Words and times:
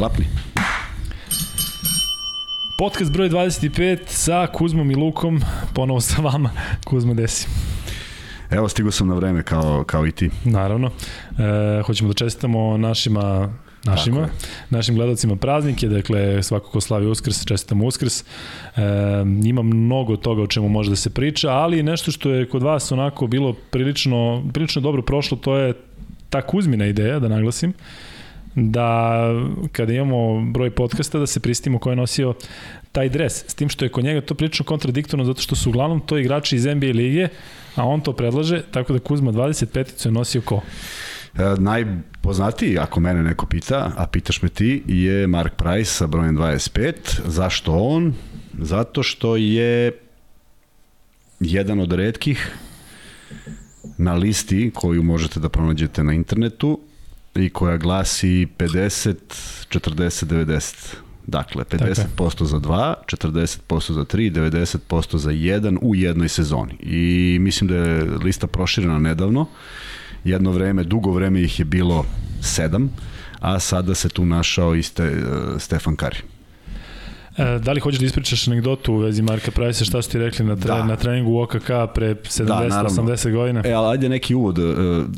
Klapni. 0.00 0.24
Podcast 2.78 3.12
broj 3.12 3.28
25 3.28 3.98
sa 4.06 4.46
Kuzmom 4.46 4.90
i 4.90 4.94
Lukom, 4.94 5.40
ponovo 5.74 6.00
sa 6.00 6.22
vama. 6.22 6.50
Kuzma, 6.84 7.14
desi. 7.14 7.48
Evo, 8.50 8.68
stigo 8.68 8.90
sam 8.90 9.08
na 9.08 9.14
vreme 9.14 9.42
kao, 9.42 9.84
kao 9.84 10.06
i 10.06 10.12
ti. 10.12 10.30
Naravno. 10.44 10.90
E, 11.38 11.82
hoćemo 11.82 12.08
da 12.08 12.14
čestitamo 12.14 12.76
našima 12.76 13.52
našima, 13.84 14.28
našim 14.70 14.94
gledalcima 14.94 15.36
praznike, 15.36 15.88
dakle 15.88 16.42
svako 16.42 16.70
ko 16.70 16.80
slavi 16.80 17.06
Uskrs, 17.06 17.44
čestitamo 17.44 17.86
Uskrs. 17.86 18.20
E, 18.20 18.24
ima 19.44 19.62
mnogo 19.62 20.16
toga 20.16 20.42
o 20.42 20.46
čemu 20.46 20.68
može 20.68 20.90
da 20.90 20.96
se 20.96 21.10
priča, 21.10 21.50
ali 21.50 21.82
nešto 21.82 22.10
što 22.10 22.30
je 22.30 22.48
kod 22.48 22.62
vas 22.62 22.92
onako 22.92 23.26
bilo 23.26 23.52
prilično, 23.70 24.44
prilično 24.52 24.82
dobro 24.82 25.02
prošlo, 25.02 25.36
to 25.36 25.56
je 25.56 25.74
ta 26.30 26.42
Kuzmina 26.42 26.86
ideja, 26.86 27.18
da 27.18 27.28
naglasim, 27.28 27.72
da 28.54 29.22
kada 29.72 29.92
imamo 29.92 30.50
broj 30.50 30.70
podcasta 30.70 31.18
da 31.18 31.26
se 31.26 31.40
pristimo 31.40 31.78
ko 31.78 31.90
je 31.90 31.96
nosio 31.96 32.34
taj 32.92 33.08
dres, 33.08 33.44
s 33.48 33.54
tim 33.54 33.68
što 33.68 33.84
je 33.84 33.88
kod 33.88 34.04
njega 34.04 34.20
to 34.20 34.34
prilično 34.34 34.64
kontradiktorno 34.64 35.24
zato 35.24 35.42
što 35.42 35.56
su 35.56 35.70
uglavnom 35.70 36.00
to 36.00 36.18
igrači 36.18 36.56
iz 36.56 36.64
NBA 36.64 36.86
lige, 36.86 37.28
a 37.74 37.84
on 37.84 38.00
to 38.00 38.12
predlaže, 38.12 38.62
tako 38.70 38.92
da 38.92 38.98
Kuzma 38.98 39.32
25 39.32 40.06
je 40.06 40.12
nosio 40.12 40.40
ko? 40.40 40.60
E, 41.38 41.54
najpoznatiji, 41.58 42.78
ako 42.78 43.00
mene 43.00 43.22
neko 43.22 43.46
pita, 43.46 43.92
a 43.96 44.06
pitaš 44.06 44.42
me 44.42 44.48
ti, 44.48 44.82
je 44.86 45.26
Mark 45.26 45.54
Price 45.54 45.90
sa 45.90 46.06
brojem 46.06 46.36
25. 46.36 46.92
Zašto 47.26 47.72
on? 47.72 48.14
Zato 48.58 49.02
što 49.02 49.36
je 49.36 49.92
jedan 51.40 51.80
od 51.80 51.92
redkih 51.92 52.56
na 53.98 54.14
listi 54.14 54.70
koju 54.74 55.02
možete 55.02 55.40
da 55.40 55.48
pronađete 55.48 56.04
na 56.04 56.12
internetu 56.12 56.80
i 57.34 57.50
koja 57.50 57.76
glasi 57.76 58.46
50, 58.58 59.14
40, 59.68 60.24
90. 60.24 60.94
Dakle, 61.26 61.64
50% 61.64 62.44
za 62.44 62.56
2, 62.56 62.94
40% 63.06 63.92
za 63.92 64.04
3, 64.04 64.32
90% 64.90 65.16
za 65.16 65.30
1 65.30 65.78
u 65.82 65.94
jednoj 65.94 66.28
sezoni. 66.28 66.74
I 66.80 67.38
mislim 67.40 67.68
da 67.68 67.76
je 67.76 68.04
lista 68.04 68.46
proširena 68.46 68.98
nedavno. 68.98 69.46
Jedno 70.24 70.50
vreme, 70.50 70.84
dugo 70.84 71.10
vreme 71.10 71.42
ih 71.42 71.58
je 71.58 71.64
bilo 71.64 72.04
7, 72.40 72.88
a 73.40 73.58
sada 73.60 73.94
se 73.94 74.08
tu 74.08 74.26
našao 74.26 74.74
i 74.74 74.82
Ste, 74.82 75.22
Stefan 75.58 75.96
Kari. 75.96 76.18
E, 77.36 77.58
da 77.58 77.72
li 77.72 77.80
hoćeš 77.80 78.00
da 78.00 78.06
ispričaš 78.06 78.48
anegdotu 78.48 78.92
u 78.94 78.96
vezi 78.96 79.22
Marka 79.22 79.50
Price, 79.50 79.84
šta 79.84 80.02
su 80.02 80.10
ti 80.10 80.18
rekli 80.18 80.46
na, 80.46 80.56
tre, 80.56 80.74
da. 80.74 80.84
na 80.84 80.96
treningu 80.96 81.30
u 81.30 81.40
OKK 81.40 81.68
pre 81.94 82.14
70-80 82.14 83.24
da, 83.24 83.30
godina? 83.30 83.62
E, 83.64 83.72
ali 83.72 83.92
ajde 83.92 84.08
neki 84.08 84.34
uvod. 84.34 84.58
E, 84.58 84.62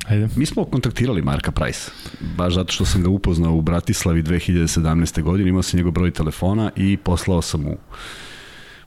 ajde. 0.09 0.29
Mi 0.37 0.47
smo 0.47 0.65
kontaktirali 0.65 1.23
Marka 1.23 1.53
Price, 1.53 1.91
baš 2.37 2.55
zato 2.55 2.73
što 2.73 2.85
sam 2.85 3.03
ga 3.03 3.11
upoznao 3.11 3.55
u 3.55 3.63
Bratislavi 3.63 4.23
2017. 4.23 5.23
godine, 5.23 5.49
imao 5.49 5.63
sam 5.63 5.79
njegov 5.79 5.93
broj 5.93 6.11
telefona 6.11 6.71
i 6.77 6.97
poslao 6.97 7.43
sam 7.43 7.61
mu 7.61 7.77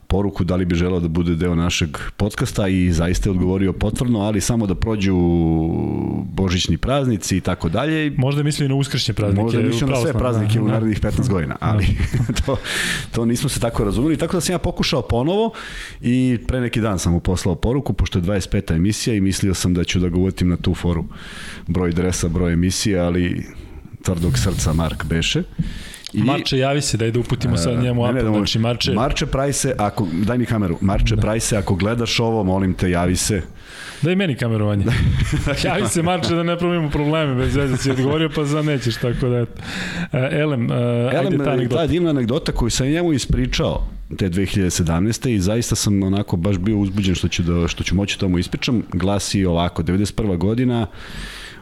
poruku 0.08 0.44
da 0.44 0.56
li 0.56 0.64
bi 0.64 0.74
želeo 0.74 1.00
da 1.00 1.08
bude 1.08 1.34
deo 1.34 1.54
našeg 1.54 1.98
podcasta 2.16 2.68
i 2.68 2.92
zaista 2.92 3.28
je 3.28 3.30
odgovorio 3.30 3.72
potvrdno, 3.72 4.20
ali 4.20 4.40
samo 4.40 4.66
da 4.66 4.74
prođu 4.74 5.16
božićni 6.24 6.78
praznici 6.78 7.36
i 7.36 7.40
tako 7.40 7.68
dalje. 7.68 8.14
Možda 8.16 8.40
je 8.40 8.44
mislio 8.44 8.68
na 8.68 8.74
uskršnje 8.74 9.14
praznike. 9.14 9.42
Možda 9.42 9.58
je 9.58 9.66
mislio 9.66 9.88
na 9.88 9.96
sve 9.96 10.12
praznike 10.12 10.54
da, 10.58 10.64
u 10.64 10.68
narednih 10.68 11.00
15 11.00 11.30
godina, 11.30 11.56
ali 11.60 11.86
to, 12.46 12.56
to 13.12 13.24
nismo 13.24 13.48
se 13.48 13.60
tako 13.60 13.84
razumeli. 13.84 14.16
Tako 14.16 14.36
da 14.36 14.40
sam 14.40 14.52
ja 14.52 14.58
pokušao 14.58 15.02
ponovo 15.02 15.52
i 16.00 16.38
pre 16.46 16.60
neki 16.60 16.80
dan 16.80 16.98
sam 16.98 17.12
mu 17.12 17.20
poslao 17.20 17.54
poruku, 17.54 17.92
pošto 17.92 18.18
je 18.18 18.22
25. 18.22 18.76
emisija 18.76 19.16
i 19.16 19.20
mislio 19.20 19.54
sam 19.54 19.74
da 19.74 19.84
ću 19.84 19.98
da 19.98 20.08
ga 20.08 20.16
uvotim 20.16 20.48
na 20.48 20.56
tu 20.56 20.74
foru 20.74 21.04
broj 21.66 21.92
dresa, 21.92 22.28
broj 22.28 22.52
emisije, 22.52 22.98
ali 22.98 23.46
tvrdog 24.02 24.38
srca 24.38 24.72
Mark 24.72 25.04
beše. 25.04 25.42
I, 26.12 26.22
Marče, 26.22 26.58
javi 26.58 26.80
se 26.80 26.96
da 26.96 27.06
ide 27.06 27.18
uputimo 27.18 27.56
sad 27.56 27.82
njemu 27.82 28.04
apel. 28.04 28.24
Da 28.24 28.30
znači, 28.30 28.58
Marče... 28.58 28.92
Marče 28.92 29.26
Price, 29.26 29.74
ako, 29.78 30.08
daj 30.12 30.38
mi 30.38 30.46
kameru. 30.46 30.78
Marče 30.80 31.16
da. 31.16 31.22
Price, 31.22 31.56
ako 31.56 31.74
gledaš 31.74 32.20
ovo, 32.20 32.44
molim 32.44 32.74
te, 32.74 32.90
javi 32.90 33.16
se. 33.16 33.42
Daj 34.02 34.16
meni 34.16 34.34
kamerovanje. 34.36 34.84
javi 35.64 35.88
se 35.88 36.02
Marče 36.02 36.34
da 36.34 36.42
ne 36.42 36.58
probimo 36.58 36.90
probleme, 36.90 37.34
bez 37.34 37.56
veze 37.56 37.76
si 37.76 37.90
odgovorio, 37.90 38.30
pa 38.34 38.44
za 38.44 38.62
nećeš, 38.62 38.96
tako 38.96 39.28
da... 39.28 39.42
Uh, 39.42 39.46
Elem, 40.12 40.66
uh, 40.66 40.76
Elem, 41.12 41.26
ajde 41.26 41.44
ta 41.44 41.50
anegdota. 41.50 41.82
Ta 41.82 41.86
divna 41.86 42.10
anegdota 42.10 42.52
koju 42.52 42.70
sam 42.70 42.86
njemu 42.86 43.12
ispričao 43.12 43.88
te 44.18 44.30
2017. 44.30 45.28
i 45.28 45.40
zaista 45.40 45.74
sam 45.74 46.02
onako 46.02 46.36
baš 46.36 46.58
bio 46.58 46.78
uzbuđen 46.78 47.14
što 47.14 47.28
ću, 47.28 47.42
da, 47.42 47.68
što 47.68 47.84
ću 47.84 47.94
moći 47.94 48.18
to 48.18 48.28
mu 48.28 48.38
ispričam. 48.38 48.82
Glasi 48.92 49.44
ovako, 49.44 49.82
91. 49.82 50.36
godina, 50.36 50.86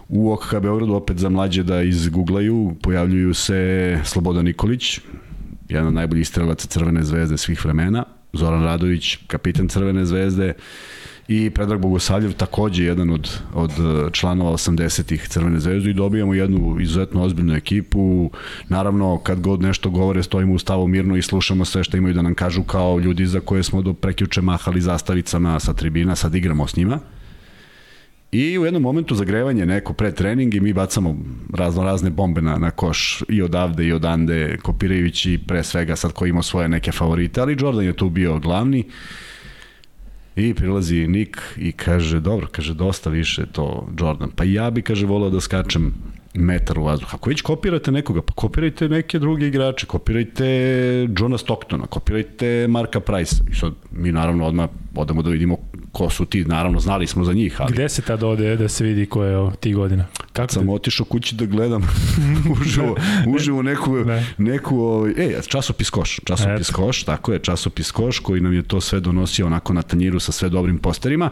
U 0.09 0.33
OKK 0.33 0.55
Beogradu 0.63 0.95
opet 0.95 1.19
za 1.19 1.29
mlađe 1.29 1.63
da 1.63 1.83
izguglaju, 1.83 2.77
pojavljuju 2.83 3.35
se 3.35 4.01
Slobodan 4.05 4.45
Nikolić, 4.45 5.01
jedan 5.69 5.89
od 5.89 5.95
najboljih 5.95 6.29
strelaca 6.29 6.69
Crvene 6.69 7.03
zvezde 7.03 7.37
svih 7.37 7.65
vremena, 7.65 8.05
Zoran 8.33 8.65
Radović, 8.65 9.17
kapitan 9.27 9.69
Crvene 9.69 10.07
zvezde, 10.07 10.55
i 11.29 11.51
Predrag 11.51 11.81
Bogosavljev 11.81 12.33
takođe 12.33 12.85
jedan 12.85 13.11
od, 13.11 13.31
od 13.55 13.71
članova 14.13 14.53
80-ih 14.53 15.29
Crvene 15.29 15.61
zvezde 15.61 15.91
i 15.91 15.95
dobijamo 15.95 16.35
jednu 16.35 16.81
izuzetno 16.81 17.23
ozbiljnu 17.23 17.55
ekipu. 17.55 18.31
Naravno, 18.69 19.19
kad 19.19 19.41
god 19.41 19.63
nešto 19.63 19.91
govore, 19.91 20.23
stojimo 20.23 20.55
u 20.55 20.59
stavu 20.59 20.89
mirno 20.89 21.17
i 21.17 21.23
slušamo 21.23 21.65
sve 21.65 21.85
što 21.85 21.97
imaju 21.97 22.15
da 22.15 22.23
nam 22.23 22.35
kažu 22.35 22.63
kao 22.63 22.99
ljudi 22.99 23.27
za 23.27 23.41
koje 23.41 23.63
smo 23.63 23.83
do 23.83 23.95
prekjuče 23.95 24.41
mahali 24.41 24.81
zastavicama 24.81 25.61
sa 25.61 25.75
tribina, 25.75 26.17
sad 26.17 26.35
igramo 26.35 26.67
s 26.67 26.77
njima. 26.77 26.99
I 28.35 28.59
u 28.59 28.65
jednom 28.65 28.83
momentu 28.83 29.15
zagrevanje 29.15 29.67
neko 29.67 29.93
pre 29.93 30.13
trening 30.13 30.55
i 30.55 30.61
mi 30.61 30.73
bacamo 30.73 31.17
razno 31.53 31.85
razne 31.85 32.11
bombe 32.11 32.43
na, 32.43 32.59
na 32.59 32.71
koš 32.71 33.23
i 33.29 33.43
odavde 33.43 33.87
i 33.87 33.93
odande, 33.93 34.59
kopirajući 34.63 35.41
pre 35.47 35.63
svega 35.63 35.97
sad 35.97 36.13
ko 36.13 36.27
ima 36.27 36.43
svoje 36.43 36.69
neke 36.69 36.93
favorite, 36.93 37.41
ali 37.41 37.57
Jordan 37.61 37.85
je 37.85 37.93
tu 37.93 38.11
bio 38.11 38.39
glavni. 38.39 38.85
I 40.37 40.55
prilazi 40.55 41.07
Nick 41.07 41.41
i 41.57 41.73
kaže, 41.73 42.21
dobro, 42.21 42.47
kaže, 42.53 42.75
dosta 42.75 43.11
više 43.11 43.47
to 43.47 43.89
Jordan. 44.01 44.31
Pa 44.37 44.45
ja 44.45 44.71
bi, 44.71 44.83
kaže, 44.83 45.07
volao 45.07 45.31
da 45.31 45.41
skačem 45.41 45.95
metar 46.35 46.79
u 46.79 46.85
vazduh. 46.85 47.15
Ako 47.15 47.31
već 47.31 47.43
kopirate 47.43 47.93
nekoga, 47.93 48.23
pa 48.23 48.33
kopirajte 48.33 48.89
neke 48.89 49.19
druge 49.19 49.47
igrače, 49.47 49.87
kopirajte 49.87 50.47
Johna 51.19 51.39
Stocktona, 51.39 51.87
kopirajte 51.87 52.67
Marka 52.69 53.01
Price. 53.01 53.37
I 53.51 53.55
sad 53.55 53.73
mi 53.93 54.13
naravno 54.13 54.47
odmah 54.47 54.69
odemo 54.97 55.23
da 55.23 55.31
vidimo 55.31 55.57
ko 55.93 56.11
su 56.11 56.25
ti, 56.25 56.45
naravno 56.45 56.81
znali 56.81 57.07
smo 57.07 57.25
za 57.25 57.33
njih. 57.33 57.61
Ali... 57.61 57.73
Gde 57.73 57.89
se 57.89 58.03
tad 58.03 58.23
ode 58.23 58.57
da 58.57 58.69
se 58.69 58.85
vidi 58.85 59.07
ko 59.07 59.25
je 59.25 59.51
ti 59.61 59.73
godina? 59.73 60.07
Kako 60.33 60.53
sam 60.53 60.67
te... 60.67 60.71
otišao 60.71 61.07
kući 61.07 61.35
da 61.35 61.47
gledam 61.47 61.83
uživo, 62.61 62.97
uživo 63.37 63.63
neku, 63.63 63.97
ne. 63.97 64.27
neku 64.51 64.79
ovaj, 64.79 65.13
e, 65.17 65.41
časopis 65.47 65.91
Koš, 65.91 66.21
časopis 66.25 66.69
Eto. 66.69 66.77
Koš, 66.77 67.05
tako 67.05 67.33
je, 67.33 67.39
časopis 67.39 67.91
Koš 67.91 68.19
koji 68.19 68.41
nam 68.41 68.55
je 68.55 68.63
to 68.63 68.81
sve 68.81 69.01
donosio 69.01 69.47
onako 69.47 69.73
na 69.73 69.83
tanjiru 69.83 70.21
sa 70.21 70.33
sve 70.33 70.49
dobrim 70.49 70.79
posterima. 70.79 71.31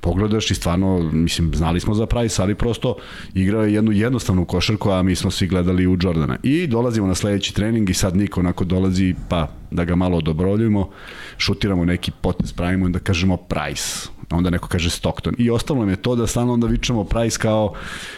Pogledaš 0.00 0.50
i 0.50 0.54
stvarno, 0.54 1.10
mislim, 1.12 1.54
znali 1.54 1.80
smo 1.80 1.94
za 1.94 2.06
Price, 2.06 2.42
ali 2.42 2.54
prosto 2.54 2.96
igrao 3.34 3.64
je 3.64 3.74
jednu 3.74 3.92
jednostavnu 3.92 4.44
košarku, 4.44 4.90
a 4.90 5.02
mi 5.02 5.14
smo 5.14 5.30
svi 5.30 5.46
gledali 5.46 5.86
u 5.86 5.96
Jordana. 6.02 6.38
I 6.42 6.66
dolazimo 6.66 7.06
na 7.06 7.14
sledeći 7.14 7.54
trening 7.54 7.90
i 7.90 7.94
sad 7.94 8.16
niko 8.16 8.40
onako 8.40 8.64
dolazi, 8.64 9.14
pa 9.28 9.48
da 9.74 9.84
ga 9.84 9.94
malo 9.94 10.18
odobroljujemo, 10.18 10.90
šutiramo 11.38 11.84
neki 11.84 12.10
potez, 12.20 12.52
pravimo 12.52 12.88
da 12.88 12.98
kažemo 12.98 13.36
Price, 13.36 14.08
onda 14.30 14.50
neko 14.50 14.68
kaže 14.68 14.90
Stockton. 14.90 15.34
I 15.38 15.50
ostalo 15.50 15.80
nam 15.80 15.88
je 15.88 15.96
to 15.96 16.16
da 16.16 16.26
stalno 16.26 16.52
onda 16.52 16.66
vičemo 16.66 17.04
Price 17.04 17.38
kao 17.38 17.74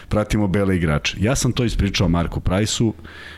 pratimo 0.09 0.47
bele 0.47 0.75
igrače. 0.77 1.17
Ja 1.19 1.35
sam 1.35 1.51
to 1.51 1.63
ispričao 1.63 2.09
Marku 2.09 2.39
Price-u, 2.39 2.93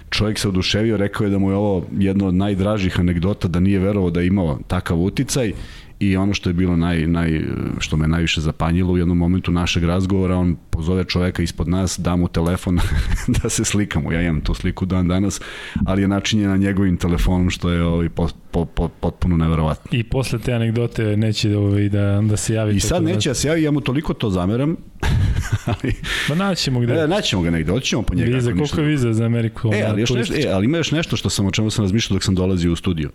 čovjek 0.10 0.40
se 0.40 0.48
oduševio, 0.48 0.98
rekao 0.98 1.26
je 1.26 1.30
da 1.30 1.38
mu 1.38 1.52
je 1.52 1.56
ovo 1.56 1.86
jedno 1.98 2.28
od 2.28 2.34
najdražih 2.34 3.00
anegdota, 3.00 3.48
da 3.48 3.60
nije 3.60 3.80
verovao 3.80 4.12
da 4.12 4.22
je 4.22 4.28
imao 4.28 4.60
takav 4.68 4.98
uticaj 4.98 5.54
I 6.00 6.18
ono 6.18 6.34
što 6.34 6.50
je 6.50 6.54
bilo 6.54 6.76
naj, 6.76 7.08
naj, 7.08 7.42
što 7.80 7.98
me 7.98 8.08
najviše 8.08 8.42
zapanjilo 8.42 8.94
u 8.94 8.98
jednom 8.98 9.18
momentu 9.18 9.52
našeg 9.52 9.84
razgovora, 9.84 10.36
on 10.36 10.56
pozove 10.70 11.04
čoveka 11.04 11.44
ispod 11.44 11.68
nas, 11.68 12.00
da 12.00 12.16
mu 12.16 12.28
telefon 12.28 12.80
da 13.42 13.50
se 13.50 13.66
slikamo. 13.66 14.12
Ja 14.12 14.22
imam 14.22 14.42
tu 14.42 14.54
sliku 14.54 14.86
dan 14.86 15.08
danas, 15.08 15.42
ali 15.86 16.02
je 16.02 16.08
načinjena 16.08 16.58
njegovim 16.58 16.98
telefonom, 16.98 17.50
što 17.50 17.70
je 17.70 17.84
ovaj, 17.84 18.10
po, 18.52 18.66
po, 18.66 18.88
po, 18.88 19.10
potpuno 19.10 19.38
neverovatno. 19.38 19.90
I 19.92 20.04
posle 20.04 20.40
te 20.40 20.54
anegdote 20.54 21.18
neće 21.18 21.50
da, 21.50 21.60
ovaj, 21.60 21.90
da, 21.90 22.22
da 22.30 22.38
se 22.38 22.54
javi. 22.54 22.76
I 22.76 22.80
sad 22.80 23.04
neće 23.04 23.30
da 23.30 23.34
se 23.34 23.48
javi, 23.48 23.64
ja 23.64 23.72
mu 23.72 23.82
toliko 23.82 24.14
to 24.14 24.30
zameram. 24.30 24.76
ali, 25.66 25.94
Ma 26.30 26.36
naćemo 26.36 26.80
gde. 26.80 26.94
E, 26.94 27.08
naćemo 27.08 27.42
ga 27.42 27.50
negde, 27.50 27.72
oćemo 27.72 28.02
po 28.02 28.16
njega. 28.16 28.36
Viza, 28.36 28.52
koliko 28.52 28.82
je 28.82 28.88
viza 28.88 29.14
za 29.14 29.26
Ameriku? 29.26 29.72
E, 29.74 29.84
ali, 29.88 30.02
još 30.02 30.10
nešto, 30.10 30.34
e, 30.36 30.48
ali 30.54 30.66
ima 30.66 30.78
još 30.78 30.92
nešto 30.92 31.16
što 31.16 31.30
sam, 31.30 31.46
o 31.46 31.52
čemu 31.52 31.70
sam 31.70 31.86
razmišljao 31.86 32.16
dok 32.16 32.24
sam 32.24 32.36
dolazio 32.36 32.74
u 32.74 32.76
studiju. 32.76 33.10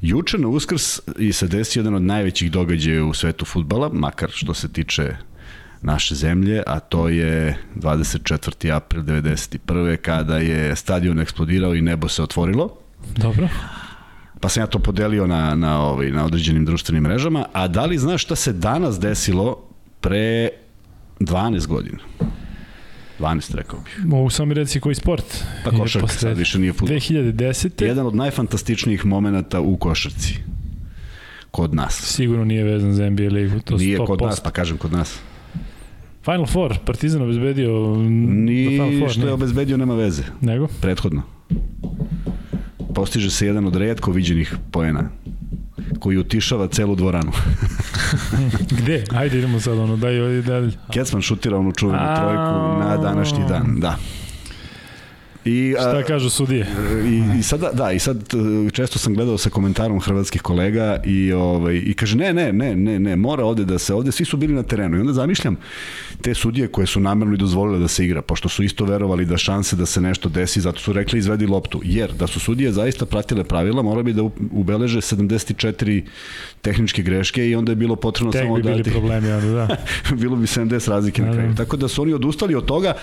Juče 0.00 0.38
na 0.38 0.48
Uskrs 0.48 1.00
i 1.18 1.32
se 1.32 1.48
desio 1.48 1.80
jedan 1.80 1.94
od 1.94 2.02
najvećih 2.02 2.50
događaja 2.50 3.04
u 3.04 3.14
svetu 3.14 3.44
futbala, 3.44 3.90
makar 3.92 4.30
što 4.32 4.54
se 4.54 4.72
tiče 4.72 5.16
naše 5.82 6.14
zemlje, 6.14 6.62
a 6.66 6.80
to 6.80 7.08
je 7.08 7.56
24. 7.76 8.74
april 8.74 9.02
91. 9.02 9.96
kada 9.96 10.38
je 10.38 10.76
stadion 10.76 11.20
eksplodirao 11.20 11.74
i 11.74 11.82
nebo 11.82 12.08
se 12.08 12.22
otvorilo. 12.22 12.76
Dobro. 13.16 13.48
Pa 14.40 14.48
sam 14.48 14.62
ja 14.62 14.66
to 14.66 14.78
podelio 14.78 15.26
na, 15.26 15.54
na, 15.54 15.82
ovaj, 15.82 16.10
na 16.10 16.24
određenim 16.24 16.64
društvenim 16.64 17.02
mrežama. 17.02 17.44
A 17.52 17.68
da 17.68 17.84
li 17.84 17.98
znaš 17.98 18.22
šta 18.22 18.36
se 18.36 18.52
danas 18.52 19.00
desilo 19.00 19.68
pre 20.00 20.48
12 21.20 21.66
godina? 21.66 21.98
12 23.18 23.54
rekao 23.54 23.80
bih. 23.80 24.00
Mogu 24.04 24.30
samo 24.30 24.46
mi 24.46 24.54
reci 24.54 24.80
koji 24.80 24.94
sport. 24.94 25.44
Pa 25.64 25.70
košarka 25.70 26.08
sad 26.08 26.38
više 26.38 26.58
nije 26.58 26.72
futbol. 26.72 26.96
2010. 26.96 27.84
Jedan 27.84 28.06
od 28.06 28.14
najfantastičnijih 28.14 29.06
momenata 29.06 29.60
u 29.60 29.76
košarci. 29.76 30.34
Kod 31.50 31.74
nas. 31.74 32.02
Sigurno 32.02 32.44
nije 32.44 32.64
vezan 32.64 32.92
za 32.92 33.10
NBA 33.10 33.22
ligu. 33.22 33.60
To 33.60 33.76
nije 33.76 33.98
100%. 33.98 34.06
kod 34.06 34.20
nas, 34.20 34.40
pa 34.40 34.50
kažem 34.50 34.76
kod 34.76 34.92
nas. 34.92 35.18
Final 36.24 36.46
Four, 36.46 36.78
Partizan 36.84 37.22
obezbedio 37.22 37.96
Ni 38.28 38.78
Four, 39.00 39.10
što 39.10 39.26
je 39.26 39.32
obezbedio 39.32 39.76
nema 39.76 39.94
veze. 39.94 40.22
Nego? 40.40 40.68
Prethodno. 40.80 41.22
Postiže 42.98 43.30
se 43.30 43.46
jedan 43.46 43.66
od 43.66 43.76
redko 43.76 44.10
viđenih 44.10 44.56
poena 44.70 45.02
koji 46.00 46.18
utišava 46.18 46.68
celu 46.68 46.94
dvoranu. 46.94 47.32
Gde? 48.78 49.04
Ajde 49.14 49.38
idemo 49.38 49.60
sad 49.60 49.78
ono, 49.78 49.96
daj 49.96 50.20
ovdje 50.20 50.42
dalje. 50.42 50.70
Kecman 50.92 51.22
šutira 51.22 51.58
onu 51.58 51.72
čuvenu 51.72 51.98
trojku 52.16 52.78
na 52.80 52.96
današnji 53.02 53.44
dan, 53.48 53.80
da. 53.80 53.96
I, 55.44 55.74
a, 55.78 55.80
Šta 55.80 56.02
kažu 56.02 56.30
sudije? 56.30 56.66
I, 57.06 57.38
I 57.38 57.42
sad, 57.42 57.60
da, 57.72 57.92
i 57.92 57.98
sad 57.98 58.16
e, 58.16 58.70
često 58.70 58.98
sam 58.98 59.14
gledao 59.14 59.38
sa 59.38 59.50
komentarom 59.50 60.00
hrvatskih 60.00 60.42
kolega 60.42 61.00
i, 61.04 61.32
ovaj, 61.32 61.74
i 61.76 61.94
kaže 61.94 62.16
ne, 62.16 62.32
ne, 62.32 62.52
ne, 62.52 62.76
ne, 62.76 62.98
ne, 62.98 63.16
mora 63.16 63.44
ovde 63.44 63.64
da 63.64 63.78
se, 63.78 63.94
ovde 63.94 64.12
svi 64.12 64.24
su 64.24 64.36
bili 64.36 64.54
na 64.54 64.62
terenu 64.62 64.96
i 64.96 65.00
onda 65.00 65.12
zamišljam 65.12 65.56
te 66.22 66.34
sudije 66.34 66.68
koje 66.68 66.86
su 66.86 67.00
namerno 67.00 67.34
i 67.34 67.36
dozvolile 67.36 67.78
da 67.78 67.88
se 67.88 68.04
igra, 68.04 68.22
pošto 68.22 68.48
su 68.48 68.62
isto 68.62 68.84
verovali 68.84 69.24
da 69.24 69.36
šanse 69.36 69.76
da 69.76 69.86
se 69.86 70.00
nešto 70.00 70.28
desi, 70.28 70.60
zato 70.60 70.78
su 70.78 70.92
rekli 70.92 71.18
izvedi 71.18 71.46
loptu, 71.46 71.80
jer 71.84 72.12
da 72.12 72.26
su 72.26 72.40
sudije 72.40 72.72
zaista 72.72 73.06
pratile 73.06 73.44
pravila, 73.44 73.82
mora 73.82 74.02
bi 74.02 74.12
da 74.12 74.22
ubeleže 74.52 75.00
74 75.00 76.02
tehničke 76.62 77.02
greške 77.02 77.48
i 77.48 77.54
onda 77.54 77.72
je 77.72 77.76
bilo 77.76 77.96
potrebno 77.96 78.32
Tek 78.32 78.42
samo 78.42 78.56
bi 78.56 78.62
bili 78.62 78.76
dati... 78.76 78.90
problemi, 78.90 79.30
onda 79.30 79.48
da. 79.48 79.76
bilo 80.22 80.36
bi 80.36 80.46
70 80.46 80.88
razlike 80.90 81.22
na 81.22 81.32
kraju. 81.32 81.54
Tako 81.54 81.76
da 81.76 81.88
su 81.88 82.02
oni 82.02 82.12
odustali 82.12 82.54
od 82.54 82.64
toga, 82.64 82.94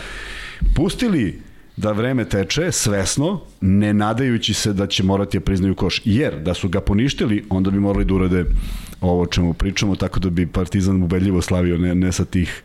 pustili 0.75 1.39
da 1.77 1.91
vreme 1.91 2.25
teče 2.25 2.71
svesno, 2.71 3.41
ne 3.61 3.93
nadajući 3.93 4.53
se 4.53 4.73
da 4.73 4.87
će 4.87 5.03
morati 5.03 5.39
da 5.39 5.45
priznaju 5.45 5.75
koš. 5.75 6.01
Jer 6.05 6.39
da 6.39 6.53
su 6.53 6.69
ga 6.69 6.81
poništili, 6.81 7.45
onda 7.49 7.71
bi 7.71 7.79
morali 7.79 8.05
da 8.05 8.13
urade 8.13 8.45
ovo 9.01 9.21
o 9.21 9.25
čemu 9.25 9.53
pričamo, 9.53 9.95
tako 9.95 10.19
da 10.19 10.29
bi 10.29 10.47
Partizan 10.47 11.03
ubedljivo 11.03 11.41
slavio, 11.41 11.77
ne, 11.77 11.95
ne 11.95 12.11
sa 12.11 12.25
tih 12.25 12.63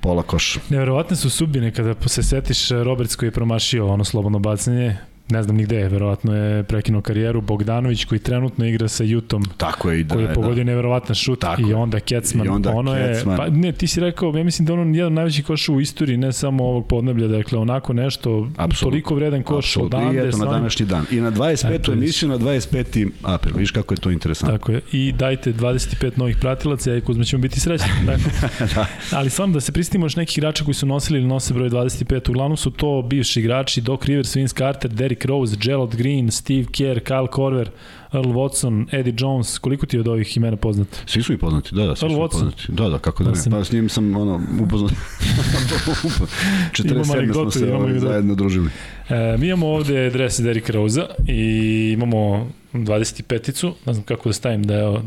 pola 0.00 0.22
koša. 0.22 0.60
Neverovatne 0.68 1.16
su 1.16 1.30
subine 1.30 1.72
kada 1.72 1.94
se 2.06 2.22
setiš 2.22 2.68
Roberts 2.70 3.16
koji 3.16 3.26
je 3.26 3.32
promašio 3.32 3.86
ono 3.86 4.04
slobodno 4.04 4.38
bacanje, 4.38 4.96
ne 5.28 5.42
znam 5.42 5.56
nigde 5.56 5.76
je, 5.76 5.88
verovatno 5.88 6.36
je 6.36 6.62
prekinuo 6.62 7.00
karijeru, 7.00 7.40
Bogdanović 7.40 8.04
koji 8.04 8.18
trenutno 8.18 8.66
igra 8.66 8.88
sa 8.88 9.04
Jutom, 9.04 9.44
Tako 9.56 9.90
je 9.90 10.02
da. 10.02 10.14
koji 10.14 10.24
je 10.24 10.34
pogodio 10.34 10.64
da. 10.64 10.70
neverovatan 10.70 11.14
šut 11.14 11.40
Tako 11.40 11.62
i 11.70 11.74
onda 11.74 12.00
Kecman, 12.00 12.46
I 12.46 12.48
onda 12.48 12.70
ono 12.70 12.94
Kecman. 12.94 13.32
je, 13.32 13.36
pa 13.36 13.48
ne, 13.48 13.72
ti 13.72 13.86
si 13.86 14.00
rekao, 14.00 14.36
ja 14.36 14.44
mislim 14.44 14.66
da 14.66 14.72
ono 14.72 14.96
jedan 14.96 15.14
najveći 15.14 15.42
koš 15.42 15.68
u 15.68 15.80
istoriji, 15.80 16.16
ne 16.16 16.32
samo 16.32 16.64
ovog 16.64 16.86
podneblja, 16.86 17.28
dakle 17.28 17.58
onako 17.58 17.92
nešto, 17.92 18.48
Absolut. 18.56 18.92
toliko 18.92 19.14
vredan 19.14 19.42
koš 19.42 19.66
Absolut. 19.66 19.94
odande. 19.94 20.24
I 20.24 20.28
eto, 20.28 20.36
na 20.36 20.44
današnji 20.46 20.86
dan. 20.86 21.04
I 21.10 21.20
na 21.20 21.30
25. 21.32 21.92
emisiju, 21.92 22.28
na 22.28 22.38
25. 22.38 23.08
april, 23.22 23.56
viš 23.56 23.70
kako 23.70 23.94
je 23.94 23.98
to 23.98 24.10
interesantno. 24.10 24.58
Tako 24.58 24.72
je, 24.72 24.80
i 24.92 25.12
dajte 25.12 25.52
25 25.52 26.18
novih 26.18 26.36
pratilaca, 26.40 26.90
ja 26.90 26.96
i 26.96 27.00
Kuzma 27.00 27.24
ćemo 27.24 27.42
biti 27.42 27.60
srećni. 27.60 27.88
Dakle. 28.06 28.30
da. 28.74 28.86
Ali 29.12 29.30
stvarno 29.30 29.54
da 29.54 29.60
se 29.60 29.72
pristimo 29.72 30.06
još 30.06 30.16
nekih 30.16 30.38
igrača 30.38 30.64
koji 30.64 30.74
su 30.74 30.86
nosili 30.86 31.18
ili 31.18 31.28
nose 31.28 31.54
broj 31.54 31.70
25, 31.70 32.30
uglavnom 32.30 32.56
su 32.56 32.70
to 32.70 33.02
bivši 33.02 33.40
igrači, 33.40 33.80
Doc 33.80 34.04
Rivers, 34.04 34.36
Vince 34.36 34.54
Carter, 34.56 34.90
Derrick 34.90 35.15
Rose, 35.24 35.56
Gerald 35.60 35.96
Green, 35.96 36.30
Steve 36.30 36.66
Kerr, 36.72 37.00
Kyle 37.00 37.28
Korver, 37.28 37.70
Earl 38.12 38.28
Watson, 38.28 38.86
Eddie 38.92 39.14
Jones, 39.18 39.58
koliko 39.58 39.86
ti 39.86 39.96
je 39.96 40.00
od 40.00 40.08
ovih 40.08 40.36
imena 40.36 40.56
poznat? 40.56 40.88
Svi 41.06 41.22
su 41.22 41.32
i 41.32 41.38
poznati, 41.38 41.74
da, 41.74 41.86
da, 41.86 41.96
svi 41.96 42.06
Earl 42.06 42.14
su 42.14 42.20
Watson. 42.20 42.30
poznati. 42.30 42.62
Da, 42.68 42.88
da, 42.88 42.98
kako 42.98 43.24
da 43.24 43.30
ne. 43.30 43.36
Pa 43.50 43.64
s 43.64 43.72
njim 43.72 43.88
sam 43.88 44.16
ono, 44.16 44.40
upoznat. 44.62 44.92
47 46.72 47.32
smo 47.32 47.50
se 47.50 47.72
ovaj, 47.72 47.98
zajedno 47.98 48.34
družili. 48.34 48.70
E, 49.08 49.36
mi 49.38 49.46
imamo 49.46 49.66
ovde 49.66 50.10
dres 50.10 50.40
Derrick 50.40 50.70
Rose-a 50.70 51.06
i 51.28 51.90
imamo 51.94 52.50
25-icu, 52.72 53.72
ne 53.86 53.94
znam 53.94 54.04
kako 54.04 54.28
da 54.28 54.32
stavim 54.32 54.62
da 54.62 54.74
je 54.74 55.00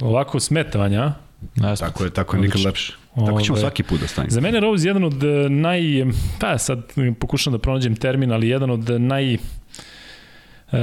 ovako 0.00 0.40
smetavanja, 0.40 1.14
Ne 1.56 1.76
tako 1.76 2.04
je, 2.04 2.10
tako 2.10 2.36
je 2.36 2.42
nikad 2.42 2.60
lepše. 2.64 2.92
Tako 3.26 3.40
ćemo 3.40 3.58
svaki 3.58 3.82
put 3.82 4.00
da 4.00 4.06
stavimo. 4.06 4.30
Za 4.30 4.40
mene 4.40 4.60
Rose 4.60 4.88
jedan 4.88 5.04
od 5.04 5.22
naj, 5.50 5.80
pa 6.40 6.58
sad 6.58 6.92
pokušam 7.20 7.52
da 7.52 7.58
pronađem 7.58 7.96
termin, 7.96 8.32
ali 8.32 8.48
jedan 8.48 8.70
od 8.70 9.00
naj 9.00 9.36
e, 10.72 10.78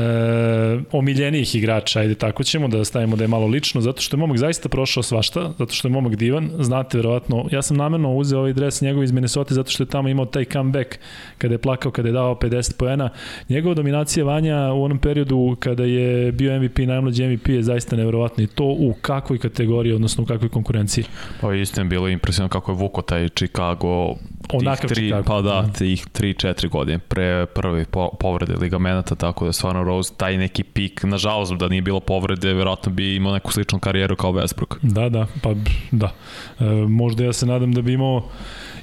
omiljenijih 0.91 1.56
igrača, 1.56 2.00
ajde 2.00 2.15
tako 2.15 2.44
ćemo 2.44 2.68
da 2.68 2.85
stavimo 2.85 3.15
da 3.15 3.24
je 3.24 3.27
malo 3.27 3.47
lično, 3.47 3.81
zato 3.81 4.01
što 4.01 4.18
je 4.18 4.19
momak 4.19 4.38
zaista 4.38 4.69
prošao 4.69 5.03
svašta, 5.03 5.53
zato 5.59 5.74
što 5.74 5.88
je 5.88 5.91
momak 5.91 6.15
divan, 6.15 6.50
znate 6.59 6.97
verovatno, 6.97 7.45
ja 7.51 7.62
sam 7.62 7.77
namerno 7.77 8.13
uzeo 8.15 8.39
ovaj 8.39 8.53
dres 8.53 8.81
njegov 8.81 9.03
iz 9.03 9.12
Minnesota 9.12 9.53
zato 9.53 9.71
što 9.71 9.83
je 9.83 9.88
tamo 9.88 10.09
imao 10.09 10.25
taj 10.25 10.45
comeback 10.45 11.00
kada 11.38 11.53
je 11.53 11.57
plakao, 11.57 11.91
kada 11.91 12.09
je 12.09 12.13
dao 12.13 12.35
50 12.35 12.77
poena. 12.77 13.09
Njegova 13.50 13.75
dominacija 13.75 14.25
Vanja 14.25 14.74
u 14.74 14.83
onom 14.83 15.00
periodu 15.00 15.56
kada 15.59 15.83
je 15.83 16.31
bio 16.31 16.59
MVP, 16.59 16.77
najmlađi 16.77 17.27
MVP 17.27 17.50
je 17.50 17.63
zaista 17.63 17.95
neverovatno 17.95 18.44
i 18.44 18.47
to 18.47 18.63
u 18.63 18.94
kakvoj 19.01 19.39
kategoriji, 19.39 19.94
odnosno 19.94 20.24
u 20.24 20.25
kakvoj 20.25 20.50
konkurenciji. 20.50 21.06
Pa 21.41 21.53
istina 21.53 21.83
bilo 21.83 22.09
impresivno 22.09 22.50
kako 22.50 22.71
je 22.71 22.75
vuko 22.75 23.01
taj 23.01 23.30
Chicago 23.30 24.15
Onakav 24.50 24.90
tri, 24.90 25.04
Chicago. 25.04 25.24
pa 25.24 25.42
da, 25.42 25.68
tih 25.78 26.07
3-4 26.07 26.69
godine 26.69 27.00
pre 27.00 27.45
prve 27.45 27.86
po, 27.86 28.10
povrede 28.19 28.56
ligamenata, 28.56 29.16
tako 29.16 29.45
da 29.45 29.54
stvarno 29.54 29.84
Rose 29.84 30.13
taj 30.18 30.38
neki 30.38 30.63
pik, 30.63 31.04
nažalost 31.04 31.54
da 31.54 31.68
nije 31.68 31.81
bilo 31.81 32.00
povrede, 32.00 32.54
verovatno 32.54 32.92
bi 32.92 33.16
imao 33.16 33.34
neku 33.34 33.51
sličnu 33.51 33.80
karijeru 33.80 34.16
kao 34.16 34.31
Westbrook. 34.31 34.75
Da, 34.81 35.10
da, 35.10 35.28
pa 35.42 35.54
da. 35.92 36.13
E, 36.60 36.66
možda 36.88 37.24
ja 37.24 37.34
se 37.34 37.45
nadam 37.45 37.72
da 37.72 37.81
bi 37.81 37.94
imao 37.94 38.30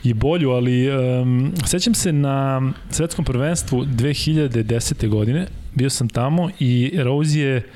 i 0.05 0.15
bolju, 0.15 0.51
ali 0.51 0.91
um, 0.91 1.53
sećam 1.65 1.95
se 1.95 2.13
na 2.13 2.63
svetskom 2.91 3.25
prvenstvu 3.25 3.85
2010. 3.85 5.09
godine, 5.09 5.47
bio 5.75 5.91
sam 5.91 6.09
tamo 6.09 6.51
i 6.59 6.93
Rose 7.03 7.39
je 7.39 7.71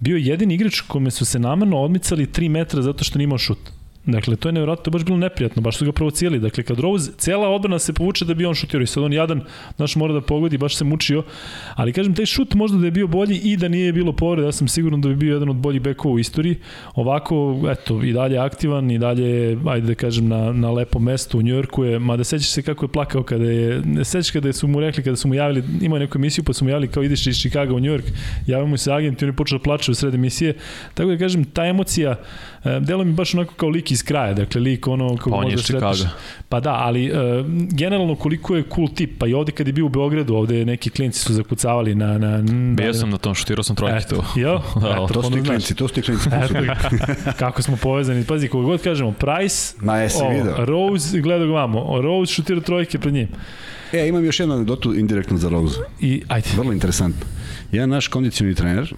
bio 0.00 0.16
jedini 0.16 0.54
igrač 0.54 0.80
kome 0.80 1.10
su 1.10 1.24
se 1.24 1.38
namerno 1.38 1.78
odmicali 1.78 2.26
3 2.26 2.48
metra 2.48 2.82
zato 2.82 3.04
što 3.04 3.18
nije 3.18 3.24
imao 3.24 3.38
šut. 3.38 3.75
Dakle, 4.06 4.36
to 4.36 4.48
je 4.48 4.52
nevjerojatno, 4.52 4.84
to 4.84 4.88
je 4.88 4.92
baš 4.92 5.04
bilo 5.04 5.16
neprijatno, 5.16 5.62
baš 5.62 5.76
su 5.76 5.84
ga 5.84 5.92
provocirali. 5.92 6.38
Dakle, 6.38 6.62
kad 6.64 6.78
Rose, 6.78 7.12
cela 7.16 7.48
odbrana 7.48 7.78
se 7.78 7.92
povuče 7.92 8.24
da 8.24 8.34
bi 8.34 8.46
on 8.46 8.54
šutirao 8.54 8.82
i 8.82 8.86
sad 8.86 9.02
on 9.02 9.12
jadan, 9.12 9.40
znaš, 9.76 9.96
mora 9.96 10.12
da 10.12 10.20
pogodi, 10.20 10.58
baš 10.58 10.76
se 10.76 10.84
mučio. 10.84 11.22
Ali 11.74 11.92
kažem, 11.92 12.14
taj 12.14 12.26
šut 12.26 12.54
možda 12.54 12.78
da 12.78 12.84
je 12.84 12.90
bio 12.90 13.06
bolji 13.06 13.36
i 13.36 13.56
da 13.56 13.68
nije 13.68 13.92
bilo 13.92 14.12
povreda, 14.12 14.48
ja 14.48 14.52
sam 14.52 14.68
siguran 14.68 15.00
da 15.00 15.08
bi 15.08 15.16
bio 15.16 15.32
jedan 15.32 15.48
od 15.48 15.56
boljih 15.56 15.82
bekova 15.82 16.14
u 16.14 16.18
istoriji. 16.18 16.56
Ovako, 16.94 17.62
eto, 17.70 18.02
i 18.02 18.12
dalje 18.12 18.38
aktivan, 18.38 18.90
i 18.90 18.98
dalje, 18.98 19.58
ajde 19.66 19.86
da 19.86 19.94
kažem, 19.94 20.28
na, 20.28 20.52
na 20.52 20.70
lepom 20.70 21.02
mestu 21.02 21.38
u 21.38 21.42
Njorku 21.42 21.84
je, 21.84 21.98
mada 21.98 22.24
sećaš 22.24 22.50
se 22.50 22.62
kako 22.62 22.84
je 22.84 22.92
plakao 22.92 23.22
kada 23.22 23.44
je, 23.44 23.82
ne 23.84 24.04
sećaš 24.04 24.30
kada 24.30 24.52
su 24.52 24.68
mu 24.68 24.80
rekli, 24.80 25.02
kada 25.02 25.16
su 25.16 25.28
mu 25.28 25.34
javili, 25.34 25.62
imao 25.80 25.98
neku 25.98 26.18
emisiju, 26.18 26.44
pa 26.44 26.52
su 26.52 26.64
mu 26.64 26.70
javili 26.70 26.88
kao 26.88 27.02
ideš 27.02 27.26
iz 27.26 27.36
Chicago 27.36 27.74
u 27.74 27.80
Njork, 27.80 28.04
javio 28.46 28.66
mu 28.66 28.76
se 28.76 28.92
agent 28.92 29.22
i 29.22 29.24
on 29.24 29.28
je 29.28 29.36
počeo 29.36 29.58
da 29.58 29.62
plače 29.62 29.90
u 29.90 29.94
sred 29.94 30.14
emisije. 30.14 30.54
Tako 30.94 31.10
da 31.10 31.18
kažem, 31.18 31.44
ta 31.44 31.66
emocija, 31.66 32.16
delo 32.80 33.04
mi 33.04 33.12
baš 33.12 33.34
onako 33.34 33.54
kao 33.54 33.68
lik 33.68 33.90
iz 33.90 34.02
kraja, 34.02 34.34
dakle 34.34 34.60
lik 34.60 34.86
ono 34.86 35.16
kako 35.16 35.30
pa 35.30 35.36
možda 35.36 35.62
sretneš. 35.62 36.00
Pa 36.48 36.60
da, 36.60 36.74
ali 36.74 37.10
uh, 37.10 37.18
generalno 37.70 38.14
koliko 38.14 38.56
je 38.56 38.64
cool 38.74 38.88
tip, 38.94 39.18
pa 39.18 39.26
i 39.26 39.34
ovde 39.34 39.52
kad 39.52 39.66
je 39.66 39.72
bio 39.72 39.86
u 39.86 39.88
Beogradu, 39.88 40.34
ovde 40.34 40.64
neki 40.64 40.90
klinci 40.90 41.20
su 41.20 41.34
zakucavali 41.34 41.94
na... 41.94 42.18
na, 42.18 42.42
na 42.42 42.74
Bio 42.74 42.94
sam 42.94 43.10
na 43.10 43.18
tom, 43.18 43.34
šutirao 43.34 43.62
sam 43.62 43.76
trojke 43.76 44.06
tu. 44.08 44.22
Jo? 44.36 44.62
da, 44.82 44.90
Eto, 44.90 45.06
to 45.14 45.22
su 45.22 45.30
ti 45.30 45.42
klinci, 45.42 45.74
to 45.74 45.88
su 45.88 45.94
ti 45.94 46.02
klinci. 46.02 46.28
kako 47.38 47.62
smo 47.62 47.76
povezani. 47.76 48.24
Pazi, 48.24 48.48
koga 48.48 48.66
god 48.66 48.82
kažemo, 48.82 49.12
Price, 49.12 49.74
Ma, 49.80 49.96
jesi 49.96 50.18
o, 50.22 50.28
video. 50.28 50.64
Rose, 50.64 51.20
gledaj 51.20 51.46
ga 51.46 51.52
vamo, 51.52 52.00
Rose 52.00 52.32
šutira 52.32 52.60
trojke 52.60 52.98
pred 52.98 53.14
njim. 53.14 53.28
E, 53.92 54.08
imam 54.08 54.24
još 54.24 54.40
jednu 54.40 54.54
anegdotu 54.54 54.94
indirektno 54.94 55.36
za 55.36 55.48
Rose. 55.48 55.78
I, 56.00 56.22
ajde. 56.28 56.48
Vrlo 56.56 56.72
interesantno. 56.72 57.26
Jedan 57.72 57.90
naš 57.90 58.08
kondicioni 58.08 58.54
trener 58.54 58.94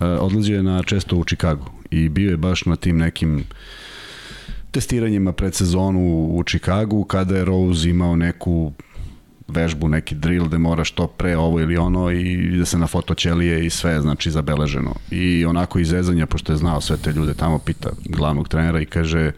odlazio 0.00 0.56
je 0.56 0.62
na 0.62 0.82
često 0.82 1.16
u 1.16 1.24
Čikagu 1.24 1.70
i 1.90 2.08
bio 2.08 2.30
je 2.30 2.36
baš 2.36 2.64
na 2.64 2.76
tim 2.76 2.98
nekim 2.98 3.44
testiranjima 4.70 5.32
pred 5.32 5.54
sezonu 5.54 6.28
u 6.32 6.42
Čikagu 6.44 7.04
kada 7.04 7.36
je 7.36 7.44
Rose 7.44 7.90
imao 7.90 8.16
neku 8.16 8.72
vežbu, 9.48 9.88
neki 9.88 10.14
drill 10.14 10.48
da 10.48 10.58
mora 10.58 10.84
što 10.84 11.06
pre 11.06 11.36
ovo 11.36 11.60
ili 11.60 11.76
ono 11.76 12.10
i 12.10 12.56
da 12.58 12.64
se 12.64 12.78
na 12.78 12.86
fotoćelije 12.86 13.66
i 13.66 13.70
sve 13.70 14.00
znači 14.00 14.30
zabeleženo. 14.30 14.94
I 15.10 15.44
onako 15.44 15.78
iz 15.78 15.94
pošto 16.28 16.52
je 16.52 16.56
znao 16.56 16.80
sve 16.80 16.96
te 16.96 17.12
ljude, 17.12 17.34
tamo 17.34 17.58
pita 17.58 17.90
glavnog 18.04 18.48
trenera 18.48 18.80
i 18.80 18.86
kaže 18.86 19.32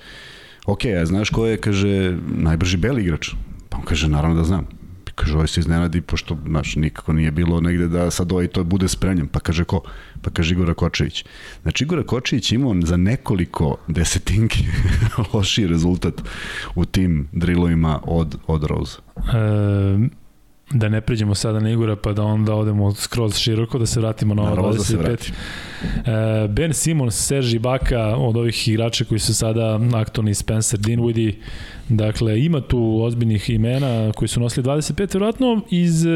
ok, 0.67 0.85
a 1.03 1.07
znaš 1.07 1.31
ko 1.31 1.47
je, 1.47 1.57
kaže, 1.57 2.17
najbrži 2.27 2.77
beli 2.77 3.03
igrač? 3.03 3.31
Pa 3.69 3.79
on 3.79 3.85
kaže, 3.85 4.09
naravno 4.09 4.37
da 4.37 4.45
znam. 4.45 4.67
Kaže, 5.15 5.35
ovaj 5.35 5.49
se 5.49 5.61
iznenadi, 5.61 6.01
pošto, 6.01 6.39
znaš, 6.47 6.77
nikako 6.77 7.13
nije 7.13 7.31
bilo 7.31 7.61
negde 7.61 7.89
da 7.89 8.11
sad 8.11 8.33
ovaj 8.33 8.47
to 8.47 8.65
bude 8.65 8.89
spremljen. 8.89 9.29
Pa 9.29 9.41
kaže, 9.41 9.65
ko? 9.65 9.81
Pa 10.23 10.31
kaže 10.31 10.55
Igora 10.55 10.75
Kočević. 10.75 11.25
Znači, 11.63 11.85
Igora 11.85 12.03
Kočević 12.03 12.53
imao 12.53 12.75
za 12.83 12.97
nekoliko 12.97 13.77
desetinki 13.89 14.65
lošiji 15.35 15.67
rezultat 15.67 16.15
u 16.75 16.85
tim 16.85 17.29
drillovima 17.33 18.01
od, 18.05 18.37
od 18.47 18.65
Rose. 18.65 18.99
E, 19.17 20.22
da 20.73 20.89
ne 20.89 21.01
pređemo 21.01 21.35
sada 21.35 21.61
na 21.61 21.71
Igora 21.71 21.97
pa 21.97 22.13
da 22.13 22.23
onda 22.23 22.55
odemo 22.55 22.95
skroz 22.95 23.39
široko, 23.39 23.79
da 23.79 23.87
se 23.87 24.01
vratimo 24.01 24.35
na, 24.35 24.43
na 24.43 24.57
25. 24.57 25.33
E, 26.45 26.49
ben 26.49 26.73
Simons, 26.73 27.15
Sergi 27.15 27.59
Baka, 27.59 28.17
od 28.17 28.37
ovih 28.37 28.69
igrača 28.69 29.05
koji 29.05 29.19
su 29.19 29.35
sada 29.35 29.81
aktualni 29.95 30.35
Spencer 30.35 30.81
Dinwiddie, 30.81 31.35
dakle 31.89 32.45
ima 32.45 32.61
tu 32.61 33.01
ozbiljnih 33.03 33.51
imena 33.51 34.13
koji 34.13 34.29
su 34.29 34.41
nosili 34.41 34.67
25, 34.67 35.15
verovatno 35.15 35.61
iz 35.71 36.07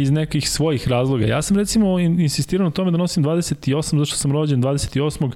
iz 0.00 0.10
nekih 0.10 0.50
svojih 0.50 0.88
razloga. 0.88 1.26
Ja 1.26 1.42
sam 1.42 1.56
recimo 1.56 1.98
insistirao 1.98 2.64
na 2.64 2.70
tome 2.70 2.90
da 2.90 2.96
nosim 2.96 3.24
28, 3.24 3.98
zašto 3.98 4.16
sam 4.16 4.32
rođen 4.32 4.62
28. 4.62 5.30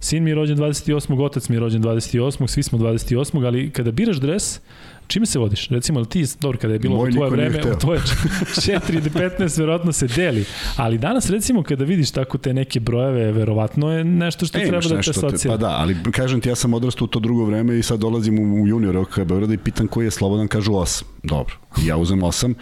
Sin 0.00 0.24
mi 0.24 0.30
je 0.30 0.34
rođen 0.34 0.58
28. 0.58 1.24
Otac 1.24 1.48
mi 1.48 1.56
je 1.56 1.60
rođen 1.60 1.82
28. 1.82 2.46
Svi 2.46 2.62
smo 2.62 2.78
28. 2.78 3.46
Ali 3.46 3.70
kada 3.70 3.90
biraš 3.90 4.16
dres, 4.16 4.60
Čime 5.12 5.26
se 5.26 5.38
vodiš? 5.38 5.68
Recimo, 5.68 6.04
ti, 6.04 6.24
dobro, 6.40 6.58
kada 6.58 6.72
je 6.72 6.78
bilo 6.78 6.96
Moj 6.96 7.10
u 7.10 7.12
tvoje 7.12 7.30
vreme, 7.30 7.60
u 7.76 7.78
tvoje 7.78 8.00
4 8.00 9.00
do 9.00 9.10
15 9.10 9.58
verovatno 9.58 9.92
se 9.92 10.06
deli, 10.06 10.44
ali 10.76 10.98
danas 10.98 11.30
recimo 11.30 11.62
kada 11.62 11.84
vidiš 11.84 12.10
tako 12.10 12.38
te 12.38 12.54
neke 12.54 12.80
brojeve, 12.80 13.32
verovatno 13.32 13.92
je 13.92 14.04
nešto 14.04 14.46
što 14.46 14.58
e, 14.58 14.62
treba 14.62 14.88
da 14.88 15.02
te 15.02 15.12
socijal. 15.12 15.54
Pa 15.54 15.56
da, 15.56 15.70
ali 15.70 15.96
kažem 16.12 16.40
ti, 16.40 16.48
ja 16.48 16.54
sam 16.54 16.74
odrastao 16.74 17.04
u 17.04 17.08
to 17.08 17.20
drugo 17.20 17.44
vreme 17.44 17.78
i 17.78 17.82
sad 17.82 18.00
dolazim 18.00 18.38
u, 18.38 18.62
u 18.62 18.68
junior 18.68 18.96
OKB 18.96 19.24
Beograda 19.26 19.54
i 19.54 19.58
pitan 19.58 19.86
koji 19.86 20.04
je 20.04 20.10
slobodan, 20.10 20.48
kažu 20.48 20.72
8. 20.72 21.02
Dobro, 21.22 21.56
ja 21.84 21.96
uzem 21.96 22.20
8 22.20 22.54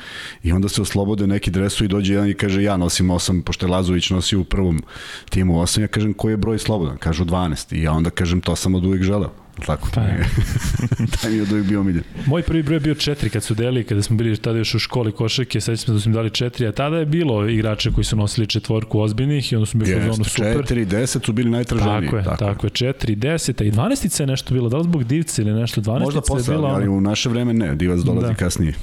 i 0.43 0.53
onda 0.53 0.69
se 0.69 0.83
oslobode 0.83 1.27
neki 1.27 1.51
dresu 1.51 1.85
i 1.85 1.89
dođe 1.89 2.15
jedan 2.15 2.29
i 2.29 2.35
kaže 2.35 2.63
ja 2.63 2.77
nosim 2.77 3.09
8, 3.09 3.43
pošto 3.43 3.67
je 3.67 3.71
Lazović 3.71 4.11
nosio 4.11 4.41
u 4.41 4.45
prvom 4.45 4.83
timu 5.29 5.55
8, 5.55 5.81
ja 5.81 5.89
kažem 5.89 6.15
koji 6.15 6.33
je 6.33 6.37
broj 6.37 6.59
slobodan, 6.59 6.97
kažu 6.97 7.25
12 7.25 7.77
i 7.77 7.83
ja 7.83 7.93
onda 7.93 8.11
kažem 8.11 8.41
to 8.41 8.57
sam 8.57 8.75
od 8.75 8.85
uvijek 8.85 9.03
želeo. 9.03 9.31
Tako, 9.67 9.89
pa, 9.95 10.01
je. 10.01 10.25
taj 11.21 11.31
mi 11.31 11.37
je 11.37 11.43
od 11.43 11.53
uvijek 11.53 11.67
bio 11.67 11.81
omiljen. 11.81 12.03
Moj 12.27 12.43
prvi 12.43 12.63
broj 12.63 12.77
je 12.77 12.81
bio 12.81 12.95
četiri 12.95 13.31
kad 13.31 13.43
su 13.43 13.55
deli, 13.55 13.85
kada 13.85 14.03
smo 14.03 14.17
bili 14.17 14.37
tada 14.37 14.59
još 14.59 14.75
u 14.75 14.79
školi 14.79 15.13
košarke, 15.13 15.61
sad 15.61 15.79
smo 15.79 15.95
da 15.95 16.01
su 16.01 16.09
mi 16.09 16.15
dali 16.15 16.31
četiri, 16.31 16.67
a 16.67 16.73
tada 16.73 16.97
je 16.97 17.07
bilo 17.07 17.49
igrača 17.49 17.91
koji 17.91 18.05
su 18.05 18.17
nosili 18.17 18.47
četvorku 18.47 19.01
ozbiljnih 19.01 19.53
i 19.53 19.57
onda 19.57 19.67
smo 19.67 19.81
bili 19.81 19.99
u 19.99 20.13
zonu 20.13 20.25
super. 20.25 20.57
Četiri, 20.61 20.85
deset 20.85 21.25
su 21.25 21.33
bili 21.33 21.51
najtraženiji. 21.51 22.07
Tako 22.07 22.17
je, 22.17 22.25
tako, 22.25 22.37
tako 22.37 22.67
je, 22.67 22.71
četiri, 22.71 23.15
deset, 23.15 23.61
a 23.61 23.65
i 23.65 23.71
dvanestica 23.71 24.23
je 24.23 24.27
nešto 24.27 24.55
bilo, 24.55 24.69
da 24.69 24.77
li 24.77 24.85
zbog 24.85 25.05
divce 25.05 25.43
ili 25.43 25.53
nešto, 25.53 25.81
dvanestica 25.81 26.07
Možda 26.07 26.35
posle, 26.35 26.55
je 26.55 26.59
bila... 26.59 26.69
ali 26.69 26.89
u 26.89 27.01
naše 27.01 27.29
vreme 27.29 27.55
ne, 27.55 27.75
divac 27.75 28.01
dolazi 28.01 28.27
da. 28.27 28.35
kasnije. 28.35 28.75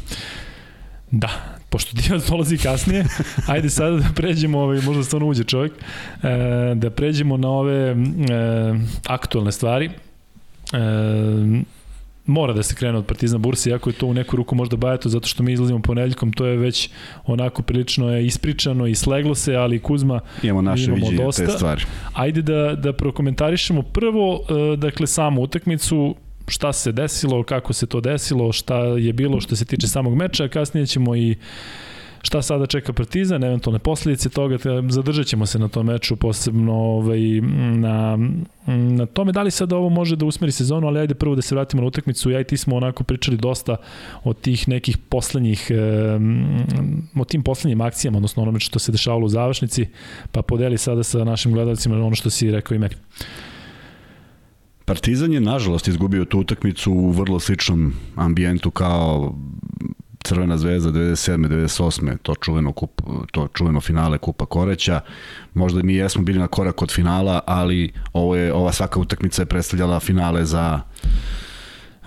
Da, 1.12 1.57
pošto 1.69 1.98
Divac 2.01 2.29
dolazi 2.29 2.57
kasnije, 2.57 3.05
ajde 3.53 3.69
sada 3.69 3.96
da 3.96 4.05
pređemo, 4.15 4.60
ovaj, 4.60 4.81
možda 4.81 5.03
stvarno 5.03 5.27
uđe 5.27 5.43
čovjek, 5.43 5.74
e, 5.74 6.75
da 6.75 6.89
pređemo 6.89 7.38
na 7.38 7.50
ove 7.50 7.91
e, 7.91 7.96
aktualne 9.07 9.51
stvari. 9.51 9.89
E, 10.74 11.63
mora 12.25 12.53
da 12.53 12.63
se 12.63 12.75
krene 12.75 12.97
od 12.97 13.05
Partizan 13.05 13.41
Bursa, 13.41 13.69
iako 13.69 13.89
je 13.89 13.93
to 13.93 14.07
u 14.07 14.13
neku 14.13 14.36
ruku 14.36 14.55
možda 14.55 14.77
bajato, 14.77 15.09
zato 15.09 15.27
što 15.27 15.43
mi 15.43 15.53
izlazimo 15.53 15.79
ponedeljkom, 15.79 16.33
to 16.33 16.45
je 16.45 16.57
već 16.57 16.89
onako 17.25 17.62
prilično 17.62 18.15
je 18.15 18.25
ispričano 18.25 18.88
i 18.88 18.95
sleglo 18.95 19.36
se, 19.36 19.55
ali 19.55 19.79
Kuzma 19.79 20.19
imamo 20.43 20.62
naše 20.62 20.83
imamo 20.83 21.12
dosta. 21.12 21.45
te 21.45 21.51
stvari. 21.51 21.83
Ajde 22.13 22.41
da, 22.41 22.75
da 22.75 22.93
prokomentarišemo 22.93 23.81
prvo, 23.81 24.39
e, 24.74 24.77
dakle, 24.77 25.07
samu 25.07 25.41
utakmicu, 25.41 26.15
šta 26.47 26.74
se 26.74 26.91
desilo, 26.91 27.43
kako 27.43 27.74
se 27.74 27.86
to 27.86 28.01
desilo, 28.01 28.51
šta 28.51 28.77
je 28.77 29.13
bilo 29.13 29.41
što 29.41 29.55
se 29.55 29.65
tiče 29.65 29.88
samog 29.88 30.15
meča, 30.15 30.47
kasnije 30.47 30.86
ćemo 30.86 31.15
i 31.15 31.36
šta 32.21 32.41
sada 32.41 32.65
čeka 32.65 32.93
Partizan, 32.93 33.43
eventualne 33.43 33.79
posledice 33.79 34.29
toga, 34.29 34.57
zadržat 34.89 35.25
ćemo 35.25 35.45
se 35.45 35.59
na 35.59 35.67
tom 35.67 35.86
meču, 35.86 36.15
posebno 36.15 36.74
ovaj, 36.74 37.19
na, 37.75 38.17
na 38.65 39.05
tome 39.05 39.31
da 39.31 39.41
li 39.41 39.51
sad 39.51 39.74
ovo 39.74 39.89
može 39.89 40.15
da 40.15 40.25
usmeri 40.25 40.51
sezonu, 40.51 40.88
ali 40.88 41.00
ajde 41.00 41.15
prvo 41.15 41.36
da 41.36 41.41
se 41.41 41.55
vratimo 41.55 41.81
na 41.81 41.88
utakmicu, 41.88 42.31
ja 42.31 42.39
i 42.39 42.43
ti 42.43 42.57
smo 42.57 42.75
onako 42.75 43.03
pričali 43.03 43.38
dosta 43.38 43.75
o 44.24 44.33
tih 44.33 44.67
nekih 44.67 44.97
poslednjih, 44.97 45.71
o 47.15 47.25
tim 47.25 47.43
poslednjim 47.43 47.81
akcijama, 47.81 48.17
odnosno 48.17 48.43
onome 48.43 48.59
što 48.59 48.79
se 48.79 48.91
dešavalo 48.91 49.25
u 49.25 49.29
završnici, 49.29 49.88
pa 50.31 50.41
podeli 50.41 50.77
sada 50.77 51.03
sa 51.03 51.24
našim 51.24 51.53
gledalcima 51.53 52.05
ono 52.05 52.15
što 52.15 52.29
si 52.29 52.51
rekao 52.51 52.75
i 52.75 52.79
meni. 52.79 52.95
Partizan 54.86 55.33
je 55.33 55.39
nažalost 55.39 55.88
izgubio 55.88 56.25
tu 56.25 56.39
utakmicu 56.39 56.91
u 56.91 57.12
vrlo 57.12 57.39
sličnom 57.39 57.93
ambijentu 58.15 58.71
kao 58.71 59.36
Crvena 60.24 60.57
zvezda 60.57 60.91
97. 60.91 61.47
98. 61.47 62.17
to 62.17 62.36
čuveno 62.36 62.71
kup, 62.71 63.01
to 63.31 63.47
čuveno 63.53 63.81
finale 63.81 64.17
Kupa 64.17 64.45
Koreća. 64.45 65.01
Možda 65.53 65.83
mi 65.83 65.95
jesmo 65.95 66.24
bili 66.24 66.39
na 66.39 66.47
korak 66.47 66.81
od 66.81 66.91
finala, 66.91 67.41
ali 67.45 67.93
ovo 68.13 68.36
je 68.36 68.53
ova 68.53 68.71
svaka 68.71 69.00
utakmica 69.00 69.41
je 69.41 69.45
predstavljala 69.45 70.00
finale 70.00 70.45
za 70.45 70.81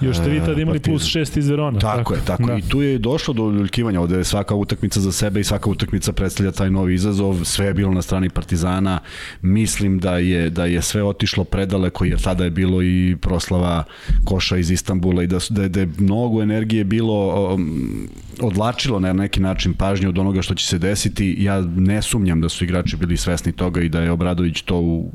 Još 0.01 0.17
ste 0.17 0.29
vi 0.29 0.41
tad 0.41 0.59
imali 0.59 0.79
partizan. 0.79 0.93
plus 0.93 1.03
6 1.03 1.39
iz 1.39 1.49
Verona. 1.49 1.79
Tako, 1.79 1.97
tako 1.97 2.15
je, 2.15 2.21
tako. 2.25 2.43
Da. 2.43 2.57
I 2.57 2.63
tu 2.63 2.83
je 2.83 2.99
došlo 2.99 3.35
do 3.35 3.43
uljuljkivanja, 3.43 4.01
ovde 4.01 4.17
je 4.17 4.25
svaka 4.25 4.55
utakmica 4.55 5.01
za 5.01 5.13
sebe 5.13 5.41
i 5.41 5.45
svaka 5.45 5.71
utakmica 5.71 6.13
predstavlja 6.13 6.53
taj 6.53 6.71
novi 6.71 6.95
izazov, 6.95 7.45
sve 7.45 7.67
je 7.67 7.75
bilo 7.75 7.93
na 7.95 8.03
strani 8.03 8.29
Partizana. 8.29 8.99
Mislim 9.43 9.99
da 9.99 10.19
je 10.19 10.51
da 10.51 10.65
je 10.65 10.83
sve 10.83 11.03
otišlo 11.03 11.45
predaleko 11.45 12.05
jer 12.05 12.21
tada 12.23 12.45
je 12.45 12.51
bilo 12.51 12.83
i 12.83 13.17
proslava 13.21 13.85
koša 14.25 14.57
iz 14.57 14.71
Istambula 14.71 15.23
i 15.23 15.27
da 15.27 15.41
su 15.41 15.55
da 15.55 15.63
je, 15.63 15.69
da 15.69 15.81
je 15.81 15.89
mnogo 15.99 16.43
energije 16.43 16.85
bilo 16.85 17.51
um, 17.55 18.09
odlačilo 18.41 19.01
na 19.01 19.13
neki 19.13 19.41
način 19.41 19.75
pažnju 19.75 20.09
od 20.09 20.19
onoga 20.19 20.43
što 20.43 20.55
će 20.55 20.67
se 20.67 20.79
desiti. 20.79 21.37
Ja 21.39 21.61
ne 21.61 22.03
sumnjam 22.03 22.41
da 22.41 22.49
su 22.49 22.65
igrači 22.65 22.97
bili 22.97 23.17
svesni 23.17 23.53
toga 23.53 23.81
i 23.81 23.89
da 23.89 24.01
je 24.01 24.11
Obradović 24.11 24.63
to 24.63 24.77
u 24.77 25.13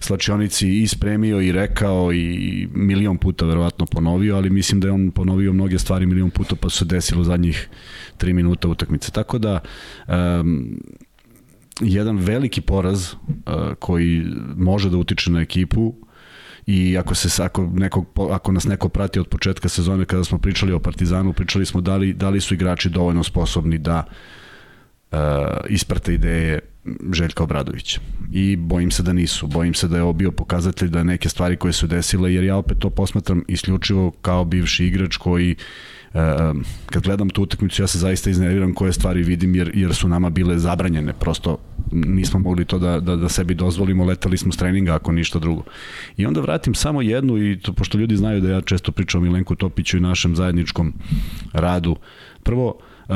slačionici 0.00 0.82
i 0.82 0.86
spremio 0.86 1.40
i 1.40 1.52
rekao 1.52 2.12
i 2.12 2.68
milion 2.74 3.18
puta 3.18 3.46
verovatno 3.46 3.86
ponovio, 3.86 4.36
ali 4.36 4.50
mislim 4.50 4.80
da 4.80 4.88
je 4.88 4.92
on 4.92 5.10
ponovio 5.10 5.52
mnoge 5.52 5.78
stvari 5.78 6.06
milion 6.06 6.30
puta 6.30 6.56
pa 6.56 6.68
su 6.68 6.84
desilo 6.84 7.24
zadnjih 7.24 7.68
tri 8.16 8.32
minuta 8.32 8.68
utakmice. 8.68 9.12
Tako 9.12 9.38
da 9.38 9.60
um, 10.08 10.80
jedan 11.80 12.16
veliki 12.16 12.60
poraz 12.60 13.12
uh, 13.12 13.18
koji 13.78 14.24
može 14.56 14.90
da 14.90 14.96
utiče 14.96 15.30
na 15.30 15.40
ekipu 15.40 15.94
i 16.66 16.98
ako 16.98 17.14
se 17.14 17.42
ako 17.42 17.70
nekog 17.74 18.06
ako 18.30 18.52
nas 18.52 18.64
neko 18.64 18.88
prati 18.88 19.20
od 19.20 19.28
početka 19.28 19.68
sezone 19.68 20.04
kada 20.04 20.24
smo 20.24 20.38
pričali 20.38 20.72
o 20.72 20.80
Partizanu, 20.80 21.32
pričali 21.32 21.66
smo 21.66 21.80
da 21.80 21.96
li 21.96 22.12
da 22.12 22.30
li 22.30 22.40
su 22.40 22.54
igrači 22.54 22.90
dovoljno 22.90 23.22
sposobni 23.22 23.78
da 23.78 24.04
uh, 24.06 24.12
isprate 25.68 26.14
ideje 26.14 26.58
Željka 27.12 27.44
Obradovića. 27.44 28.00
I 28.32 28.56
bojim 28.56 28.90
se 28.90 29.02
da 29.02 29.12
nisu. 29.12 29.46
Bojim 29.46 29.74
se 29.74 29.88
da 29.88 29.96
je 29.96 30.02
ovo 30.02 30.12
bio 30.12 30.30
pokazatelj 30.30 30.88
da 30.88 31.02
neke 31.02 31.28
stvari 31.28 31.56
koje 31.56 31.72
su 31.72 31.86
desile, 31.86 32.34
jer 32.34 32.44
ja 32.44 32.56
opet 32.56 32.78
to 32.78 32.90
posmatram 32.90 33.44
isključivo 33.48 34.10
kao 34.10 34.44
bivši 34.44 34.86
igrač 34.86 35.16
koji 35.16 35.56
Uh, 36.14 36.20
kad 36.86 37.02
gledam 37.02 37.30
tu 37.30 37.42
utakmicu 37.42 37.82
ja 37.82 37.86
se 37.86 37.98
zaista 37.98 38.30
iznerviram 38.30 38.74
koje 38.74 38.92
stvari 38.92 39.22
vidim 39.22 39.54
jer, 39.54 39.70
jer 39.74 39.94
su 39.94 40.08
nama 40.08 40.30
bile 40.30 40.58
zabranjene 40.58 41.12
prosto 41.12 41.58
nismo 41.92 42.40
mogli 42.40 42.64
to 42.64 42.78
da, 42.78 43.00
da, 43.00 43.16
da 43.16 43.28
sebi 43.28 43.54
dozvolimo 43.54 44.04
letali 44.04 44.36
smo 44.36 44.52
s 44.52 44.56
treninga 44.56 44.94
ako 44.94 45.12
ništa 45.12 45.38
drugo 45.38 45.62
i 46.16 46.26
onda 46.26 46.40
vratim 46.40 46.74
samo 46.74 47.02
jednu 47.02 47.38
i 47.38 47.58
to, 47.58 47.72
pošto 47.72 47.98
ljudi 47.98 48.16
znaju 48.16 48.40
da 48.40 48.50
ja 48.50 48.60
često 48.60 48.92
pričam 48.92 49.22
Milenku 49.22 49.54
Topiću 49.54 49.96
i 49.96 50.00
našem 50.00 50.36
zajedničkom 50.36 50.92
radu 51.52 51.96
prvo 52.42 52.78
uh, 53.08 53.14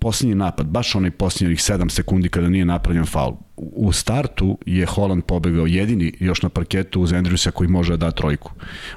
posljednji 0.00 0.34
napad, 0.34 0.66
baš 0.66 0.94
onaj 0.94 1.10
posljednjih 1.10 1.58
7 1.58 1.88
sekundi 1.88 2.28
kada 2.28 2.48
nije 2.48 2.64
napravljen 2.64 3.06
faul. 3.06 3.34
U 3.56 3.92
startu 3.92 4.58
je 4.66 4.86
Holland 4.86 5.24
pobegao 5.24 5.66
jedini 5.66 6.12
još 6.20 6.42
na 6.42 6.48
parketu 6.48 7.02
uz 7.02 7.12
Andrewsa 7.12 7.50
koji 7.50 7.68
može 7.68 7.96
da 7.96 8.10
da 8.10 8.16
trojku. 8.16 8.52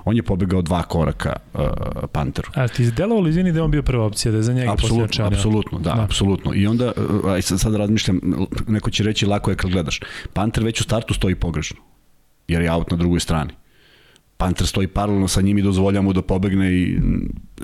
On 0.05 0.15
je 0.15 0.23
pobegao 0.23 0.61
dva 0.61 0.83
koraka 0.83 1.35
uh, 1.53 1.61
Panteru. 2.11 2.49
A 2.55 2.67
ti 2.67 2.83
izdelovali, 2.83 3.29
izvini, 3.29 3.51
da 3.51 3.59
je 3.59 3.63
on 3.63 3.71
bio 3.71 3.83
prva 3.83 4.05
opcija, 4.05 4.31
da 4.31 4.37
je 4.37 4.43
za 4.43 4.53
njega 4.53 4.71
apsolutno, 4.71 5.25
apsolutno, 5.25 5.79
da, 5.79 5.93
da, 5.93 6.03
apsolutno. 6.03 6.53
I 6.55 6.67
onda, 6.67 6.91
uh, 6.97 7.31
aj 7.31 7.41
sad, 7.41 7.59
sad 7.59 7.75
razmišljam, 7.75 8.19
neko 8.67 8.89
će 8.89 9.03
reći 9.03 9.25
lako 9.25 9.51
je 9.51 9.57
kad 9.57 9.71
gledaš. 9.71 9.99
Panter 10.33 10.63
već 10.63 10.81
u 10.81 10.83
startu 10.83 11.13
stoji 11.13 11.35
pogrešno, 11.35 11.77
jer 12.47 12.61
je 12.61 12.69
aut 12.69 12.91
na 12.91 12.97
drugoj 12.97 13.19
strani. 13.19 13.53
Panter 14.37 14.67
stoji 14.67 14.87
paralelno 14.87 15.27
sa 15.27 15.41
njim 15.41 15.57
i 15.57 15.61
dozvolja 15.61 16.01
mu 16.01 16.13
da 16.13 16.21
pobegne 16.21 16.73
i 16.73 16.99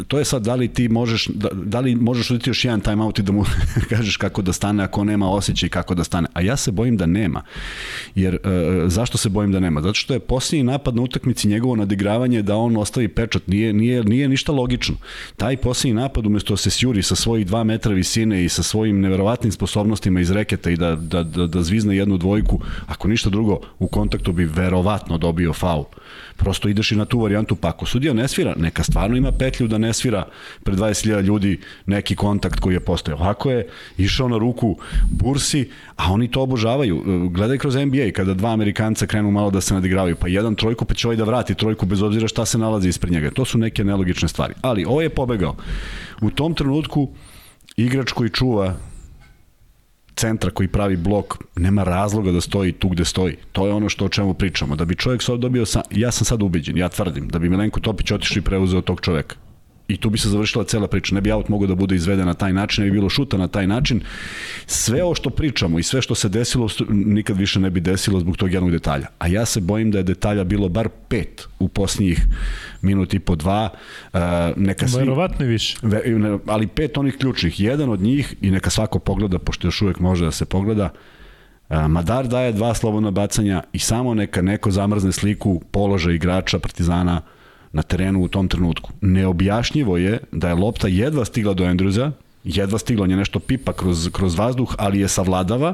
to 0.08 0.20
je 0.20 0.25
sad 0.25 0.41
da 0.41 0.56
li 0.56 0.68
ti 0.68 0.89
možeš 0.89 1.27
da, 1.27 1.50
da 1.53 1.79
li 1.79 1.96
možeš 1.96 2.32
uditi 2.32 2.50
još 2.50 2.65
jedan 2.65 2.82
time 2.82 3.03
out 3.03 3.20
i 3.20 3.22
da 3.22 3.32
mu 3.32 3.46
kažeš 3.89 4.18
kako 4.18 4.41
da 4.41 4.53
stane 4.53 4.84
ako 4.84 5.03
nema 5.03 5.32
osjećaj 5.32 5.70
kako 5.70 5.96
da 5.96 6.03
stane. 6.03 6.27
A 6.34 6.41
ja 6.41 6.58
se 6.58 6.72
bojim 6.72 6.98
da 6.98 7.06
nema. 7.06 7.41
Jer 8.15 8.36
e, 8.36 8.39
zašto 8.88 9.18
se 9.18 9.29
bojim 9.29 9.51
da 9.51 9.60
nema? 9.60 9.82
Zato 9.82 9.94
što 9.94 10.13
je 10.13 10.20
posljednji 10.20 10.63
napad 10.63 10.96
na 10.96 11.01
utakmici 11.01 11.48
njegovo 11.48 11.75
nadigravanje 11.75 12.41
da 12.41 12.56
on 12.56 12.77
ostavi 12.77 13.08
pečat. 13.08 13.48
Nije, 13.48 13.74
nije, 13.74 14.03
nije 14.03 14.29
ništa 14.29 14.51
logično. 14.51 14.96
Taj 15.38 15.58
posljednji 15.58 16.01
napad 16.01 16.25
umesto 16.25 16.53
da 16.53 16.58
se 16.58 16.70
sjuri 16.70 17.03
sa 17.03 17.15
svojih 17.15 17.48
2 17.48 17.63
metra 17.63 17.94
visine 17.94 18.46
i 18.46 18.50
sa 18.50 18.63
svojim 18.63 19.00
neverovatnim 19.01 19.51
sposobnostima 19.51 20.22
iz 20.22 20.32
reketa 20.32 20.70
i 20.70 20.77
da, 20.77 20.96
da, 20.96 21.24
da, 21.24 21.48
da 21.48 21.63
zvizne 21.63 21.96
jednu 21.96 22.18
dvojku, 22.18 22.60
ako 22.88 23.08
ništa 23.08 23.29
drugo, 23.29 23.60
u 23.79 23.88
kontaktu 23.88 24.32
bi 24.32 24.46
verovatno 24.46 25.18
dobio 25.18 25.53
faul. 25.53 25.86
Prosto 26.38 26.70
ideš 26.70 26.91
i 26.91 26.96
na 26.96 27.06
tu 27.06 27.20
varijantu, 27.20 27.56
pa 27.56 27.68
ako 27.68 27.86
sudija 27.86 28.13
ne 28.13 28.27
svira, 28.27 28.56
neka 28.58 28.84
stvarno 28.84 29.18
ima 29.18 29.32
petlju 29.32 29.68
da 29.68 29.77
ne 29.77 29.88
ne 29.89 29.93
svira 29.93 30.25
pred 30.63 30.77
20.000 30.77 31.22
ljudi 31.22 31.60
neki 31.86 32.15
kontakt 32.15 32.60
koji 32.60 32.77
je 32.77 32.86
postojao. 32.86 33.19
Ovako 33.19 33.51
je 33.51 33.67
išao 33.98 34.29
na 34.29 34.38
ruku 34.38 34.75
Bursi, 35.10 35.69
a 35.96 36.13
oni 36.13 36.29
to 36.31 36.41
obožavaju. 36.41 37.29
Gledaj 37.34 37.58
kroz 37.58 37.75
NBA, 37.75 38.12
kada 38.13 38.34
dva 38.34 38.53
Amerikanca 38.53 39.08
krenu 39.08 39.31
malo 39.31 39.51
da 39.51 39.62
se 39.62 39.74
nadigravaju, 39.74 40.15
pa 40.15 40.27
jedan 40.27 40.55
trojku, 40.55 40.86
pa 40.86 40.93
će 40.93 41.08
ovaj 41.08 41.17
da 41.17 41.24
vrati 41.24 41.55
trojku 41.55 41.86
bez 41.86 42.01
obzira 42.01 42.27
šta 42.27 42.46
se 42.46 42.58
nalazi 42.58 42.89
ispred 42.89 43.13
njega. 43.13 43.31
To 43.31 43.46
su 43.46 43.58
neke 43.58 43.84
nelogične 43.84 44.27
stvari. 44.27 44.53
Ali 44.62 44.86
ovo 44.86 45.01
je 45.01 45.10
pobegao. 45.10 45.55
U 46.22 46.29
tom 46.29 46.53
trenutku 46.53 47.10
igrač 47.77 48.12
koji 48.12 48.29
čuva 48.29 48.75
centra 50.19 50.51
koji 50.51 50.67
pravi 50.67 50.98
blok, 50.98 51.38
nema 51.55 51.84
razloga 51.84 52.31
da 52.31 52.41
stoji 52.41 52.72
tu 52.72 52.89
gde 52.89 53.05
stoji. 53.05 53.38
To 53.51 53.67
je 53.67 53.74
ono 53.74 53.89
što 53.89 54.05
o 54.05 54.10
čemu 54.10 54.34
pričamo. 54.34 54.75
Da 54.75 54.86
bi 54.86 54.96
čovjek 54.96 55.24
sad 55.24 55.39
dobio, 55.39 55.65
sam, 55.65 55.81
ja 55.91 56.12
sam 56.12 56.25
sad 56.25 56.43
ubeđen, 56.43 56.77
ja 56.77 56.89
tvrdim, 56.89 57.27
da 57.27 57.39
bi 57.39 57.50
Milenko 57.50 57.79
Topić 57.79 58.12
otišao 58.12 58.39
i 58.39 58.43
preuzeo 58.43 58.81
tog 58.81 59.01
čoveka. 59.01 59.49
I 59.89 59.98
tu 59.98 60.10
bi 60.10 60.17
se 60.17 60.29
završila 60.29 60.63
cela 60.63 60.88
priča. 60.88 61.15
Ne 61.15 61.22
bi 61.22 61.31
aut 61.31 61.50
mogao 61.50 61.67
da 61.67 61.75
bude 61.75 61.96
izveden 61.96 62.25
na 62.25 62.34
taj 62.34 62.53
način, 62.53 62.84
ne 62.84 62.89
bi 62.89 62.98
bilo 62.98 63.10
šuta 63.10 63.38
na 63.38 63.48
taj 63.48 63.67
način. 63.67 64.01
Sve 64.65 65.03
o 65.03 65.15
što 65.15 65.29
pričamo 65.29 65.79
i 65.79 65.84
sve 65.84 66.01
što 66.01 66.15
se 66.15 66.29
desilo 66.29 66.69
nikad 66.89 67.38
više 67.38 67.60
ne 67.60 67.69
bi 67.69 67.79
desilo 67.79 68.19
zbog 68.19 68.38
tog 68.38 68.53
jednog 68.53 68.72
detalja. 68.72 69.08
A 69.19 69.27
ja 69.27 69.46
se 69.46 69.62
bojim 69.62 69.91
da 69.91 69.98
je 69.98 70.03
detalja 70.03 70.43
bilo 70.43 70.69
bar 70.69 70.89
pet 71.08 71.48
u 71.60 71.67
posljednjih 71.67 72.22
minut 72.81 73.13
i 73.13 73.19
po 73.19 73.36
dva. 73.36 73.69
Uh, 74.13 74.19
neka 74.55 74.88
svi, 74.88 75.00
Verovatno 75.00 75.46
više. 75.46 75.77
Ve, 75.81 76.01
ali 76.46 76.67
pet 76.67 76.98
onih 76.98 77.17
ključnih. 77.17 77.60
Jedan 77.60 77.89
od 77.89 78.01
njih, 78.01 78.36
i 78.41 78.51
neka 78.51 78.69
svako 78.69 79.00
pogleda, 79.00 79.39
pošto 79.39 79.67
još 79.67 79.81
uvek 79.81 80.00
može 80.00 80.25
da 80.25 80.31
se 80.31 80.46
pogleda, 80.46 80.89
uh, 81.69 81.77
Madar 81.88 82.27
daje 82.27 82.53
dva 82.53 82.74
slobodna 82.74 83.12
bacanja 83.12 83.63
i 83.74 83.79
samo 83.79 84.13
neka 84.13 84.41
neko 84.41 84.72
zamrzne 84.72 85.12
sliku 85.12 85.62
položaja 85.72 86.15
igrača 86.15 86.60
Partizana 86.60 87.22
na 87.73 87.81
terenu 87.81 88.23
u 88.23 88.27
tom 88.27 88.47
trenutku. 88.47 88.91
Neobjašnjivo 89.01 89.97
je 89.97 90.19
da 90.31 90.47
je 90.47 90.55
lopta 90.55 90.88
jedva 90.88 91.25
stigla 91.25 91.53
do 91.53 91.63
Andrewsa, 91.63 92.11
jedva 92.43 92.79
stigla, 92.79 93.03
on 93.03 93.11
je 93.11 93.17
nešto 93.17 93.39
pipa 93.39 93.73
kroz, 93.73 94.09
kroz 94.11 94.38
vazduh, 94.38 94.75
ali 94.77 94.99
je 94.99 95.07
savladava 95.07 95.73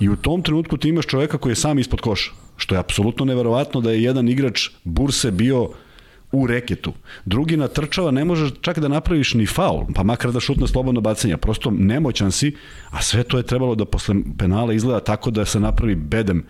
i 0.00 0.08
u 0.08 0.16
tom 0.16 0.42
trenutku 0.42 0.76
ti 0.76 0.88
imaš 0.88 1.06
čoveka 1.06 1.38
koji 1.38 1.52
je 1.52 1.56
sam 1.56 1.78
ispod 1.78 2.00
koša, 2.00 2.30
što 2.56 2.74
je 2.74 2.78
apsolutno 2.78 3.24
neverovatno 3.24 3.80
da 3.80 3.90
je 3.90 4.02
jedan 4.02 4.28
igrač 4.28 4.68
Burse 4.84 5.30
bio 5.30 5.68
u 6.32 6.46
reketu. 6.46 6.92
Drugi 7.24 7.56
natrčava, 7.56 8.10
ne 8.10 8.24
može 8.24 8.50
čak 8.60 8.78
da 8.78 8.88
napraviš 8.88 9.34
ni 9.34 9.46
faul, 9.46 9.84
pa 9.94 10.02
makar 10.02 10.32
da 10.32 10.40
šutne 10.40 10.68
slobodno 10.68 11.00
bacanje. 11.00 11.36
Prosto 11.36 11.70
nemoćan 11.70 12.32
si, 12.32 12.54
a 12.90 13.02
sve 13.02 13.22
to 13.22 13.36
je 13.36 13.42
trebalo 13.42 13.74
da 13.74 13.84
posle 13.84 14.14
penala 14.38 14.72
izgleda 14.72 15.00
tako 15.00 15.30
da 15.30 15.44
se 15.44 15.60
napravi 15.60 15.94
bedem 15.94 16.44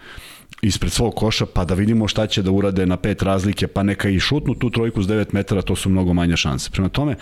ispred 0.63 0.93
svog 0.93 1.15
koša, 1.15 1.47
pa 1.47 1.65
da 1.65 1.75
vidimo 1.75 2.09
šta 2.09 2.27
će 2.27 2.43
da 2.43 2.51
urade 2.51 2.87
na 2.87 2.97
pet 2.97 3.23
razlike, 3.23 3.67
pa 3.67 3.83
neka 3.83 4.09
i 4.09 4.21
šutnu 4.21 4.55
tu 4.55 4.71
trojku 4.71 5.03
s 5.03 5.07
9 5.07 5.27
metara, 5.33 5.63
to 5.63 5.77
su 5.77 5.91
mnogo 5.91 6.13
manje 6.13 6.37
šanse. 6.37 6.71
Prema 6.71 6.89
tome, 6.89 7.17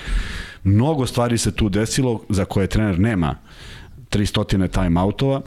mnogo 0.64 1.06
stvari 1.06 1.38
se 1.38 1.52
tu 1.52 1.68
desilo 1.68 2.20
za 2.28 2.44
koje 2.44 2.66
trener 2.66 2.98
nema 2.98 3.34
300 4.10 4.82
timeoutova, 4.82 5.42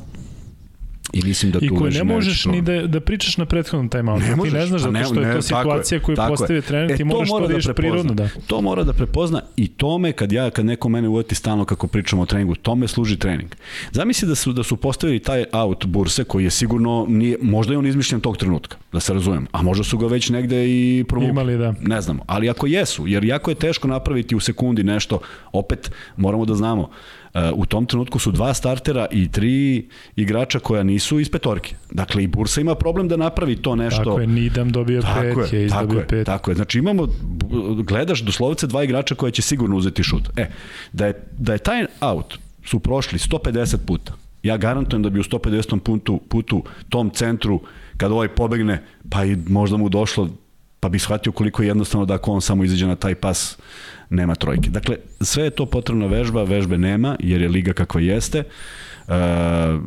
I 1.14 1.22
mislim 1.24 1.52
da 1.52 1.60
tu 1.60 1.66
I 1.66 1.70
koje 1.70 1.92
ne 1.92 2.04
možeš 2.04 2.46
ni 2.46 2.62
da, 2.62 2.88
da 2.88 3.00
pričaš 3.00 3.38
na 3.38 3.46
prethodnom 3.46 3.90
timeoutu. 3.90 4.24
Ne 4.24 4.36
možeš, 4.36 4.52
ti 4.54 4.60
ne 4.60 4.66
znaš 4.66 4.82
zato 4.82 5.04
što 5.04 5.14
ne, 5.14 5.28
je 5.28 5.36
to 5.36 5.42
situacija 5.42 6.00
koju 6.00 6.18
postavi 6.28 6.62
trener, 6.62 6.92
e, 6.92 6.96
ti 6.96 7.04
moraš 7.04 7.30
to 7.30 7.40
da 7.40 7.46
vidiš 7.46 7.66
da 7.66 7.74
prirodno. 7.74 8.14
Da. 8.14 8.30
To 8.48 8.62
mora 8.62 8.84
da 8.84 8.94
prepozna 8.94 9.42
i 9.56 9.68
tome 9.68 10.12
kad 10.12 10.32
ja 10.32 10.50
kad 10.50 10.66
neko 10.66 10.90
mene 10.90 11.08
uveti 11.08 11.36
stalno 11.36 11.66
kako 11.66 11.88
pričamo 11.88 12.22
o 12.22 12.26
treningu, 12.26 12.56
tome 12.56 12.88
služi 12.88 13.18
trening. 13.18 13.56
Zamisli 13.92 14.28
da 14.28 14.36
su 14.36 14.54
da 14.54 14.64
su 14.64 14.76
postavili 14.76 15.20
taj 15.20 15.46
out 15.52 15.86
burse 15.86 16.24
koji 16.24 16.44
je 16.44 16.50
sigurno 16.50 17.06
nije 17.10 17.38
možda 17.42 17.74
je 17.74 17.78
on 17.78 17.88
izmišljen 17.88 18.22
tog 18.22 18.38
trenutka, 18.38 18.78
da 18.92 19.00
se 19.00 19.14
razumem, 19.14 19.48
a 19.52 19.62
možda 19.62 19.84
su 19.84 19.98
ga 19.98 20.08
već 20.08 20.30
negde 20.30 20.70
i 20.70 21.06
provukli. 21.08 21.32
Imali 21.32 21.58
da. 21.58 21.74
Ne 21.82 22.02
znamo, 22.02 22.24
ali 22.28 22.50
ako 22.50 22.68
jesu, 22.68 23.08
jer 23.08 23.24
jako 23.24 23.52
je 23.52 23.56
teško 23.56 23.88
napraviti 23.88 24.36
u 24.36 24.40
sekundi 24.40 24.84
nešto, 24.84 25.20
opet 25.52 25.92
moramo 26.18 26.46
da 26.46 26.56
znamo 26.56 26.90
u 27.54 27.66
tom 27.66 27.86
trenutku 27.86 28.20
su 28.20 28.32
dva 28.32 28.54
startera 28.54 29.08
i 29.12 29.32
tri 29.32 29.88
igrača 30.16 30.60
koja 30.60 30.84
nisu 30.84 31.20
iz 31.20 31.30
petorke. 31.30 31.76
Dakle, 31.92 32.24
i 32.24 32.28
Bursa 32.28 32.62
ima 32.62 32.76
problem 32.76 33.08
da 33.08 33.18
napravi 33.18 33.56
to 33.56 33.76
nešto. 33.76 34.04
Tako 34.04 34.20
je, 34.20 34.28
Nidam 34.28 34.72
dobio 34.72 35.02
tako 35.02 35.42
pet, 35.42 35.54
je, 35.54 35.70
tako 35.70 35.94
je, 35.94 36.08
pet. 36.08 36.26
Tako 36.26 36.52
je, 36.52 36.56
znači 36.56 36.80
imamo, 36.80 37.08
gledaš 37.84 38.22
doslovce 38.22 38.68
dva 38.68 38.84
igrača 38.84 39.16
koja 39.16 39.32
će 39.32 39.42
sigurno 39.42 39.78
uzeti 39.78 40.04
šut. 40.04 40.30
E, 40.38 40.52
da 40.94 41.06
je, 41.06 41.28
da 41.38 41.54
je 41.54 41.60
taj 41.60 41.86
out 42.02 42.38
su 42.66 42.80
prošli 42.80 43.20
150 43.20 43.78
puta, 43.86 44.14
ja 44.44 44.58
garantujem 44.58 45.04
da 45.04 45.10
bi 45.10 45.20
u 45.20 45.24
150. 45.24 45.80
putu, 45.80 46.22
putu 46.30 46.64
tom 46.90 47.10
centru, 47.10 47.62
kad 47.98 48.12
ovaj 48.12 48.28
pobegne, 48.28 48.84
pa 49.10 49.26
i 49.26 49.38
možda 49.48 49.78
mu 49.78 49.90
došlo 49.90 50.30
pa 50.82 50.90
bi 50.90 51.00
shvatio 51.00 51.32
koliko 51.32 51.64
je 51.64 51.68
jednostavno 51.68 52.06
da 52.06 52.14
ako 52.14 52.32
on 52.32 52.42
samo 52.42 52.64
izađe 52.64 52.88
na 52.88 52.96
taj 52.96 53.16
pas 53.16 53.58
nema 54.10 54.36
trojke. 54.36 54.70
Dakle, 54.70 54.98
sve 55.22 55.44
je 55.44 55.50
to 55.50 55.66
potrebna 55.66 56.06
vežba, 56.06 56.44
vežbe 56.44 56.78
nema, 56.78 57.16
jer 57.20 57.42
je 57.42 57.50
liga 57.50 57.74
kakva 57.74 58.02
jeste. 58.02 58.40
E, 58.40 58.46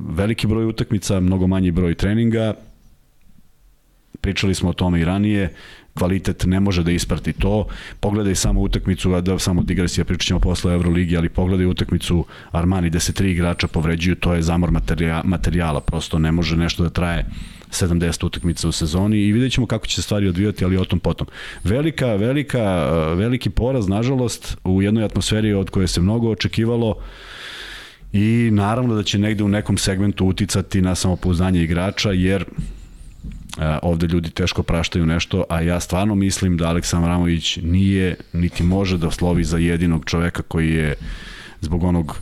veliki 0.08 0.46
broj 0.46 0.66
utakmica, 0.66 1.20
mnogo 1.20 1.46
manji 1.46 1.70
broj 1.70 1.94
treninga, 1.94 2.54
pričali 4.20 4.54
smo 4.54 4.70
o 4.70 4.72
tome 4.72 5.00
i 5.00 5.04
ranije, 5.04 5.54
kvalitet 5.98 6.44
ne 6.46 6.60
može 6.60 6.82
da 6.82 6.90
isprati 6.90 7.32
to. 7.32 7.66
Pogledaj 8.00 8.34
samo 8.34 8.60
utakmicu, 8.60 9.20
da 9.20 9.38
samo 9.38 9.62
digresija, 9.62 10.04
pričat 10.04 10.26
ćemo 10.26 10.40
posle 10.40 10.74
Euroligi, 10.74 11.16
ali 11.16 11.28
pogledaj 11.28 11.66
utakmicu 11.66 12.24
Armani 12.52 12.88
gde 12.88 13.00
se 13.00 13.12
tri 13.12 13.30
igrača 13.30 13.68
povređuju, 13.68 14.16
to 14.16 14.34
je 14.34 14.42
zamor 14.42 14.70
materijala, 14.70 15.22
materijala 15.24 15.80
prosto 15.80 16.18
ne 16.18 16.32
može 16.32 16.56
nešto 16.56 16.82
da 16.82 16.90
traje 16.90 17.26
70 17.70 18.26
utakmica 18.26 18.68
u 18.68 18.72
sezoni 18.72 19.18
i 19.18 19.32
vidjet 19.32 19.52
ćemo 19.52 19.66
kako 19.66 19.86
će 19.86 19.94
se 19.94 20.02
stvari 20.02 20.28
odvijati, 20.28 20.64
ali 20.64 20.76
o 20.76 20.84
tom 20.84 21.00
potom. 21.00 21.26
Velika, 21.64 22.06
velika, 22.06 22.62
veliki 23.14 23.50
poraz, 23.50 23.88
nažalost, 23.88 24.56
u 24.64 24.82
jednoj 24.82 25.04
atmosferi 25.04 25.52
od 25.52 25.70
koje 25.70 25.88
se 25.88 26.00
mnogo 26.00 26.30
očekivalo 26.30 26.96
i 28.12 28.50
naravno 28.52 28.94
da 28.94 29.02
će 29.02 29.18
negde 29.18 29.44
u 29.44 29.48
nekom 29.48 29.76
segmentu 29.76 30.26
uticati 30.26 30.82
na 30.82 30.94
samopouzdanje 30.94 31.62
igrača, 31.62 32.12
jer 32.12 32.44
ovde 33.82 34.06
ljudi 34.06 34.30
teško 34.30 34.62
praštaju 34.62 35.06
nešto, 35.06 35.44
a 35.48 35.60
ja 35.60 35.80
stvarno 35.80 36.14
mislim 36.14 36.56
da 36.56 36.68
Aleksa 36.68 37.00
Mramović 37.00 37.58
nije, 37.62 38.16
niti 38.32 38.62
može 38.62 38.98
da 38.98 39.10
slovi 39.10 39.44
za 39.44 39.58
jedinog 39.58 40.04
čoveka 40.04 40.42
koji 40.42 40.70
je 40.70 40.94
zbog 41.60 41.84
onog 41.84 42.18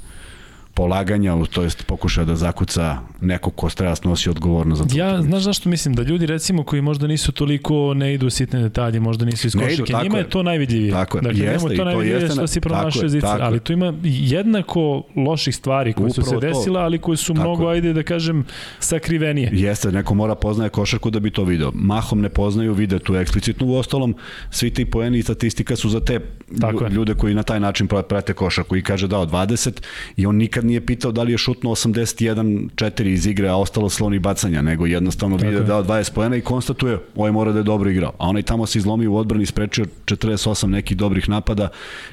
polaganja, 0.75 1.37
to 1.51 1.63
jest 1.63 1.87
pokušaja 1.87 2.25
da 2.25 2.37
zakuca 2.37 2.99
neko 3.21 3.51
ko 3.51 3.71
treba 3.71 3.95
snosi 3.97 4.31
odgovorno 4.31 4.77
za 4.77 4.85
to. 4.85 4.99
Ja, 4.99 5.23
znaš 5.23 5.43
zašto 5.43 5.69
mislim 5.69 5.95
da 5.95 6.03
ljudi 6.03 6.27
recimo 6.27 6.65
koji 6.65 6.83
možda 6.83 7.07
nisu 7.07 7.33
toliko 7.33 7.95
ne 7.95 8.15
idu 8.15 8.31
sitne 8.31 8.63
detalje, 8.63 9.01
možda 9.01 9.25
nisu 9.25 9.47
iz 9.47 9.55
košike, 9.55 9.93
njima 10.03 10.19
je 10.19 10.31
to 10.31 10.43
najvidljivije. 10.43 10.93
Tako 10.93 11.19
je, 11.19 11.23
dakle, 11.23 11.45
jeste, 11.45 11.69
to, 11.69 11.77
to 11.77 11.85
najvidljivije 11.85 12.31
što 12.31 12.47
si 12.47 12.61
pronašao 12.61 13.09
zice, 13.09 13.27
ali 13.27 13.61
tu 13.61 13.73
ima 13.73 13.95
jednako 14.03 15.03
loših 15.17 15.57
stvari 15.57 15.93
koje 15.93 16.07
Upravo 16.07 16.25
su 16.25 16.31
se 16.31 16.47
desile, 16.47 16.81
ali 16.81 16.99
koje 16.99 17.17
su 17.17 17.35
tako 17.35 17.49
mnogo, 17.49 17.69
ajde 17.69 17.93
da 17.93 18.03
kažem, 18.03 18.45
sakrivenije. 18.79 19.51
Jeste, 19.53 19.93
neko 19.93 20.15
mora 20.15 20.35
poznaje 20.35 20.71
košarku 20.71 21.11
da 21.11 21.21
bi 21.21 21.31
to 21.31 21.45
video. 21.45 21.71
Mahom 21.75 22.21
ne 22.21 22.29
poznaju, 22.29 22.75
vide 22.75 22.99
tu 22.99 23.17
eksplicitno 23.17 23.67
u 23.67 23.75
ostalom, 23.75 24.15
svi 24.51 24.71
ti 24.71 24.85
poeni 24.85 25.19
i 25.19 25.23
statistika 25.23 25.77
su 25.77 25.89
za 25.89 26.01
te 26.01 26.21
tako 26.61 26.87
ljude 26.89 27.15
koji 27.15 27.35
na 27.35 27.43
taj 27.43 27.61
način 27.61 27.87
prate 28.09 28.33
košarku 28.33 28.77
i 28.77 28.83
kaže 28.83 29.09
dao 29.09 29.27
20 29.27 29.83
i 30.17 30.27
on 30.27 30.37
nikad 30.37 30.62
nije 30.63 30.87
pitao 30.87 31.13
da 31.13 31.23
li 31.23 31.33
je 31.33 31.39
šutno 31.39 31.71
81-4 31.71 33.07
iz 33.07 33.27
igre, 33.27 33.49
a 33.49 33.57
ostalo 33.57 33.89
sloni 33.89 34.19
bacanja, 34.19 34.63
nego 34.63 34.87
jednostavno 34.87 35.37
vide 35.37 35.61
da 35.61 35.65
dao 35.65 35.85
20 35.85 36.13
poena 36.13 36.37
i 36.37 36.41
konstatuje, 36.41 36.99
ovaj 37.17 37.33
mora 37.33 37.53
da 37.53 37.59
je 37.59 37.63
dobro 37.63 37.91
igrao. 37.91 38.13
A 38.19 38.29
onaj 38.29 38.43
tamo 38.43 38.67
se 38.67 38.79
izlomio 38.79 39.13
u 39.13 39.17
odbrani, 39.17 39.47
sprečio 39.47 39.85
48 40.05 40.67
nekih 40.67 40.97
dobrih 40.97 41.29
napada, 41.29 41.69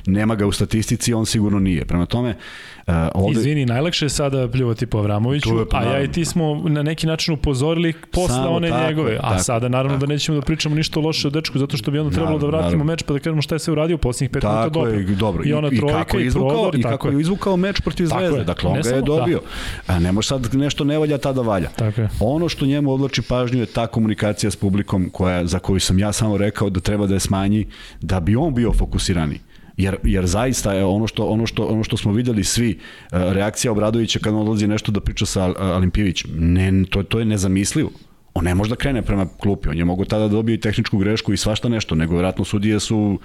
nema 0.05 0.35
ga 0.35 0.45
u 0.45 0.51
statistici, 0.51 1.13
on 1.13 1.25
sigurno 1.25 1.59
nije. 1.59 1.85
Prema 1.85 2.05
tome, 2.05 2.35
Uh, 2.89 2.95
ovde... 3.13 3.39
Izvini, 3.39 3.65
najlakše 3.65 4.05
je 4.05 4.09
sada 4.09 4.47
pljuvati 4.47 4.85
po 4.85 4.97
Avramoviću, 4.97 5.49
a 5.71 5.83
ja 5.83 6.03
i 6.03 6.11
ti 6.11 6.25
smo 6.25 6.63
na 6.69 6.83
neki 6.83 7.07
način 7.07 7.33
upozorili 7.33 7.93
posle 8.11 8.35
Samo 8.35 8.49
one 8.49 8.69
tako, 8.69 8.87
njegove, 8.87 9.17
a 9.21 9.29
tako, 9.29 9.43
sada 9.43 9.69
naravno 9.69 9.97
da 9.97 9.99
tako. 9.99 10.07
da 10.07 10.13
nećemo 10.13 10.39
da 10.39 10.45
pričamo 10.45 10.75
ništa 10.75 10.99
loše 10.99 11.27
o 11.27 11.31
dečku, 11.31 11.59
zato 11.59 11.77
što 11.77 11.91
bi 11.91 11.99
onda 11.99 12.11
trebalo 12.11 12.37
naravno, 12.37 12.51
da 12.51 12.57
vratimo 12.57 12.69
naravno. 12.69 12.83
meč 12.83 13.03
pa 13.03 13.13
da 13.13 13.19
kažemo 13.19 13.41
šta 13.41 13.55
je 13.55 13.59
se 13.59 13.71
uradio 13.71 13.95
u 13.95 13.97
posljednjih 13.97 14.31
5 14.31 14.49
minuta 14.49 14.69
dobro. 14.69 14.91
Je, 14.91 15.05
dobro. 15.05 15.43
I, 15.45 15.53
ona 15.53 15.69
trojka 15.69 15.87
i, 15.87 16.03
kako 16.03 16.17
je 16.17 16.25
izvukao, 16.25 16.49
i, 16.49 16.53
prodor, 16.53 16.79
i, 16.79 16.83
kako 16.83 17.07
je 17.07 17.21
izvukao 17.21 17.57
meč 17.57 17.81
protiv 17.81 18.05
Zvezde, 18.05 18.38
dakle 18.43 18.69
on 18.69 18.81
ga 18.81 18.89
je 18.89 19.01
dobio. 19.01 19.41
Da. 19.87 19.93
A 19.93 19.99
ne 19.99 20.11
može 20.11 20.27
sad 20.27 20.55
nešto 20.55 20.83
ne 20.83 20.97
valja, 20.97 21.17
tada 21.17 21.41
valja. 21.41 21.69
Tako 21.75 22.01
je. 22.01 22.09
Ono 22.19 22.49
što 22.49 22.65
njemu 22.65 22.93
odlači 22.93 23.21
pažnju 23.21 23.59
je 23.59 23.65
ta 23.65 23.87
komunikacija 23.87 24.51
s 24.51 24.55
publikom 24.55 25.09
koja, 25.09 25.45
za 25.45 25.59
koju 25.59 25.79
sam 25.79 25.99
ja 25.99 26.11
samo 26.11 26.37
rekao 26.37 26.69
da 26.69 26.79
treba 26.79 27.07
da 27.07 27.13
je 27.13 27.19
smanji, 27.19 27.67
da 28.01 28.19
bi 28.19 28.35
on 28.35 28.53
bio 28.53 28.73
fokusirani 28.73 29.39
jer, 29.79 29.95
jer 30.03 30.25
zaista 30.25 30.73
je 30.73 30.85
ono 30.85 31.07
što, 31.07 31.25
ono, 31.25 31.45
što, 31.45 31.65
ono 31.65 31.83
što 31.83 31.97
smo 31.97 32.11
videli 32.11 32.43
svi, 32.43 32.71
e, 32.71 32.77
reakcija 33.11 33.71
Obradovića 33.71 34.19
kad 34.19 34.33
on 34.33 34.41
odlazi 34.41 34.67
nešto 34.67 34.91
da 34.91 34.99
priča 34.99 35.25
sa 35.25 35.53
Alimpijevićem, 35.57 36.31
ne, 36.33 36.83
to, 36.89 37.03
to 37.03 37.19
je 37.19 37.25
nezamislivo. 37.25 37.89
On 38.39 38.45
ne 38.45 38.55
može 38.55 38.69
da 38.69 38.75
krene 38.75 39.01
prema 39.01 39.27
klupi, 39.39 39.69
on 39.69 39.77
je 39.77 39.85
mogo 39.85 40.05
tada 40.05 40.27
da 40.27 40.27
dobije 40.27 40.55
i 40.55 40.59
tehničku 40.59 40.97
grešku 40.97 41.33
i 41.33 41.37
svašta 41.37 41.69
nešto, 41.69 41.95
nego 41.95 42.13
vjerojatno 42.13 42.45
sudije 42.45 42.79
su 42.79 43.19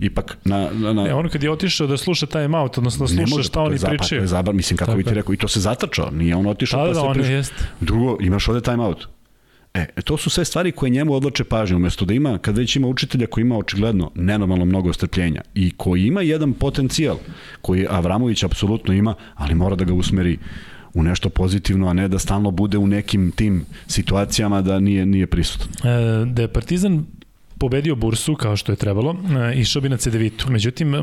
ipak 0.00 0.36
na... 0.44 0.68
na, 0.72 0.92
na... 0.92 1.02
Ne, 1.02 1.14
on 1.14 1.28
kad 1.28 1.42
je 1.42 1.50
otišao 1.50 1.86
da 1.86 1.96
sluša 1.96 2.26
time 2.26 2.58
out, 2.58 2.78
odnosno 2.78 3.06
da 3.06 3.08
sluša 3.08 3.36
može, 3.36 3.48
šta 3.48 3.60
oni 3.62 3.78
pričaju. 3.88 4.22
Pa 4.22 4.26
zabar, 4.26 4.54
mislim, 4.54 4.76
kako 4.76 4.90
Tako 4.90 4.96
bi 4.96 5.04
ti 5.04 5.14
rekao, 5.14 5.34
i 5.34 5.36
to 5.36 5.48
se 5.48 5.60
zatrčao, 5.60 6.10
nije 6.10 6.36
on 6.36 6.46
otišao 6.46 6.80
da, 6.80 6.92
pa 6.92 7.08
da, 7.08 7.14
se 7.14 7.20
on 7.20 7.32
Jest. 7.32 7.54
Drugo, 7.80 8.16
imaš 8.20 8.48
ovde 8.48 8.60
time 8.60 8.82
out 8.82 9.06
E, 9.76 10.02
to 10.04 10.16
su 10.16 10.30
sve 10.30 10.44
stvari 10.44 10.72
koje 10.72 10.90
njemu 10.90 11.14
odlače 11.14 11.44
pažnju, 11.44 11.76
umesto 11.76 12.04
da 12.04 12.14
ima, 12.14 12.38
kad 12.38 12.58
već 12.58 12.76
ima 12.76 12.88
učitelja 12.88 13.26
koji 13.26 13.42
ima 13.42 13.58
očigledno 13.58 14.10
nenormalno 14.14 14.64
mnogo 14.64 14.92
strpljenja 14.92 15.40
i 15.54 15.70
koji 15.76 16.06
ima 16.06 16.22
jedan 16.22 16.52
potencijal, 16.52 17.16
koji 17.60 17.86
Avramović 17.90 18.42
apsolutno 18.42 18.94
ima, 18.94 19.14
ali 19.34 19.54
mora 19.54 19.76
da 19.76 19.84
ga 19.84 19.94
usmeri 19.94 20.38
u 20.96 21.02
nešto 21.02 21.28
pozitivno, 21.28 21.88
a 21.88 21.92
ne 21.92 22.08
da 22.08 22.18
stalno 22.18 22.50
bude 22.50 22.78
u 22.78 22.86
nekim 22.86 23.32
tim 23.32 23.64
situacijama 23.86 24.62
da 24.62 24.80
nije, 24.80 25.06
nije 25.06 25.26
prisutan. 25.26 25.68
E, 25.68 26.24
da 26.24 26.42
je 26.42 26.48
Partizan 26.48 27.04
pobedio 27.58 27.94
Bursu 27.94 28.34
kao 28.34 28.56
što 28.56 28.72
je 28.72 28.76
trebalo, 28.76 29.16
e, 29.52 29.60
išao 29.60 29.82
bi 29.82 29.88
na 29.88 29.96
Cedevitu. 29.96 30.50
Međutim, 30.50 30.94
e, 30.94 30.98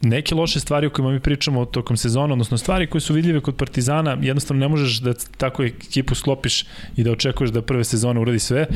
neke 0.00 0.34
loše 0.34 0.60
stvari 0.60 0.86
o 0.86 0.90
kojima 0.90 1.10
mi 1.12 1.20
pričamo 1.20 1.64
tokom 1.64 1.96
sezona, 1.96 2.32
odnosno 2.32 2.58
stvari 2.58 2.86
koje 2.86 3.00
su 3.00 3.14
vidljive 3.14 3.40
kod 3.40 3.56
Partizana, 3.56 4.18
jednostavno 4.20 4.60
ne 4.60 4.68
možeš 4.68 5.00
da 5.00 5.14
tako 5.36 5.62
ekipu 5.62 6.14
sklopiš 6.14 6.64
i 6.96 7.04
da 7.04 7.12
očekuješ 7.12 7.50
da 7.50 7.62
prve 7.62 7.84
sezone 7.84 8.20
uradi 8.20 8.38
sve. 8.38 8.66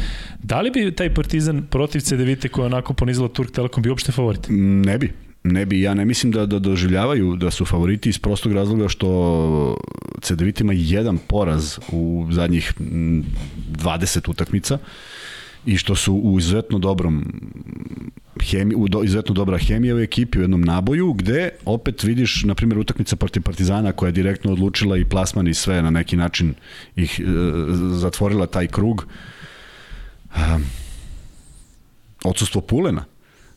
Da 0.43 0.61
li 0.61 0.71
bi 0.71 0.93
taj 0.93 1.15
Partizan 1.15 1.63
protiv 1.71 2.01
CDVite 2.01 2.49
koja 2.49 2.63
je 2.63 2.67
onako 2.67 2.95
ponizila 2.95 3.29
Turk 3.29 3.51
Telekom 3.51 3.83
bi 3.83 3.91
uopšte 3.91 4.13
favorit? 4.13 4.47
Ne 4.85 4.99
bi. 4.99 5.26
Ne 5.47 5.67
bi, 5.67 5.81
ja 5.81 5.95
ne 5.95 6.05
mislim 6.05 6.33
da, 6.33 6.47
da 6.47 6.59
doživljavaju 6.59 7.37
da 7.37 7.51
su 7.51 7.65
favoriti 7.65 8.09
iz 8.09 8.19
prostog 8.19 8.53
razloga 8.53 8.89
što 8.89 9.77
CDVita 10.21 10.65
ima 10.65 10.73
jedan 10.73 11.19
poraz 11.19 11.79
u 11.93 12.27
zadnjih 12.31 12.73
20 12.79 14.31
utakmica 14.31 14.79
i 15.67 15.77
što 15.77 15.95
su 15.95 16.15
u 16.15 16.39
izuzetno 16.39 16.79
dobrom 16.79 17.25
hemi, 18.51 18.75
u 18.75 18.89
do, 18.89 19.03
izuzetno 19.03 19.35
dobra 19.35 19.59
hemija 19.59 19.97
u 19.97 20.01
ekipi 20.01 20.39
u 20.39 20.43
jednom 20.43 20.61
naboju, 20.61 21.13
gde 21.13 21.51
opet 21.65 22.03
vidiš, 22.03 22.45
na 22.45 22.55
primjer, 22.55 22.79
utakmica 22.79 23.17
protiv 23.17 23.43
Partizana 23.43 23.93
koja 23.93 24.09
je 24.09 24.13
direktno 24.13 24.53
odlučila 24.53 24.97
i 24.97 25.05
plasman 25.05 25.49
i 25.49 25.55
sve 25.55 25.83
na 25.83 25.91
neki 25.91 26.17
način 26.17 26.55
ih 26.97 27.21
e, 27.21 27.25
zatvorila 27.93 28.47
taj 28.47 28.67
krug. 28.67 29.07
E, 30.37 30.39
odsustvo 32.25 32.61
Pulena 32.61 33.05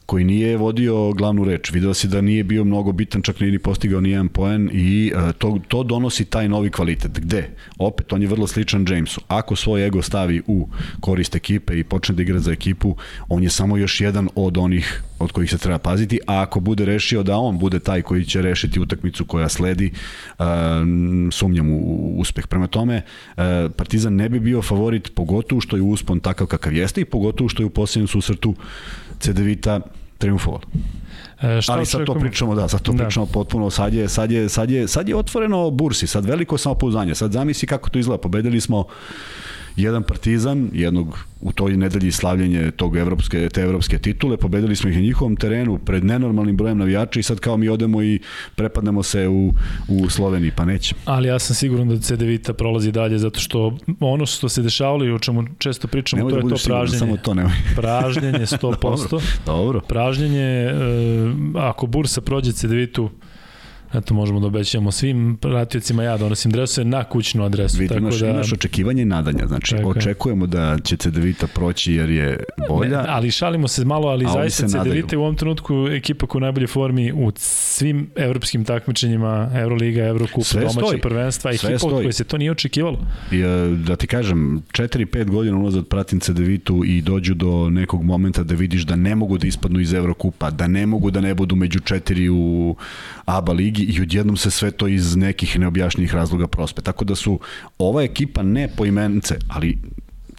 koji 0.10 0.24
nije 0.24 0.58
vodio 0.58 1.12
glavnu 1.12 1.44
reč. 1.44 1.72
Video 1.72 1.94
si 1.94 2.08
da 2.08 2.22
nije 2.22 2.44
bio 2.44 2.64
mnogo 2.64 2.92
bitan, 2.92 3.22
čak 3.22 3.40
nije 3.40 3.52
ni 3.52 3.60
postigao 3.60 4.02
ni 4.02 4.10
jedan 4.10 4.28
poen 4.28 4.70
i 4.74 5.12
uh, 5.16 5.32
to, 5.38 5.60
to 5.68 5.84
donosi 5.84 6.26
taj 6.26 6.50
novi 6.50 6.72
kvalitet. 6.72 7.20
Gde? 7.20 7.50
Opet, 7.78 8.14
on 8.14 8.22
je 8.22 8.28
vrlo 8.28 8.48
sličan 8.48 8.86
Jamesu. 8.90 9.22
Ako 9.28 9.56
svoj 9.56 9.86
ego 9.86 10.02
stavi 10.02 10.42
u 10.48 10.68
korist 11.00 11.36
ekipe 11.36 11.80
i 11.80 11.84
počne 11.84 12.16
da 12.16 12.22
igra 12.22 12.40
za 12.40 12.52
ekipu, 12.52 12.96
on 13.28 13.44
je 13.44 13.50
samo 13.50 13.78
još 13.78 14.02
jedan 14.02 14.30
od 14.36 14.58
onih 14.58 15.04
od 15.20 15.32
kojih 15.32 15.50
se 15.50 15.58
treba 15.58 15.78
paziti, 15.78 16.20
a 16.28 16.42
ako 16.42 16.60
bude 16.60 16.86
rešio 16.86 17.24
da 17.24 17.38
on 17.38 17.60
bude 17.60 17.80
taj 17.80 18.02
koji 18.02 18.26
će 18.26 18.42
rešiti 18.42 18.80
utakmicu 18.80 19.26
koja 19.26 19.50
sledi, 19.50 19.92
uh, 20.40 20.46
sumnjam 21.32 21.72
u 21.72 22.14
uspeh. 22.18 22.48
Prema 22.48 22.68
tome, 22.68 23.02
uh, 23.38 23.44
Partizan 23.76 24.16
ne 24.16 24.30
bi 24.30 24.40
bio 24.40 24.62
favorit, 24.62 25.16
pogotovo 25.16 25.62
što 25.62 25.76
je 25.76 25.82
uspon 25.82 26.20
takav 26.20 26.48
kakav 26.48 26.74
jeste 26.74 27.02
i 27.02 27.06
pogotovo 27.06 27.50
što 27.50 27.64
je 27.64 27.68
u 27.68 27.70
posljednjem 27.70 28.08
susretu 28.08 28.56
CDVita 29.20 29.80
triumfovalo. 30.18 30.62
E, 31.42 31.62
šta 31.62 31.74
Ali 31.74 31.86
sad 31.86 32.06
to 32.06 32.14
pričamo, 32.14 32.56
da, 32.56 32.68
sad 32.68 32.82
to 32.82 32.92
da. 32.92 33.04
pričamo 33.04 33.26
potpuno, 33.26 33.70
sad 33.70 33.94
je, 33.94 34.10
sad, 34.10 34.32
je, 34.32 34.50
sad, 34.50 34.72
je, 34.72 34.88
sad 34.88 35.10
je 35.10 35.16
otvoreno 35.16 35.70
bursi, 35.70 36.08
sad 36.08 36.26
veliko 36.26 36.58
samopouzdanje, 36.58 37.16
sad 37.16 37.32
zamisli 37.32 37.68
kako 37.68 37.90
to 37.90 38.00
izgleda, 38.00 38.22
pobedili 38.22 38.62
smo 38.62 38.86
jedan 39.82 40.04
partizan, 40.04 40.70
jednog 40.74 41.20
u 41.42 41.52
toj 41.52 41.78
nedelji 41.78 42.12
slavljenje 42.12 42.72
tog 42.72 42.98
evropske, 42.98 43.50
te 43.50 43.62
evropske 43.62 43.98
titule, 43.98 44.38
pobedili 44.38 44.76
smo 44.76 44.90
ih 44.90 44.96
na 44.96 45.02
njihovom 45.02 45.36
terenu 45.36 45.78
pred 45.78 46.06
nenormalnim 46.06 46.58
brojem 46.58 46.78
navijača 46.78 47.20
i 47.20 47.24
sad 47.24 47.40
kao 47.40 47.58
mi 47.58 47.70
odemo 47.70 48.04
i 48.04 48.20
prepadnemo 48.56 49.04
se 49.04 49.28
u, 49.28 49.54
u 49.88 50.10
Sloveniji, 50.10 50.52
pa 50.56 50.66
neće. 50.66 50.96
Ali 51.06 51.28
ja 51.28 51.40
sam 51.40 51.56
siguran 51.56 51.90
da 51.90 52.00
CD 52.00 52.22
Vita 52.22 52.54
prolazi 52.54 52.92
dalje, 52.92 53.18
zato 53.18 53.40
što 53.40 53.78
ono 54.00 54.26
što 54.26 54.50
se 54.50 54.62
dešavalo 54.62 55.06
i 55.06 55.12
o 55.12 55.20
čemu 55.20 55.44
često 55.58 55.88
pričamo, 55.88 56.20
nemoj 56.20 56.42
to 56.42 56.48
da 56.48 56.56
je 56.56 56.60
to 56.60 56.70
pražnjenje. 56.70 57.00
Samo 57.00 57.18
to 57.18 57.34
nemoj. 57.34 57.52
pražnjenje 57.76 58.40
100%. 58.40 58.62
dobro, 58.80 59.20
dobro. 59.46 59.80
Pražnjenje, 59.80 60.40
e, 60.40 60.74
ako 61.56 61.88
Bursa 61.88 62.22
prođe 62.22 62.52
CD 62.52 62.72
Vitu, 62.72 63.10
Eto, 63.94 64.14
možemo 64.14 64.40
da 64.40 64.48
obećamo 64.48 64.92
svim 64.92 65.38
pratiocima, 65.42 66.04
ja 66.04 66.18
donosim 66.18 66.52
dresove 66.52 66.86
na 66.86 67.04
kućnu 67.04 67.44
adresu. 67.44 67.78
Vidite, 67.78 67.94
tako 67.94 68.08
imaš, 68.08 68.20
da... 68.20 68.30
imaš 68.30 68.54
očekivanje 68.54 69.02
i 69.02 69.06
nadanja, 69.06 69.48
znači 69.48 69.76
tako 69.76 69.90
očekujemo 69.90 70.48
da 70.48 70.78
će 70.84 70.98
Cedevita 70.98 71.48
proći 71.48 71.94
jer 71.94 72.10
je 72.10 72.44
bolja. 72.70 73.02
Ne, 73.02 73.08
ali 73.08 73.32
šalimo 73.32 73.68
se 73.68 73.86
malo, 73.86 74.08
ali 74.08 74.26
zaista 74.34 74.68
Cedevita 74.68 75.16
je 75.16 75.18
u 75.18 75.22
ovom 75.22 75.36
trenutku 75.36 75.88
ekipa 75.92 76.28
koja 76.28 76.40
u 76.40 76.42
najbolje 76.42 76.68
formi 76.68 77.12
u 77.12 77.32
svim 77.36 78.10
evropskim 78.16 78.66
takmičenjima, 78.66 79.52
Euroliga, 79.56 80.04
Eurokup, 80.04 80.44
Sve 80.44 80.62
domaće 80.62 80.80
stoji. 80.80 81.02
prvenstva, 81.02 81.52
ekipa 81.52 81.88
od 81.88 81.92
koje 81.92 82.14
se 82.14 82.24
to 82.24 82.38
nije 82.38 82.52
očekivalo. 82.52 83.00
I, 83.32 83.42
da 83.88 83.96
ti 83.96 84.08
kažem, 84.08 84.64
4-5 84.72 85.30
godina 85.30 85.58
unazad 85.58 85.88
pratim 85.88 86.20
Cedevitu 86.20 86.84
i 86.86 87.02
dođu 87.02 87.34
do 87.34 87.70
nekog 87.70 88.04
momenta 88.04 88.44
da 88.44 88.56
vidiš 88.56 88.82
da 88.82 88.96
ne 88.96 89.16
mogu 89.16 89.38
da 89.38 89.48
ispadnu 89.48 89.80
iz 89.80 89.94
Evrokupa, 89.94 90.50
da 90.50 90.68
ne 90.68 90.86
mogu 90.86 91.12
da 91.12 91.22
ne 91.22 91.34
budu 91.34 91.56
među 91.56 91.80
četiri 91.80 92.30
u 92.30 92.76
ABA 93.26 93.54
ligi 93.54 93.79
i 93.84 94.02
odjednom 94.02 94.38
se 94.38 94.52
sve 94.52 94.72
to 94.72 94.88
iz 94.88 95.16
nekih 95.16 95.60
neobjašnjivih 95.60 96.14
razloga 96.14 96.48
prospe. 96.48 96.82
Tako 96.82 97.06
da 97.06 97.16
su 97.16 97.40
ova 97.78 98.04
ekipa 98.04 98.44
ne 98.44 98.68
poimence, 98.68 99.36
ali 99.48 99.78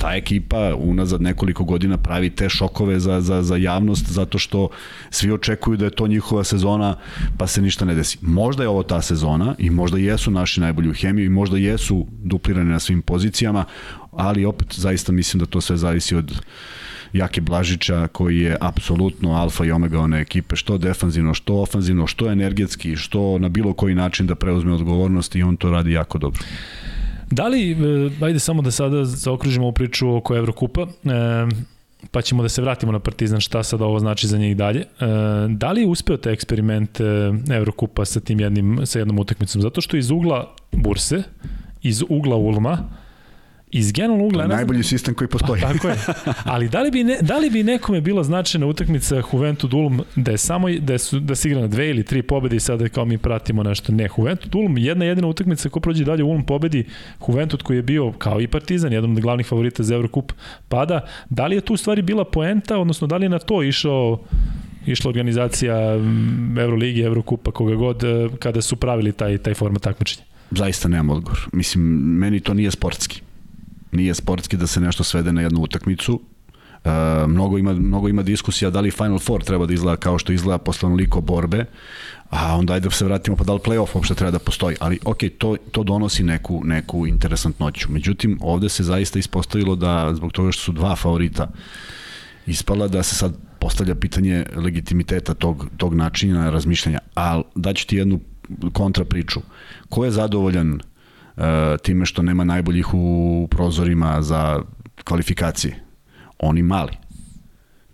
ta 0.00 0.14
ekipa 0.16 0.74
unazad 0.74 1.22
nekoliko 1.22 1.64
godina 1.64 1.96
pravi 1.96 2.30
te 2.30 2.48
šokove 2.48 3.00
za, 3.00 3.20
za, 3.20 3.42
za 3.42 3.56
javnost 3.56 4.06
zato 4.08 4.38
što 4.38 4.68
svi 5.10 5.32
očekuju 5.32 5.76
da 5.76 5.84
je 5.84 5.90
to 5.90 6.06
njihova 6.06 6.44
sezona 6.44 6.96
pa 7.38 7.46
se 7.46 7.62
ništa 7.62 7.84
ne 7.84 7.94
desi. 7.94 8.18
Možda 8.22 8.62
je 8.62 8.68
ovo 8.68 8.82
ta 8.82 9.02
sezona 9.02 9.54
i 9.58 9.70
možda 9.70 9.98
jesu 9.98 10.30
naši 10.30 10.60
najbolji 10.60 10.90
u 10.90 10.94
hemiju 10.94 11.26
i 11.26 11.28
možda 11.28 11.56
jesu 11.56 12.06
duplirani 12.22 12.70
na 12.70 12.80
svim 12.80 13.02
pozicijama, 13.02 13.64
ali 14.12 14.44
opet 14.44 14.74
zaista 14.74 15.12
mislim 15.12 15.40
da 15.40 15.46
to 15.46 15.60
sve 15.60 15.76
zavisi 15.76 16.16
od 16.16 16.40
Jake 17.12 17.40
Blažića 17.40 18.06
koji 18.06 18.40
je 18.40 18.56
apsolutno 18.60 19.32
alfa 19.32 19.64
i 19.64 19.70
omega 19.70 20.00
one 20.00 20.20
ekipe, 20.20 20.56
što 20.56 20.78
defanzivno, 20.78 21.34
što 21.34 21.54
ofanzivno, 21.54 22.06
što 22.06 22.30
energetski, 22.30 22.96
što 22.96 23.38
na 23.38 23.48
bilo 23.48 23.72
koji 23.72 23.94
način 23.94 24.26
da 24.26 24.34
preuzme 24.34 24.72
odgovornost 24.72 25.36
i 25.36 25.42
on 25.42 25.56
to 25.56 25.70
radi 25.70 25.92
jako 25.92 26.18
dobro. 26.18 26.42
Da 27.30 27.48
li, 27.48 27.72
e, 27.72 27.76
ajde 28.24 28.38
samo 28.38 28.62
da 28.62 28.70
sada 28.70 29.04
zaokružimo 29.04 29.64
ovu 29.64 29.72
priču 29.72 30.16
oko 30.16 30.36
Evrokupa, 30.36 30.82
e, 30.82 30.86
pa 32.10 32.22
ćemo 32.22 32.42
da 32.42 32.48
se 32.48 32.62
vratimo 32.62 32.92
na 32.92 32.98
Partizan, 32.98 33.40
šta 33.40 33.62
sad 33.62 33.82
ovo 33.82 33.98
znači 33.98 34.26
za 34.26 34.38
njih 34.38 34.56
dalje. 34.56 34.80
E, 34.80 34.86
da 35.48 35.72
li 35.72 35.80
je 35.80 35.86
uspeo 35.86 36.16
taj 36.16 36.32
eksperiment 36.32 37.00
Evrokupa 37.50 38.04
sa 38.04 38.20
tim 38.20 38.40
jednim, 38.40 38.80
sa 38.84 38.98
jednom 38.98 39.18
utakmicom? 39.18 39.62
Zato 39.62 39.80
što 39.80 39.96
iz 39.96 40.10
ugla 40.10 40.54
Burse, 40.72 41.22
iz 41.82 42.02
ugla 42.08 42.36
Ulma, 42.36 42.78
iz 43.72 43.92
generalnog 43.92 44.26
ugla... 44.26 44.46
Najbolji 44.46 44.82
sistem 44.82 45.14
koji 45.14 45.28
postoji. 45.28 45.60
Pa, 45.60 45.72
tako 45.72 45.88
je. 45.88 45.96
Ali 46.44 46.68
da 46.68 46.82
li 46.82 46.90
bi, 46.90 47.04
ne, 47.04 47.18
da 47.20 47.38
li 47.38 47.50
bi 47.50 47.62
nekome 47.62 48.00
bila 48.00 48.22
značajna 48.22 48.66
utakmica 48.66 49.22
Juventud 49.32 49.74
Ulm 49.74 50.00
da 50.16 50.30
je 50.30 50.38
samo 50.38 50.70
da, 50.70 50.98
su, 50.98 51.20
da 51.20 51.34
se 51.34 51.48
igra 51.48 51.60
na 51.60 51.66
dve 51.66 51.90
ili 51.90 52.04
tri 52.04 52.22
pobede 52.22 52.56
i 52.56 52.60
sada 52.60 52.88
kao 52.88 53.04
mi 53.04 53.18
pratimo 53.18 53.62
nešto? 53.62 53.92
Ne, 53.92 54.08
Juventud 54.18 54.54
Ulm, 54.54 54.78
jedna 54.78 55.04
jedina 55.04 55.28
utakmica 55.28 55.68
ko 55.68 55.80
prođe 55.80 56.04
dalje 56.04 56.24
Ulm 56.24 56.42
pobedi 56.42 56.84
Juventud 57.28 57.62
koji 57.62 57.76
je 57.76 57.82
bio 57.82 58.12
kao 58.12 58.40
i 58.40 58.46
Partizan, 58.46 58.92
jedan 58.92 59.10
od 59.10 59.20
glavnih 59.20 59.46
favorita 59.46 59.82
za 59.82 59.94
Eurocup 59.94 60.32
pada. 60.68 61.06
Da 61.28 61.46
li 61.46 61.56
je 61.56 61.60
tu 61.60 61.76
stvari 61.76 62.02
bila 62.02 62.24
poenta, 62.24 62.78
odnosno 62.78 63.06
da 63.06 63.16
li 63.16 63.24
je 63.24 63.28
na 63.28 63.38
to 63.38 63.62
išao 63.62 64.20
išla 64.86 65.08
organizacija 65.08 65.76
Euroligi, 66.60 67.00
Eurokupa, 67.00 67.50
koga 67.50 67.74
god, 67.74 68.04
eh, 68.04 68.28
kada 68.38 68.62
su 68.62 68.76
pravili 68.76 69.12
taj, 69.12 69.38
taj 69.38 69.54
format 69.54 69.82
takmičenja? 69.82 70.24
Zaista 70.50 70.88
nemam 70.88 71.10
odgovor. 71.10 71.48
Mislim, 71.52 71.84
meni 72.18 72.40
to 72.40 72.54
nije 72.54 72.70
sportski 72.70 73.22
nije 73.92 74.14
sportski 74.14 74.56
da 74.56 74.66
se 74.66 74.80
nešto 74.80 75.04
svede 75.04 75.32
na 75.32 75.40
jednu 75.40 75.60
utakmicu. 75.60 76.20
Uh, 76.84 77.30
mnogo, 77.30 77.58
ima, 77.58 77.72
mnogo 77.72 78.08
ima 78.08 78.22
diskusija 78.22 78.70
da 78.70 78.80
li 78.80 78.90
Final 78.90 79.18
Four 79.18 79.44
treba 79.44 79.66
da 79.66 79.74
izgleda 79.74 79.96
kao 79.96 80.18
što 80.18 80.32
izgleda 80.32 80.58
posle 80.58 80.86
onoliko 80.86 81.20
borbe, 81.20 81.64
a 82.30 82.56
onda 82.56 82.74
ajde 82.74 82.88
da 82.88 82.90
se 82.90 83.04
vratimo 83.04 83.36
pa 83.36 83.44
da 83.44 83.52
li 83.52 83.58
playoff 83.58 83.94
uopšte 83.94 84.14
treba 84.14 84.30
da 84.30 84.38
postoji, 84.38 84.76
ali 84.80 84.98
ok, 85.04 85.18
to, 85.38 85.56
to 85.72 85.82
donosi 85.82 86.22
neku, 86.22 86.62
neku 86.64 87.06
interesantnoću. 87.06 87.92
Međutim, 87.92 88.38
ovde 88.42 88.68
se 88.68 88.82
zaista 88.82 89.18
ispostavilo 89.18 89.76
da 89.76 90.14
zbog 90.14 90.32
toga 90.32 90.52
što 90.52 90.62
su 90.62 90.72
dva 90.72 90.96
favorita 90.96 91.48
ispala 92.46 92.88
da 92.88 93.02
se 93.02 93.14
sad 93.14 93.36
postavlja 93.58 93.94
pitanje 93.94 94.44
legitimiteta 94.56 95.34
tog, 95.34 95.66
tog 95.76 95.94
načina 95.94 96.50
razmišljanja. 96.50 96.98
Ali 97.14 97.42
daću 97.54 97.86
ti 97.86 97.96
jednu 97.96 98.20
kontra 98.72 99.04
priču. 99.04 99.40
Ko 99.88 100.04
je 100.04 100.10
zadovoljan 100.10 100.80
E, 100.80 100.89
time 101.82 102.06
što 102.06 102.22
nema 102.22 102.44
najboljih 102.44 102.94
u 102.94 103.48
prozorima 103.50 104.22
za 104.22 104.62
kvalifikacije. 105.04 105.84
Oni 106.38 106.62
mali. 106.62 106.92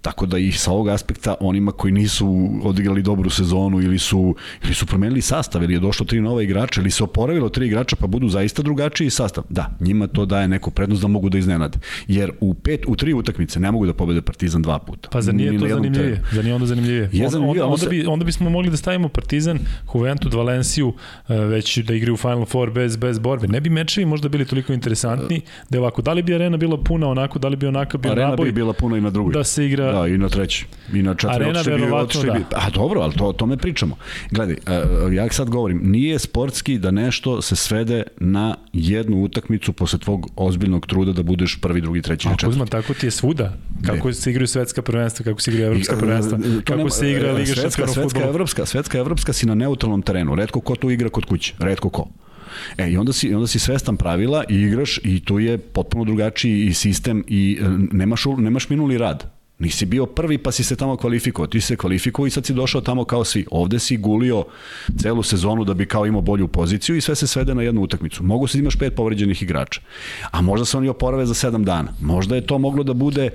Tako 0.07 0.27
da 0.27 0.39
i 0.39 0.53
sa 0.53 0.73
ovog 0.73 0.89
aspekta 0.89 1.35
onima 1.41 1.73
koji 1.73 1.93
nisu 1.93 2.49
odigrali 2.65 3.03
dobru 3.03 3.31
sezonu 3.31 3.83
ili 3.83 3.99
su, 3.99 4.35
ili 4.65 4.75
su 4.75 4.87
promenili 4.87 5.21
sastav 5.21 5.63
ili 5.63 5.75
je 5.75 5.81
došlo 5.81 6.07
tri 6.07 6.21
nova 6.21 6.43
igrača 6.43 6.81
ili 6.81 6.91
se 6.91 7.05
oporavilo 7.05 7.49
tri 7.49 7.67
igrača 7.67 7.97
pa 7.97 8.07
budu 8.07 8.29
zaista 8.29 8.63
drugačiji 8.63 9.11
sastav. 9.11 9.45
Da, 9.49 9.77
njima 9.81 10.07
to 10.07 10.27
daje 10.27 10.49
neku 10.49 10.71
prednost 10.71 11.03
da 11.03 11.09
mogu 11.09 11.29
da 11.29 11.39
iznenade. 11.39 11.79
Jer 12.09 12.33
u 12.41 12.55
pet, 12.55 12.85
u 12.87 12.97
tri 12.97 13.15
utakmice 13.15 13.61
ne 13.61 13.71
mogu 13.71 13.87
da 13.87 13.95
pobede 13.95 14.23
Partizan 14.23 14.63
dva 14.63 14.79
puta. 14.79 15.09
Pa 15.13 15.21
za 15.21 15.33
nije 15.33 15.59
to 15.59 15.69
zanimljivije? 15.69 16.23
Za 16.33 16.43
nije 16.43 16.55
onda 16.55 16.67
zanimljivije? 16.67 17.11
Je 17.13 17.29
zanimljivije. 17.29 17.63
Onda, 17.63 17.75
onda, 17.75 17.89
bi, 17.89 18.07
onda 18.07 18.25
bismo 18.25 18.51
mogli 18.51 18.71
da 18.71 18.77
stavimo 18.77 19.09
Partizan, 19.09 19.59
Juventud, 19.95 20.35
Valenciju, 20.35 20.95
e, 21.29 21.35
već 21.35 21.79
da 21.79 21.95
igri 21.95 22.13
u 22.13 22.17
Final 22.17 22.45
Four 22.45 22.71
bez, 22.71 22.97
bez 22.97 23.19
borbe. 23.19 23.49
Ne 23.49 23.61
bi 23.61 23.71
mečevi 23.71 24.07
možda 24.07 24.29
bili 24.29 24.45
toliko 24.45 24.73
interesantni, 24.73 25.41
da 25.71 25.77
je 25.77 25.81
ovako, 25.81 26.03
da 26.03 26.13
li 26.13 26.23
bi 26.23 26.35
arena 26.35 26.57
bila 26.57 26.77
puna 26.85 27.09
onako, 27.09 27.39
da 27.39 27.49
li 27.49 27.57
bi 27.57 27.67
onako 27.67 27.99
bio 27.99 28.13
arena 28.13 28.31
naboj? 28.31 28.45
Arena 28.45 28.55
bi 28.55 28.61
bila 28.61 28.73
puna 28.73 28.99
i 28.99 29.01
na 29.01 29.11
drugoj. 29.11 29.33
Da 29.33 29.45
se 29.45 29.67
igra... 29.67 29.96
Da, 30.01 30.07
i 30.07 30.19
na 30.19 30.29
treći. 30.29 30.67
I 30.95 31.03
na 31.03 31.15
četiri. 31.15 31.35
Arena 31.35 31.61
verovatno 31.61 32.23
da. 32.23 32.33
Bi, 32.33 32.45
a 32.55 32.71
dobro, 32.71 33.01
ali 33.01 33.15
to, 33.15 33.27
o 33.27 33.33
tome 33.33 33.57
pričamo. 33.57 33.97
Gledaj, 34.31 34.57
ja 35.13 35.29
sad 35.31 35.51
govorim, 35.51 35.81
nije 35.85 36.19
sportski 36.19 36.79
da 36.79 36.91
nešto 36.91 37.43
se 37.43 37.57
svede 37.57 38.03
na 38.17 38.57
jednu 38.73 39.23
utakmicu 39.23 39.73
posle 39.73 39.99
tvog 39.99 40.31
ozbiljnog 40.37 40.87
truda 40.87 41.13
da 41.13 41.23
budeš 41.23 41.59
prvi, 41.61 41.81
drugi, 41.81 42.03
treći, 42.03 42.23
četvrti. 42.23 42.47
Kuzma, 42.47 42.67
tako 42.67 42.95
ti 42.95 43.07
je 43.07 43.11
svuda. 43.11 43.57
Kako 43.87 44.09
ne. 44.09 44.15
se 44.15 44.31
igraju 44.31 44.47
svetska 44.47 44.83
prvenstva, 44.83 45.25
kako 45.25 45.41
se 45.41 45.51
igraju 45.51 45.67
evropska 45.67 45.97
prvenstva, 45.97 46.39
kako 46.65 46.79
nema, 46.79 46.91
se 46.91 47.11
igra 47.11 47.33
Liga 47.33 47.55
šampiona 47.55 47.71
fudbala. 47.71 47.95
Svetska 47.95 48.29
evropska, 48.29 48.67
svetska 48.67 48.99
evropska 48.99 49.33
si 49.33 49.47
na 49.47 49.55
neutralnom 49.55 50.03
terenu. 50.03 50.35
Redko 50.35 50.61
ko 50.61 50.77
tu 50.77 50.91
igra 50.91 51.09
kod 51.09 51.25
kuće, 51.25 51.55
redko 51.59 51.91
ko. 51.91 52.09
E, 52.79 52.91
i 52.91 52.97
onda 52.97 53.13
si, 53.13 53.35
onda 53.35 53.47
si 53.47 53.59
svestan 53.59 53.97
pravila 53.97 54.45
i 54.49 54.55
igraš 54.55 55.01
i 55.05 55.25
tu 55.25 55.39
je 55.39 55.59
potpuno 55.59 56.05
drugačiji 56.05 56.67
i 56.67 56.75
sistem 56.75 57.25
i 57.29 57.59
e, 57.61 57.69
nemaš, 57.93 58.25
nemaš 58.39 58.69
minuli 58.69 58.99
rad. 58.99 59.36
Nisi 59.59 59.87
bio 59.87 60.07
prvi 60.07 60.39
pa 60.39 60.53
si 60.53 60.65
se 60.65 60.77
tamo 60.77 60.97
kvalifikovao, 60.97 61.47
ti 61.47 61.61
se 61.61 61.77
kvalifikovao 61.77 62.27
i 62.27 62.31
sad 62.31 62.47
si 62.47 62.55
došao 62.55 62.81
tamo 62.81 63.05
kao 63.05 63.25
svi. 63.25 63.47
Ovde 63.51 63.79
si 63.79 63.97
gulio 63.97 64.45
celu 64.99 65.23
sezonu 65.23 65.65
da 65.65 65.75
bi 65.75 65.87
kao 65.87 66.07
imao 66.07 66.21
bolju 66.21 66.49
poziciju 66.49 66.97
i 66.97 67.01
sve 67.01 67.15
se 67.15 67.27
svede 67.27 67.55
na 67.55 67.63
jednu 67.63 67.81
utakmicu. 67.81 68.23
Mogu 68.23 68.47
se 68.47 68.59
da 68.59 68.63
imaš 68.63 68.77
pet 68.77 68.95
povređenih 68.95 69.43
igrača, 69.43 69.81
a 70.31 70.41
možda 70.41 70.65
se 70.65 70.77
oni 70.77 70.89
oporave 70.89 71.27
za 71.27 71.35
sedam 71.35 71.65
dana. 71.65 71.93
Možda 72.01 72.35
je 72.35 72.47
to 72.47 72.59
moglo 72.59 72.83
da 72.83 72.93
bude, 72.93 73.25
e, 73.25 73.31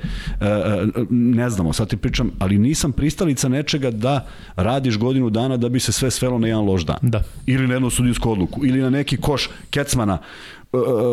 e, 0.46 0.88
ne 1.10 1.50
znamo, 1.50 1.74
sad 1.74 1.90
ti 1.90 1.98
pričam, 1.98 2.32
ali 2.40 2.58
nisam 2.58 2.92
pristalica 2.92 3.50
nečega 3.50 3.92
da 3.92 4.28
radiš 4.56 4.98
godinu 4.98 5.30
dana 5.30 5.58
da 5.58 5.70
bi 5.70 5.80
se 5.80 5.92
sve 5.92 6.12
svelo 6.12 6.40
na 6.40 6.48
jedan 6.48 6.66
loš 6.66 6.86
dan. 6.86 7.00
Da. 7.02 7.24
Ili 7.46 7.68
na 7.68 7.74
jednu 7.74 7.90
sudijsku 7.90 8.32
odluku, 8.32 8.66
ili 8.66 8.80
na 8.80 8.90
neki 8.90 9.18
koš 9.18 9.50
Kecmana 9.70 10.18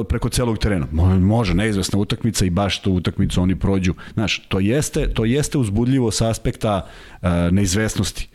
preko 0.08 0.28
celog 0.28 0.58
terena. 0.58 0.86
Može, 1.20 1.54
neizvesna 1.54 1.98
utakmica 1.98 2.44
i 2.44 2.50
baš 2.50 2.82
tu 2.82 2.92
utakmicu 2.92 3.42
oni 3.42 3.58
prođu. 3.58 3.94
Znaš, 4.14 4.38
to 4.48 4.60
jeste, 4.60 5.14
to 5.14 5.24
jeste 5.24 5.58
uzbudljivo 5.58 6.10
sa 6.10 6.30
aspekta 6.30 6.86
uh, 6.86 7.28
neizvesnosti, 7.50 8.28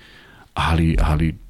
ali, 0.53 0.97
ali 1.01 1.42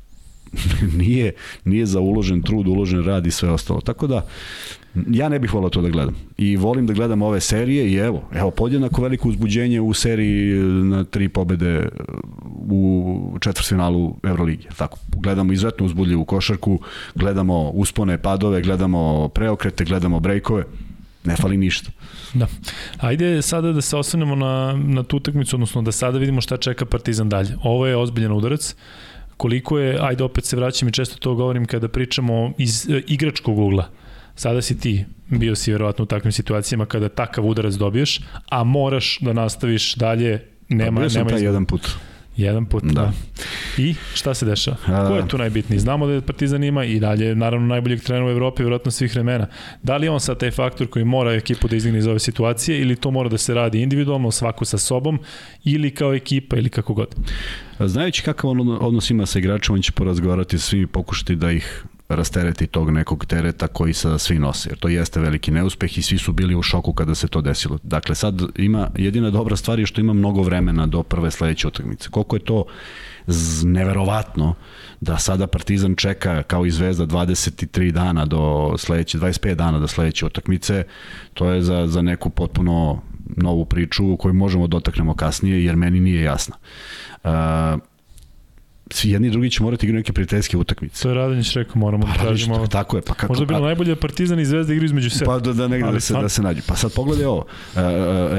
nije, 1.00 1.32
nije 1.66 1.86
za 1.86 2.00
uložen 2.00 2.42
trud, 2.42 2.68
uložen 2.68 3.04
rad 3.04 3.28
i 3.28 3.32
sve 3.32 3.50
ostalo. 3.50 3.82
Tako 3.82 4.08
da, 4.08 4.26
ja 5.10 5.30
ne 5.30 5.40
bih 5.40 5.54
volao 5.54 5.70
to 5.70 5.82
da 5.82 5.90
gledam. 5.90 6.16
I 6.38 6.58
volim 6.58 6.88
da 6.88 6.94
gledam 6.94 7.22
ove 7.22 7.40
serije 7.40 7.92
i 7.92 7.96
evo, 7.96 8.24
evo 8.34 8.52
podjednako 8.52 9.02
veliko 9.02 9.30
uzbuđenje 9.30 9.82
u 9.82 9.94
seriji 9.94 10.60
na 10.64 11.04
tri 11.04 11.30
pobede 11.30 11.90
u 12.70 13.38
četvrtfinalu 13.42 14.16
Euroligi. 14.24 14.68
Tako, 14.78 14.98
gledamo 15.18 15.54
izuzetno 15.54 15.86
uzbudljivu 15.86 16.26
košarku, 16.26 16.80
gledamo 17.16 17.70
uspone, 17.70 18.18
padove, 18.18 18.62
gledamo 18.62 19.28
preokrete, 19.28 19.86
gledamo 19.86 20.20
brejkove 20.20 20.64
ne 21.24 21.36
fali 21.36 21.58
ništa. 21.58 21.92
Da. 22.34 22.48
Ajde 22.98 23.42
sada 23.42 23.72
da 23.72 23.82
se 23.82 23.98
osvrnemo 23.98 24.36
na, 24.36 24.74
na 24.78 25.04
tu 25.04 25.18
utakmicu, 25.18 25.56
odnosno 25.56 25.82
da 25.82 25.92
sada 25.92 26.18
vidimo 26.18 26.42
šta 26.42 26.58
čeka 26.58 26.86
Partizan 26.86 27.30
dalje. 27.30 27.56
Ovo 27.64 27.88
je 27.88 27.98
ozbiljan 27.98 28.32
udarac. 28.32 28.76
Koliko 29.44 29.80
je, 29.80 29.98
ajde 30.02 30.24
opet 30.24 30.46
se 30.46 30.56
vraćam 30.56 30.88
i 30.88 30.92
često 30.92 31.18
to 31.18 31.36
govorim 31.36 31.66
kada 31.66 31.88
pričamo 31.88 32.54
iz 32.58 32.90
e, 32.90 33.02
igračkog 33.08 33.58
ugla. 33.58 33.90
Sada 34.36 34.62
si 34.62 34.80
ti, 34.80 35.06
bio 35.30 35.56
si 35.56 35.72
verovatno 35.72 36.04
u 36.04 36.06
takvim 36.06 36.32
situacijama 36.32 36.86
kada 36.86 37.10
takav 37.10 37.46
udarac 37.46 37.74
dobiješ, 37.74 38.20
a 38.50 38.64
moraš 38.64 39.20
da 39.22 39.34
nastaviš 39.34 39.96
dalje, 39.96 40.48
nema, 40.70 40.96
pa 40.96 41.00
bio 41.02 41.10
sam 41.10 41.20
nema 41.20 41.30
taj 41.30 41.44
jedan 41.44 41.66
put. 41.66 41.90
Jedan 42.38 42.66
put, 42.66 42.84
da. 42.84 42.92
da. 42.92 43.12
I 43.78 43.96
šta 44.14 44.34
se 44.34 44.46
dešava? 44.46 44.78
A... 44.86 45.08
Ko 45.08 45.16
je 45.16 45.28
tu 45.28 45.38
najbitniji? 45.38 45.80
Znamo 45.80 46.08
da 46.08 46.14
je 46.14 46.22
Partizan 46.22 46.64
ima 46.64 46.86
i 46.86 47.00
dalje, 47.00 47.36
naravno, 47.36 47.68
najboljeg 47.68 48.02
trenera 48.02 48.26
u 48.26 48.30
Evropi, 48.30 48.64
vjerojatno 48.64 48.92
svih 48.92 49.14
vremena. 49.14 49.48
Da 49.84 49.98
li 49.98 50.08
on 50.08 50.20
sad 50.20 50.40
taj 50.40 50.52
faktor 50.52 50.88
koji 50.88 51.06
mora 51.06 51.34
ekipu 51.34 51.68
da 51.68 51.76
izdigne 51.76 52.00
iz 52.00 52.08
ove 52.08 52.20
situacije 52.20 52.82
ili 52.82 52.96
to 52.96 53.12
mora 53.12 53.30
da 53.30 53.38
se 53.38 53.54
radi 53.54 53.82
individualno, 53.82 54.32
svako 54.32 54.66
sa 54.66 54.78
sobom 54.78 55.20
ili 55.64 55.92
kao 55.92 56.14
ekipa 56.14 56.58
ili 56.58 56.70
kako 56.70 56.94
god? 56.94 57.16
Znajući 57.80 58.24
kakav 58.24 58.50
on 58.50 58.78
odnos 58.82 59.10
ima 59.10 59.26
sa 59.26 59.40
igračima, 59.40 59.76
on 59.76 59.82
će 59.82 59.92
porazgovarati 59.92 60.58
sa 60.58 60.66
svim 60.66 60.84
i 60.84 60.88
pokušati 60.88 61.36
da 61.36 61.52
ih 61.52 61.84
rastereti 62.16 62.68
tog 62.68 62.90
nekog 62.90 63.26
tereta 63.26 63.68
koji 63.68 63.94
sada 63.94 64.18
svi 64.18 64.40
nose. 64.40 64.70
Jer 64.70 64.80
to 64.80 64.88
jeste 64.88 65.20
veliki 65.20 65.52
neuspeh 65.52 65.98
i 65.98 66.02
svi 66.02 66.18
su 66.18 66.34
bili 66.34 66.56
u 66.56 66.62
šoku 66.62 66.94
kada 66.94 67.16
se 67.16 67.28
to 67.28 67.42
desilo. 67.42 67.78
Dakle, 67.84 68.16
sad 68.16 68.42
ima, 68.56 68.90
jedina 68.96 69.30
dobra 69.30 69.56
stvar 69.56 69.80
je 69.80 69.86
što 69.86 70.02
ima 70.02 70.14
mnogo 70.14 70.42
vremena 70.42 70.88
do 70.88 71.04
prve 71.04 71.32
sledeće 71.32 71.68
utakmice. 71.68 72.10
Koliko 72.10 72.36
je 72.36 72.40
to 72.40 72.66
neverovatno 73.64 74.56
da 75.02 75.18
sada 75.18 75.48
Partizan 75.48 75.96
čeka 75.96 76.44
kao 76.44 76.66
i 76.66 76.72
Zvezda 76.72 77.06
23 77.06 77.92
dana 77.92 78.26
do 78.26 78.76
sledeće, 78.78 79.18
25 79.18 79.56
dana 79.56 79.80
do 79.80 79.88
sledeće 79.88 80.26
utakmice, 80.26 80.84
to 81.34 81.50
je 81.50 81.62
za, 81.62 81.88
za 81.88 82.02
neku 82.02 82.30
potpuno 82.30 83.02
novu 83.38 83.66
priču 83.66 84.18
koju 84.18 84.34
možemo 84.34 84.68
dotaknemo 84.68 85.16
kasnije 85.16 85.66
jer 85.66 85.76
meni 85.76 86.00
nije 86.00 86.24
jasna. 86.24 86.56
Uh, 87.24 87.30
svi 88.92 89.10
jedni 89.10 89.28
i 89.28 89.32
drugi 89.32 89.50
će 89.50 89.64
morati 89.64 89.86
igrati 89.86 89.98
neke 89.98 90.14
prijateljske 90.14 90.58
utakmice. 90.58 91.04
To 91.04 91.10
je 91.10 91.16
Radonjić 91.16 91.54
rekao, 91.54 91.76
moramo 91.76 92.06
pa, 92.06 92.12
da 92.12 92.24
tražimo. 92.24 92.68
Tako 92.68 92.98
je, 92.98 93.02
pa 93.02 93.14
kako 93.14 93.32
Možda 93.34 93.46
bi 93.46 93.48
bilo 93.48 93.60
pa, 93.60 93.66
najbolje 93.66 93.96
da 93.96 94.02
Partizan 94.02 94.40
i 94.40 94.46
Zvezda 94.46 94.74
igraju 94.74 94.86
između 94.86 95.10
sebe. 95.10 95.26
Pa 95.26 95.40
da, 95.40 95.54
da 95.54 95.68
negde 95.68 95.92
da 95.92 96.00
se 96.00 96.14
da 96.14 96.30
se 96.30 96.42
nađu. 96.42 96.62
Pa 96.68 96.76
sad 96.76 96.94
pogledaj 96.94 97.26
ovo. 97.26 97.46
Uh, 97.76 97.82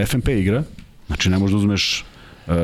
uh, 0.00 0.06
FNP 0.06 0.28
igra. 0.28 0.62
Znači 1.06 1.30
ne 1.30 1.38
možeš 1.38 1.52
da 1.52 1.56
uzmeš 1.56 2.04
uh, 2.46 2.54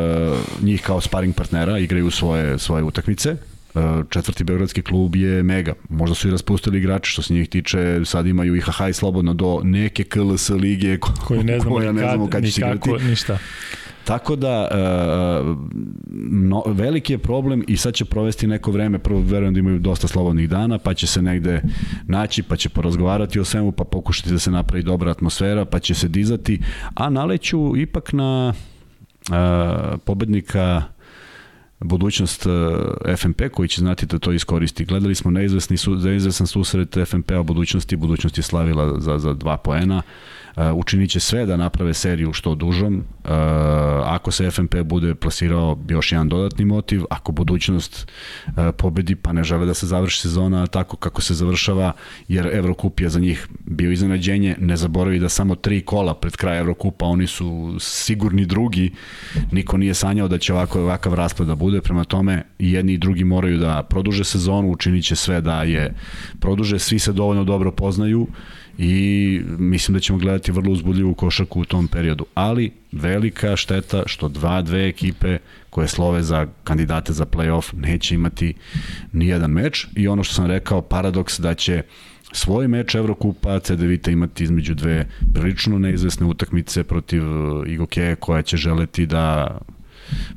njih 0.62 0.82
kao 0.82 1.00
sparring 1.00 1.34
partnera, 1.34 1.78
igraju 1.78 2.10
svoje 2.10 2.58
svoje 2.58 2.82
utakmice. 2.82 3.36
Uh, 3.74 3.82
četvrti 4.10 4.44
beogradski 4.44 4.82
klub 4.82 5.16
je 5.16 5.42
mega. 5.42 5.72
Možda 5.88 6.14
su 6.14 6.28
i 6.28 6.30
raspustili 6.30 6.78
igrače 6.78 7.10
što 7.10 7.22
se 7.22 7.34
njih 7.34 7.48
tiče, 7.48 8.00
sad 8.04 8.26
imaju 8.26 8.56
i 8.56 8.60
HH 8.60 8.88
i 8.90 8.92
slobodno 8.92 9.34
do 9.34 9.60
neke 9.64 10.04
KLS 10.04 10.48
lige 10.48 10.98
ko, 10.98 11.12
koje 11.24 11.44
ne 11.44 11.60
znamo, 11.60 11.76
koja 11.76 11.92
ne 11.92 12.00
znamo 12.00 12.30
kad 12.30 12.48
će 12.48 12.60
igrati. 12.60 12.90
Ništa. 12.90 13.38
Tako 14.10 14.36
da, 14.36 14.68
uh, 14.70 15.56
no, 16.30 16.62
veliki 16.66 17.12
je 17.12 17.18
problem 17.18 17.64
i 17.68 17.76
sad 17.76 17.94
će 17.94 18.04
provesti 18.04 18.46
neko 18.46 18.70
vreme, 18.70 18.98
prvo 18.98 19.20
verujem 19.20 19.54
da 19.54 19.60
imaju 19.60 19.78
dosta 19.78 20.08
slobodnih 20.08 20.48
dana, 20.48 20.78
pa 20.78 20.94
će 20.94 21.06
se 21.06 21.22
negde 21.22 21.62
naći, 22.06 22.42
pa 22.42 22.56
će 22.56 22.68
porazgovarati 22.68 23.40
o 23.40 23.44
svemu, 23.44 23.72
pa 23.72 23.84
pokušati 23.84 24.30
da 24.30 24.38
se 24.38 24.50
napravi 24.50 24.82
dobra 24.82 25.10
atmosfera, 25.10 25.64
pa 25.64 25.78
će 25.78 25.94
se 25.94 26.08
dizati, 26.08 26.60
a 26.94 27.10
naleću 27.10 27.76
ipak 27.76 28.12
na 28.12 28.52
uh, 28.52 29.98
pobednika 30.04 30.82
budućnost 31.80 32.46
FNP 33.16 33.42
koji 33.52 33.68
će 33.68 33.80
znati 33.80 34.06
da 34.06 34.18
to 34.18 34.32
iskoristi. 34.32 34.84
Gledali 34.84 35.14
smo 35.14 35.30
neizvesni, 35.30 35.76
neizvesan 36.04 36.46
susret 36.46 36.98
FNP-a 37.06 37.42
budućnosti, 37.42 37.96
budućnost 37.96 38.38
je 38.38 38.42
slavila 38.42 39.00
za, 39.00 39.18
za 39.18 39.34
dva 39.34 39.56
poena. 39.56 40.02
Uh, 40.56 40.62
učinit 40.74 41.10
će 41.10 41.20
sve 41.20 41.46
da 41.46 41.56
naprave 41.56 41.94
seriju 41.94 42.32
što 42.32 42.54
dužom. 42.54 42.96
Uh, 42.96 43.30
ako 44.04 44.30
se 44.30 44.50
FNP 44.50 44.74
bude 44.84 45.14
plasirao 45.14 45.78
još 45.88 46.12
jedan 46.12 46.28
dodatni 46.28 46.64
motiv, 46.64 47.02
ako 47.10 47.32
budućnost 47.32 48.10
uh, 48.46 48.52
pobedi 48.78 49.14
pa 49.16 49.32
ne 49.32 49.44
žele 49.44 49.66
da 49.66 49.74
se 49.74 49.86
završi 49.86 50.20
sezona 50.20 50.66
tako 50.66 50.96
kako 50.96 51.22
se 51.22 51.34
završava, 51.34 51.92
jer 52.28 52.46
Evrokup 52.46 53.00
je 53.00 53.08
za 53.08 53.20
njih 53.20 53.48
bio 53.60 53.92
iznenađenje. 53.92 54.56
Ne 54.58 54.76
zaboravi 54.76 55.18
da 55.18 55.28
samo 55.28 55.54
tri 55.54 55.80
kola 55.80 56.14
pred 56.14 56.36
kraj 56.36 56.58
Evrokupa 56.58 57.06
oni 57.06 57.26
su 57.26 57.76
sigurni 57.80 58.46
drugi. 58.46 58.92
Niko 59.52 59.76
nije 59.76 59.94
sanjao 59.94 60.28
da 60.28 60.38
će 60.38 60.52
ovako, 60.52 60.80
ovakav 60.80 61.14
raspad 61.14 61.46
da 61.46 61.54
bude. 61.54 61.80
Prema 61.80 62.04
tome, 62.04 62.42
jedni 62.58 62.92
i 62.92 62.98
drugi 62.98 63.24
moraju 63.24 63.58
da 63.58 63.82
produže 63.82 64.24
sezonu, 64.24 64.70
učinit 64.70 65.04
će 65.04 65.16
sve 65.16 65.40
da 65.40 65.62
je 65.62 65.94
produže. 66.40 66.78
Svi 66.78 66.98
se 66.98 67.12
dovoljno 67.12 67.44
dobro 67.44 67.72
poznaju 67.72 68.26
i 68.82 69.40
mislim 69.58 69.94
da 69.94 70.00
ćemo 70.00 70.18
gledati 70.18 70.52
vrlo 70.52 70.72
uzbudljivu 70.72 71.14
košarku 71.14 71.60
u 71.60 71.64
tom 71.64 71.88
periodu. 71.88 72.24
Ali 72.34 72.70
velika 72.92 73.56
šteta 73.56 74.02
što 74.06 74.28
dva, 74.28 74.62
dve 74.62 74.88
ekipe 74.88 75.38
koje 75.70 75.88
slove 75.88 76.22
za 76.22 76.46
kandidate 76.64 77.12
za 77.12 77.26
playoff 77.26 77.74
neće 77.74 78.14
imati 78.14 78.54
ni 79.12 79.26
jedan 79.26 79.50
meč 79.50 79.86
i 79.96 80.08
ono 80.08 80.24
što 80.24 80.34
sam 80.34 80.46
rekao, 80.46 80.82
paradoks 80.82 81.40
da 81.40 81.54
će 81.54 81.82
svoj 82.32 82.68
meč 82.68 82.94
Evrokupa 82.94 83.58
CD 83.58 83.80
Vita 83.80 84.10
imati 84.10 84.44
između 84.44 84.74
dve 84.74 85.06
prilično 85.34 85.78
neizvesne 85.78 86.26
utakmice 86.26 86.84
protiv 86.84 87.22
uh, 87.24 87.68
Igokeje 87.68 88.16
koja 88.16 88.42
će 88.42 88.56
želeti 88.56 89.06
da 89.06 89.58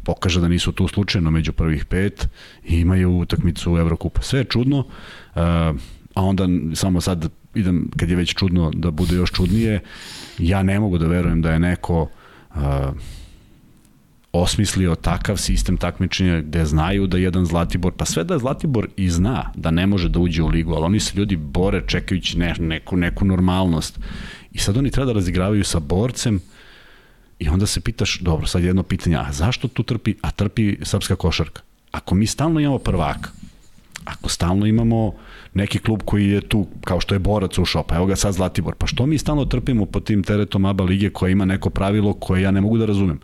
pokaže 0.03 0.41
da 0.41 0.47
nisu 0.47 0.71
tu 0.71 0.87
slučajno 0.87 1.31
među 1.31 1.53
prvih 1.53 1.85
pet 1.85 2.27
i 2.65 2.79
imaju 2.79 3.17
utakmicu 3.17 3.77
Evrokupa. 3.77 4.21
Sve 4.21 4.39
je 4.39 4.45
čudno, 4.45 4.77
uh, 4.79 4.85
a 6.13 6.21
onda 6.21 6.47
samo 6.75 7.01
sad 7.01 7.31
idem, 7.55 7.89
kad 7.97 8.09
je 8.09 8.15
već 8.15 8.35
čudno 8.35 8.71
da 8.75 8.91
bude 8.91 9.15
još 9.15 9.31
čudnije, 9.31 9.79
ja 10.37 10.63
ne 10.63 10.79
mogu 10.79 10.97
da 10.97 11.07
verujem 11.07 11.41
da 11.41 11.51
je 11.51 11.59
neko 11.59 12.09
uh, 12.55 12.61
osmislio 14.33 14.95
takav 14.95 15.37
sistem 15.37 15.77
takmičenja 15.77 16.41
gde 16.41 16.65
znaju 16.65 17.07
da 17.07 17.17
jedan 17.17 17.45
Zlatibor, 17.45 17.93
pa 17.97 18.05
sve 18.05 18.23
da 18.23 18.39
Zlatibor 18.39 18.87
i 18.97 19.09
zna 19.09 19.51
da 19.55 19.71
ne 19.71 19.87
može 19.87 20.09
da 20.09 20.19
uđe 20.19 20.43
u 20.43 20.47
ligu, 20.47 20.73
ali 20.73 20.85
oni 20.85 20.99
se 20.99 21.17
ljudi 21.17 21.35
bore 21.35 21.83
čekajući 21.87 22.37
ne, 22.37 22.55
neku, 22.59 22.97
neku 22.97 23.25
normalnost. 23.25 23.99
I 24.51 24.59
sad 24.59 24.77
oni 24.77 24.91
treba 24.91 25.05
da 25.05 25.13
razigravaju 25.13 25.63
sa 25.63 25.79
borcem 25.79 26.39
i 27.39 27.49
onda 27.49 27.65
se 27.65 27.81
pitaš, 27.81 28.19
dobro, 28.19 28.47
sad 28.47 28.63
jedno 28.63 28.83
pitanje, 28.83 29.15
a 29.15 29.31
zašto 29.31 29.67
tu 29.67 29.83
trpi, 29.83 30.15
a 30.21 30.31
trpi 30.31 30.77
srpska 30.81 31.15
košarka? 31.15 31.61
Ako 31.91 32.15
mi 32.15 32.27
stalno 32.27 32.59
imamo 32.59 32.79
prvaka, 32.79 33.29
ako 34.05 34.29
stalno 34.29 34.65
imamo 34.65 35.13
neki 35.53 35.79
klub 35.79 36.01
koji 36.05 36.29
je 36.29 36.41
tu, 36.41 36.67
kao 36.85 36.99
što 36.99 37.15
je 37.15 37.19
Borac 37.19 37.57
ušao, 37.57 37.83
pa 37.83 37.95
evo 37.95 38.05
ga 38.05 38.15
sad 38.15 38.33
Zlatibor, 38.33 38.75
pa 38.75 38.87
što 38.87 39.05
mi 39.05 39.17
stalno 39.17 39.45
trpimo 39.45 39.85
pod 39.85 40.03
tim 40.03 40.23
teretom 40.23 40.65
ABA 40.65 40.83
lige 40.83 41.09
koja 41.09 41.29
ima 41.29 41.45
neko 41.45 41.69
pravilo 41.69 42.13
koje 42.13 42.41
ja 42.41 42.51
ne 42.51 42.61
mogu 42.61 42.77
da 42.77 42.85
razumem? 42.85 43.19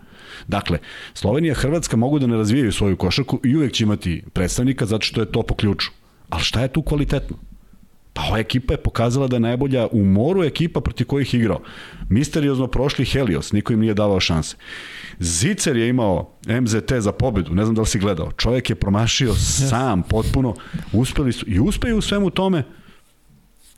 Dakle, 0.47 0.79
Slovenija 1.13 1.51
i 1.51 1.55
Hrvatska 1.55 1.97
mogu 1.97 2.19
da 2.19 2.27
ne 2.27 2.37
razvijaju 2.37 2.71
svoju 2.71 2.97
košarku 2.97 3.39
i 3.43 3.55
uvek 3.55 3.71
će 3.71 3.83
imati 3.83 4.23
predstavnika 4.33 4.85
zato 4.85 5.01
što 5.01 5.21
je 5.21 5.31
to 5.31 5.43
po 5.43 5.55
ključu. 5.55 5.91
Ali 6.29 6.43
šta 6.43 6.61
je 6.61 6.73
tu 6.73 6.81
kvalitetno? 6.81 7.37
Pa 8.19 8.25
ova 8.27 8.39
ekipa 8.39 8.73
je 8.73 8.77
pokazala 8.77 9.27
da 9.27 9.35
je 9.35 9.39
najbolja 9.39 9.87
u 9.91 10.05
moru 10.05 10.43
ekipa 10.43 10.81
proti 10.81 11.03
kojih 11.03 11.33
igrao. 11.33 11.61
Misteriozno 12.09 12.67
prošli 12.67 13.05
Helios, 13.05 13.51
niko 13.51 13.73
im 13.73 13.79
nije 13.79 13.93
davao 13.93 14.19
šanse. 14.19 14.55
Zicer 15.19 15.77
je 15.77 15.89
imao 15.89 16.31
MZT 16.61 16.93
za 16.99 17.11
pobedu, 17.11 17.55
ne 17.55 17.63
znam 17.65 17.75
da 17.75 17.81
li 17.81 17.87
si 17.87 17.99
gledao. 17.99 18.31
Čovjek 18.31 18.69
je 18.69 18.75
promašio 18.75 19.33
sam 19.35 20.03
potpuno, 20.03 20.55
uspeli 20.93 21.31
su 21.31 21.45
i 21.49 21.59
uspeju 21.59 21.97
u 21.97 22.01
svemu 22.01 22.29
tome. 22.29 22.63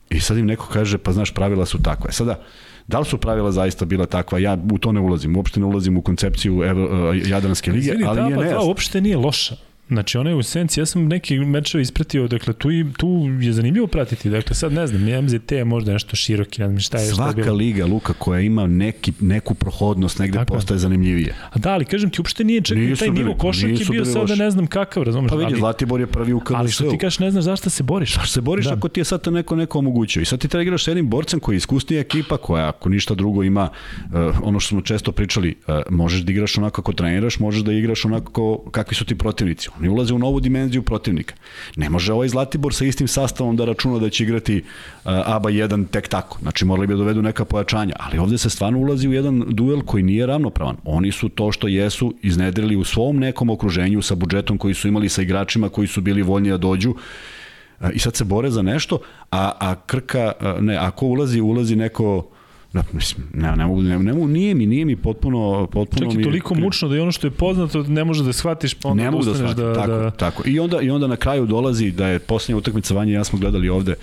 I 0.10 0.20
sad 0.20 0.38
im 0.38 0.46
neko 0.46 0.68
kaže, 0.74 0.98
pa 0.98 1.12
znaš, 1.12 1.34
pravila 1.34 1.66
su 1.66 1.82
takva. 1.82 2.10
E 2.10 2.12
sada, 2.12 2.44
Da 2.88 3.00
li 3.00 3.06
su 3.06 3.18
pravila 3.18 3.52
zaista 3.52 3.86
bila 3.86 4.06
takva? 4.06 4.40
Ja 4.40 4.58
u 4.72 4.78
to 4.78 4.92
ne 4.92 5.00
ulazim. 5.00 5.38
Uopšte 5.38 5.60
ne 5.60 5.66
ulazim 5.66 5.98
u 5.98 6.02
koncepciju 6.02 6.64
Evo, 6.64 7.10
uh, 7.10 7.30
Jadranske 7.30 7.72
lige, 7.72 7.92
Izvini, 7.92 8.04
ali 8.04 8.16
da, 8.16 8.26
nije 8.26 8.38
nejasno. 8.38 8.68
uopšte 8.68 9.02
nije 9.02 9.18
loša. 9.18 9.56
Znači, 9.92 10.18
ona 10.18 10.30
je 10.30 10.36
u 10.36 10.44
senci, 10.44 10.80
ja 10.80 10.86
sam 10.86 11.08
neki 11.08 11.40
mečeva 11.40 11.82
ispratio, 11.82 12.28
dakle, 12.28 12.54
tu, 12.54 12.72
i, 12.72 12.86
tu 12.98 13.28
je 13.42 13.54
zanimljivo 13.54 13.88
pratiti, 13.88 14.30
dakle, 14.30 14.56
sad 14.56 14.74
ne 14.74 14.88
znam, 14.88 15.24
MZT 15.24 15.52
je 15.52 15.66
možda 15.66 15.94
nešto 15.94 16.16
široki, 16.16 16.62
ne 16.62 16.68
znam 16.68 16.80
šta 16.80 16.98
je. 16.98 17.06
Svaka 17.06 17.32
šta 17.32 17.42
je 17.42 17.52
liga, 17.52 17.86
Luka, 17.86 18.14
koja 18.14 18.40
ima 18.40 18.68
neki, 18.68 19.14
neku 19.20 19.54
prohodnost, 19.54 20.20
negde 20.20 20.38
Tako. 20.38 20.54
postaje 20.54 20.78
zanimljivije. 20.78 21.36
A 21.50 21.60
da, 21.60 21.74
ali 21.74 21.86
kažem 21.86 22.10
ti, 22.10 22.22
uopšte 22.22 22.44
nije 22.44 22.62
čak 22.62 22.78
i 22.78 22.96
taj 22.96 23.10
nivo 23.10 23.34
košarke 23.34 23.86
bio 23.92 24.06
sad 24.06 24.28
da 24.28 24.36
ne 24.36 24.52
znam 24.52 24.68
kakav, 24.68 25.04
razumeš? 25.04 25.30
Pa 25.30 25.36
vidi, 25.36 25.56
Zlatibor 25.58 26.00
je 26.00 26.08
prvi 26.08 26.34
u 26.34 26.40
KLS. 26.40 26.56
Ali 26.58 26.72
što 26.72 26.90
ti 26.90 26.98
kažeš, 26.98 27.20
ne 27.20 27.32
znaš 27.32 27.44
zašto 27.44 27.70
se 27.70 27.84
boriš? 27.84 28.14
Zašto 28.14 28.30
se 28.30 28.42
boriš 28.42 28.66
da. 28.66 28.74
ako 28.74 28.88
ti 28.88 29.00
je 29.00 29.06
sad 29.06 29.28
neko 29.28 29.56
neko 29.56 29.80
omogućio? 29.80 30.22
I 30.22 30.26
sad 30.26 30.40
ti 30.40 30.48
treba 30.48 30.62
igraš 30.62 30.84
sa 30.84 30.92
jednim 30.92 31.10
borcem 31.10 31.40
koji 31.40 31.56
je 31.56 31.58
iskusnija 31.58 32.02
ekipa, 32.02 32.38
koja 32.38 32.68
ako 32.68 32.90
ništa 32.90 33.14
drugo 33.14 33.44
ima, 33.44 33.70
uh, 34.06 34.12
ono 34.44 34.60
što 34.60 34.70
smo 34.70 34.82
često 34.82 35.12
pričali, 35.12 35.56
uh, 35.68 35.76
možeš 35.90 36.22
da 36.22 36.32
igraš 36.32 36.58
onako 36.58 36.82
kako 36.82 36.94
treniraš, 36.94 37.40
možeš 37.40 37.62
da 37.62 37.74
igraš 37.74 38.06
onako 38.06 38.64
kakvi 38.72 38.96
su 38.96 39.06
ti 39.06 39.16
protivnici. 39.16 39.70
Oni 39.82 39.90
ulaze 39.90 40.14
u 40.14 40.20
novu 40.20 40.40
dimenziju 40.40 40.84
protivnika. 40.84 41.36
Ne 41.76 41.90
može 41.90 42.14
ovaj 42.14 42.28
Zlatibor 42.28 42.74
sa 42.74 42.86
istim 42.86 43.08
sastavom 43.08 43.56
da 43.56 43.66
računa 43.66 44.00
da 44.00 44.10
će 44.10 44.24
igrati 44.24 44.58
uh, 44.62 45.12
ABA 45.26 45.50
1 45.50 45.86
tek 45.92 46.08
tako. 46.08 46.38
Znači 46.42 46.66
morali 46.66 46.88
bi 46.88 46.94
da 46.94 46.98
dovedu 46.98 47.22
neka 47.22 47.46
pojačanja, 47.46 47.96
ali 48.00 48.20
ovde 48.20 48.38
se 48.38 48.50
stvarno 48.50 48.80
ulazi 48.80 49.08
u 49.08 49.14
jedan 49.14 49.44
duel 49.48 49.82
koji 49.82 50.04
nije 50.04 50.26
ravnopravan. 50.26 50.78
Oni 50.86 51.12
su 51.12 51.30
to 51.30 51.52
što 51.52 51.68
jesu 51.68 52.14
iznedrili 52.22 52.76
u 52.76 52.84
svom 52.84 53.18
nekom 53.18 53.50
okruženju 53.50 54.02
sa 54.02 54.16
budžetom 54.16 54.58
koji 54.58 54.74
su 54.74 54.88
imali 54.88 55.10
sa 55.10 55.22
igračima 55.22 55.70
koji 55.70 55.88
su 55.88 56.02
bili 56.02 56.22
voljni 56.22 56.50
da 56.50 56.58
dođu 56.58 56.92
uh, 56.92 57.90
i 57.94 58.00
sad 58.00 58.16
se 58.16 58.24
bore 58.24 58.52
za 58.52 58.62
nešto, 58.62 59.00
a, 59.32 59.52
a 59.60 59.76
Krka, 59.76 60.32
uh, 60.40 60.62
ne, 60.62 60.78
ako 60.78 61.06
ulazi, 61.06 61.42
ulazi 61.42 61.76
neko 61.76 62.28
Da, 62.74 62.84
mislim, 62.94 63.28
ne, 63.34 63.56
ne 63.56 63.66
mogu, 63.66 63.82
ne, 63.82 64.00
ne 64.00 64.14
nije 64.14 64.56
mi, 64.56 64.66
nije 64.66 64.86
mi 64.86 64.96
potpuno, 64.96 65.68
potpuno 65.72 66.12
Čak 66.12 66.20
i 66.20 66.24
toliko 66.24 66.56
mi, 66.56 66.62
mučno 66.62 66.88
da 66.88 66.96
je 66.96 67.02
ono 67.02 67.12
što 67.12 67.28
je 67.28 67.32
poznato 67.32 67.84
ne 67.84 68.04
može 68.04 68.24
da 68.24 68.34
shvatiš, 68.34 68.74
pa 68.74 68.90
onda 68.90 69.04
ne 69.04 69.12
mogu 69.12 69.26
da, 69.26 69.36
shvatim, 69.36 69.56
da, 69.56 69.74
tako, 69.74 69.92
da... 69.92 70.12
tako. 70.12 70.44
I 70.46 70.60
onda, 70.60 70.82
I 70.82 70.90
onda 70.90 71.08
na 71.08 71.16
kraju 71.16 71.46
dolazi 71.46 71.92
da 71.92 72.08
je 72.08 72.20
poslednja 72.20 72.58
utakmica 72.58 72.94
Vanja 72.94 73.14
ja 73.14 73.24
smo 73.24 73.40
gledali 73.40 73.70
ovde 73.70 73.96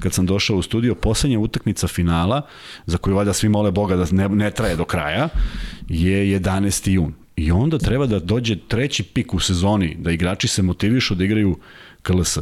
kad 0.00 0.12
sam 0.12 0.26
došao 0.26 0.56
u 0.56 0.62
studio, 0.62 0.94
poslednja 0.94 1.38
utakmica 1.38 1.88
finala, 1.88 2.42
za 2.86 2.98
koju 2.98 3.16
valjda 3.16 3.32
svi 3.32 3.48
mole 3.48 3.70
Boga 3.70 3.96
da 3.96 4.06
ne, 4.10 4.28
ne 4.28 4.50
traje 4.50 4.76
do 4.76 4.84
kraja, 4.84 5.28
je 5.88 6.40
11. 6.40 6.90
jun. 6.90 7.14
I 7.36 7.50
onda 7.50 7.78
treba 7.78 8.06
da 8.06 8.18
dođe 8.18 8.56
treći 8.68 9.02
pik 9.02 9.34
u 9.34 9.40
sezoni, 9.40 9.96
da 10.00 10.10
igrači 10.10 10.48
se 10.48 10.62
motivišu 10.62 11.14
da 11.14 11.24
igraju 11.24 11.58
KLS. 12.02 12.38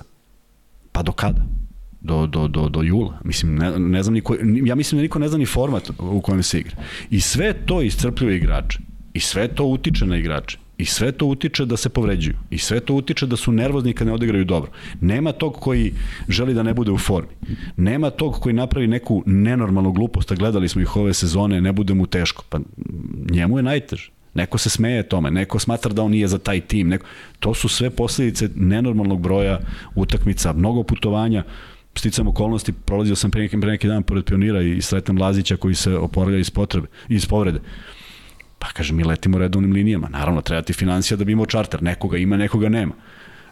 Pa 0.93 1.03
do 1.03 1.12
kada? 1.12 1.65
Do, 2.00 2.26
do, 2.26 2.48
do, 2.48 2.68
do 2.68 2.82
jula. 2.82 3.20
Mislim, 3.24 3.54
ne, 3.54 3.78
ne 3.78 4.02
znam 4.02 4.14
niko, 4.14 4.37
ja 4.64 4.74
mislim 4.74 4.98
da 4.98 5.02
niko 5.02 5.18
ne 5.18 5.28
zna 5.28 5.38
ni 5.38 5.46
format 5.46 5.90
u 5.98 6.20
kojem 6.20 6.42
se 6.42 6.61
igra. 6.61 6.76
I 7.11 7.20
sve 7.20 7.52
to 7.66 7.82
iscrpljuje 7.82 8.37
igrače. 8.37 8.78
I 9.14 9.20
sve 9.20 9.48
to 9.48 9.64
utiče 9.64 10.06
na 10.06 10.16
igrače. 10.16 10.59
I 10.78 10.85
sve 10.85 11.12
to 11.12 11.26
utiče 11.26 11.64
da 11.64 11.76
se 11.76 11.88
povređuju. 11.88 12.37
I 12.50 12.59
sve 12.59 12.80
to 12.80 12.94
utiče 12.94 13.26
da 13.26 13.37
su 13.37 13.52
nervozni 13.52 13.92
kad 13.92 14.06
ne 14.06 14.12
odigraju 14.12 14.44
dobro. 14.44 14.70
Nema 15.00 15.32
tog 15.32 15.56
koji 15.61 15.92
želi 16.28 16.54
da 16.54 16.62
ne 16.62 16.74
bude 16.74 16.90
u 16.90 16.98
formi. 16.98 17.28
Nema 17.76 18.11
tog 18.11 18.35
koji 18.40 18.52
napravi 18.52 18.87
neku 18.87 19.22
nenormalnu 19.26 19.92
glupost, 19.92 20.32
a 20.32 20.35
gledali 20.35 20.68
smo 20.68 20.82
ih 20.82 20.96
ove 20.96 21.14
sezone, 21.14 21.61
ne 21.61 21.72
bude 21.72 21.94
mu 21.94 22.06
teško. 22.06 22.44
Pa 22.48 22.59
njemu 23.30 23.59
je 23.59 23.62
najteže. 23.62 24.11
Neko 24.35 24.59
se 24.59 24.70
smeje 24.70 25.09
tome, 25.09 25.30
neko 25.30 25.59
smatra 25.59 25.92
da 25.92 26.02
on 26.02 26.11
nije 26.11 26.28
za 26.28 26.38
taj 26.38 26.61
tim. 26.61 26.88
Neko... 26.88 27.06
To 27.38 27.54
su 27.54 27.68
sve 27.68 27.90
posledice 27.90 28.48
nenormalnog 28.54 29.20
broja 29.20 29.61
utakmica, 29.94 30.52
mnogo 30.52 30.82
putovanja 30.82 31.44
sticam 31.98 32.28
okolnosti, 32.28 32.72
prolazio 32.72 33.16
sam 33.16 33.30
pre 33.30 33.42
neki, 33.42 33.61
pre 33.61 33.70
neki 33.70 33.88
dan 33.88 34.02
pored 34.02 34.24
pionira 34.24 34.62
i 34.62 34.82
sretnem 34.82 35.18
Lazića 35.18 35.56
koji 35.56 35.74
se 35.74 35.96
oporavlja 35.96 36.38
iz 36.38 36.50
potrebe, 36.50 36.87
iz 37.09 37.26
povrede. 37.26 37.61
Pa 38.59 38.66
kaže, 38.72 38.94
mi 38.94 39.04
letimo 39.04 39.38
redovnim 39.38 39.72
linijama. 39.72 40.09
Naravno, 40.09 40.40
treba 40.40 40.62
ti 40.62 40.72
financija 40.72 41.16
da 41.16 41.24
bi 41.24 41.32
imao 41.32 41.46
čarter. 41.46 41.82
Nekoga 41.82 42.16
ima, 42.18 42.37
nekoga 42.37 42.68
nema. 42.68 42.94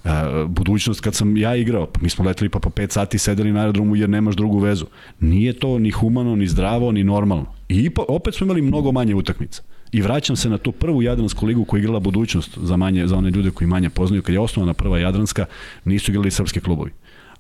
Uh, 0.05 0.11
budućnost 0.49 1.01
kad 1.01 1.15
sam 1.15 1.37
ja 1.37 1.57
igrao, 1.57 1.87
pa 1.87 2.01
mi 2.03 2.09
smo 2.09 2.25
leteli 2.25 2.49
pa 2.49 2.59
po 2.59 2.71
5 2.71 2.93
sati 2.93 3.19
sedeli 3.19 3.53
na 3.53 3.61
aerodromu 3.61 3.97
jer 3.97 4.09
nemaš 4.09 4.37
drugu 4.37 4.59
vezu. 4.59 4.87
Nije 5.21 5.53
to 5.53 5.79
ni 5.79 5.91
humano, 5.91 6.37
ni 6.37 6.47
zdravo, 6.47 6.93
ni 6.93 7.05
normalno. 7.05 7.47
I 7.69 7.91
opet 8.09 8.35
smo 8.35 8.45
imali 8.45 8.63
mnogo 8.63 8.93
manje 8.93 9.15
utakmica. 9.15 9.63
I 9.93 10.03
vraćam 10.03 10.37
se 10.37 10.51
na 10.51 10.59
tu 10.59 10.73
prvu 10.73 11.03
Jadransku 11.03 11.47
ligu 11.47 11.65
koja 11.65 11.79
je 11.79 11.83
igrala 11.83 12.01
budućnost 12.01 12.59
za, 12.63 12.77
manje, 12.77 13.07
za 13.07 13.17
one 13.17 13.31
ljude 13.31 13.51
koji 13.51 13.69
manje 13.69 13.91
poznaju. 13.91 14.23
Kad 14.23 14.33
je 14.33 14.41
osnovana 14.41 14.75
prva 14.75 14.99
Jadranska, 14.99 15.47
nisu 15.85 16.11
igrali 16.11 16.31
srpske 16.31 16.61
klubovi 16.61 16.91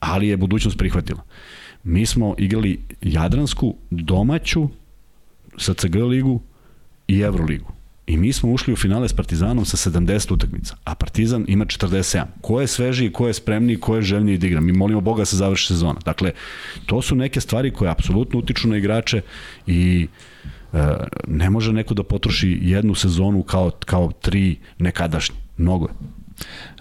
ali 0.05 0.29
je 0.29 0.37
budućnost 0.37 0.79
prihvatila. 0.79 1.23
Mi 1.85 2.07
smo 2.07 2.35
igrali 2.39 2.81
Jadransku, 3.03 3.75
domaću, 3.91 4.69
SCG 5.59 5.95
ligu 5.97 6.41
i 7.09 7.21
Euroligu. 7.21 7.73
I 8.07 8.17
mi 8.17 8.33
smo 8.33 8.53
ušli 8.53 8.73
u 8.73 8.77
finale 8.77 9.09
s 9.09 9.13
Partizanom 9.13 9.65
sa 9.65 9.91
70 9.91 10.33
utakmica, 10.33 10.77
a 10.85 10.95
Partizan 10.95 11.45
ima 11.49 11.65
47. 11.65 12.25
Ko 12.41 12.61
je 12.61 12.67
svežiji, 12.67 13.13
ko 13.13 13.27
je 13.27 13.35
spremniji, 13.35 13.81
ko 13.81 13.97
je 13.97 14.03
željniji 14.03 14.39
da 14.39 14.47
igra? 14.47 14.61
Mi 14.61 14.73
molimo 14.73 15.01
Boga 15.01 15.23
da 15.23 15.25
se 15.25 15.37
završi 15.37 15.67
sezona. 15.67 16.01
Dakle, 16.05 16.33
to 16.87 17.03
su 17.03 17.15
neke 17.15 17.41
stvari 17.41 17.71
koje 17.71 17.91
apsolutno 17.91 18.39
utiču 18.39 18.69
na 18.69 18.77
igrače 18.77 19.21
i 19.67 20.07
e, 20.73 20.79
ne 21.27 21.51
može 21.51 21.73
neko 21.73 21.95
da 21.95 22.03
potroši 22.03 22.59
jednu 22.63 22.95
sezonu 22.95 23.43
kao, 23.43 23.71
kao 23.85 24.13
tri 24.13 24.57
nekadašnje. 24.79 25.37
Mnogo 25.57 25.87
je. 25.87 25.93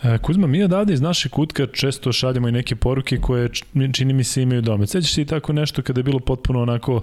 E, 0.04 0.18
Kuzma, 0.18 0.48
mi 0.48 0.64
odavde 0.64 0.94
iz 0.94 1.02
naše 1.02 1.30
kutka 1.30 1.68
često 1.68 2.12
šaljamo 2.12 2.48
i 2.48 2.52
neke 2.52 2.76
poruke 2.76 3.18
koje 3.18 3.50
čini 3.94 4.14
mi 4.14 4.24
se 4.24 4.42
imaju 4.42 4.62
dome. 4.62 4.88
Sećaš 4.88 5.14
se 5.14 5.22
i 5.22 5.26
tako 5.26 5.54
nešto 5.54 5.82
kada 5.82 6.00
je 6.00 6.04
bilo 6.04 6.20
potpuno 6.20 6.62
onako 6.62 7.02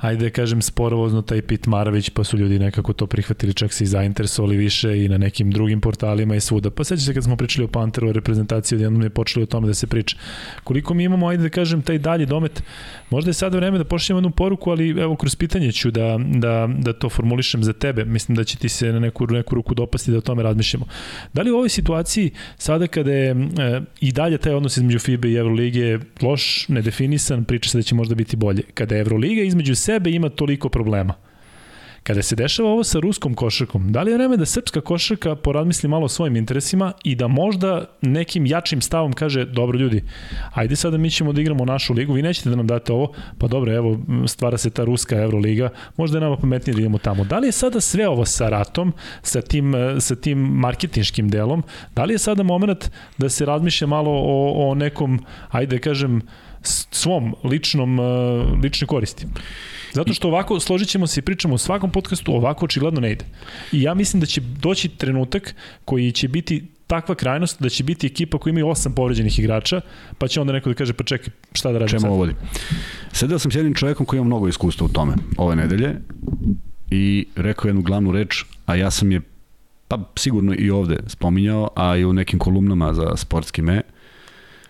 ajde 0.00 0.30
kažem 0.30 0.62
sporovozno 0.62 1.22
taj 1.22 1.42
Pit 1.42 1.66
Maravić, 1.66 2.10
pa 2.10 2.24
su 2.24 2.36
ljudi 2.36 2.58
nekako 2.58 2.92
to 2.92 3.06
prihvatili, 3.06 3.54
čak 3.54 3.72
se 3.72 3.84
i 3.84 3.86
zainteresovali 3.86 4.56
više 4.56 5.04
i 5.04 5.08
na 5.08 5.18
nekim 5.18 5.50
drugim 5.50 5.80
portalima 5.80 6.36
i 6.36 6.40
svuda. 6.40 6.70
Pa 6.70 6.84
sećaš 6.84 7.04
se 7.04 7.14
kad 7.14 7.24
smo 7.24 7.36
pričali 7.36 7.64
o 7.64 7.68
Panteru, 7.68 8.08
o 8.08 8.12
reprezentaciji, 8.12 8.76
odjednom 8.76 9.02
je 9.02 9.10
počelo 9.10 9.42
o 9.42 9.46
tome 9.46 9.66
da 9.66 9.74
se 9.74 9.86
priča. 9.86 10.16
Koliko 10.64 10.94
mi 10.94 11.04
imamo, 11.04 11.28
ajde 11.28 11.42
da 11.42 11.48
kažem, 11.48 11.82
taj 11.82 11.98
dalji 11.98 12.26
domet, 12.26 12.62
možda 13.10 13.30
je 13.30 13.34
sada 13.34 13.56
vreme 13.56 13.78
da 13.78 13.84
pošljemo 13.84 14.18
jednu 14.18 14.30
poruku, 14.30 14.70
ali 14.70 14.88
evo 14.90 15.16
kroz 15.16 15.36
pitanje 15.36 15.72
ću 15.72 15.90
da, 15.90 16.18
da, 16.34 16.68
da 16.78 16.92
to 16.92 17.08
formulišem 17.08 17.64
za 17.64 17.72
tebe. 17.72 18.04
Mislim 18.04 18.36
da 18.36 18.44
će 18.44 18.56
ti 18.56 18.68
se 18.68 18.92
na 18.92 19.00
neku, 19.00 19.26
neku 19.26 19.54
ruku 19.54 19.74
dopasti 19.74 20.10
da 20.10 20.18
o 20.18 20.20
tome 20.20 20.42
razmišljamo. 20.42 20.86
Da 21.32 21.42
li 21.42 21.50
u 21.50 21.56
ovoj 21.56 21.68
situaciji, 21.68 22.30
sada 22.58 22.86
kada 22.86 23.12
je 23.12 23.30
e, 23.30 23.36
i 24.00 24.12
dalje 24.12 24.38
taj 24.38 24.54
odnos 24.54 24.76
između 24.76 24.98
FIBA 24.98 25.28
i 25.28 25.34
Evrolige 25.34 25.98
loš, 26.22 26.68
nedefinisan, 26.68 27.44
priča 27.44 27.70
se 27.70 27.78
da 27.78 27.82
će 27.82 27.94
možda 27.94 28.14
biti 28.14 28.36
bolje. 28.36 28.62
Kada 28.74 28.94
je 28.94 29.00
Evroliga 29.00 29.42
između 29.42 29.74
sebe 29.90 30.10
ima 30.10 30.28
toliko 30.28 30.68
problema. 30.68 31.14
Kada 32.02 32.22
se 32.22 32.36
dešava 32.36 32.70
ovo 32.70 32.84
sa 32.84 33.00
ruskom 33.00 33.34
košarkom, 33.34 33.90
da 33.92 34.02
li 34.02 34.10
je 34.10 34.16
vreme 34.16 34.36
da 34.36 34.46
srpska 34.46 34.80
košarka 34.80 35.34
porazmisli 35.36 35.88
malo 35.88 36.04
o 36.04 36.08
svojim 36.08 36.36
interesima 36.36 36.92
i 37.04 37.14
da 37.14 37.28
možda 37.28 37.84
nekim 38.02 38.46
jačim 38.46 38.80
stavom 38.80 39.12
kaže, 39.12 39.44
dobro 39.44 39.78
ljudi, 39.78 40.02
ajde 40.54 40.76
sada 40.76 40.98
mi 40.98 41.10
ćemo 41.10 41.32
da 41.32 41.40
igramo 41.40 41.64
našu 41.64 41.94
ligu, 41.94 42.12
vi 42.12 42.22
nećete 42.22 42.50
da 42.50 42.56
nam 42.56 42.66
date 42.66 42.92
ovo, 42.92 43.12
pa 43.38 43.48
dobro, 43.48 43.74
evo, 43.74 43.98
stvara 44.26 44.58
se 44.58 44.70
ta 44.70 44.84
ruska 44.84 45.16
Euroliga, 45.16 45.68
možda 45.96 46.18
je 46.18 46.24
nama 46.24 46.36
pametnije 46.36 46.74
da 46.74 46.80
idemo 46.80 46.98
tamo. 46.98 47.24
Da 47.24 47.38
li 47.38 47.48
je 47.48 47.52
sada 47.52 47.80
sve 47.80 48.08
ovo 48.08 48.24
sa 48.24 48.48
ratom, 48.48 48.92
sa 49.22 49.42
tim, 49.42 49.74
sa 49.98 50.16
tim 50.16 50.38
marketinškim 50.38 51.28
delom, 51.28 51.64
da 51.94 52.04
li 52.04 52.14
je 52.14 52.18
sada 52.18 52.42
moment 52.42 52.90
da 53.18 53.28
se 53.28 53.46
razmišlja 53.46 53.86
malo 53.86 54.10
o, 54.10 54.70
o 54.70 54.74
nekom, 54.74 55.20
ajde 55.50 55.76
da 55.76 55.82
kažem, 55.82 56.22
svom 56.62 57.34
ličnom, 57.44 57.98
uh, 57.98 58.06
ličnoj 58.62 58.86
koristi. 58.86 59.26
Zato 59.92 60.14
što 60.14 60.28
ovako, 60.28 60.60
složit 60.60 60.88
ćemo 60.88 61.06
se 61.06 61.20
i 61.20 61.22
pričamo 61.22 61.54
u 61.54 61.58
svakom 61.58 61.90
podcastu, 61.90 62.34
ovako 62.34 62.64
očigledno 62.64 63.00
ne 63.00 63.12
ide. 63.12 63.24
I 63.72 63.82
ja 63.82 63.94
mislim 63.94 64.20
da 64.20 64.26
će 64.26 64.40
doći 64.40 64.88
trenutak 64.88 65.54
koji 65.84 66.12
će 66.12 66.28
biti 66.28 66.64
takva 66.86 67.14
krajnost 67.14 67.62
da 67.62 67.68
će 67.68 67.84
biti 67.84 68.06
ekipa 68.06 68.38
koja 68.38 68.50
ima 68.50 68.66
osam 68.66 68.94
povređenih 68.94 69.38
igrača, 69.38 69.80
pa 70.18 70.28
će 70.28 70.40
onda 70.40 70.52
neko 70.52 70.68
da 70.68 70.74
kaže 70.74 70.92
pa 70.92 71.04
čekaj, 71.04 71.32
šta 71.52 71.72
da 71.72 71.78
radim 71.78 71.88
Čemu 71.88 72.00
sad? 72.00 72.10
ovo 72.10 72.18
vodi? 72.18 72.34
Sedeo 73.12 73.38
sam 73.38 73.50
s 73.50 73.54
jednim 73.54 73.74
čovekom 73.74 74.06
koji 74.06 74.18
ima 74.18 74.26
mnogo 74.26 74.48
iskustva 74.48 74.86
u 74.86 74.88
tome 74.88 75.14
ove 75.36 75.56
nedelje 75.56 75.94
i 76.90 77.26
rekao 77.36 77.68
jednu 77.68 77.82
glavnu 77.82 78.12
reč, 78.12 78.44
a 78.66 78.74
ja 78.74 78.90
sam 78.90 79.12
je 79.12 79.20
pa 79.88 79.98
sigurno 80.16 80.54
i 80.58 80.70
ovde 80.70 80.96
spominjao, 81.06 81.68
a 81.76 81.96
i 81.96 82.04
u 82.04 82.12
nekim 82.12 82.38
kolumnama 82.38 82.94
za 82.94 83.16
sportski 83.16 83.62
me, 83.62 83.82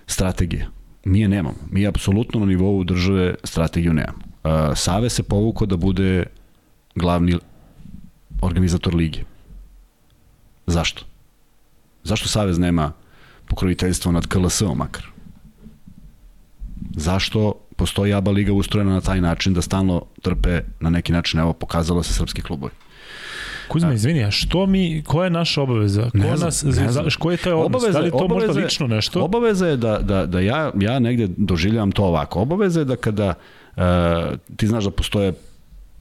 strategije. 0.07 0.68
Mi 1.05 1.20
je 1.20 1.28
nemamo. 1.28 1.55
Mi 1.70 1.86
apsolutno 1.86 2.40
na 2.40 2.46
nivou 2.46 2.84
države 2.84 3.34
strategiju 3.44 3.92
nemamo. 3.92 4.18
Uh, 4.44 4.51
Save 4.76 5.11
se 5.11 5.22
povukao 5.22 5.66
da 5.66 5.76
bude 5.76 6.26
glavni 6.94 7.38
organizator 8.42 8.94
lige. 8.94 9.20
Zašto? 10.66 11.05
Zašto 12.05 12.28
Savez 12.28 12.59
nema 12.59 12.92
pokroviteljstvo 13.46 14.12
nad 14.12 14.26
KLS-om 14.26 14.78
makar? 14.78 15.07
Zašto 16.96 17.55
postoji 17.76 18.14
ABA 18.14 18.30
liga 18.30 18.53
ustrojena 18.53 18.92
na 18.92 19.01
taj 19.01 19.20
način 19.20 19.55
da 19.55 19.62
stalno 19.62 20.03
trpe 20.22 20.62
na 20.80 20.90
neki 20.90 21.12
način, 21.12 21.40
evo, 21.40 21.53
pokazalo 21.53 22.03
se 22.03 22.14
srpski 22.14 22.42
klubovi. 22.42 22.72
Kuzma, 23.71 23.93
izvini, 23.93 24.25
a 24.25 24.31
što 24.31 24.66
mi, 24.66 25.03
koja 25.07 25.25
je 25.25 25.31
naša 25.31 25.62
obaveza? 25.62 26.11
Ko, 26.11 26.18
Ne 26.18 26.37
znam, 26.37 26.47
nas, 26.47 26.62
ne 26.62 26.93
znam. 26.93 27.07
ko 27.18 27.31
je 27.31 27.37
taj 27.37 27.53
odnos? 27.53 27.83
da 27.93 27.99
li 27.99 28.11
to 28.11 28.29
možda 28.29 28.53
lično 28.53 28.87
nešto? 28.87 29.23
Obaveza 29.23 29.66
je 29.66 29.77
da, 29.77 29.99
da, 29.99 30.27
da 30.27 30.41
ja, 30.41 30.73
ja 30.81 30.99
negde 30.99 31.29
doživljavam 31.37 31.93
to 31.93 32.05
ovako. 32.05 32.41
Obaveza 32.41 32.81
je 32.81 32.85
da 32.85 32.97
kada 32.97 33.35
uh, 33.77 33.83
ti 34.57 34.66
znaš 34.66 34.85
da 34.85 34.91
postoje 34.91 35.33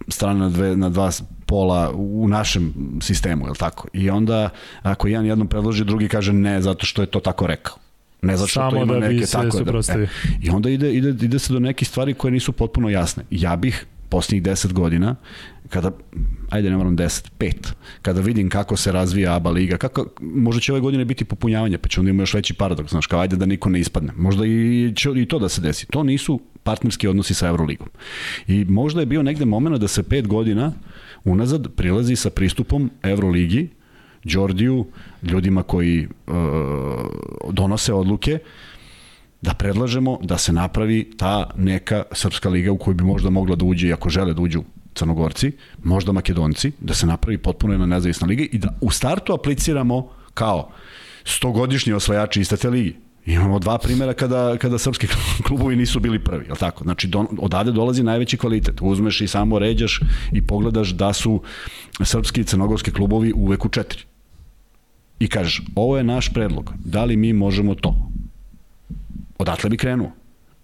strane 0.07 0.39
na, 0.39 0.49
dve, 0.49 0.75
na 0.75 0.89
dva 0.89 1.11
pola 1.45 1.91
u 1.95 2.27
našem 2.27 2.73
sistemu, 3.01 3.45
je 3.45 3.49
li 3.49 3.57
tako? 3.57 3.87
I 3.93 4.09
onda 4.09 4.49
ako 4.81 5.07
jedan 5.07 5.25
jednom 5.25 5.47
predloži, 5.47 5.85
drugi 5.85 6.07
kaže 6.07 6.33
ne 6.33 6.61
zato 6.61 6.85
što 6.85 7.01
je 7.01 7.05
to 7.05 7.19
tako 7.19 7.47
rekao. 7.47 7.77
Ne 8.21 8.37
zato 8.37 8.47
što 8.47 8.59
Samo 8.59 8.71
to 8.71 8.77
ima 8.77 8.93
da 8.93 8.99
neke 8.99 9.25
tako 9.25 9.59
da, 9.59 10.01
e, 10.01 10.07
I 10.41 10.49
onda 10.49 10.69
ide, 10.69 10.93
ide, 10.93 11.25
ide 11.25 11.39
se 11.39 11.53
do 11.53 11.59
nekih 11.59 11.87
stvari 11.87 12.13
koje 12.13 12.31
nisu 12.31 12.51
potpuno 12.51 12.89
jasne. 12.89 13.23
Ja 13.31 13.55
bih 13.55 13.85
posljednjih 14.09 14.43
10 14.43 14.73
godina 14.73 15.15
kada, 15.69 15.91
ajde 16.49 16.69
ne 16.69 16.77
moram 16.77 16.97
10, 16.97 17.29
5, 17.39 17.53
kada 18.01 18.21
vidim 18.21 18.49
kako 18.49 18.77
se 18.77 18.91
razvija 18.91 19.35
ABA 19.35 19.49
liga, 19.49 19.77
kako, 19.77 20.05
možda 20.21 20.61
će 20.61 20.71
ove 20.71 20.81
godine 20.81 21.05
biti 21.05 21.25
popunjavanje, 21.25 21.77
pa 21.77 21.89
će 21.89 21.99
onda 21.99 22.09
ima 22.09 22.23
još 22.23 22.33
veći 22.33 22.53
paradoks, 22.53 22.89
znaš, 22.89 23.07
kao 23.07 23.19
ajde 23.19 23.35
da 23.35 23.45
niko 23.45 23.69
ne 23.69 23.79
ispadne. 23.79 24.13
Možda 24.17 24.45
i, 24.45 24.93
će 24.95 25.09
i 25.15 25.25
to 25.25 25.39
da 25.39 25.49
se 25.49 25.61
desi. 25.61 25.85
To 25.85 26.03
nisu 26.03 26.39
partnerski 26.63 27.07
odnosi 27.07 27.33
sa 27.33 27.47
Euroligom. 27.47 27.87
I 28.47 28.65
možda 28.65 28.99
je 28.99 29.05
bio 29.05 29.23
negde 29.23 29.45
moment 29.45 29.77
da 29.77 29.87
se 29.87 30.03
5 30.03 30.27
godina 30.27 30.73
unazad 31.23 31.67
prilazi 31.75 32.15
sa 32.15 32.29
pristupom 32.29 32.91
Euroligi, 33.03 33.69
Đordiju, 34.23 34.85
ljudima 35.23 35.63
koji 35.63 36.07
uh, 36.07 36.33
donose 37.51 37.93
odluke, 37.93 38.39
da 39.41 39.53
predlažemo 39.53 40.19
da 40.23 40.37
se 40.37 40.53
napravi 40.53 41.11
ta 41.17 41.49
neka 41.55 42.03
srpska 42.11 42.49
liga 42.49 42.71
u 42.71 42.77
koju 42.77 42.95
bi 42.95 43.03
možda 43.03 43.29
mogla 43.29 43.55
da 43.55 43.65
uđe, 43.65 43.87
i 43.87 43.93
ako 43.93 44.09
žele 44.09 44.33
da 44.33 44.41
uđu 44.41 44.63
Crnogorci, 44.95 45.51
možda 45.83 46.11
Makedonci, 46.11 46.71
da 46.79 46.93
se 46.93 47.07
napravi 47.07 47.37
potpuno 47.37 47.73
jedna 47.73 47.85
nezavisna 47.85 48.27
liga 48.27 48.43
i 48.51 48.57
da 48.57 48.77
u 48.81 48.91
startu 48.91 49.33
apliciramo 49.33 50.09
kao 50.33 50.71
stogodišnji 51.23 51.93
osvajači 51.93 52.41
iste 52.41 52.57
te 52.57 52.69
ligi. 52.69 52.95
Imamo 53.25 53.59
dva 53.59 53.77
primera 53.77 54.13
kada, 54.13 54.57
kada 54.57 54.77
srpski 54.77 55.07
klubovi 55.47 55.75
nisu 55.75 55.99
bili 55.99 56.19
prvi, 56.23 56.45
je 56.45 56.55
tako? 56.59 56.83
Znači, 56.83 57.07
don, 57.07 57.27
odade 57.37 57.71
dolazi 57.71 58.03
najveći 58.03 58.37
kvalitet. 58.37 58.81
Uzmeš 58.81 59.21
i 59.21 59.27
samo 59.27 59.59
ređaš 59.59 59.99
i 60.31 60.41
pogledaš 60.41 60.89
da 60.89 61.13
su 61.13 61.41
srpski 62.03 62.41
i 62.41 62.43
crnogorski 62.43 62.91
klubovi 62.91 63.33
uvek 63.35 63.65
u 63.65 63.69
četiri. 63.69 64.03
I 65.19 65.27
kažeš, 65.27 65.61
ovo 65.75 65.97
je 65.97 66.03
naš 66.03 66.33
predlog, 66.33 66.73
da 66.85 67.05
li 67.05 67.17
mi 67.17 67.33
možemo 67.33 67.75
to? 67.75 68.09
Odatle 69.39 69.69
bi 69.69 69.77
krenuo. 69.77 70.11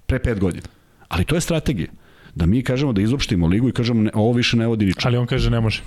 Pre 0.06 0.20
pet 0.20 0.40
godina. 0.40 0.68
Ali 1.08 1.26
to 1.26 1.36
je 1.36 1.42
strategija. 1.42 1.88
Da 2.36 2.46
mi 2.46 2.64
kažemo 2.64 2.94
da 2.94 3.02
izopštimo 3.02 3.48
ligu 3.48 3.70
i 3.70 3.72
kažemo 3.72 4.02
ne, 4.02 4.12
ovo 4.14 4.32
više 4.32 4.58
ne 4.58 4.68
vodi 4.68 4.86
ničemu. 4.86 5.10
Ali 5.10 5.18
on 5.18 5.28
kaže 5.28 5.50
ne 5.50 5.60
može. 5.60 5.82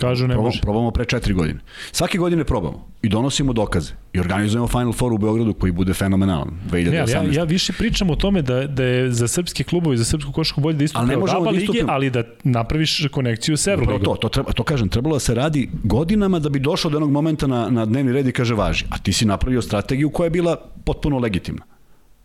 Kažu 0.00 0.26
ne 0.26 0.34
Probamo, 0.34 0.48
može. 0.48 0.60
probamo 0.60 0.90
pre 0.90 1.04
četiri 1.04 1.34
godine. 1.34 1.60
Svake 1.92 2.18
godine 2.18 2.44
probamo 2.44 2.86
i 3.02 3.08
donosimo 3.08 3.52
dokaze 3.52 3.92
i 4.12 4.20
organizujemo 4.20 4.68
Final 4.68 4.92
Four 4.92 5.12
u 5.12 5.18
Beogradu 5.18 5.52
koji 5.54 5.72
bude 5.72 5.94
fenomenalan 5.94 6.50
2018. 6.70 6.90
Ne, 6.90 6.96
ja, 6.96 7.32
ja 7.32 7.44
više 7.44 7.72
pričam 7.72 8.10
o 8.10 8.16
tome 8.16 8.42
da, 8.42 8.66
da 8.66 8.84
je 8.84 9.10
za 9.10 9.28
srpske 9.28 9.64
klubove 9.64 9.94
i 9.94 9.98
za 9.98 10.04
srpsku 10.04 10.32
košku 10.32 10.60
bolje 10.60 10.86
da 10.94 11.02
ne 11.04 11.16
od 11.16 11.28
ABA 11.30 11.44
da 11.44 11.50
lige, 11.50 11.84
ali 11.86 12.10
da 12.10 12.22
napraviš 12.44 13.08
konekciju 13.12 13.56
sa 13.56 13.70
Upravo 13.72 13.90
Euroligom. 13.90 14.14
to, 14.14 14.20
to, 14.20 14.28
treba, 14.28 14.52
to 14.52 14.62
kažem, 14.62 14.88
trebalo 14.88 15.16
da 15.16 15.20
se 15.20 15.34
radi 15.34 15.70
godinama 15.82 16.38
da 16.38 16.48
bi 16.48 16.58
došao 16.58 16.90
do 16.90 16.96
jednog 16.96 17.10
momenta 17.10 17.46
na, 17.46 17.70
na 17.70 17.86
dnevni 17.86 18.12
red 18.12 18.26
i 18.26 18.32
kaže 18.32 18.54
važi. 18.54 18.84
A 18.90 18.98
ti 18.98 19.12
si 19.12 19.24
napravio 19.24 19.62
strategiju 19.62 20.10
koja 20.10 20.26
je 20.26 20.30
bila 20.30 20.56
potpuno 20.84 21.18
legitimna. 21.18 21.62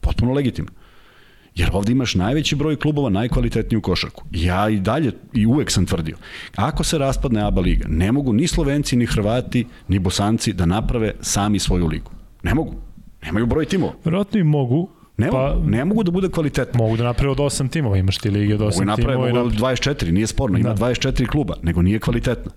Potpuno 0.02 0.34
legitimna. 0.34 0.72
Jer 1.56 1.70
ovde 1.74 1.92
imaš 1.92 2.16
najveći 2.16 2.56
broj 2.56 2.76
klubova, 2.76 3.10
najkvalitetniju 3.10 3.82
košarku. 3.82 4.24
Ja 4.32 4.70
i 4.70 4.80
dalje, 4.80 5.12
i 5.34 5.46
uvek 5.46 5.72
sam 5.72 5.86
tvrdio, 5.86 6.18
ako 6.56 6.84
se 6.84 6.98
raspadne 6.98 7.42
ABA 7.42 7.62
liga, 7.62 7.86
ne 7.90 8.12
mogu 8.12 8.34
ni 8.34 8.48
Slovenci, 8.48 8.96
ni 8.96 9.06
Hrvati, 9.06 9.68
ni 9.88 10.00
Bosanci 10.00 10.54
da 10.54 10.66
naprave 10.66 11.14
sami 11.22 11.60
svoju 11.60 11.88
ligu. 11.88 12.12
Ne 12.44 12.54
mogu. 12.54 12.76
Nemaju 13.26 13.46
broj 13.46 13.66
timova. 13.66 13.94
Verovatno 14.06 14.40
i 14.40 14.44
mogu, 14.44 14.90
Ne, 15.22 15.32
pa 15.32 15.56
ne 15.66 15.86
mogu 15.86 16.04
da 16.04 16.12
bude 16.12 16.30
kvalitetno. 16.30 16.78
mogu 16.78 16.98
da 16.98 17.04
naprave 17.04 17.32
od 17.32 17.38
8 17.38 17.70
timova, 17.70 17.98
imaš 17.98 18.18
ti 18.18 18.30
lige 18.30 18.54
od 18.56 18.60
Mogu 18.60 18.72
8 18.72 18.86
naprave, 18.86 19.14
timova. 19.14 19.30
i 19.30 19.34
mogu 19.34 19.50
naprave. 19.50 19.76
24, 19.76 20.12
nije 20.12 20.28
sporno, 20.28 20.58
ima 20.58 20.74
Da. 20.74 20.86
24 20.86 21.28
kluba, 21.28 21.56
nego 21.64 21.82
nije 21.82 22.00
kvalitetna. 22.00 22.52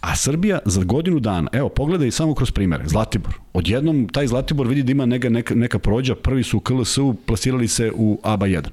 A 0.00 0.16
Srbija 0.16 0.58
za 0.64 0.84
godinu 0.84 1.20
dana, 1.20 1.48
evo, 1.52 1.68
pogledaj 1.68 2.10
samo 2.10 2.34
kroz 2.34 2.50
primere, 2.50 2.84
Zlatibor. 2.86 3.34
Odjednom 3.52 4.08
taj 4.08 4.26
Zlatibor 4.26 4.66
vidi 4.66 4.82
da 4.82 4.92
ima 4.92 5.06
neka, 5.06 5.28
neka, 5.28 5.54
neka 5.54 5.78
prođa, 5.78 6.14
prvi 6.14 6.42
su 6.42 6.56
u 6.56 6.60
KLS-u, 6.60 7.14
plasirali 7.26 7.68
se 7.68 7.92
u 7.94 8.18
ABA 8.22 8.46
1. 8.46 8.66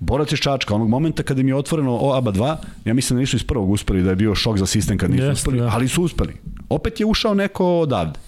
Borac 0.00 0.32
iz 0.32 0.38
Čačka, 0.38 0.74
onog 0.74 0.88
momenta 0.88 1.22
kada 1.22 1.40
im 1.40 1.48
je 1.48 1.54
otvoreno 1.56 1.98
o 2.00 2.14
ABA 2.14 2.32
2, 2.32 2.56
ja 2.84 2.94
mislim 2.94 3.16
da 3.16 3.20
nisu 3.20 3.36
iz 3.36 3.44
prvog 3.44 3.70
uspeli, 3.70 4.02
da 4.02 4.10
je 4.10 4.16
bio 4.16 4.34
šok 4.34 4.58
za 4.58 4.66
sistem 4.66 4.98
kad 4.98 5.10
nisu 5.10 5.22
Jeste, 5.24 5.32
uspeli, 5.32 5.60
da. 5.60 5.70
ali 5.74 5.88
su 5.88 6.02
uspeli. 6.02 6.32
Opet 6.68 7.00
je 7.00 7.06
ušao 7.06 7.34
neko 7.34 7.66
odavde. 7.66 8.18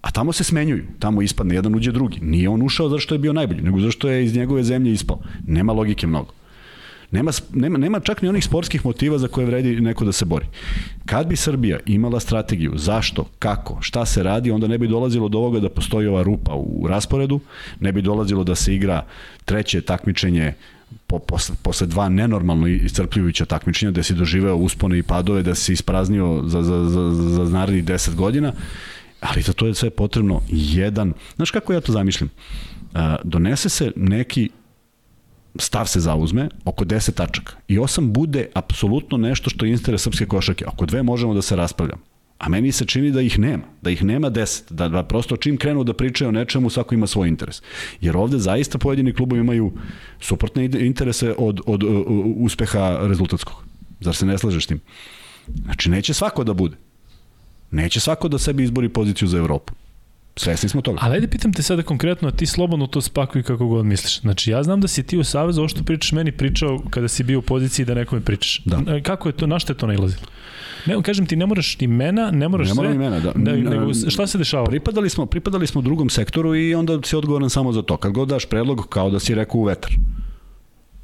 A 0.00 0.10
tamo 0.10 0.32
se 0.32 0.44
smenjuju, 0.44 0.84
tamo 0.98 1.22
ispadne 1.22 1.54
jedan 1.54 1.74
uđe 1.74 1.92
drugi. 1.92 2.18
Nije 2.20 2.48
on 2.48 2.62
ušao 2.62 2.88
zato 2.88 3.00
što 3.00 3.14
je 3.14 3.18
bio 3.18 3.32
najbolji, 3.32 3.62
nego 3.62 3.80
zato 3.80 3.90
što 3.90 4.08
je 4.08 4.24
iz 4.24 4.34
njegove 4.34 4.62
zemlje 4.64 4.92
ispao. 4.92 5.20
Nema 5.46 5.72
logike 5.72 6.06
mnogo. 6.06 6.32
Nema, 7.10 7.30
nema, 7.52 7.78
nema 7.78 8.00
čak 8.00 8.22
ni 8.22 8.28
onih 8.28 8.44
sportskih 8.44 8.84
motiva 8.84 9.18
za 9.18 9.28
koje 9.28 9.46
vredi 9.46 9.80
neko 9.80 10.04
da 10.04 10.12
se 10.12 10.24
bori. 10.24 10.46
Kad 11.06 11.26
bi 11.26 11.36
Srbija 11.36 11.78
imala 11.86 12.20
strategiju 12.20 12.72
zašto, 12.76 13.24
kako, 13.38 13.78
šta 13.80 14.06
se 14.06 14.22
radi, 14.22 14.50
onda 14.50 14.66
ne 14.66 14.78
bi 14.78 14.88
dolazilo 14.88 15.28
do 15.28 15.38
ovoga 15.38 15.60
da 15.60 15.68
postoji 15.68 16.06
ova 16.06 16.22
rupa 16.22 16.54
u 16.54 16.86
rasporedu, 16.88 17.40
ne 17.80 17.92
bi 17.92 18.02
dolazilo 18.02 18.44
da 18.44 18.54
se 18.54 18.74
igra 18.74 19.04
treće 19.44 19.80
takmičenje 19.80 20.54
po, 21.06 21.18
posle, 21.18 21.54
posle 21.62 21.86
dva 21.86 22.08
nenormalno 22.08 22.66
iscrpljujuća 22.66 23.44
takmičenja, 23.44 23.90
da 23.90 24.02
si 24.02 24.14
doživeo 24.14 24.56
uspone 24.56 24.98
i 24.98 25.02
padove, 25.02 25.42
da 25.42 25.54
si 25.54 25.72
ispraznio 25.72 26.42
za, 26.46 26.62
za, 26.62 26.84
za, 26.84 27.10
za 27.12 27.44
narednih 27.44 27.84
10 27.84 28.14
godina, 28.14 28.52
ali 29.20 29.42
za 29.42 29.52
to 29.52 29.66
je 29.66 29.74
sve 29.74 29.90
potrebno 29.90 30.42
jedan, 30.48 31.12
znaš 31.36 31.50
kako 31.50 31.72
ja 31.72 31.80
to 31.80 31.92
zamišljam? 31.92 32.30
Donese 33.24 33.68
se 33.68 33.92
neki 33.96 34.50
stav 35.58 35.86
se 35.86 36.00
zauzme 36.00 36.48
oko 36.64 36.84
10 36.84 37.14
tačaka 37.14 37.52
i 37.68 37.78
8 37.78 38.10
bude 38.10 38.48
apsolutno 38.54 39.18
nešto 39.18 39.50
što 39.50 39.64
je 39.64 39.72
interes 39.72 40.02
srpske 40.02 40.26
košarke. 40.26 40.64
Oko 40.66 40.86
dve 40.86 41.02
možemo 41.02 41.34
da 41.34 41.42
se 41.42 41.56
raspravljamo. 41.56 42.02
A 42.38 42.48
meni 42.48 42.72
se 42.72 42.84
čini 42.84 43.10
da 43.10 43.20
ih 43.20 43.38
nema, 43.38 43.62
da 43.82 43.90
ih 43.90 44.04
nema 44.04 44.30
10, 44.30 44.72
da, 44.72 44.88
da 44.88 45.02
prosto 45.02 45.36
čim 45.36 45.56
krenu 45.56 45.84
da 45.84 45.92
pričaju 45.92 46.28
o 46.28 46.32
nečemu, 46.32 46.70
svako 46.70 46.94
ima 46.94 47.06
svoj 47.06 47.28
interes. 47.28 47.62
Jer 48.00 48.16
ovde 48.16 48.38
zaista 48.38 48.78
pojedini 48.78 49.12
klubovi 49.12 49.40
imaju 49.40 49.72
suprotne 50.20 50.64
interese 50.64 51.34
od, 51.38 51.60
od, 51.66 51.84
od 51.84 52.06
uspeha 52.36 52.98
rezultatskog. 53.02 53.64
Zar 54.00 54.14
se 54.14 54.26
ne 54.26 54.38
slažeš 54.38 54.66
tim? 54.66 54.80
Znači, 55.64 55.90
neće 55.90 56.14
svako 56.14 56.44
da 56.44 56.54
bude. 56.54 56.76
Neće 57.70 58.00
svako 58.00 58.28
da 58.28 58.38
sebi 58.38 58.62
izbori 58.64 58.88
poziciju 58.88 59.28
za 59.28 59.38
Evropu. 59.38 59.72
Svesni 60.36 60.68
smo 60.68 60.82
toga. 60.82 60.98
Ali 61.02 61.14
ajde 61.14 61.28
pitam 61.28 61.52
te 61.52 61.62
sada 61.62 61.82
konkretno, 61.82 62.28
a 62.28 62.30
ti 62.30 62.46
slobodno 62.46 62.86
to 62.86 63.00
spakuj 63.00 63.42
kako 63.42 63.66
god 63.66 63.86
misliš. 63.86 64.20
Znači 64.20 64.50
ja 64.50 64.62
znam 64.62 64.80
da 64.80 64.88
si 64.88 65.02
ti 65.02 65.18
u 65.18 65.24
Savezu, 65.24 65.60
ovo 65.60 65.68
što 65.68 65.84
pričaš 65.84 66.12
meni 66.12 66.32
pričao 66.32 66.82
kada 66.90 67.08
si 67.08 67.22
bio 67.24 67.38
u 67.38 67.42
poziciji 67.42 67.86
da 67.86 67.94
nekome 67.94 68.20
pričaš. 68.20 68.62
Da. 68.64 68.96
E, 68.96 69.02
Kako 69.02 69.28
je 69.28 69.32
to, 69.32 69.46
na 69.46 69.58
šta 69.58 69.72
je 69.72 69.76
to 69.76 69.86
nailazilo? 69.86 70.22
Ne, 70.86 71.02
kažem 71.02 71.26
ti, 71.26 71.36
ne 71.36 71.46
moraš 71.46 71.76
imena, 71.80 72.30
ne 72.30 72.48
moraš 72.48 72.68
Ne 72.68 72.74
sve. 72.74 72.82
moram 72.82 72.94
imena, 72.96 73.20
da. 73.20 73.32
da 73.34 73.52
nego, 73.52 73.92
šta 74.08 74.26
se 74.26 74.38
dešava? 74.38 74.64
Pripadali 74.66 75.10
smo, 75.10 75.26
pripadali 75.26 75.66
smo 75.66 75.82
drugom 75.82 76.10
sektoru 76.10 76.56
i 76.56 76.74
onda 76.74 76.98
si 77.04 77.16
odgovoran 77.16 77.50
samo 77.50 77.72
za 77.72 77.82
to. 77.82 77.96
Kad 77.96 78.12
god 78.12 78.28
daš 78.28 78.46
predlog, 78.46 78.86
kao 78.88 79.10
da 79.10 79.20
si 79.20 79.34
rekao 79.34 79.60
u 79.60 79.64
vetar. 79.64 79.92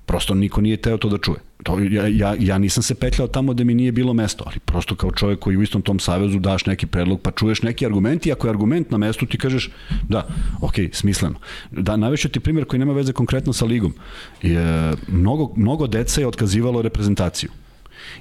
Prosto 0.06 0.34
niko 0.34 0.60
nije 0.60 0.76
teo 0.76 0.98
to 0.98 1.08
da 1.08 1.18
čuje. 1.18 1.38
To, 1.62 1.78
ja, 1.78 2.06
ja, 2.06 2.34
ja 2.38 2.58
nisam 2.58 2.82
se 2.82 2.94
petljao 2.94 3.28
tamo 3.28 3.54
da 3.54 3.64
mi 3.64 3.74
nije 3.74 3.92
bilo 3.92 4.14
mesto, 4.14 4.44
ali 4.46 4.58
prosto 4.58 4.94
kao 4.94 5.10
čovjek 5.10 5.38
koji 5.38 5.56
u 5.56 5.62
istom 5.62 5.82
tom 5.82 5.98
savezu 5.98 6.38
daš 6.38 6.66
neki 6.66 6.86
predlog, 6.86 7.20
pa 7.20 7.30
čuješ 7.30 7.62
neki 7.62 7.86
argument 7.86 8.26
i 8.26 8.32
ako 8.32 8.46
je 8.46 8.50
argument 8.50 8.90
na 8.90 8.98
mestu 8.98 9.26
ti 9.26 9.38
kažeš 9.38 9.70
da, 10.08 10.26
ok, 10.60 10.74
smisleno. 10.92 11.38
Da, 11.70 11.96
naveću 11.96 12.28
ti 12.28 12.40
primjer 12.40 12.66
koji 12.66 12.80
nema 12.80 12.92
veze 12.92 13.12
konkretno 13.12 13.52
sa 13.52 13.64
ligom. 13.64 13.94
Je, 14.42 14.92
mnogo, 15.08 15.52
mnogo 15.56 15.86
deca 15.86 16.20
je 16.20 16.26
otkazivalo 16.26 16.82
reprezentaciju. 16.82 17.50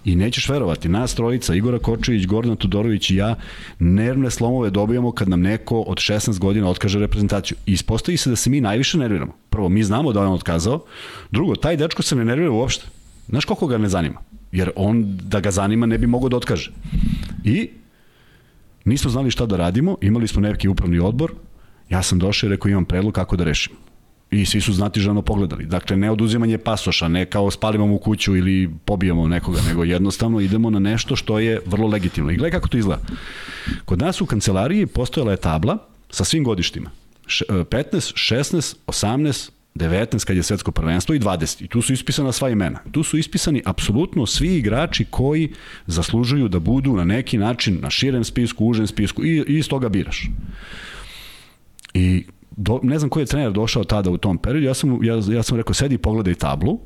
I 0.05 0.15
nećeš 0.15 0.49
verovati, 0.49 0.89
nas 0.89 1.15
trojica, 1.15 1.55
Igora 1.55 1.79
Kočević, 1.79 2.25
Gordon 2.25 2.55
Tudorović 2.55 3.09
i 3.09 3.15
ja, 3.15 3.35
nervne 3.79 4.31
slomove 4.31 4.69
dobijamo 4.69 5.11
kad 5.11 5.29
nam 5.29 5.41
neko 5.41 5.79
od 5.79 5.97
16 5.97 6.39
godina 6.39 6.69
otkaže 6.69 6.99
reprezentaciju. 6.99 7.57
I 7.65 7.71
ispostavi 7.71 8.17
se 8.17 8.29
da 8.29 8.35
se 8.35 8.49
mi 8.49 8.61
najviše 8.61 8.97
nerviramo. 8.97 9.33
Prvo, 9.49 9.69
mi 9.69 9.83
znamo 9.83 10.13
da 10.13 10.19
je 10.19 10.25
on 10.25 10.33
otkazao. 10.33 10.83
Drugo, 11.31 11.55
taj 11.55 11.77
dečko 11.77 12.03
se 12.03 12.15
ne 12.15 12.25
nervira 12.25 12.51
uopšte. 12.51 12.85
Znaš 13.29 13.45
koliko 13.45 13.67
ga 13.67 13.77
ne 13.77 13.89
zanima? 13.89 14.19
Jer 14.51 14.71
on, 14.75 15.17
da 15.21 15.39
ga 15.39 15.51
zanima, 15.51 15.85
ne 15.85 15.97
bi 15.97 16.07
mogao 16.07 16.29
da 16.29 16.37
otkaže. 16.37 16.71
I 17.43 17.69
nismo 18.85 19.11
znali 19.11 19.31
šta 19.31 19.45
da 19.45 19.57
radimo, 19.57 19.97
imali 20.01 20.27
smo 20.27 20.41
neki 20.41 20.67
upravni 20.67 20.99
odbor, 20.99 21.31
ja 21.89 22.03
sam 22.03 22.19
došao 22.19 22.47
i 22.47 22.49
rekao 22.49 22.69
imam 22.69 22.85
predlog 22.85 23.13
kako 23.13 23.35
da 23.35 23.43
rešimo. 23.43 23.84
I 24.31 24.45
svi 24.45 24.61
su 24.61 24.73
znatižano 24.73 25.21
pogledali. 25.21 25.65
Dakle, 25.65 25.97
ne 25.97 26.11
oduzimanje 26.11 26.57
pasoša, 26.57 27.07
ne 27.07 27.25
kao 27.25 27.51
spalimo 27.51 27.87
mu 27.87 27.97
kuću 27.97 28.35
ili 28.35 28.69
pobijamo 28.85 29.27
nekoga, 29.27 29.61
nego 29.67 29.83
jednostavno 29.83 30.39
idemo 30.39 30.69
na 30.69 30.79
nešto 30.79 31.15
što 31.15 31.39
je 31.39 31.61
vrlo 31.65 31.87
legitimno. 31.87 32.31
I 32.31 32.35
gledaj 32.35 32.51
kako 32.51 32.67
to 32.67 32.77
izgleda. 32.77 33.01
Kod 33.85 33.99
nas 33.99 34.21
u 34.21 34.25
kancelariji 34.25 34.85
postojala 34.85 35.31
je 35.31 35.37
tabla 35.37 35.77
sa 36.09 36.23
svim 36.23 36.43
godištima. 36.43 36.91
15, 37.27 37.65
16, 37.93 38.75
18, 38.87 39.49
19 39.75 40.25
kad 40.25 40.37
je 40.37 40.43
svetsko 40.43 40.71
prvenstvo 40.71 41.15
i 41.15 41.19
20. 41.19 41.63
I 41.63 41.67
tu 41.67 41.81
su 41.81 41.93
ispisana 41.93 42.31
sva 42.31 42.49
imena. 42.49 42.79
Tu 42.91 43.03
su 43.03 43.17
ispisani 43.17 43.61
apsolutno 43.65 44.25
svi 44.25 44.55
igrači 44.55 45.05
koji 45.09 45.53
zaslužuju 45.85 46.47
da 46.47 46.59
budu 46.59 46.93
na 46.93 47.03
neki 47.03 47.37
način 47.37 47.79
na 47.81 47.89
širem 47.89 48.23
spisku, 48.23 48.65
užem 48.65 48.87
spisku 48.87 49.25
i, 49.25 49.43
i 49.47 49.57
iz 49.57 49.67
toga 49.69 49.89
biraš. 49.89 50.29
I 51.93 52.25
do, 52.57 52.79
ne 52.83 52.99
znam 52.99 53.09
koji 53.09 53.23
je 53.23 53.27
trener 53.27 53.51
došao 53.51 53.83
tada 53.83 54.09
u 54.09 54.17
tom 54.17 54.37
periodu, 54.37 54.65
ja 54.65 54.73
sam, 54.73 54.99
ja, 55.03 55.15
ja 55.35 55.43
sam 55.43 55.57
rekao, 55.57 55.73
sedi 55.73 55.95
i 55.95 55.97
pogledaj 55.97 56.33
tablu, 56.33 56.79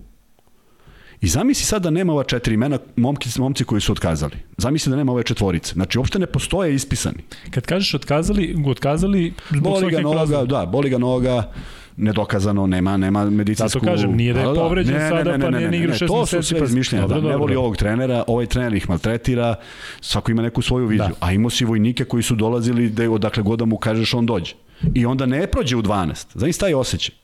I 1.21 1.27
zamisli 1.27 1.65
sad 1.65 1.83
da 1.83 1.89
nema 1.89 2.13
ova 2.13 2.23
četiri 2.23 2.53
imena 2.53 2.77
momki, 2.95 3.29
momci 3.39 3.63
koji 3.63 3.81
su 3.81 3.91
otkazali. 3.91 4.35
Zamisli 4.57 4.89
da 4.89 4.95
nema 4.95 5.11
ove 5.11 5.23
četvorice. 5.23 5.73
Znači, 5.73 5.97
uopšte 5.97 6.19
ne 6.19 6.25
postoje 6.25 6.75
ispisani. 6.75 7.23
Kad 7.51 7.65
kažeš 7.65 7.93
otkazali, 7.93 8.55
otkazali 8.67 9.33
boli 9.49 9.91
ga 9.91 10.01
noga, 10.01 10.19
razloga. 10.19 10.45
da, 10.45 10.65
boli 10.65 10.89
ga 10.89 10.97
noga, 10.97 11.51
nedokazano, 11.97 12.67
nema, 12.67 12.97
nema 12.97 13.29
medicinsku... 13.29 13.79
Zato 13.79 13.91
kažem, 13.91 14.15
nije 14.15 14.33
da 14.33 14.39
je 14.39 14.45
da, 14.45 14.53
da. 14.53 14.59
povređen 14.59 14.95
ne, 14.95 15.09
sada, 15.09 15.31
ne, 15.31 15.37
ne, 15.37 15.51
pa 15.51 15.59
nije 15.59 15.77
igra 15.79 15.93
šest 15.93 16.07
To 16.07 16.25
su 16.25 16.43
sve 16.43 16.63
izmišljenja, 16.63 17.07
da, 17.07 17.21
ne 17.21 17.35
voli 17.35 17.55
ovog 17.55 17.77
trenera, 17.77 18.23
ovaj 18.27 18.45
trener 18.45 18.73
ih 18.73 18.89
maltretira, 18.89 19.55
svako 20.01 20.31
ima 20.31 20.41
neku 20.41 20.61
svoju 20.61 20.85
viziju. 20.87 21.15
Da. 21.19 21.27
A 21.27 21.33
imao 21.33 21.49
si 21.49 21.65
vojnike 21.65 22.05
koji 22.05 22.23
su 22.23 22.35
dolazili 22.35 22.89
da 22.89 23.11
odakle 23.11 23.43
god 23.43 23.59
da 23.59 23.65
mu 23.65 23.77
kažeš 23.77 24.13
on 24.13 24.25
dođe 24.25 24.55
i 24.93 25.05
onda 25.05 25.25
ne 25.25 25.47
prođe 25.47 25.75
u 25.75 25.81
12. 25.81 26.25
Znaš 26.35 26.57
taj 26.57 26.73
osjećaj. 26.73 27.15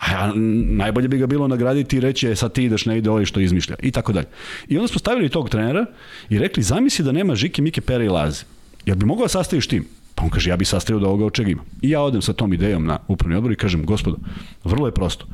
A 0.00 0.32
najbolje 0.66 1.08
bi 1.08 1.18
ga 1.18 1.26
bilo 1.26 1.48
nagraditi 1.48 1.96
i 1.96 2.00
reći, 2.00 2.28
e, 2.28 2.36
sad 2.36 2.52
ti 2.52 2.64
ideš, 2.64 2.86
ne 2.86 2.98
ide 2.98 3.10
ovaj 3.10 3.24
što 3.24 3.40
izmišlja. 3.40 3.76
I 3.82 3.90
tako 3.90 4.12
dalje. 4.12 4.26
I 4.68 4.76
onda 4.76 4.88
smo 4.88 4.98
stavili 4.98 5.28
tog 5.28 5.50
trenera 5.50 5.86
i 6.28 6.38
rekli, 6.38 6.62
zamisli 6.62 7.04
da 7.04 7.12
nema 7.12 7.34
Žike, 7.34 7.62
Mike, 7.62 7.80
Pere 7.80 8.04
i 8.04 8.08
Laze. 8.08 8.44
Jel 8.86 8.96
bi 8.96 9.06
mogao 9.06 9.24
da 9.24 9.28
sastaviš 9.28 9.66
tim? 9.66 9.86
Pa 10.14 10.24
on 10.24 10.30
kaže, 10.30 10.50
ja 10.50 10.56
bi 10.56 10.64
sastavio 10.64 11.00
da 11.00 11.06
ovoga 11.06 11.24
od 11.24 11.32
čega 11.32 11.50
ima. 11.50 11.62
I 11.82 11.90
ja 11.90 12.00
odem 12.00 12.22
sa 12.22 12.32
tom 12.32 12.52
idejom 12.52 12.86
na 12.86 12.98
upravni 13.08 13.36
odbor 13.36 13.52
i 13.52 13.56
kažem, 13.56 13.84
gospodo, 13.86 14.16
vrlo 14.64 14.86
je 14.86 14.94
prosto. 14.94 15.26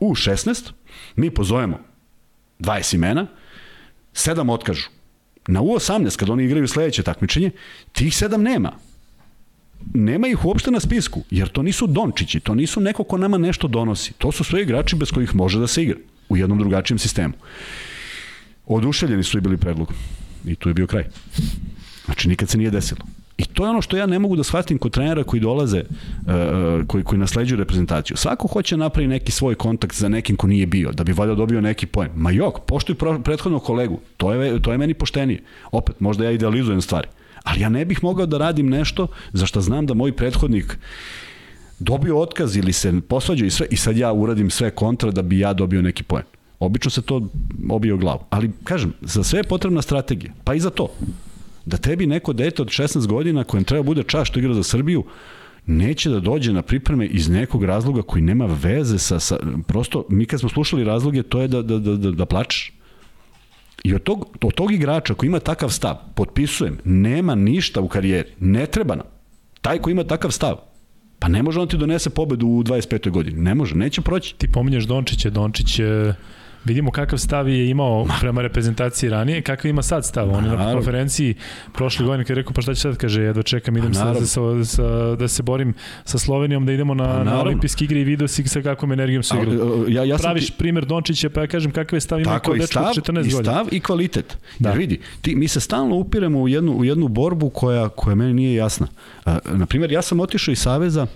U 0.00 0.14
16 0.14 0.72
mi 1.16 1.30
pozovemo 1.30 1.78
20 2.60 2.94
imena, 2.94 3.26
7 4.14 4.50
otkažu. 4.52 4.88
Na 5.46 5.60
U18, 5.60 6.16
kad 6.16 6.30
oni 6.30 6.44
igraju 6.44 6.68
sledeće 6.68 7.02
takmičenje, 7.02 7.50
tih 7.92 8.12
7 8.12 8.36
nema 8.36 8.72
nema 9.94 10.28
ih 10.28 10.44
uopšte 10.44 10.70
na 10.70 10.80
spisku, 10.80 11.22
jer 11.30 11.48
to 11.48 11.62
nisu 11.62 11.86
Dončići, 11.86 12.40
to 12.40 12.54
nisu 12.54 12.80
neko 12.80 13.04
ko 13.04 13.18
nama 13.18 13.38
nešto 13.38 13.68
donosi. 13.68 14.12
To 14.12 14.32
su 14.32 14.44
sve 14.44 14.62
igrači 14.62 14.96
bez 14.96 15.10
kojih 15.10 15.34
može 15.34 15.60
da 15.60 15.66
se 15.66 15.82
igra 15.82 15.96
u 16.28 16.36
jednom 16.36 16.58
drugačijem 16.58 16.98
sistemu. 16.98 17.34
Oduševljeni 18.66 19.22
su 19.22 19.38
i 19.38 19.40
bili 19.40 19.56
predlogom. 19.56 19.96
I 20.46 20.54
tu 20.54 20.68
je 20.68 20.74
bio 20.74 20.86
kraj. 20.86 21.04
Znači, 22.04 22.28
nikad 22.28 22.48
se 22.48 22.58
nije 22.58 22.70
desilo. 22.70 23.04
I 23.38 23.44
to 23.44 23.64
je 23.64 23.70
ono 23.70 23.82
što 23.82 23.96
ja 23.96 24.06
ne 24.06 24.18
mogu 24.18 24.36
da 24.36 24.44
shvatim 24.44 24.78
kod 24.78 24.92
trenera 24.92 25.24
koji 25.24 25.40
dolaze, 25.40 25.82
uh, 25.82 26.86
koji, 26.86 27.04
koji 27.04 27.18
nasleđuju 27.18 27.58
reprezentaciju. 27.58 28.16
Svako 28.16 28.48
hoće 28.48 28.76
napravi 28.76 29.08
neki 29.08 29.32
svoj 29.32 29.54
kontakt 29.54 29.96
za 29.96 30.08
nekim 30.08 30.36
ko 30.36 30.46
nije 30.46 30.66
bio, 30.66 30.92
da 30.92 31.04
bi 31.04 31.12
valjda 31.12 31.34
dobio 31.34 31.60
neki 31.60 31.86
poen. 31.86 32.10
Ma 32.16 32.30
jok, 32.30 32.60
poštuj 32.66 32.96
prethodnog 33.24 33.62
kolegu. 33.62 34.00
To 34.16 34.32
je, 34.32 34.62
to 34.62 34.72
je 34.72 34.78
meni 34.78 34.94
poštenije. 34.94 35.42
Opet, 35.72 36.00
možda 36.00 36.24
ja 36.24 36.30
idealizujem 36.30 36.80
stvari. 36.80 37.08
Ali 37.42 37.60
ja 37.60 37.68
ne 37.68 37.84
bih 37.84 38.02
mogao 38.02 38.26
da 38.26 38.38
radim 38.38 38.68
nešto 38.68 39.06
za 39.32 39.46
što 39.46 39.60
znam 39.60 39.86
da 39.86 39.94
moj 39.94 40.16
prethodnik 40.16 40.78
dobio 41.78 42.18
otkaz 42.20 42.56
ili 42.56 42.72
se 42.72 42.92
posvađa 43.08 43.46
i 43.46 43.50
sve 43.50 43.66
i 43.70 43.76
sad 43.76 43.96
ja 43.96 44.12
uradim 44.12 44.50
sve 44.50 44.70
kontra 44.70 45.10
da 45.10 45.22
bi 45.22 45.38
ja 45.38 45.52
dobio 45.52 45.82
neki 45.82 46.02
poen. 46.02 46.24
Obično 46.58 46.90
se 46.90 47.02
to 47.02 47.28
obije 47.70 47.94
u 47.94 47.98
glavu. 47.98 48.20
Ali, 48.30 48.50
kažem, 48.64 48.92
za 49.00 49.24
sve 49.24 49.38
je 49.38 49.44
potrebna 49.44 49.82
strategija. 49.82 50.32
Pa 50.44 50.54
i 50.54 50.60
za 50.60 50.70
to. 50.70 50.88
Da 51.64 51.76
tebi 51.76 52.06
neko 52.06 52.32
dete 52.32 52.62
od 52.62 52.68
16 52.68 53.06
godina 53.06 53.44
kojem 53.44 53.64
treba 53.64 53.82
bude 53.82 54.02
čast 54.02 54.30
što 54.30 54.38
igra 54.38 54.54
za 54.54 54.62
Srbiju, 54.62 55.04
neće 55.66 56.10
da 56.10 56.20
dođe 56.20 56.52
na 56.52 56.62
pripreme 56.62 57.06
iz 57.06 57.28
nekog 57.28 57.64
razloga 57.64 58.02
koji 58.02 58.22
nema 58.22 58.46
veze 58.46 58.98
sa, 58.98 59.20
sa 59.20 59.38
prosto, 59.66 60.04
mi 60.08 60.26
kad 60.26 60.40
smo 60.40 60.48
slušali 60.48 60.84
razloge, 60.84 61.22
to 61.22 61.40
je 61.40 61.48
da, 61.48 61.62
da, 61.62 61.78
da, 61.78 61.96
da, 61.96 62.10
da 62.10 62.26
plačeš. 62.26 62.72
I 63.84 63.94
od 63.94 64.02
tog, 64.02 64.36
od 64.42 64.54
tog 64.54 64.72
igrača 64.72 65.14
koji 65.14 65.28
ima 65.28 65.40
takav 65.40 65.70
stav, 65.70 65.96
potpisujem, 66.14 66.78
nema 66.84 67.34
ništa 67.34 67.80
u 67.80 67.88
karijeri, 67.88 68.28
ne 68.40 68.66
treba 68.66 68.94
nam. 68.94 69.06
Taj 69.60 69.78
koji 69.78 69.92
ima 69.92 70.04
takav 70.04 70.30
stav, 70.30 70.56
pa 71.18 71.28
ne 71.28 71.42
može 71.42 71.60
on 71.60 71.68
ti 71.68 71.76
donese 71.76 72.10
pobedu 72.10 72.46
u 72.46 72.62
25. 72.62 73.10
godini. 73.10 73.40
Ne 73.40 73.54
može, 73.54 73.74
neće 73.74 74.00
proći. 74.00 74.34
Ti 74.38 74.48
pominješ 74.52 74.84
Dončića, 74.84 75.30
Dončić 75.30 75.78
je 75.78 76.14
Vidimo 76.64 76.90
kakav 76.90 77.18
stav 77.18 77.48
je 77.48 77.70
imao 77.70 78.06
prema 78.20 78.42
reprezentaciji 78.42 79.10
ranije, 79.10 79.42
kakav 79.42 79.68
ima 79.68 79.82
sad 79.82 80.04
stav. 80.04 80.30
On 80.30 80.44
je 80.44 80.50
na 80.50 80.72
konferenciji 80.72 81.34
prošle 81.72 82.06
godine 82.06 82.24
kada 82.24 82.32
je 82.32 82.42
rekao 82.42 82.52
pa 82.52 82.62
šta 82.62 82.74
će 82.74 82.80
sad, 82.80 82.96
kaže, 82.96 83.22
ja 83.22 83.32
dočekam, 83.32 83.76
idem 83.76 83.94
sad 83.94 84.28
sa, 84.28 84.64
sa, 84.64 85.16
da 85.16 85.28
se 85.28 85.42
borim 85.42 85.74
sa 86.04 86.18
Slovenijom, 86.18 86.66
da 86.66 86.72
idemo 86.72 86.94
na, 86.94 87.24
na 87.24 87.40
olimpijski 87.40 87.84
igre 87.84 88.00
i 88.00 88.04
video 88.04 88.28
si 88.28 88.48
sa 88.48 88.62
kakvom 88.62 88.92
energijom 88.92 89.22
su 89.22 89.36
igrali. 89.36 89.94
Ja, 89.94 90.04
ja 90.04 90.16
Praviš 90.16 90.46
ti... 90.46 90.52
primer 90.58 90.84
Dončića, 90.84 91.30
pa 91.30 91.40
ja 91.40 91.46
kažem 91.46 91.72
kakav 91.72 91.96
je 91.96 92.00
stav 92.00 92.20
ima 92.20 92.38
kao 92.38 92.54
dečko 92.54 92.80
14 92.80 93.14
godina. 93.14 93.26
I 93.26 93.30
stav 93.30 93.66
i 93.70 93.80
kvalitet. 93.80 94.38
Da. 94.58 94.68
Jer 94.68 94.78
vidi, 94.78 95.00
ti, 95.22 95.36
mi 95.36 95.48
se 95.48 95.60
stalno 95.60 95.96
upiremo 95.96 96.40
u 96.40 96.48
jednu, 96.48 96.72
u 96.72 96.84
jednu 96.84 97.08
borbu 97.08 97.50
koja, 97.50 97.88
koja 97.88 98.14
meni 98.14 98.34
nije 98.34 98.54
jasna. 98.54 98.86
Uh, 99.26 99.32
na 99.52 99.66
primjer, 99.66 99.92
ja 99.92 100.02
sam 100.02 100.20
otišao 100.20 100.52
iz 100.52 100.58
Saveza 100.58 101.06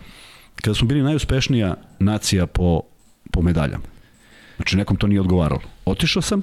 kada 0.62 0.74
smo 0.74 0.88
bili 0.88 1.02
najuspešnija 1.02 1.74
nacija 1.98 2.46
po, 2.46 2.80
po 3.32 3.42
medaljama 3.42 3.95
Znači 4.56 4.76
nekom 4.76 4.96
to 4.96 5.06
nije 5.06 5.20
odgovaralo. 5.20 5.60
Otišao 5.84 6.22
sam, 6.22 6.42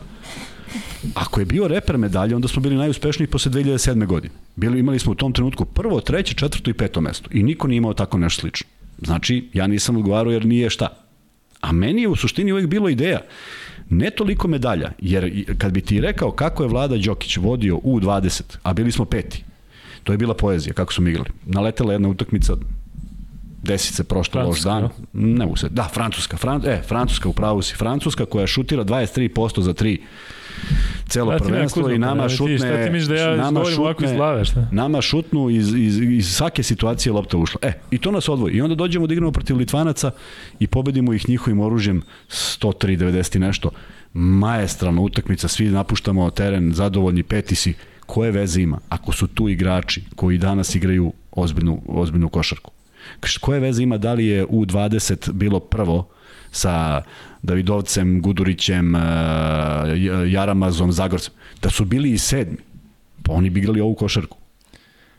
Ako 1.14 1.40
je 1.40 1.46
bio 1.46 1.68
reper 1.68 1.98
medalje, 1.98 2.36
onda 2.36 2.48
smo 2.48 2.62
bili 2.62 2.76
najuspešniji 2.76 3.28
posle 3.28 3.52
2007. 3.52 4.06
godine. 4.06 4.34
Bili, 4.56 4.80
imali 4.80 5.00
smo 5.00 5.12
u 5.12 5.16
tom 5.16 5.34
trenutku 5.34 5.66
prvo, 5.66 6.02
treće, 6.02 6.34
četvrto 6.34 6.70
i 6.70 6.74
peto 6.74 7.02
mesto. 7.02 7.30
I 7.32 7.44
niko 7.44 7.68
nije 7.68 7.78
imao 7.78 7.94
tako 7.94 8.18
nešto 8.18 8.42
slično. 8.42 8.68
Znači, 9.02 9.50
ja 9.54 9.68
nisam 9.68 9.98
odgovarao 9.98 10.32
jer 10.32 10.46
nije 10.46 10.70
šta. 10.70 10.88
A 11.62 11.72
meni 11.72 12.02
je 12.02 12.08
u 12.08 12.16
suštini 12.16 12.52
uvek 12.52 12.68
bilo 12.68 12.90
ideja 12.90 13.20
ne 13.90 14.10
toliko 14.10 14.48
medalja, 14.48 14.92
jer 15.00 15.46
kad 15.58 15.72
bi 15.74 15.82
ti 15.82 16.02
rekao 16.02 16.32
kako 16.32 16.64
je 16.64 16.70
Vlada 16.70 16.98
Đokić 16.98 17.38
vodio 17.38 17.80
u 17.84 18.00
20, 18.00 18.42
a 18.64 18.74
bili 18.74 18.92
smo 18.92 19.06
peti, 19.06 19.44
to 20.04 20.12
je 20.12 20.18
bila 20.18 20.34
poezija, 20.34 20.74
kako 20.74 20.94
smo 20.94 21.08
igrali. 21.08 21.30
Naletela 21.46 21.94
jedna 21.94 22.10
utakmica, 22.10 22.54
desi 23.64 23.94
se 23.94 24.04
prošlo 24.04 24.44
loš 24.44 24.62
dan. 24.62 24.90
Ne 25.14 25.46
mogu 25.46 25.58
se. 25.58 25.70
Da, 25.70 25.90
Francuska. 25.94 26.38
Fran, 26.38 26.62
e, 26.66 26.82
Francuska 26.88 27.30
u 27.30 27.34
pravu 27.34 27.62
si. 27.62 27.76
Francuska 27.76 28.26
koja 28.26 28.48
šutira 28.48 28.84
23% 28.84 29.62
za 29.62 29.74
3 29.74 29.98
celo 31.08 31.32
ja 31.32 31.38
prvenstvo 31.38 31.90
i 31.90 31.98
nama 31.98 32.30
šutne 32.30 32.58
šta 32.58 32.84
ti 32.84 32.90
misliš 32.90 33.08
da 33.08 33.16
ja 33.16 33.36
nama 33.36 33.66
šutne, 33.66 33.84
ovako 33.84 34.04
iz 34.04 34.12
glave, 34.12 34.46
šta? 34.46 34.68
Nama 34.72 35.02
šutnu 35.02 35.50
iz, 35.50 35.74
iz, 35.74 36.00
iz 36.00 36.36
svake 36.36 36.64
situacije 36.64 37.14
lopta 37.14 37.38
ušla. 37.38 37.60
E, 37.62 37.74
i 37.92 37.98
to 37.98 38.12
nas 38.12 38.30
odvoji. 38.30 38.54
I 38.54 38.62
onda 38.62 38.76
dođemo 38.76 39.08
da 39.08 39.14
igramo 39.14 39.32
protiv 39.32 39.58
Litvanaca 39.58 40.12
i 40.60 40.68
pobedimo 40.68 41.14
ih 41.14 41.30
njihovim 41.30 41.60
oružjem 41.60 42.02
103-90 42.30 43.36
i 43.36 43.40
nešto. 43.40 43.70
Maestralna 44.14 45.02
utakmica, 45.02 45.48
svi 45.48 45.70
napuštamo 45.70 46.30
teren, 46.30 46.74
zadovoljni, 46.74 47.24
peti 47.24 47.56
si. 47.56 47.74
Koje 48.06 48.32
veze 48.32 48.62
ima 48.62 48.80
ako 48.90 49.12
su 49.12 49.28
tu 49.28 49.50
igrači 49.50 50.04
koji 50.16 50.38
danas 50.38 50.76
igraju 50.76 51.14
ozbiljnu, 51.32 51.82
ozbiljnu 51.88 52.30
košarku? 52.30 52.72
Koje 53.42 53.60
veze 53.60 53.84
ima 53.84 53.98
da 53.98 54.14
li 54.14 54.26
je 54.26 54.46
u 54.46 54.66
20 54.66 55.32
bilo 55.32 55.60
prvo 55.60 56.10
sa 56.52 57.02
Davidovcem, 57.42 58.22
Gudurićem, 58.22 58.96
e, 58.96 59.00
Jaramazom, 60.28 60.92
Zagorcem, 60.92 61.34
da 61.62 61.70
su 61.70 61.86
bili 61.86 62.12
i 62.12 62.18
sedmi, 62.18 62.58
pa 63.24 63.34
oni 63.34 63.50
bi 63.50 63.60
igrali 63.60 63.82
ovu 63.82 63.96
košarku. 63.96 64.38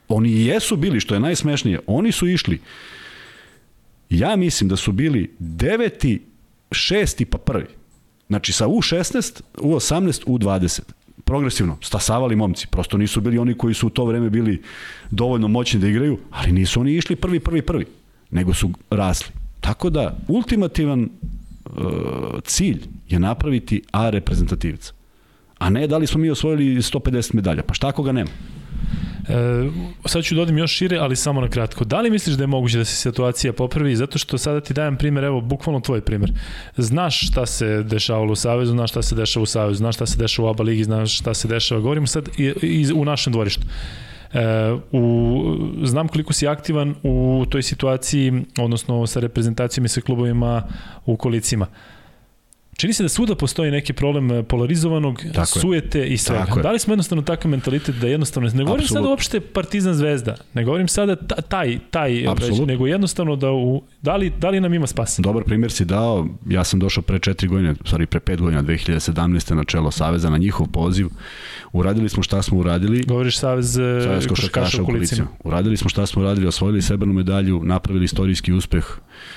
Oni 0.08 0.46
jesu 0.46 0.76
bili, 0.76 1.00
što 1.00 1.14
je 1.14 1.20
najsmešnije, 1.20 1.80
oni 1.86 2.12
su 2.12 2.28
išli, 2.28 2.60
ja 4.10 4.36
mislim 4.36 4.68
da 4.68 4.76
su 4.76 4.92
bili 4.92 5.34
deveti, 5.38 6.22
šesti 6.72 7.24
pa 7.24 7.38
prvi. 7.38 7.66
Znači 8.28 8.52
sa 8.52 8.66
U16, 8.66 9.42
U18, 9.54 10.24
U20 10.26 10.80
progresivno, 11.24 11.76
stasavali 11.82 12.36
momci, 12.36 12.66
prosto 12.66 12.98
nisu 12.98 13.20
bili 13.20 13.38
oni 13.38 13.54
koji 13.54 13.74
su 13.74 13.86
u 13.86 13.90
to 13.90 14.04
vreme 14.04 14.30
bili 14.30 14.62
dovoljno 15.10 15.48
moćni 15.48 15.80
da 15.80 15.88
igraju, 15.88 16.18
ali 16.30 16.52
nisu 16.52 16.80
oni 16.80 16.92
išli 16.92 17.16
prvi, 17.16 17.40
prvi, 17.40 17.62
prvi, 17.62 17.86
nego 18.30 18.54
su 18.54 18.70
rasli. 18.90 19.28
Tako 19.60 19.90
da, 19.90 20.16
ultimativan 20.28 21.02
uh, 21.02 21.80
cilj 22.44 22.82
je 23.08 23.18
napraviti 23.18 23.82
A 23.92 24.10
reprezentativca. 24.10 24.92
A 25.58 25.70
ne 25.70 25.86
da 25.86 25.98
li 25.98 26.06
smo 26.06 26.20
mi 26.20 26.30
osvojili 26.30 26.82
150 26.82 27.34
medalja. 27.34 27.62
Pa 27.62 27.74
šta 27.74 27.88
ako 27.88 28.02
ga 28.02 28.12
nema? 28.12 28.30
E, 29.34 29.70
sad 30.04 30.24
ću 30.24 30.34
dodim 30.34 30.58
još 30.58 30.72
šire, 30.72 30.98
ali 30.98 31.16
samo 31.16 31.40
na 31.40 31.48
kratko. 31.48 31.84
Da 31.84 32.00
li 32.00 32.10
misliš 32.10 32.36
da 32.36 32.42
je 32.42 32.46
moguće 32.46 32.78
da 32.78 32.84
se 32.84 32.96
situacija 32.96 33.52
popravi? 33.52 33.96
Zato 33.96 34.18
što 34.18 34.38
sada 34.38 34.60
ti 34.60 34.74
dajem 34.74 34.96
primer, 34.96 35.24
evo, 35.24 35.40
bukvalno 35.40 35.80
tvoj 35.80 36.00
primer. 36.00 36.32
Znaš 36.76 37.28
šta 37.28 37.46
se 37.46 37.82
dešavalo 37.82 38.32
u 38.32 38.36
Savezu, 38.36 38.72
znaš 38.72 38.90
šta 38.90 39.02
se 39.02 39.14
dešava 39.14 39.42
u 39.42 39.46
Savezu, 39.46 39.78
znaš 39.78 39.94
šta 39.94 40.06
se 40.06 40.18
dešava 40.18 40.48
u 40.48 40.50
ABA 40.50 40.64
ligi, 40.64 40.84
znaš 40.84 41.18
šta 41.18 41.34
se 41.34 41.48
dešava. 41.48 41.80
Govorimo 41.80 42.06
sad 42.06 42.28
i, 42.38 42.44
i 42.62 42.92
u 42.94 43.04
našem 43.04 43.32
dvorištu. 43.32 43.62
E, 44.32 44.40
u, 44.92 45.42
znam 45.82 46.08
koliko 46.08 46.32
si 46.32 46.48
aktivan 46.48 46.94
u 47.02 47.44
toj 47.50 47.62
situaciji, 47.62 48.32
odnosno 48.58 49.06
sa 49.06 49.20
reprezentacijom 49.20 49.84
i 49.84 49.88
sa 49.88 50.00
klubovima 50.00 50.62
u 51.06 51.16
kolicima. 51.16 51.66
Čini 52.76 52.92
se 52.92 53.02
da 53.02 53.08
svuda 53.08 53.34
postoji 53.34 53.70
neki 53.70 53.92
problem 53.92 54.30
eh, 54.30 54.42
polarizovanog, 54.42 55.22
Tako 55.34 55.58
sujete 55.58 55.98
je. 55.98 56.06
i 56.08 56.18
svega. 56.18 56.44
Tako 56.44 56.62
da 56.62 56.70
li 56.70 56.78
smo 56.78 56.92
jednostavno 56.92 57.22
takav 57.22 57.50
mentalitet 57.50 57.94
da 57.96 58.06
jednostavno, 58.06 58.48
ne 58.48 58.64
govorim 58.64 58.84
Absolut. 58.84 58.88
sada 58.88 59.08
uopšte 59.08 59.40
Partizan 59.40 59.94
Zvezda, 59.94 60.34
ne 60.54 60.64
govorim 60.64 60.88
sada 60.88 61.16
taj, 61.26 61.78
taj 61.90 62.10
već, 62.12 62.58
nego 62.66 62.86
jednostavno 62.86 63.36
da, 63.36 63.50
u, 63.52 63.82
da, 64.02 64.16
li, 64.16 64.32
da 64.38 64.50
li 64.50 64.60
nam 64.60 64.74
ima 64.74 64.86
spas? 64.86 65.18
Dobar 65.18 65.44
primjer 65.44 65.72
si 65.72 65.84
dao, 65.84 66.28
ja 66.48 66.64
sam 66.64 66.80
došao 66.80 67.02
pre 67.02 67.18
četiri 67.18 67.48
godine, 67.48 67.74
sorry, 67.74 68.06
pre 68.06 68.20
pet 68.20 68.40
godina, 68.40 68.62
2017. 68.62 69.54
na 69.54 69.64
čelo 69.64 69.90
Saveza, 69.90 70.30
na 70.30 70.38
njihov 70.38 70.66
poziv. 70.66 71.08
Uradili 71.72 72.08
smo 72.08 72.22
šta 72.22 72.42
smo 72.42 72.58
uradili. 72.58 73.02
Govoriš 73.02 73.38
Savez, 73.38 73.78
eh, 73.78 74.00
Savez 74.04 74.26
košarkaša 74.26 74.82
u 74.82 74.86
kolicima. 74.86 75.26
Uradili 75.44 75.76
smo 75.76 75.90
šta 75.90 76.06
smo 76.06 76.22
uradili, 76.22 76.46
osvojili 76.46 76.82
sebernu 76.82 77.14
medalju, 77.14 77.60
napravili 77.64 78.04
istorijski 78.04 78.52
uspeh 78.52 78.84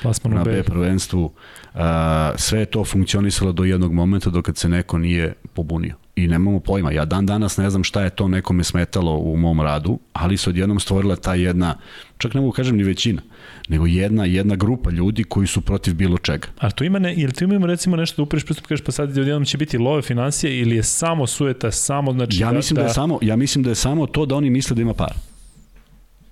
Plasman 0.01 0.34
na 0.34 0.43
B, 0.43 0.51
B 0.51 0.63
prvenstvu. 0.63 1.23
Uh, 1.23 1.82
sve 2.36 2.59
je 2.59 2.65
to 2.65 2.86
funkcionisalo 2.86 3.51
do 3.51 3.63
jednog 3.63 3.93
momenta 3.93 4.30
dok 4.30 4.49
se 4.53 4.69
neko 4.69 4.97
nije 4.97 5.34
pobunio. 5.53 5.95
I 6.15 6.28
nemamo 6.28 6.59
pojma. 6.59 6.91
Ja 6.91 7.05
dan 7.05 7.25
danas 7.25 7.57
ne 7.57 7.69
znam 7.69 7.84
šta 7.84 8.01
je 8.01 8.09
to 8.09 8.28
nekome 8.28 8.63
smetalo 8.63 9.17
u 9.17 9.38
mom 9.38 9.61
radu, 9.61 9.99
ali 10.13 10.38
se 10.38 10.49
odjednom 10.49 10.80
stvorila 10.80 11.15
ta 11.15 11.36
jedna, 11.36 11.75
čak 12.17 12.34
ne 12.34 12.41
mogu 12.41 12.51
kažem 12.51 12.78
ni 12.78 12.84
većina, 12.84 13.21
nego 13.69 13.86
jedna 13.86 14.25
jedna 14.25 14.55
grupa 14.55 14.91
ljudi 14.91 15.23
koji 15.23 15.47
su 15.47 15.61
protiv 15.61 15.93
bilo 15.93 16.17
čega. 16.17 16.47
A 16.59 16.71
tu 16.71 16.84
ima 16.84 16.99
ne, 16.99 17.13
ili 17.15 17.34
tu 17.34 17.43
imamo 17.43 17.67
recimo 17.67 17.95
nešto 17.95 18.15
da 18.15 18.23
upriš 18.23 18.45
pristup 18.45 18.65
kažeš 18.65 18.86
pa 18.86 18.91
sad 18.91 19.09
odjednom 19.09 19.45
će 19.45 19.57
biti 19.57 19.78
love 19.78 20.01
financije 20.01 20.59
ili 20.59 20.75
je 20.75 20.84
samo 20.84 21.28
sueta, 21.28 21.71
samo 21.71 22.13
znači 22.13 22.41
ja 22.41 22.51
mislim 22.51 22.75
da, 22.75 22.82
da 22.82 22.88
je 22.88 22.93
samo 22.93 23.19
ja 23.21 23.36
mislim 23.36 23.63
da 23.63 23.69
je 23.69 23.75
samo 23.75 24.07
to 24.07 24.25
da 24.25 24.36
oni 24.36 24.49
misle 24.49 24.75
da 24.75 24.82
ima 24.82 24.93
para. 24.93 25.15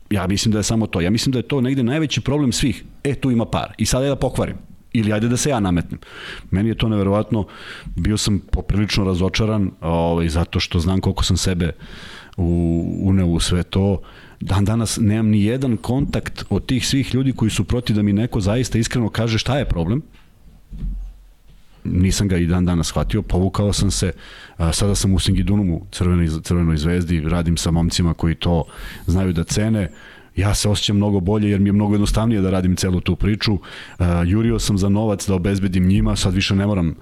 Ja 0.09 0.27
mislim 0.27 0.51
da 0.51 0.59
je 0.59 0.63
samo 0.63 0.87
to. 0.87 1.01
Ja 1.01 1.09
mislim 1.09 1.31
da 1.31 1.39
je 1.39 1.47
to 1.47 1.61
negde 1.61 1.83
najveći 1.83 2.21
problem 2.21 2.51
svih. 2.51 2.83
E, 3.03 3.15
tu 3.15 3.31
ima 3.31 3.45
par. 3.45 3.73
I 3.77 3.85
sada 3.85 4.05
je 4.05 4.09
da 4.09 4.15
pokvarim. 4.15 4.55
Ili 4.93 5.13
ajde 5.13 5.27
da 5.27 5.37
se 5.37 5.49
ja 5.49 5.59
nametnem. 5.59 5.99
Meni 6.51 6.69
je 6.69 6.77
to 6.77 6.89
neverovatno. 6.89 7.45
Bio 7.95 8.17
sam 8.17 8.39
poprilično 8.51 9.05
razočaran 9.05 9.71
ovaj, 9.81 10.29
zato 10.29 10.59
što 10.59 10.79
znam 10.79 11.01
koliko 11.01 11.23
sam 11.23 11.37
sebe 11.37 11.71
u, 12.37 12.85
uneo 13.01 13.27
u 13.27 13.39
sve 13.39 13.63
to. 13.63 14.01
Dan 14.39 14.65
danas 14.65 14.97
nemam 15.01 15.27
ni 15.27 15.43
jedan 15.43 15.77
kontakt 15.77 16.45
od 16.49 16.65
tih 16.65 16.87
svih 16.87 17.15
ljudi 17.15 17.31
koji 17.31 17.51
su 17.51 17.63
protiv 17.63 17.95
da 17.95 18.01
mi 18.01 18.13
neko 18.13 18.39
zaista 18.39 18.77
iskreno 18.77 19.09
kaže 19.09 19.37
šta 19.37 19.57
je 19.57 19.65
problem 19.65 20.01
nisam 21.85 22.27
ga 22.27 22.37
i 22.37 22.45
dan 22.45 22.65
danas 22.65 22.87
shvatio, 22.87 23.21
povukao 23.21 23.73
sam 23.73 23.91
se, 23.91 24.11
a, 24.57 24.73
sada 24.73 24.95
sam 24.95 25.13
u 25.13 25.19
Singidunumu, 25.19 25.85
crvenoj, 25.91 26.27
crvenoj 26.43 26.77
zvezdi, 26.77 27.21
radim 27.21 27.57
sa 27.57 27.71
momcima 27.71 28.13
koji 28.13 28.35
to 28.35 28.63
znaju 29.07 29.33
da 29.33 29.43
cene, 29.43 29.89
ja 30.35 30.53
se 30.53 30.69
osjećam 30.69 30.95
mnogo 30.95 31.19
bolje 31.19 31.49
jer 31.49 31.59
mi 31.59 31.69
je 31.69 31.73
mnogo 31.73 31.93
jednostavnije 31.93 32.41
da 32.41 32.49
radim 32.49 32.75
celu 32.75 33.01
tu 33.01 33.15
priču. 33.15 33.53
Uh, 33.53 34.05
jurio 34.25 34.59
sam 34.59 34.77
za 34.77 34.89
novac 34.89 35.27
da 35.27 35.35
obezbedim 35.35 35.87
njima, 35.87 36.15
sad 36.15 36.33
više 36.33 36.55
ne 36.55 36.67
moram 36.67 36.95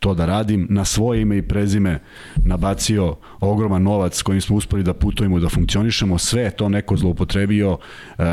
to 0.00 0.14
da 0.14 0.26
radim. 0.26 0.66
Na 0.70 0.84
svoje 0.84 1.22
ime 1.22 1.38
i 1.38 1.42
prezime 1.42 1.98
nabacio 2.44 3.16
ogroman 3.40 3.82
novac 3.82 4.22
kojim 4.22 4.40
smo 4.40 4.56
uspeli 4.56 4.82
da 4.82 4.94
putujemo 4.94 5.38
i 5.38 5.40
da 5.40 5.48
funkcionišemo. 5.48 6.18
Sve 6.18 6.50
to 6.50 6.68
neko 6.68 6.96
zloupotrebio, 6.96 7.72
uh, 7.72 8.24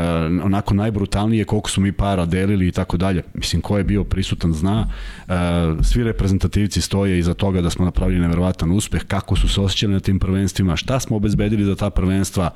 onako 0.44 0.74
najbrutalnije 0.74 1.44
koliko 1.44 1.70
su 1.70 1.80
mi 1.80 1.92
para 1.92 2.26
delili 2.26 2.68
i 2.68 2.72
tako 2.72 2.96
dalje. 2.96 3.22
Mislim, 3.34 3.62
ko 3.62 3.78
je 3.78 3.84
bio 3.84 4.04
prisutan 4.04 4.52
zna. 4.52 4.86
Uh, 5.28 5.34
svi 5.82 6.04
reprezentativci 6.04 6.80
stoje 6.80 7.18
iza 7.18 7.34
toga 7.34 7.60
da 7.60 7.70
smo 7.70 7.84
napravili 7.84 8.20
neverovatan 8.20 8.72
uspeh, 8.72 9.04
kako 9.04 9.36
su 9.36 9.48
se 9.48 9.60
osjećali 9.60 9.92
na 9.92 10.00
tim 10.00 10.18
prvenstvima, 10.18 10.76
šta 10.76 11.00
smo 11.00 11.16
obezbedili 11.16 11.64
za 11.64 11.76
ta 11.76 11.90
prvenstva. 11.90 12.50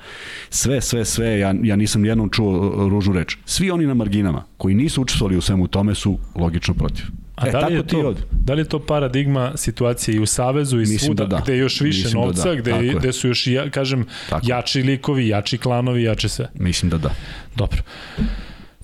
Sve, 0.51 0.81
sve, 0.81 1.05
sve, 1.05 1.39
ja, 1.39 1.55
ja 1.63 1.77
nisam 1.77 1.92
nisam 1.93 2.03
nijednom 2.03 2.31
čuo 2.31 2.51
uh, 2.51 2.89
ružnu 2.91 3.13
reč. 3.13 3.37
Svi 3.45 3.71
oni 3.71 3.87
na 3.87 3.95
marginama 3.95 4.45
koji 4.57 4.75
nisu 4.75 5.03
učestvovali 5.03 5.37
u 5.37 5.41
svemu 5.41 5.69
tome 5.69 5.95
su 5.95 6.19
logično 6.35 6.75
protiv. 6.75 7.05
A 7.37 7.49
e, 7.49 7.51
da, 7.51 7.67
li 7.67 7.75
je 7.75 7.87
to, 7.87 8.01
od... 8.01 8.17
da 8.31 8.55
li 8.55 8.61
je 8.61 8.69
to 8.69 8.79
paradigma 8.79 9.53
situacije 9.57 10.17
i 10.17 10.21
u 10.21 10.27
Savezu 10.27 10.77
i 10.77 10.81
Mislim 10.81 10.99
svuda, 10.99 11.27
da 11.27 11.37
da. 11.37 11.43
gde 11.43 11.53
je 11.53 11.59
još 11.59 11.81
više 11.81 12.05
Mislim 12.05 12.23
novca, 12.23 12.55
da 12.55 12.55
da. 12.55 12.79
gde, 12.79 12.95
gde 12.99 13.13
su 13.13 13.29
još, 13.29 13.47
ja, 13.47 13.71
kažem, 13.71 14.07
Tako. 14.31 14.47
jači 14.49 14.83
likovi, 14.83 15.29
jači 15.29 15.59
klanovi, 15.59 16.03
jače 16.03 16.29
sve? 16.29 16.49
Mislim 16.55 16.91
da 16.91 16.99
da. 16.99 17.11
Dobro. 17.57 17.83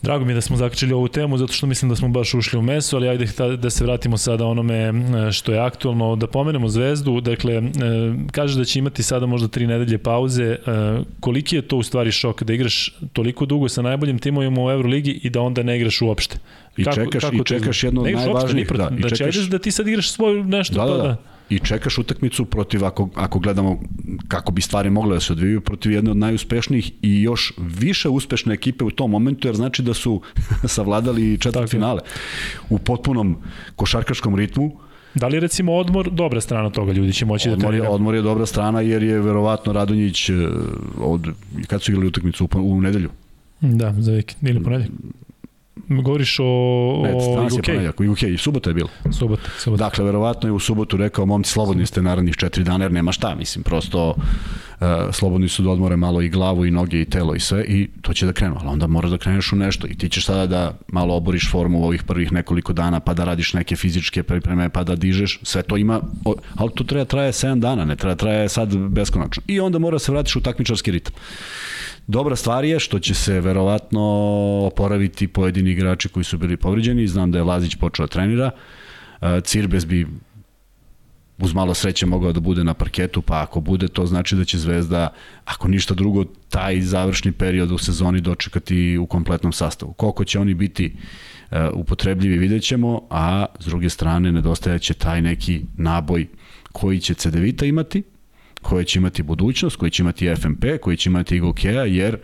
Drago 0.03 0.24
mi 0.24 0.30
je 0.30 0.34
da 0.34 0.40
smo 0.40 0.57
zakačili 0.57 0.92
ovu 0.92 1.09
temu, 1.09 1.38
zato 1.38 1.53
što 1.53 1.66
mislim 1.66 1.88
da 1.88 1.96
smo 1.96 2.09
baš 2.09 2.34
ušli 2.34 2.59
u 2.59 2.62
mesu, 2.62 2.96
ali 2.96 3.09
ajde 3.09 3.26
da 3.57 3.70
se 3.70 3.84
vratimo 3.84 4.18
sada 4.18 4.46
onome 4.46 4.92
što 5.32 5.53
je 5.53 5.59
aktualno, 5.59 6.16
da 6.16 6.26
pomenemo 6.26 6.68
Zvezdu, 6.68 7.20
dakle, 7.20 7.62
kaže 8.32 8.59
da 8.59 8.64
će 8.64 8.78
imati 8.78 9.03
sada 9.03 9.26
možda 9.26 9.49
tri 9.49 9.66
nedelje 9.66 9.99
pauze, 9.99 10.57
koliki 11.20 11.57
je 11.57 11.62
to 11.62 11.76
u 11.76 11.82
stvari 11.82 12.12
šok 12.12 12.42
da 12.42 12.53
igraš 12.53 12.94
toliko 13.12 13.46
dugo 13.46 13.68
sa 13.68 13.82
najboljim 13.82 14.18
timovima 14.18 14.64
u 14.64 14.70
Euroligi 14.70 15.20
i 15.22 15.30
da 15.30 15.40
onda 15.40 15.62
ne 15.62 15.76
igraš 15.76 16.03
uopšte? 16.03 16.38
I 16.76 16.84
kako, 16.84 16.96
čekaš, 16.96 17.22
kako 17.22 17.36
i 17.36 17.44
čekaš 17.44 17.84
jedno 17.84 18.01
od 18.03 18.12
najvažnijih. 18.12 18.72
Da, 18.72 18.90
da, 18.90 19.11
čekaš... 19.11 19.36
da 19.36 19.59
ti 19.59 19.70
sad 19.70 19.88
igraš 19.88 20.11
svoju 20.11 20.44
nešto 20.44 20.74
da, 20.74 20.84
da, 20.84 20.96
da. 20.96 21.03
pa 21.03 21.09
da 21.09 21.38
i 21.51 21.59
čekaš 21.59 21.99
utakmicu 21.99 22.44
protiv, 22.44 22.84
ako, 22.84 23.09
ako 23.14 23.38
gledamo 23.38 23.80
kako 24.28 24.53
bi 24.53 24.61
stvari 24.61 24.90
mogle 24.90 25.14
da 25.14 25.20
se 25.20 25.32
odvijaju, 25.32 25.61
protiv 25.61 25.92
jedne 25.92 26.11
od 26.11 26.16
najuspešnijih 26.16 26.92
i 27.03 27.22
još 27.22 27.53
više 27.59 28.09
uspešne 28.09 28.55
ekipe 28.55 28.84
u 28.84 28.90
tom 28.90 29.11
momentu, 29.11 29.49
jer 29.49 29.57
znači 29.57 29.82
da 29.82 29.94
su 29.94 30.20
savladali 30.76 31.38
četvrt 31.40 31.70
finale 31.70 32.01
u 32.70 32.78
potpunom 32.78 33.36
košarkaškom 33.76 34.34
ritmu. 34.34 34.72
Da 35.14 35.28
li 35.28 35.40
recimo 35.40 35.72
odmor 35.72 36.11
dobra 36.11 36.40
strana 36.40 36.70
toga 36.70 36.92
ljudi 36.92 37.12
će 37.12 37.24
moći 37.24 37.49
da 37.49 37.53
odmor 37.53 37.64
da 37.64 37.68
trenira? 37.68 37.86
Je, 37.86 37.94
odmor 37.94 38.14
je 38.14 38.22
dobra 38.22 38.46
strana 38.46 38.80
jer 38.80 39.03
je 39.03 39.20
verovatno 39.20 39.72
Radonjić 39.72 40.28
e, 40.28 40.32
od, 41.01 41.28
kad 41.66 41.82
su 41.82 41.90
igrali 41.90 42.07
utakmicu 42.07 42.44
u, 42.44 42.49
u 42.61 42.80
nedelju? 42.80 43.11
Da, 43.61 43.94
za 43.99 44.12
vikend 44.12 44.49
ili 44.49 44.62
ponedjeljak. 44.62 44.92
Govoriš 45.89 46.37
o, 46.41 46.45
ne, 47.05 47.14
o 47.14 47.45
UK? 47.45 47.66
Ponedjak, 47.66 48.01
UK, 48.01 48.18
subota 48.39 48.70
je 48.70 48.74
bilo. 48.74 48.89
Subota, 49.18 49.51
subota. 49.59 49.85
Dakle, 49.85 50.05
verovatno 50.05 50.49
je 50.49 50.53
u 50.53 50.59
subotu 50.59 50.97
rekao, 50.97 51.26
momci, 51.26 51.53
slobodni 51.53 51.87
ste 51.87 52.03
narednih 52.03 52.37
četiri 52.37 52.64
dana, 52.64 52.85
jer 52.85 52.93
nema 52.93 53.12
šta, 53.12 53.35
mislim, 53.35 53.62
prosto 53.64 54.14
slobodni 55.12 55.49
su 55.49 55.62
da 55.62 55.70
odmore 55.70 55.97
malo 55.97 56.22
i 56.22 56.29
glavu 56.29 56.66
i 56.66 56.70
noge 56.70 57.01
i 57.01 57.05
telo 57.05 57.35
i 57.35 57.41
sve 57.41 57.64
i 57.64 57.89
to 58.03 58.12
će 58.12 58.26
da 58.26 58.33
krenu, 58.33 58.57
ali 58.61 58.68
onda 58.68 58.87
moraš 58.87 59.11
da 59.11 59.18
kreneš 59.18 59.53
u 59.53 59.57
nešto 59.57 59.87
i 59.87 59.95
ti 59.95 60.09
ćeš 60.09 60.26
sada 60.26 60.47
da 60.47 60.79
malo 60.89 61.14
oboriš 61.14 61.51
formu 61.51 61.81
u 61.81 61.85
ovih 61.85 62.03
prvih 62.03 62.33
nekoliko 62.33 62.72
dana, 62.72 63.01
pa 63.01 63.14
da 63.14 63.24
radiš 63.24 63.55
neke 63.55 63.76
fizičke 63.76 64.22
pripreme, 64.22 64.68
pa 64.68 64.85
da 64.85 64.97
dižeš, 64.97 65.39
sve 65.43 65.62
to 65.62 65.76
ima, 65.76 66.01
ali 66.55 66.70
to 66.74 66.85
treba 66.85 67.05
traje 67.05 67.33
7 67.33 67.59
dana, 67.59 67.85
ne 67.85 67.97
treba 67.97 68.14
traje 68.14 68.49
sad 68.49 68.76
beskonačno. 68.76 69.43
I 69.47 69.61
onda 69.61 69.79
mora 69.79 69.99
se 69.99 70.12
vratiš 70.12 70.37
u 70.37 70.41
takmičarski 70.41 70.91
ritam. 70.91 71.14
Dobra 72.07 72.37
stvar 72.37 72.64
je 72.64 72.81
što 72.81 72.99
će 72.99 73.14
se 73.14 73.41
verovatno 73.41 74.03
oporaviti 74.66 75.29
pojedini 75.29 75.70
igrači 75.70 76.09
koji 76.09 76.24
su 76.24 76.39
bili 76.39 76.57
povređeni. 76.57 77.07
Znam 77.07 77.33
da 77.33 77.39
je 77.39 77.45
Lazić 77.45 77.74
počeo 77.74 78.07
da 78.07 78.12
trenira. 78.12 78.51
E, 79.20 79.41
Cirbes 79.41 79.87
bi 79.87 80.07
uz 81.39 81.55
malo 81.55 81.74
sreće 81.74 82.07
mogao 82.07 82.32
da 82.32 82.41
bude 82.41 82.64
na 82.64 82.74
parketu, 82.74 83.22
pa 83.22 83.43
ako 83.43 83.61
bude, 83.61 83.89
to 83.89 84.07
znači 84.07 84.36
da 84.36 84.45
će 84.45 84.59
Zvezda, 84.59 85.09
ako 85.45 85.68
ništa 85.68 85.95
drugo, 85.95 86.24
taj 86.49 86.80
završni 86.80 87.32
period 87.32 87.72
u 87.72 87.78
sezoni 87.78 88.20
dočekati 88.20 88.99
u 88.99 89.07
kompletnom 89.07 89.53
sastavu. 89.53 89.93
Koliko 89.93 90.24
će 90.24 90.39
oni 90.39 90.55
biti 90.55 90.93
uh, 91.51 91.59
upotrebljivi 91.74 92.39
vidjet 92.39 92.62
ćemo, 92.62 93.03
a 93.11 93.47
s 93.61 93.66
druge 93.66 93.89
strane 93.91 94.32
nedostajaće 94.32 94.95
taj 94.95 95.22
neki 95.22 95.62
naboj 95.76 96.26
koji 96.72 97.01
će 97.01 97.14
Cedevita 97.14 97.66
imati, 97.66 98.03
koje 98.62 98.84
će 98.84 98.99
imati 98.99 99.22
budućnost, 99.22 99.76
koji 99.76 99.91
će 99.91 100.03
imati 100.03 100.34
FMP, 100.36 100.64
koji 100.82 100.97
će 100.97 101.11
imati 101.11 101.36
Igokea, 101.36 101.84
jer 101.84 102.16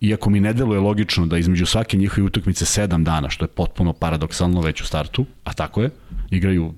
iako 0.00 0.30
mi 0.30 0.40
ne 0.40 0.52
deluje 0.52 0.80
logično 0.80 1.26
da 1.26 1.38
između 1.38 1.66
svake 1.66 1.96
njihove 1.96 2.26
utakmice 2.26 2.64
7 2.64 3.04
dana, 3.04 3.30
što 3.30 3.44
je 3.44 3.48
potpuno 3.48 3.92
paradoksalno 3.92 4.60
već 4.60 4.80
u 4.80 4.86
startu, 4.86 5.26
a 5.44 5.52
tako 5.52 5.82
je, 5.82 5.90
igraju 6.30 6.74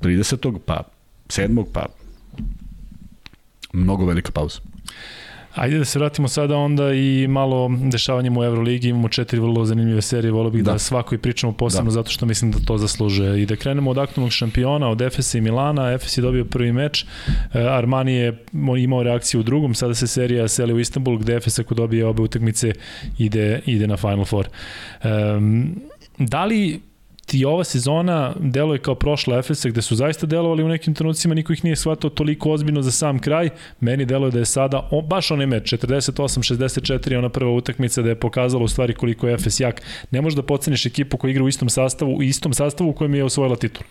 30. 0.00 0.58
pa 0.66 0.99
7. 1.30 1.64
pa 1.72 1.86
mnogo 3.72 4.06
velika 4.06 4.32
pauza. 4.32 4.60
Ajde 5.54 5.78
da 5.78 5.84
se 5.84 5.98
vratimo 5.98 6.28
sada 6.28 6.56
onda 6.56 6.92
i 6.92 7.26
malo 7.28 7.70
dešavanjem 7.82 8.36
u 8.36 8.44
Euroligi. 8.44 8.88
Imamo 8.88 9.08
četiri 9.08 9.40
vrlo 9.40 9.64
zanimljive 9.64 10.02
serije, 10.02 10.30
volio 10.30 10.50
bih 10.50 10.64
da, 10.64 10.72
da 10.72 10.78
svako 10.78 11.14
i 11.14 11.18
pričamo 11.18 11.52
posebno 11.52 11.90
da. 11.90 11.94
zato 11.94 12.10
što 12.10 12.26
mislim 12.26 12.50
da 12.50 12.58
to 12.58 12.78
zaslužuje. 12.78 13.42
I 13.42 13.46
da 13.46 13.56
krenemo 13.56 13.90
od 13.90 13.98
aktualnog 13.98 14.32
šampiona, 14.32 14.88
od 14.88 15.00
Efesa 15.00 15.38
i 15.38 15.40
Milana. 15.40 15.92
Efes 15.92 16.18
je 16.18 16.22
dobio 16.22 16.44
prvi 16.44 16.72
meč, 16.72 17.04
e, 17.52 17.58
Armani 17.58 18.12
je 18.12 18.44
imao 18.78 19.02
reakciju 19.02 19.40
u 19.40 19.42
drugom, 19.42 19.74
sada 19.74 19.94
se 19.94 20.06
serija 20.06 20.48
seli 20.48 20.72
u 20.72 20.80
Istanbul 20.80 21.18
gde 21.18 21.36
Efes 21.36 21.58
ako 21.58 21.74
dobije 21.74 22.06
obe 22.06 22.22
utakmice 22.22 22.72
ide, 23.18 23.60
ide 23.66 23.86
na 23.86 23.96
Final 23.96 24.24
Four. 24.24 24.48
Um, 25.04 25.80
da 26.18 26.44
li 26.44 26.80
ti 27.30 27.44
ova 27.44 27.64
sezona 27.64 28.32
deluje 28.40 28.78
kao 28.78 28.94
prošla 28.94 29.38
Efesa 29.38 29.68
gde 29.68 29.82
su 29.82 29.94
zaista 29.96 30.26
delovali 30.26 30.62
u 30.62 30.68
nekim 30.68 30.94
trenucima, 30.94 31.34
niko 31.34 31.52
ih 31.52 31.64
nije 31.64 31.76
shvatao 31.76 32.10
toliko 32.10 32.50
ozbiljno 32.50 32.82
za 32.82 32.90
sam 32.90 33.18
kraj. 33.18 33.48
Meni 33.80 34.04
deluje 34.04 34.30
da 34.30 34.38
je 34.38 34.44
sada, 34.44 34.88
o, 34.90 35.02
baš 35.02 35.30
onaj 35.30 35.46
meč, 35.46 35.72
48-64 35.72 37.18
ona 37.18 37.28
prva 37.28 37.50
utakmica 37.50 38.02
da 38.02 38.08
je 38.08 38.14
pokazala 38.14 38.64
u 38.64 38.68
stvari 38.68 38.94
koliko 38.94 39.28
je 39.28 39.34
Efes 39.34 39.60
jak. 39.60 39.82
Ne 40.10 40.20
možeš 40.20 40.36
da 40.36 40.42
poceniš 40.42 40.86
ekipu 40.86 41.16
koja 41.16 41.30
igra 41.30 41.44
u 41.44 41.48
istom 41.48 41.68
sastavu, 41.68 42.16
u 42.16 42.22
istom 42.22 42.52
sastavu 42.52 42.90
u 42.90 42.92
kojem 42.92 43.14
je 43.14 43.24
osvojila 43.24 43.56
titul. 43.56 43.82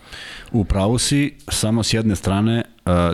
U 0.52 0.64
pravu 0.64 0.98
si, 0.98 1.34
samo 1.48 1.82
s 1.82 1.94
jedne 1.94 2.16
strane, 2.16 2.62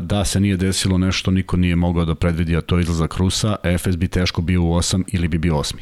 da 0.01 0.25
se 0.25 0.41
nije 0.41 0.57
desilo 0.57 0.99
nešto 0.99 1.31
niko 1.31 1.57
nije 1.57 1.77
mogao 1.77 2.05
da 2.05 2.15
predvidi, 2.15 2.57
a 2.57 2.61
to 2.61 2.77
je 2.77 2.81
izlazak 2.81 3.17
Rusa, 3.17 3.57
Efes 3.63 3.97
bi 3.97 4.09
teško 4.09 4.43
bio 4.43 4.63
u 4.63 4.75
8 4.75 5.03
ili 5.13 5.29
bi 5.29 5.39
bio 5.39 5.55
8. 5.55 5.75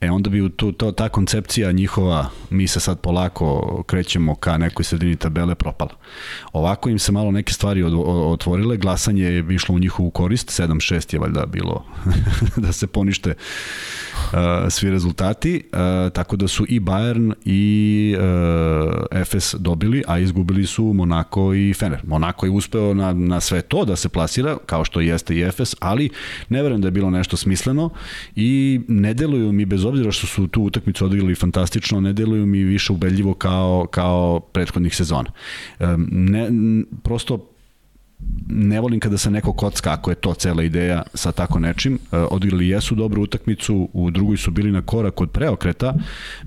E 0.00 0.10
onda 0.10 0.30
bi 0.30 0.50
tu, 0.56 0.72
to, 0.72 0.92
ta 0.92 1.08
koncepcija 1.08 1.72
njihova, 1.72 2.30
mi 2.50 2.68
se 2.68 2.80
sad 2.80 3.00
polako 3.00 3.82
krećemo 3.86 4.34
ka 4.34 4.58
nekoj 4.58 4.84
sredini 4.84 5.16
tabele 5.16 5.54
propala. 5.54 5.90
Ovako 6.52 6.88
im 6.88 6.98
se 6.98 7.12
malo 7.12 7.30
neke 7.30 7.52
stvari 7.52 7.82
od, 7.82 7.92
otvorile, 8.32 8.76
glasanje 8.76 9.24
je 9.24 9.44
išlo 9.50 9.74
u 9.74 9.78
njihovu 9.78 10.10
korist, 10.10 10.60
7-6 10.60 11.14
je 11.14 11.20
valjda 11.20 11.46
bilo 11.46 11.84
da 12.56 12.72
se 12.72 12.86
ponište 12.86 13.34
svi 14.70 14.90
rezultati, 14.90 15.62
tako 16.12 16.36
da 16.36 16.48
su 16.48 16.66
i 16.68 16.80
Bayern 16.80 17.32
i 17.44 18.16
uh, 18.18 19.20
Efes 19.20 19.54
dobili, 19.58 20.02
a 20.06 20.18
izgubili 20.18 20.66
su 20.66 20.84
Monako 20.84 21.54
i 21.54 21.74
Fener. 21.74 22.00
Monako 22.06 22.46
je 22.46 22.52
uspeo 22.52 22.94
na, 22.94 23.12
na 23.12 23.40
sve 23.40 23.62
to 23.62 23.84
da 23.84 23.96
se 23.96 24.08
plasira, 24.08 24.56
kao 24.66 24.84
što 24.84 25.00
jeste 25.00 25.36
i 25.36 25.42
Efes, 25.42 25.74
ali 25.80 26.10
ne 26.48 26.62
verujem 26.62 26.80
da 26.80 26.88
je 26.88 26.92
bilo 26.92 27.10
nešto 27.10 27.36
smisleno 27.36 27.90
i 28.36 28.80
ne 28.88 29.14
deluju 29.14 29.52
mi 29.52 29.64
bez 29.64 29.84
obzira 29.84 30.12
što 30.12 30.26
su 30.26 30.46
tu 30.46 30.62
utakmicu 30.62 31.04
odigrali 31.04 31.34
fantastično, 31.34 32.00
ne 32.00 32.12
deluju 32.12 32.46
mi 32.46 32.64
više 32.64 32.92
ubedljivo 32.92 33.34
kao, 33.34 33.86
kao 33.90 34.40
prethodnih 34.40 34.96
sezona. 34.96 35.30
Ne, 36.08 36.48
prosto 37.02 37.55
ne 38.48 38.80
volim 38.80 39.00
kada 39.00 39.18
se 39.18 39.30
neko 39.30 39.52
kocka, 39.52 39.92
ako 39.92 40.10
je 40.10 40.14
to 40.14 40.34
cela 40.34 40.62
ideja 40.62 41.02
sa 41.14 41.32
tako 41.32 41.58
nečim. 41.58 41.94
E, 41.94 42.16
odigrali 42.16 42.68
jesu 42.68 42.94
dobru 42.94 43.22
utakmicu, 43.22 43.88
u 43.92 44.10
drugoj 44.10 44.36
su 44.36 44.50
bili 44.50 44.72
na 44.72 44.82
korak 44.82 45.20
od 45.20 45.30
preokreta, 45.30 45.94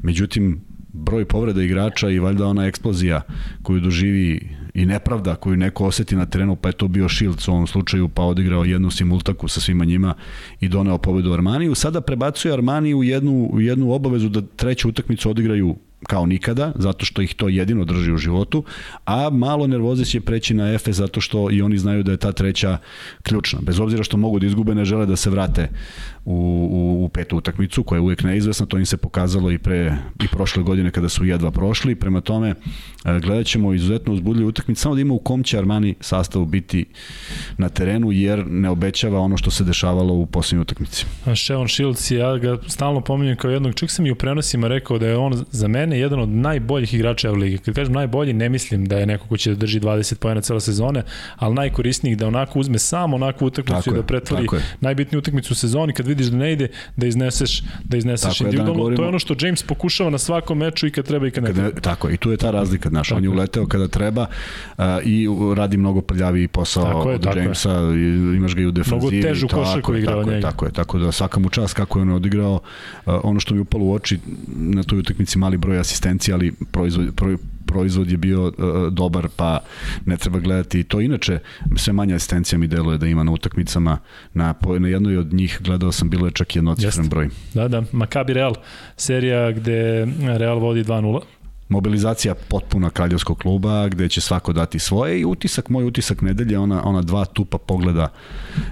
međutim, 0.03 0.61
broj 0.93 1.25
povreda 1.25 1.63
igrača 1.63 2.09
i 2.09 2.19
valjda 2.19 2.47
ona 2.47 2.65
eksplozija 2.65 3.21
koju 3.63 3.79
doživi 3.79 4.49
i 4.73 4.85
nepravda 4.85 5.35
koju 5.35 5.57
neko 5.57 5.85
oseti 5.85 6.15
na 6.15 6.25
terenu, 6.25 6.55
pa 6.55 6.69
je 6.69 6.73
to 6.73 6.87
bio 6.87 7.09
Shields 7.09 7.47
u 7.47 7.51
ovom 7.51 7.67
slučaju, 7.67 8.07
pa 8.07 8.23
odigrao 8.23 8.63
jednu 8.63 8.91
simultaku 8.91 9.47
sa 9.47 9.61
svima 9.61 9.85
njima 9.85 10.13
i 10.59 10.69
doneo 10.69 10.97
pobedu 10.97 11.33
Armaniju. 11.33 11.75
Sada 11.75 12.01
prebacuje 12.01 12.53
Armaniju 12.53 12.97
u 12.97 13.03
jednu, 13.03 13.49
u 13.53 13.61
jednu 13.61 13.91
obavezu 13.91 14.29
da 14.29 14.41
treću 14.41 14.89
utakmicu 14.89 15.29
odigraju 15.29 15.75
kao 16.07 16.25
nikada, 16.25 16.71
zato 16.75 17.05
što 17.05 17.21
ih 17.21 17.35
to 17.35 17.47
jedino 17.47 17.85
drži 17.85 18.11
u 18.11 18.17
životu, 18.17 18.63
a 19.05 19.29
malo 19.29 19.67
nervoze 19.67 20.05
će 20.05 20.21
preći 20.21 20.53
na 20.53 20.73
Efe 20.73 20.93
zato 20.93 21.21
što 21.21 21.51
i 21.51 21.61
oni 21.61 21.77
znaju 21.77 22.03
da 22.03 22.11
je 22.11 22.17
ta 22.17 22.31
treća 22.31 22.77
ključna. 23.23 23.59
Bez 23.61 23.79
obzira 23.79 24.03
što 24.03 24.17
mogu 24.17 24.39
da 24.39 24.45
izgube, 24.45 24.75
ne 24.75 24.85
žele 24.85 25.05
da 25.05 25.15
se 25.15 25.29
vrate 25.29 25.69
u, 26.25 26.33
u, 26.71 27.05
u 27.05 27.09
petu 27.09 27.37
utakmicu, 27.37 27.83
koja 27.83 27.97
je 27.97 28.01
uvijek 28.01 28.23
neizvesna, 28.23 28.65
to 28.65 28.77
im 28.77 28.85
se 28.85 28.97
pokazalo 28.97 29.51
i 29.51 29.57
pre 29.57 29.97
i 30.23 30.27
prošle 30.27 30.63
godine 30.63 30.91
kada 30.91 31.09
su 31.09 31.25
jedva 31.25 31.51
prošli, 31.51 31.95
prema 31.95 32.21
tome 32.21 32.49
e, 32.49 32.55
gledat 33.19 33.45
ćemo 33.45 33.73
izuzetno 33.73 34.13
uzbudljivu 34.13 34.49
utakmicu, 34.49 34.81
samo 34.81 34.95
da 34.95 35.01
ima 35.01 35.13
u 35.13 35.19
kom 35.19 35.43
će 35.43 35.57
Armani 35.57 35.95
sastavu 35.99 36.45
biti 36.45 36.85
na 37.57 37.69
terenu, 37.69 38.11
jer 38.11 38.47
ne 38.47 38.69
obećava 38.69 39.19
ono 39.19 39.37
što 39.37 39.51
se 39.51 39.63
dešavalo 39.63 40.13
u 40.13 40.25
posljednjoj 40.25 40.61
utakmici. 40.61 41.05
Shevon 41.35 41.67
Shields, 41.67 42.11
ja 42.11 42.37
ga 42.37 42.57
stalno 42.67 43.01
pominjem 43.01 43.37
kao 43.37 43.51
jednog, 43.51 43.75
čak 43.75 43.91
sam 43.91 44.05
i 44.05 44.11
u 44.11 44.15
prenosima 44.15 44.67
rekao 44.67 44.97
da 44.97 45.07
je 45.07 45.17
on 45.17 45.45
za 45.51 45.67
mene 45.67 45.88
jedan 45.97 46.19
od 46.19 46.29
najboljih 46.29 46.93
igrača 46.93 47.27
Euroligi. 47.27 47.57
Kad 47.57 47.75
kažem 47.75 47.93
najbolji, 47.93 48.33
ne 48.33 48.49
mislim 48.49 48.85
da 48.85 48.97
je 48.97 49.05
neko 49.05 49.27
ko 49.27 49.37
će 49.37 49.49
da 49.49 49.55
drži 49.55 49.79
20 49.79 50.15
pojena 50.15 50.41
cele 50.41 50.61
sezone, 50.61 51.03
ali 51.35 51.55
najkorisnijih 51.55 52.17
da 52.17 52.27
onako 52.27 52.59
uzme 52.59 52.79
samo 52.79 53.15
onakvu 53.15 53.45
utakmicu 53.45 53.89
i 53.89 53.93
da 53.93 54.03
pretvori 54.03 54.47
najbitniju 54.81 55.19
utakmicu 55.19 55.53
u 55.53 55.55
sezoni 55.55 55.93
kad 55.93 56.07
vidiš 56.07 56.27
da 56.27 56.37
ne 56.37 56.53
ide, 56.53 56.67
da 56.95 57.07
izneseš, 57.07 57.63
da 57.83 57.97
izneseš 57.97 58.37
tako 58.37 58.43
individualno. 58.43 58.71
Je, 58.71 58.73
da 58.73 58.77
govorimo... 58.77 58.97
To 58.97 59.03
je 59.03 59.09
ono 59.09 59.19
što 59.19 59.35
James 59.39 59.63
pokušava 59.63 60.09
na 60.09 60.17
svakom 60.17 60.57
meču 60.57 60.87
i 60.87 60.91
kad 60.91 61.05
treba 61.05 61.27
i 61.27 61.31
kad 61.31 61.43
ne 61.43 61.53
treba. 61.53 61.79
tako, 61.81 62.09
i 62.09 62.17
tu 62.17 62.31
je 62.31 62.37
ta 62.37 62.51
razlika, 62.51 62.89
znaš, 62.89 63.11
on 63.11 63.23
je 63.23 63.29
uleteo 63.29 63.67
kada 63.67 63.87
treba 63.87 64.25
uh, 64.77 64.83
i 65.03 65.27
radi 65.55 65.77
mnogo 65.77 66.01
prljavi 66.01 66.47
posao 66.47 66.83
tako 66.83 67.09
je, 67.09 67.15
od 67.15 67.23
tako 67.23 67.39
Jamesa, 67.39 67.71
je. 67.71 68.35
imaš 68.35 68.55
ga 68.55 68.61
i 68.61 68.65
u 68.65 68.71
defanzivi. 68.71 69.17
Mnogo 69.17 69.27
težu 69.27 69.47
košarku 69.47 69.95
igrao 69.95 70.23
njega. 70.23 70.41
Tako 70.41 70.65
je, 70.65 70.71
tako 70.71 70.99
da 70.99 71.11
svaka 71.11 71.39
mu 71.39 71.49
čast 71.49 71.73
kako 71.73 71.99
je 71.99 72.01
on 72.01 72.09
odigrao, 72.11 72.53
uh, 72.53 73.13
ono 73.23 73.39
što 73.39 73.53
mi 73.53 73.59
upalo 73.59 73.85
u 73.85 73.93
oči 73.93 74.19
na 74.47 74.83
toj 74.83 74.99
utakmici 74.99 75.37
mali 75.37 75.57
broj 75.57 75.78
asistencija, 75.79 76.35
ali 76.35 76.53
proizvod, 76.71 77.15
pro, 77.15 77.37
proizvod 77.65 78.11
je 78.11 78.17
bio 78.17 78.47
uh, 78.47 78.53
dobar, 78.93 79.27
pa 79.35 79.59
ne 80.05 80.17
treba 80.17 80.39
gledati 80.39 80.83
to. 80.83 81.01
Inače, 81.01 81.39
sve 81.75 81.93
manje 81.93 82.15
asistencija 82.15 82.59
mi 82.59 82.67
deluje 82.67 82.97
da 82.97 83.07
ima 83.07 83.23
na 83.23 83.31
utakmicama. 83.31 83.97
Na, 84.33 84.53
na 84.79 84.87
jednoj 84.87 85.17
od 85.17 85.33
njih 85.33 85.59
gledao 85.63 85.91
sam, 85.91 86.09
bilo 86.09 86.25
je 86.25 86.31
čak 86.31 86.55
jednocifren 86.55 87.09
broj. 87.09 87.29
Da, 87.53 87.67
da. 87.67 87.83
Maccabi 87.91 88.33
Real, 88.33 88.53
serija 88.97 89.51
gde 89.51 90.07
Real 90.37 90.59
vodi 90.59 90.83
2-0 90.83 91.21
mobilizacija 91.69 92.35
potpuna 92.35 92.89
kraljevskog 92.89 93.37
kluba 93.37 93.87
gde 93.87 94.09
će 94.09 94.21
svako 94.21 94.53
dati 94.53 94.79
svoje 94.79 95.19
i 95.19 95.25
utisak, 95.25 95.69
moj 95.69 95.85
utisak 95.85 96.21
nedelje, 96.21 96.59
ona, 96.59 96.83
ona 96.85 97.01
dva 97.01 97.25
tupa 97.25 97.57
pogleda 97.57 98.07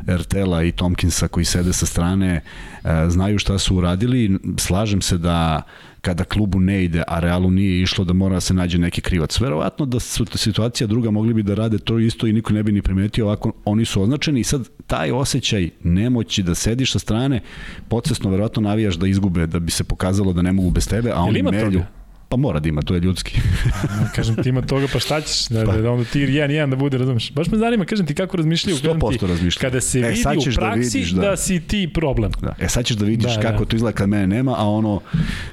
Ertela 0.08 0.64
i 0.64 0.72
Tomkinsa 0.72 1.28
koji 1.28 1.46
sede 1.46 1.74
sa 1.74 1.86
strane, 1.86 2.42
e, 2.84 3.10
znaju 3.10 3.40
šta 3.40 3.58
su 3.58 3.76
uradili, 3.76 4.40
slažem 4.58 5.02
se 5.02 5.18
da 5.18 5.62
kada 6.08 6.24
klubu 6.24 6.60
ne 6.60 6.84
ide, 6.84 7.04
a 7.08 7.20
Realu 7.20 7.52
nije 7.52 7.82
išlo 7.82 8.06
da 8.06 8.14
mora 8.14 8.36
da 8.36 8.42
se 8.42 8.54
nađe 8.54 8.78
neki 8.78 9.02
krivac. 9.02 9.40
Verovatno 9.40 9.86
da 9.86 10.00
su 10.00 10.26
situacija 10.36 10.88
druga 10.88 11.12
mogli 11.12 11.34
bi 11.34 11.44
da 11.44 11.56
rade 11.56 11.78
to 11.78 12.00
isto 12.00 12.28
i 12.28 12.34
niko 12.34 12.54
ne 12.54 12.64
bi 12.64 12.72
ni 12.72 12.82
primetio, 12.82 13.26
ovako 13.26 13.52
oni 13.66 13.86
su 13.86 14.02
označeni 14.02 14.40
i 14.40 14.44
sad 14.44 14.70
taj 14.88 15.12
osjećaj 15.12 15.70
nemoći 15.84 16.44
da 16.44 16.56
sediš 16.56 16.92
sa 16.92 17.00
strane, 17.00 17.42
podsvesno 17.88 18.30
verovatno 18.30 18.62
navijaš 18.62 18.96
da 18.96 19.08
izgube, 19.08 19.48
da 19.48 19.60
bi 19.60 19.72
se 19.72 19.84
pokazalo 19.84 20.34
da 20.34 20.42
ne 20.42 20.52
mogu 20.52 20.72
bez 20.72 20.88
tebe, 20.88 21.12
a 21.12 21.20
oni 21.22 21.44
melju. 21.44 21.72
Toga? 21.72 21.97
Pa 22.30 22.38
mora 22.38 22.60
da 22.60 22.70
ima, 22.70 22.82
to 22.82 22.94
je 22.94 23.00
ljudski. 23.00 23.40
kažem 24.16 24.36
ti 24.36 24.50
ima 24.50 24.62
toga, 24.62 24.88
pa 24.94 25.00
šta 25.00 25.22
ćeš? 25.22 25.48
Da, 25.48 25.66
pa. 25.66 25.78
da 25.78 25.92
onda 25.92 26.06
ti 26.06 26.20
jedan, 26.20 26.52
jedan 26.52 26.70
da 26.70 26.76
bude, 26.76 26.98
razumeš? 26.98 27.34
Baš 27.34 27.48
me 27.48 27.58
zanima, 27.58 27.86
kažem 27.86 28.06
ti 28.06 28.16
kako 28.16 28.38
razmišljaju. 28.38 28.78
100% 28.78 29.20
ti, 29.20 29.28
razmišljaju. 29.28 29.62
Kada 29.62 29.82
se 29.82 30.00
e, 30.00 30.10
vidi 30.10 30.22
u 30.22 30.52
da 30.52 30.60
praksi 30.60 30.60
da, 30.60 30.72
vidiš, 30.74 31.12
da. 31.12 31.22
da 31.22 31.38
si 31.38 31.60
ti 31.60 31.90
problem. 31.94 32.32
Da. 32.42 32.56
E 32.60 32.70
sad 32.70 32.86
ćeš 32.86 32.96
da 32.96 33.06
vidiš 33.06 33.36
da, 33.36 33.42
kako 33.42 33.64
da. 33.64 33.70
to 33.70 33.76
izgleda 33.76 33.96
kad 33.98 34.10
mene 34.10 34.28
nema, 34.28 34.56
a 34.58 34.68
ono 34.68 35.02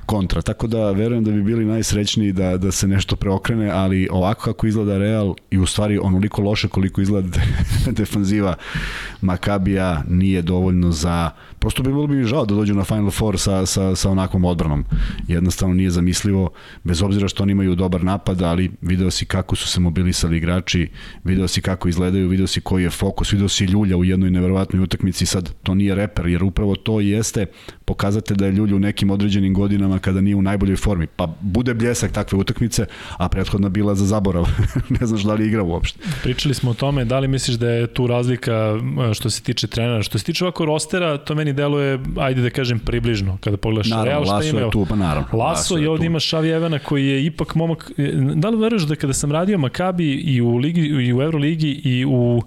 kontra. 0.07 0.43
Tako 0.43 0.67
da 0.67 0.91
verujem 0.91 1.25
da 1.25 1.31
bi 1.31 1.43
bili 1.43 1.65
najsrećniji 1.65 2.33
da, 2.33 2.57
da 2.57 2.73
se 2.73 2.89
nešto 2.89 3.17
preokrene, 3.17 3.71
ali 3.71 4.09
ovako 4.11 4.43
kako 4.43 4.67
izgleda 4.67 4.99
Real 4.99 5.35
i 5.51 5.59
u 5.59 5.67
stvari 5.67 5.99
onoliko 5.99 6.43
loše 6.43 6.69
koliko 6.69 7.01
izgleda 7.01 7.41
defanziva 7.99 8.55
Makabija 9.21 10.03
nije 10.09 10.43
dovoljno 10.43 10.93
za 10.93 11.31
prosto 11.65 11.83
bi 11.83 11.89
bilo 11.89 12.07
bi 12.07 12.25
žao 12.25 12.45
da 12.45 12.55
dođu 12.55 12.75
na 12.75 12.85
Final 12.85 13.11
Four 13.11 13.39
sa, 13.39 13.67
sa, 13.67 13.97
sa 13.97 14.11
onakvom 14.11 14.45
odbranom. 14.45 14.85
Jednostavno 15.29 15.75
nije 15.75 15.91
zamislivo, 15.91 16.51
bez 16.85 17.03
obzira 17.03 17.29
što 17.29 17.43
oni 17.43 17.53
imaju 17.53 17.75
dobar 17.75 18.05
napad, 18.05 18.43
ali 18.43 18.71
video 18.81 19.11
si 19.11 19.25
kako 19.25 19.57
su 19.57 19.69
se 19.69 19.81
mobilisali 19.81 20.37
igrači, 20.37 20.89
video 21.25 21.49
si 21.49 21.61
kako 21.61 21.89
izgledaju, 21.89 22.29
video 22.29 22.47
si 22.47 22.61
koji 22.61 22.83
je 22.83 22.91
fokus, 22.91 23.33
video 23.33 23.49
si 23.49 23.65
Ljulja 23.65 23.97
u 23.97 24.05
jednoj 24.05 24.31
neverovatnoj 24.31 24.83
utakmici, 24.83 25.27
sad 25.27 25.55
to 25.63 25.75
nije 25.75 25.95
reper, 25.95 26.27
jer 26.27 26.45
upravo 26.45 26.77
to 26.77 27.01
jeste 27.01 27.47
pokazate 27.85 28.35
da 28.35 28.47
je 28.47 28.53
Ljulja 28.53 28.77
u 28.77 28.79
nekim 28.79 29.11
određenim 29.11 29.55
godinama 29.55 29.99
kada 29.99 30.21
nije 30.21 30.37
u 30.37 30.43
najboljoj 30.43 30.77
formi, 30.77 31.07
pa 31.07 31.35
bude 31.41 31.75
bljesak 31.75 32.13
takve 32.13 32.39
utakmice, 32.39 32.87
a 33.17 33.29
prethodna 33.29 33.69
bila 33.69 33.95
za 33.95 34.07
zaborav. 34.07 34.49
ne 35.01 35.07
znaš 35.07 35.23
da 35.23 35.35
li 35.35 35.47
igra 35.47 35.63
uopšte. 35.63 35.99
Pričali 36.23 36.55
smo 36.55 36.71
o 36.71 36.75
tome, 36.75 37.05
da 37.05 37.19
li 37.19 37.29
misliš 37.29 37.57
da 37.57 37.69
je 37.69 37.87
tu 37.87 38.07
razlika 38.07 38.79
što 39.15 39.31
se 39.31 39.43
tiče 39.43 39.67
trenera, 39.67 40.03
što 40.03 40.19
se 40.19 40.25
tiče 40.25 40.45
ovako 40.45 40.65
rostera, 40.65 41.19
to 41.19 41.35
meni 41.35 41.53
deluje, 41.53 41.99
ajde 42.17 42.43
da 42.43 42.51
kažem, 42.51 42.79
približno. 42.79 43.39
Kada 43.41 43.57
pogledaš 43.57 43.91
naravno, 43.91 44.11
Real, 44.11 44.25
šta 44.25 44.49
ima? 44.49 44.61
je 44.61 44.71
tu, 44.71 44.87
pa 44.89 44.97
naravno. 44.97 45.39
Laso, 45.39 45.79
i 45.79 45.87
ovdje 45.87 46.07
ima 46.07 46.21
Šavi 46.21 46.49
Evana 46.49 46.79
koji 46.79 47.07
je 47.07 47.25
ipak 47.25 47.55
momak, 47.55 47.91
da 48.35 48.49
li 48.49 48.57
veruješ 48.57 48.83
da 48.83 48.97
kada 48.97 49.13
sam 49.13 49.33
radio 49.33 49.59
Makabi 49.59 50.13
i 50.13 50.41
u, 50.41 50.57
ligi, 50.57 50.81
i 50.81 51.15
u 51.15 51.23
Euroligi 51.23 51.81
i 51.85 52.05
u 52.05 52.43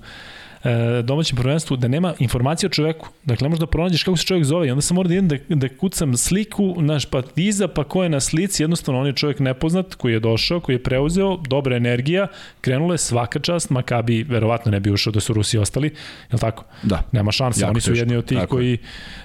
e, 0.68 1.02
domaćem 1.02 1.38
prvenstvu 1.38 1.78
da 1.78 1.88
nema 1.88 2.14
informacije 2.20 2.68
o 2.68 2.70
čoveku. 2.70 3.10
Dakle, 3.24 3.46
ne 3.46 3.50
možeš 3.50 3.60
da 3.60 3.68
pronađeš 3.68 4.04
kako 4.04 4.18
se 4.18 4.26
čovjek 4.26 4.46
zove 4.46 4.68
i 4.68 4.72
onda 4.72 4.82
sam 4.82 4.96
mora 4.96 5.08
da 5.08 5.14
idem 5.14 5.28
da, 5.28 5.38
da 5.56 5.70
kucam 5.78 6.18
sliku, 6.18 6.76
naš, 6.78 7.06
pa 7.06 7.22
iza, 7.36 7.68
pa 7.68 7.84
ko 7.84 8.04
je 8.04 8.10
na 8.10 8.20
slici, 8.20 8.64
jednostavno 8.64 9.02
on 9.02 9.08
je 9.08 9.14
čovjek 9.14 9.40
nepoznat 9.40 9.96
koji 9.96 10.14
je 10.14 10.20
došao, 10.20 10.60
koji 10.60 10.76
je 10.76 10.84
preuzeo, 10.84 11.38
dobra 11.38 11.76
energija, 11.76 12.28
krenula 12.62 12.94
je 12.94 12.98
svaka 12.98 13.40
čast, 13.40 13.70
Makabi 13.70 14.24
verovatno 14.24 14.72
ne 14.72 14.80
bi 14.80 14.92
ušao 14.92 15.14
da 15.14 15.20
su 15.20 15.34
Rusi 15.34 15.58
ostali, 15.58 15.88
je 15.88 16.34
li 16.34 16.40
tako? 16.40 16.64
Da. 16.84 17.04
Nema 17.12 17.32
šanse, 17.32 17.62
Jako 17.62 17.72
oni 17.72 17.82
su 17.82 17.92
teško, 17.92 18.00
jedni 18.00 18.16
od 18.16 18.26
tih 18.26 18.38
tako 18.38 18.56
koji... 18.56 18.78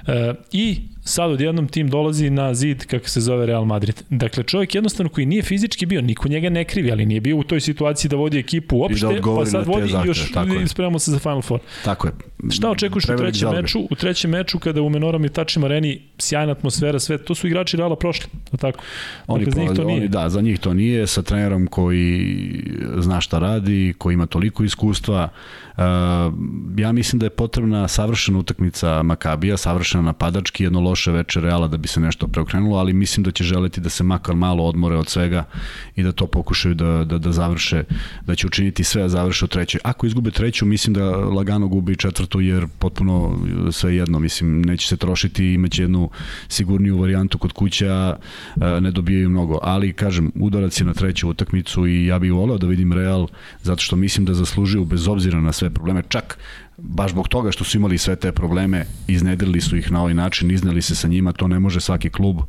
E, 0.07 0.34
I 0.53 0.91
sad 1.05 1.30
odjednom 1.30 1.68
tim 1.68 1.88
dolazi 1.88 2.30
na 2.30 2.55
zid 2.55 2.86
kako 2.86 3.09
se 3.09 3.20
zove 3.20 3.46
Real 3.46 3.64
Madrid. 3.64 4.03
Dakle, 4.11 4.42
čovjek 4.42 4.74
jednostavno 4.74 5.11
koji 5.11 5.26
nije 5.26 5.42
fizički 5.42 5.86
bio, 5.86 6.00
niko 6.00 6.28
njega 6.28 6.48
ne 6.48 6.64
krivi, 6.64 6.92
ali 6.92 7.07
nije 7.07 7.20
bio 7.20 7.36
u 7.36 7.42
toj 7.42 7.61
situaciji 7.61 8.09
da 8.09 8.16
vodi 8.16 8.38
ekipu 8.38 8.76
uopšte, 8.76 9.07
I 9.07 9.20
da 9.20 9.22
pa 9.36 9.46
sad 9.46 9.66
vodi 9.66 9.86
i 9.86 9.90
zahteve, 9.90 10.11
još 10.11 10.32
tako 10.32 10.55
i 10.55 10.68
spremamo 10.68 10.98
se 10.98 11.11
za 11.11 11.18
Final 11.18 11.42
Four. 11.42 11.61
Tako 11.84 12.07
je. 12.07 12.12
Šta 12.50 12.70
očekuješ 12.70 13.05
u 13.05 13.16
trećem 13.16 13.34
zaobilje. 13.40 13.62
meču? 13.62 13.80
U 13.90 13.94
trećem 13.94 14.30
meču 14.30 14.59
kada 14.59 14.82
u 14.82 14.88
Menoram 14.88 15.24
i 15.24 15.28
Tačim 15.28 15.64
areni 15.64 16.00
sjajna 16.18 16.53
atmosfera, 16.53 16.98
sve, 17.00 17.18
to 17.18 17.34
su 17.34 17.46
igrači 17.46 17.76
Reala 17.76 17.96
prošli, 17.96 18.26
je 18.53 18.59
tako? 18.59 18.78
Oni, 19.26 19.44
dakle, 19.44 19.55
za 19.55 19.61
njih 19.61 19.70
to 19.70 19.74
prolaze- 19.74 19.86
nije. 19.86 19.98
oni, 20.00 20.09
da, 20.09 20.28
za 20.28 20.40
njih 20.40 20.61
to 20.61 20.74
nije, 20.74 21.07
sa 21.07 21.22
trenerom 21.22 21.66
koji 21.66 22.36
zna 22.98 23.20
šta 23.20 23.38
radi, 23.38 23.94
koji 23.98 24.14
ima 24.14 24.26
toliko 24.26 24.64
iskustva. 24.64 25.28
Ja 26.76 26.92
mislim 26.92 27.18
da 27.18 27.26
je 27.26 27.30
potrebna 27.30 27.88
savršena 27.88 28.38
utakmica 28.38 29.02
Makabija, 29.02 29.56
savršena 29.56 30.02
napadački, 30.02 30.64
jedno 30.64 30.80
loše 30.80 31.12
veče 31.12 31.40
Reala 31.40 31.68
da 31.68 31.76
bi 31.76 31.88
se 31.88 32.00
nešto 32.00 32.26
preokrenulo, 32.26 32.76
ali 32.76 32.92
mislim 32.92 33.24
da 33.24 33.30
će 33.30 33.44
želeti 33.44 33.80
da 33.80 33.88
se 33.88 34.04
makar 34.04 34.36
malo 34.36 34.64
odmore 34.64 34.96
od 34.96 35.08
svega 35.08 35.44
i 35.96 36.02
da 36.02 36.12
to 36.12 36.26
pokušaju 36.26 36.74
da, 36.74 37.04
da, 37.04 37.18
da 37.18 37.32
završe, 37.32 37.84
da 38.26 38.34
će 38.34 38.46
učiniti 38.46 38.84
sve 38.84 39.02
da 39.02 39.08
završe 39.08 39.44
u 39.44 39.48
trećoj. 39.48 39.80
Ako 39.84 40.06
izgube 40.06 40.30
treću, 40.30 40.66
mislim 40.66 40.94
da 40.94 41.16
lagano 41.16 41.68
gube 41.68 41.92
i 41.92 41.96
četvrtu, 41.96 42.40
jer 42.40 42.66
potpuno 42.78 43.38
sve 43.72 43.96
jedno, 43.96 44.18
mislim, 44.18 44.62
neće 44.62 44.88
se 44.88 44.96
trošiti, 44.96 45.52
imaće 45.52 45.82
jednu 45.82 46.10
sigurniju 46.48 46.98
varijantu 46.98 47.38
kod 47.38 47.52
kuće, 47.52 47.88
a 47.88 48.16
a, 48.60 48.80
ne 48.80 48.90
dobijaju 48.90 49.30
mnogo. 49.30 49.58
Ali, 49.62 49.92
kažem, 49.92 50.32
udarac 50.34 50.80
je 50.80 50.86
na 50.86 50.94
treću 50.94 51.28
utakmicu 51.28 51.86
i 51.86 52.06
ja 52.06 52.18
bih 52.18 52.32
voleo 52.32 52.58
da 52.58 52.66
vidim 52.66 52.92
Real, 52.92 53.28
zato 53.62 53.82
što 53.82 53.96
mislim 53.96 54.26
da 54.26 54.34
zaslužuju 54.34 54.84
bez 54.84 55.08
obzira 55.08 55.40
na 55.40 55.52
sve 55.52 55.61
probleme, 55.70 56.02
čak 56.08 56.38
baš 56.78 57.10
zbog 57.10 57.28
toga 57.28 57.52
što 57.52 57.64
su 57.64 57.76
imali 57.76 57.98
sve 57.98 58.16
te 58.16 58.32
probleme, 58.32 58.86
iznedrili 59.08 59.60
su 59.60 59.76
ih 59.76 59.92
na 59.92 60.00
ovaj 60.00 60.14
način, 60.14 60.50
izneli 60.50 60.82
se 60.82 60.94
sa 60.94 61.08
njima, 61.08 61.32
to 61.32 61.48
ne 61.48 61.58
može 61.58 61.80
svaki 61.80 62.10
klub 62.10 62.40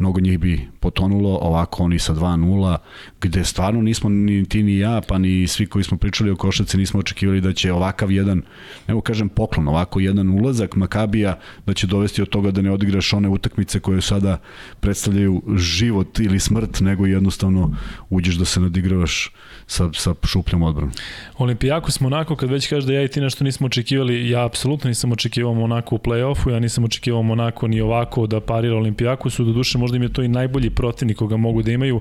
mnogo 0.00 0.20
njih 0.20 0.38
bi 0.38 0.68
potonulo, 0.80 1.38
ovako 1.42 1.82
oni 1.82 1.98
sa 1.98 2.14
2-0, 2.14 2.76
gde 3.20 3.44
stvarno 3.44 3.82
nismo 3.82 4.10
ni 4.10 4.44
ti 4.44 4.62
ni 4.62 4.78
ja, 4.78 5.00
pa 5.08 5.18
ni 5.18 5.46
svi 5.46 5.66
koji 5.66 5.84
smo 5.84 5.98
pričali 5.98 6.30
o 6.30 6.36
košarci 6.36 6.78
nismo 6.78 7.00
očekivali 7.00 7.40
da 7.40 7.52
će 7.52 7.72
ovakav 7.72 8.10
jedan, 8.10 8.42
nego 8.88 9.00
kažem 9.00 9.28
poklon, 9.28 9.68
ovako 9.68 10.00
jedan 10.00 10.30
ulazak 10.30 10.76
Makabija 10.76 11.38
da 11.66 11.74
će 11.74 11.86
dovesti 11.86 12.22
od 12.22 12.28
toga 12.28 12.50
da 12.50 12.62
ne 12.62 12.70
odigraš 12.70 13.12
one 13.12 13.28
utakmice 13.28 13.80
koje 13.80 14.00
sada 14.00 14.38
predstavljaju 14.80 15.42
život 15.56 16.20
ili 16.20 16.40
smrt, 16.40 16.80
nego 16.80 17.06
jednostavno 17.06 17.76
uđeš 18.10 18.34
da 18.34 18.44
se 18.44 18.60
nadigravaš 18.60 19.32
sa, 19.66 19.90
sa 19.92 20.14
šupljom 20.24 20.62
odbranom. 20.62 20.92
Olimpijakos 21.38 22.00
Monako, 22.00 22.36
kad 22.36 22.50
već 22.50 22.68
kaže 22.68 22.86
da 22.86 22.92
ja 22.92 23.02
i 23.02 23.08
ti 23.08 23.20
nešto 23.20 23.44
nismo 23.44 23.66
očekivali, 23.66 24.30
ja 24.30 24.44
apsolutno 24.44 24.88
nisam 24.88 25.12
očekivao 25.12 25.54
Monako 25.54 25.94
u 25.94 25.98
play-offu, 25.98 26.50
ja 26.50 26.58
nisam 26.60 26.84
očekivao 26.84 27.22
Monako 27.22 27.68
ni 27.68 27.80
ovako 27.80 28.26
da 28.26 28.40
parira 28.40 28.76
Olimpijakosu, 28.76 29.44
do 29.44 29.52
duše 29.52 29.78
možda 29.90 29.96
im 29.96 30.02
je 30.02 30.12
to 30.12 30.22
i 30.22 30.28
najbolji 30.28 30.70
protivnik 30.70 31.16
koga 31.16 31.36
mogu 31.36 31.62
da 31.62 31.72
imaju. 31.72 32.00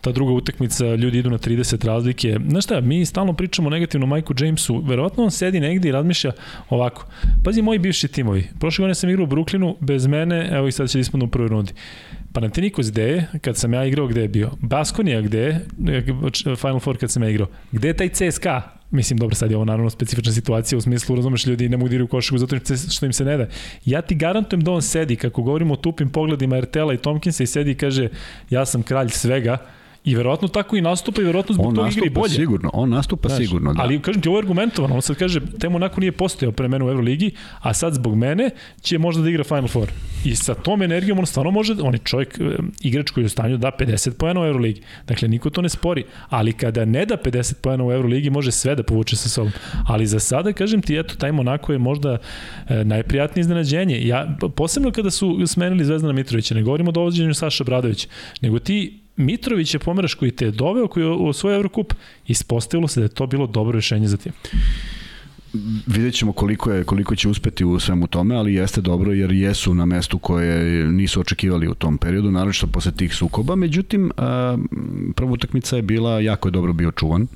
Ta 0.00 0.12
druga 0.12 0.32
utakmica, 0.32 0.94
ljudi 0.94 1.18
idu 1.18 1.30
na 1.30 1.38
30 1.38 1.86
razlike. 1.86 2.38
Znaš 2.48 2.64
šta, 2.64 2.80
mi 2.80 3.06
stalno 3.06 3.32
pričamo 3.32 3.70
negativno 3.70 4.06
Majku 4.06 4.34
Jamesu, 4.40 4.82
verovatno 4.86 5.24
on 5.24 5.30
sedi 5.30 5.60
negde 5.60 5.88
i 5.88 5.92
razmišlja 5.92 6.32
ovako. 6.70 7.06
Pazi, 7.44 7.62
moji 7.62 7.78
bivši 7.78 8.08
timovi. 8.08 8.48
Prošle 8.60 8.82
godine 8.82 8.94
sam 8.94 9.10
igrao 9.10 9.24
u 9.24 9.28
Brooklynu, 9.28 9.74
bez 9.80 10.06
mene, 10.06 10.48
evo 10.52 10.68
i 10.68 10.72
sad 10.72 10.90
će 10.90 10.98
da 10.98 11.00
ispadnu 11.00 11.26
u 11.26 11.30
prvoj 11.30 11.48
rundi. 11.48 11.72
Panathinaikos 12.32 12.90
gde 12.90 13.02
je, 13.02 13.26
kad 13.40 13.56
sam 13.56 13.74
ja 13.74 13.84
igrao, 13.84 14.06
gde 14.06 14.22
je 14.22 14.28
bio? 14.28 14.50
Baskonija 14.60 15.20
gde 15.20 15.38
je, 15.38 15.60
Final 16.56 16.80
Four 16.80 16.98
kad 16.98 17.10
sam 17.10 17.22
ja 17.22 17.30
igrao. 17.30 17.48
Gde 17.72 17.88
je 17.88 17.96
taj 17.96 18.08
CSKA? 18.08 18.73
Mislim, 18.90 19.18
dobro, 19.18 19.34
sad 19.34 19.50
je 19.50 19.56
ovo 19.56 19.64
naravno 19.64 19.90
specifična 19.90 20.32
situacija 20.32 20.78
u 20.78 20.80
smislu, 20.80 21.16
razumeš, 21.16 21.46
ljudi 21.46 21.68
ne 21.68 21.76
mogu 21.76 21.88
da 21.88 21.94
igraju 21.94 22.04
u 22.04 22.08
košarku 22.08 22.38
zato 22.38 22.56
što 22.90 23.06
im 23.06 23.12
se 23.12 23.24
ne 23.24 23.36
da. 23.36 23.46
Ja 23.84 24.02
ti 24.02 24.14
garantujem 24.14 24.60
da 24.64 24.72
on 24.72 24.82
sedi, 24.82 25.16
kako 25.16 25.42
govorimo 25.42 25.74
o 25.74 25.76
tupim 25.76 26.10
pogledima 26.10 26.56
Ertela 26.56 26.94
i 26.94 26.98
Tomkinsa 26.98 27.42
i 27.42 27.46
sedi 27.46 27.70
i 27.70 27.74
kaže, 27.74 28.08
ja 28.50 28.66
sam 28.66 28.82
kralj 28.82 29.08
svega, 29.08 29.58
I 30.04 30.14
verovatno 30.14 30.48
tako 30.48 30.76
i 30.76 30.80
nastupa 30.80 31.22
i 31.22 31.24
verovatno 31.24 31.54
zbog 31.54 31.66
On 31.66 31.74
toga 31.74 31.88
igra 31.88 32.06
i 32.06 32.10
bolje. 32.10 32.30
sigurno, 32.30 32.70
on 32.72 32.88
nastupa 32.88 33.28
Znaš, 33.28 33.40
sigurno, 33.40 33.74
da. 33.74 33.82
Ali 33.82 34.02
kažem 34.02 34.22
ti, 34.22 34.28
ovo 34.28 34.38
je 34.38 34.42
argumentovano. 34.42 34.94
On 34.94 35.02
sad 35.02 35.16
kaže, 35.16 35.40
temu 35.60 35.76
onako 35.76 36.00
nije 36.00 36.12
postojao 36.12 36.52
pre 36.52 36.68
mene 36.68 36.84
u 36.84 36.88
Euroligi, 36.88 37.30
a 37.60 37.74
sad 37.74 37.94
zbog 37.94 38.16
mene 38.16 38.50
će 38.80 38.98
možda 38.98 39.22
da 39.22 39.28
igra 39.28 39.44
Final 39.44 39.68
Four. 39.68 39.88
I 40.24 40.36
sa 40.36 40.54
tom 40.54 40.82
energijom 40.82 41.18
on 41.18 41.26
stvarno 41.26 41.50
može, 41.50 41.74
on 41.82 41.94
je 41.94 41.98
čovjek, 41.98 42.38
e, 42.40 42.56
igrač 42.80 43.10
koji 43.10 43.22
je 43.24 43.26
u 43.26 43.28
stanju 43.28 43.56
da 43.56 43.70
50 43.78 44.10
poena 44.18 44.40
u 44.40 44.44
Euroligi. 44.44 44.82
Dakle, 45.06 45.28
niko 45.28 45.50
to 45.50 45.62
ne 45.62 45.68
spori. 45.68 46.04
Ali 46.28 46.52
kada 46.52 46.84
ne 46.84 47.06
da 47.06 47.16
50 47.16 47.54
poena 47.62 47.84
u 47.84 47.92
Euroligi, 47.92 48.30
može 48.30 48.50
sve 48.52 48.74
da 48.74 48.82
povuče 48.82 49.16
sa 49.16 49.28
sobom. 49.28 49.52
Ali 49.86 50.06
za 50.06 50.20
sada, 50.20 50.52
kažem 50.52 50.82
ti, 50.82 50.98
eto, 50.98 51.14
taj 51.14 51.32
Monako 51.32 51.72
je 51.72 51.78
možda 51.78 52.18
e, 52.68 52.84
najprijatnije 52.84 53.40
iznenađenje. 53.40 54.06
Ja, 54.06 54.36
posebno 54.56 54.90
kada 54.90 55.10
su 55.10 55.46
smenili 55.46 55.84
Zvezdana 55.84 56.12
Mitrovića, 56.12 56.54
ne 56.54 56.62
govorimo 56.62 56.88
o 56.88 56.92
dovođenju 56.92 57.34
Saša 57.34 57.64
Bradovića, 57.64 58.08
nego 58.40 58.58
ti 58.58 59.03
Mitrović 59.16 59.74
je 59.74 59.78
pomeraš 59.78 60.14
koji 60.14 60.30
te 60.30 60.44
je 60.44 60.50
doveo, 60.50 60.88
koji 60.88 61.04
je 61.04 61.08
osvojio 61.08 61.56
Eurocup, 61.56 61.92
ispostavilo 62.26 62.88
se 62.88 63.00
da 63.00 63.04
je 63.04 63.08
to 63.08 63.26
bilo 63.26 63.46
dobro 63.46 63.72
rešenje 63.72 64.08
za 64.08 64.16
tim. 64.16 64.32
Vidjet 65.86 66.14
ćemo 66.14 66.32
koliko, 66.32 66.72
je, 66.72 66.84
koliko 66.84 67.16
će 67.16 67.28
uspeti 67.28 67.64
u 67.64 67.80
svemu 67.80 68.06
tome, 68.06 68.34
ali 68.34 68.54
jeste 68.54 68.80
dobro 68.80 69.12
jer 69.12 69.32
jesu 69.32 69.74
na 69.74 69.86
mestu 69.86 70.18
koje 70.18 70.86
nisu 70.86 71.20
očekivali 71.20 71.68
u 71.68 71.74
tom 71.74 71.98
periodu, 71.98 72.30
naročito 72.30 72.66
posle 72.66 72.92
tih 72.92 73.14
sukoba. 73.14 73.54
Međutim, 73.54 74.10
prva 75.16 75.30
utakmica 75.30 75.76
je 75.76 75.82
bila, 75.82 76.20
jako 76.20 76.48
je 76.48 76.52
dobro 76.52 76.72
bio 76.72 76.90
čuvan 76.90 77.26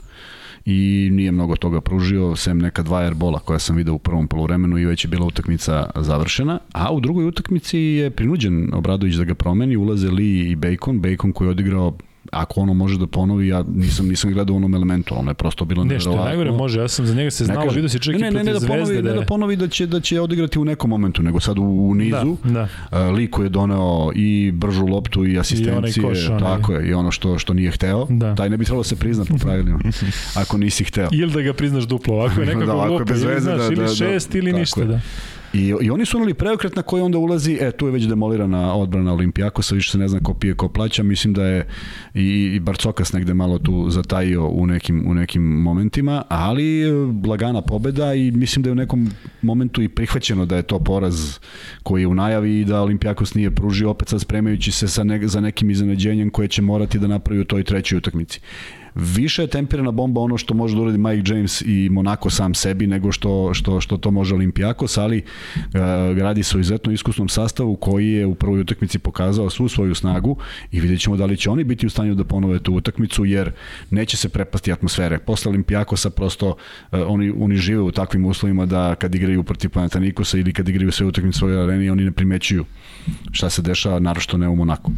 i 0.68 1.10
nije 1.12 1.32
mnogo 1.32 1.56
toga 1.56 1.80
pružio, 1.80 2.36
sem 2.36 2.58
neka 2.58 2.82
dva 2.82 2.98
airbola 2.98 3.38
koja 3.38 3.58
sam 3.58 3.76
video 3.76 3.94
u 3.94 3.98
prvom 3.98 4.28
polovremenu 4.28 4.78
i 4.78 4.86
već 4.86 5.04
je 5.04 5.08
bila 5.08 5.26
utakmica 5.26 5.90
završena, 5.96 6.58
a 6.72 6.92
u 6.92 7.00
drugoj 7.00 7.26
utakmici 7.26 7.78
je 7.78 8.10
prinuđen 8.10 8.70
Obradović 8.74 9.14
da 9.14 9.24
ga 9.24 9.34
promeni, 9.34 9.76
ulaze 9.76 10.10
Lee 10.10 10.50
i 10.50 10.56
Bacon, 10.56 11.00
Bacon 11.00 11.32
koji 11.32 11.46
je 11.46 11.50
odigrao 11.50 11.96
ako 12.32 12.60
ono 12.60 12.74
može 12.74 12.98
da 12.98 13.06
ponovi, 13.06 13.48
ja 13.48 13.64
nisam 13.74 14.08
nisam 14.08 14.32
gledao 14.32 14.54
u 14.54 14.56
onom 14.56 14.74
elementu, 14.74 15.18
ono 15.18 15.30
je 15.30 15.34
prosto 15.34 15.64
bilo 15.64 15.84
Ne, 15.84 16.00
što 16.00 16.10
je 16.10 16.16
najgore 16.16 16.50
može, 16.52 16.80
ja 16.80 16.88
sam 16.88 17.06
za 17.06 17.14
njega 17.14 17.30
se 17.30 17.44
znalo, 17.44 17.72
vidio 17.72 17.88
si 17.88 17.98
čak 17.98 18.14
ne, 18.14 18.20
ne, 18.20 18.30
ne, 18.30 18.44
protiv 18.44 18.60
da 18.60 18.66
ponovi, 18.66 18.86
Zvezde 18.86 19.02
ne 19.02 19.08
da 19.08 19.14
da 19.14 19.20
je... 19.20 19.26
ponovi 19.26 19.56
da 19.56 19.68
će 19.68 19.86
da 19.86 20.00
će 20.00 20.20
odigrati 20.20 20.58
u 20.58 20.64
nekom 20.64 20.90
momentu, 20.90 21.22
nego 21.22 21.40
sad 21.40 21.58
u, 21.58 21.62
u 21.62 21.94
nizu. 21.94 22.36
Da, 22.44 22.50
da. 22.90 23.08
Uh, 23.08 23.14
Lik 23.16 23.30
koji 23.30 23.46
je 23.46 23.50
doneo 23.50 24.10
i 24.14 24.52
bržu 24.54 24.86
loptu 24.86 25.26
i 25.26 25.38
asistencije, 25.38 26.02
I 26.02 26.08
koš, 26.08 26.28
onaj. 26.28 26.40
tako 26.40 26.72
je, 26.72 26.88
i 26.88 26.94
ono 26.94 27.10
što 27.10 27.38
što 27.38 27.54
nije 27.54 27.70
hteo. 27.70 28.06
Da. 28.10 28.34
Taj 28.34 28.50
ne 28.50 28.56
bi 28.56 28.64
trebalo 28.64 28.82
da 28.82 28.88
se 28.88 28.96
prizna 28.96 29.24
po 29.24 29.36
pravilima. 29.36 29.78
ako 30.42 30.58
nisi 30.58 30.84
hteo. 30.84 31.08
Ili 31.12 31.32
da 31.32 31.42
ga 31.42 31.52
priznaš 31.52 31.84
duplo, 31.84 32.14
ovako 32.14 32.40
je 32.40 32.46
nekako 32.54 32.66
Da, 32.66 32.72
ovako 32.74 32.92
je 32.92 32.96
glupo, 32.98 33.12
bez 33.12 33.22
ili, 33.22 33.34
veze, 33.34 33.40
znaš, 33.40 33.58
da, 33.58 33.64
ili 33.64 33.76
da, 33.76 33.82
da. 33.82 33.94
šest 33.94 34.34
ili 34.34 34.50
Tako 34.50 34.60
ništa, 34.60 34.80
je. 34.80 34.86
da. 34.86 35.00
I, 35.52 35.74
I 35.80 35.90
oni 35.90 36.06
su 36.06 36.16
unali 36.16 36.34
preokret 36.34 36.76
na 36.76 36.82
koji 36.82 37.02
onda 37.02 37.18
ulazi, 37.18 37.58
e, 37.60 37.70
tu 37.70 37.86
je 37.86 37.92
već 37.92 38.04
demolirana 38.04 38.74
odbrana 38.74 39.12
Olimpijakosa, 39.12 39.74
više 39.74 39.90
se 39.90 39.98
ne 39.98 40.08
zna 40.08 40.20
ko 40.20 40.34
pije, 40.34 40.54
ko 40.54 40.68
plaća, 40.68 41.02
mislim 41.02 41.34
da 41.34 41.44
je 41.44 41.66
i, 42.14 42.52
i 42.54 42.60
Barcokas 42.60 43.12
negde 43.12 43.34
malo 43.34 43.58
tu 43.58 43.90
zatajio 43.90 44.48
u 44.48 44.66
nekim, 44.66 45.04
u 45.08 45.14
nekim 45.14 45.42
momentima, 45.42 46.22
ali 46.28 46.82
e, 46.82 46.92
lagana 47.28 47.62
pobeda 47.62 48.14
i 48.14 48.30
mislim 48.30 48.62
da 48.62 48.68
je 48.68 48.72
u 48.72 48.82
nekom 48.82 49.10
momentu 49.42 49.82
i 49.82 49.88
prihvaćeno 49.88 50.46
da 50.46 50.56
je 50.56 50.62
to 50.62 50.78
poraz 50.78 51.38
koji 51.82 52.02
je 52.02 52.06
u 52.06 52.14
najavi 52.14 52.60
i 52.60 52.64
da 52.64 52.82
Olimpijakos 52.82 53.34
nije 53.34 53.50
pružio, 53.50 53.90
opet 53.90 54.08
sad 54.08 54.20
spremajući 54.20 54.72
se 54.72 54.88
sa 54.88 55.04
ne, 55.04 55.28
za 55.28 55.40
nekim 55.40 55.70
iznenađenjem 55.70 56.30
koje 56.30 56.48
će 56.48 56.62
morati 56.62 56.98
da 56.98 57.06
napravi 57.06 57.40
u 57.40 57.44
toj 57.44 57.64
trećoj 57.64 57.96
utakmici 57.96 58.40
više 58.98 59.42
je 59.42 59.46
tempirana 59.46 59.90
bomba 59.90 60.20
ono 60.20 60.38
što 60.38 60.54
može 60.54 60.76
da 60.76 60.82
uradi 60.82 60.98
Mike 60.98 61.34
James 61.34 61.62
i 61.66 61.88
Monaco 61.90 62.30
sam 62.30 62.54
sebi 62.54 62.86
nego 62.86 63.12
što, 63.12 63.54
što, 63.54 63.80
što 63.80 63.96
to 63.96 64.10
može 64.10 64.34
Olimpijakos, 64.34 64.98
ali 64.98 65.18
uh, 65.56 66.18
radi 66.18 66.42
se 66.42 66.56
o 66.56 66.60
izuzetno 66.60 66.92
iskusnom 66.92 67.28
sastavu 67.28 67.76
koji 67.76 68.08
je 68.08 68.26
u 68.26 68.34
prvoj 68.34 68.60
utakmici 68.60 68.98
pokazao 68.98 69.50
svu 69.50 69.68
svoju 69.68 69.94
snagu 69.94 70.36
i 70.72 70.80
vidjet 70.80 71.00
ćemo 71.00 71.16
da 71.16 71.26
li 71.26 71.36
će 71.36 71.50
oni 71.50 71.64
biti 71.64 71.86
u 71.86 71.90
stanju 71.90 72.14
da 72.14 72.24
ponove 72.24 72.58
tu 72.58 72.74
utakmicu 72.74 73.24
jer 73.24 73.52
neće 73.90 74.16
se 74.16 74.28
prepasti 74.28 74.72
atmosfere. 74.72 75.18
Posle 75.18 75.48
Olimpijakosa 75.48 76.10
prosto 76.10 76.48
uh, 76.48 76.56
oni, 77.06 77.32
oni 77.38 77.56
žive 77.56 77.80
u 77.80 77.92
takvim 77.92 78.26
uslovima 78.26 78.66
da 78.66 78.94
kad 78.94 79.14
igraju 79.14 79.42
protiv 79.42 79.70
Panatanikosa 79.70 80.38
ili 80.38 80.52
kad 80.52 80.68
igraju 80.68 80.92
sve 80.92 81.06
utakmice 81.06 81.36
u 81.36 81.38
svojoj 81.38 81.62
areni 81.64 81.90
oni 81.90 82.04
ne 82.04 82.12
primećuju 82.12 82.64
šta 83.32 83.50
se 83.50 83.62
dešava, 83.62 83.98
narošto 83.98 84.38
ne 84.38 84.48
u 84.48 84.56
Monaku. 84.56 84.92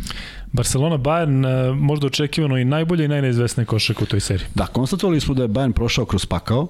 Barcelona 0.52 0.98
Bayern 0.98 1.46
e, 1.46 1.74
možda 1.74 2.06
očekivano 2.06 2.58
i 2.58 2.64
najbolje 2.64 3.04
i 3.04 3.08
najneizvesnije 3.08 3.66
košak 3.66 4.02
u 4.02 4.06
toj 4.06 4.20
seriji. 4.20 4.46
Da, 4.54 4.66
konstatovali 4.66 5.20
smo 5.20 5.34
da 5.34 5.42
je 5.42 5.48
Bayern 5.48 5.72
prošao 5.72 6.04
kroz 6.04 6.26
pakao. 6.26 6.68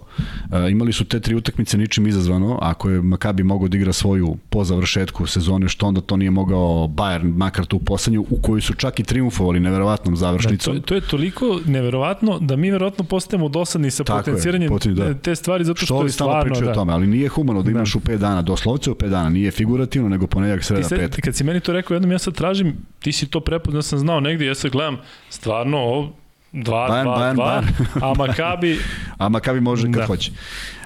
E, 0.52 0.70
imali 0.70 0.92
su 0.92 1.04
te 1.04 1.20
tri 1.20 1.34
utakmice 1.34 1.78
ničim 1.78 2.06
izazvano. 2.06 2.58
Ako 2.62 2.90
je 2.90 3.02
Makabi 3.02 3.42
mogao 3.42 3.68
da 3.68 3.76
igra 3.76 3.92
svoju 3.92 4.36
po 4.50 4.64
završetku 4.64 5.26
sezone, 5.26 5.68
što 5.68 5.86
onda 5.86 6.00
to 6.00 6.16
nije 6.16 6.30
mogao 6.30 6.88
Bayern, 6.88 7.36
makar 7.36 7.66
tu 7.66 7.78
poslednju, 7.78 8.24
u 8.30 8.42
kojoj 8.42 8.60
su 8.60 8.74
čak 8.74 9.00
i 9.00 9.02
triumfovali 9.02 9.60
neverovatnom 9.60 10.16
završnicom. 10.16 10.74
Da, 10.74 10.80
to, 10.80 10.86
to 10.86 10.94
je 10.94 11.00
toliko 11.00 11.60
neverovatno 11.66 12.38
da 12.38 12.56
mi 12.56 12.70
verovatno 12.70 13.04
postajemo 13.04 13.48
dosadni 13.48 13.90
sa 13.90 14.04
Tako 14.04 14.18
potenciranjem 14.18 14.72
je, 14.84 14.92
da. 14.94 15.14
te 15.14 15.34
stvari 15.34 15.64
zato 15.64 15.76
što, 15.76 15.86
što 15.86 16.02
je 16.02 16.10
stvarno... 16.10 16.60
Da. 16.60 16.70
o 16.70 16.74
tome, 16.74 16.92
ali 16.92 17.06
nije 17.06 17.28
humano 17.28 17.62
da 17.62 17.70
imaš 17.70 17.92
da. 17.92 17.98
u 17.98 18.00
5 18.00 18.16
dana, 18.16 18.42
doslovce 18.42 18.90
u 18.90 18.94
5 18.94 19.08
dana, 19.08 19.28
nije 19.28 19.50
figurativno, 19.50 20.08
nego 20.08 20.26
ponedjak, 20.26 20.64
sreda, 20.64 20.88
pet. 20.88 21.16
Kad 21.20 21.34
si 21.34 21.44
meni 21.44 21.60
to 21.60 21.72
rekao 21.72 21.94
jednom, 21.94 22.12
ja 22.12 22.18
sad 22.18 22.34
tražim, 22.34 22.76
ti 22.98 23.12
si 23.12 23.26
to 23.26 23.40
prepoznao, 23.70 23.82
sam 23.82 23.98
znao 23.98 24.20
negde, 24.20 24.46
ja 24.46 24.54
sad 24.54 24.70
gledam, 24.70 24.98
stvarno, 25.28 25.78
ovo, 25.78 26.12
2 26.52 26.62
2 26.62 27.34
2 27.34 27.62
a 28.02 28.14
Makabi 28.14 28.78
a 29.18 29.28
Makabi 29.28 29.60
može 29.60 29.82
kad 29.82 29.92
da. 29.92 30.06
hoće. 30.06 30.32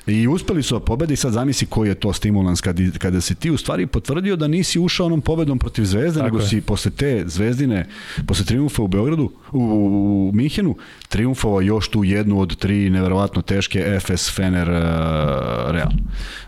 I 0.07 0.28
uspeli 0.28 0.62
su 0.62 0.78
da 0.78 0.85
pobede 0.85 1.14
i 1.14 1.16
sad 1.16 1.32
zamisli 1.32 1.66
koji 1.66 1.89
je 1.89 1.95
to 1.95 2.12
stimulans 2.12 2.61
kada, 2.61 2.82
kada 2.99 3.20
si 3.20 3.35
ti 3.35 3.51
u 3.51 3.57
stvari 3.57 3.87
potvrdio 3.87 4.37
da 4.37 4.49
nisi 4.49 4.78
ušao 4.78 5.07
onom 5.07 5.20
pobedom 5.20 5.59
protiv 5.59 5.85
Zvezde, 5.85 6.18
Tako 6.18 6.24
nego 6.24 6.39
je. 6.39 6.49
si 6.49 6.61
posle 6.61 6.91
te 6.91 7.22
Zvezdine, 7.26 7.89
posle 8.26 8.45
triumfa 8.45 8.82
u 8.82 8.89
Beogradu, 8.89 9.32
u, 9.53 9.59
u, 9.59 10.28
u 10.28 10.32
Minhenu, 10.35 10.76
triumfovao 11.09 11.61
još 11.61 11.89
tu 11.89 12.05
jednu 12.05 12.41
od 12.41 12.57
tri 12.57 12.91
neverovatno 12.91 13.43
teške 13.43 14.01
FS 14.01 14.35
Fener 14.37 14.70
uh, 14.70 14.76
Real. 15.70 15.91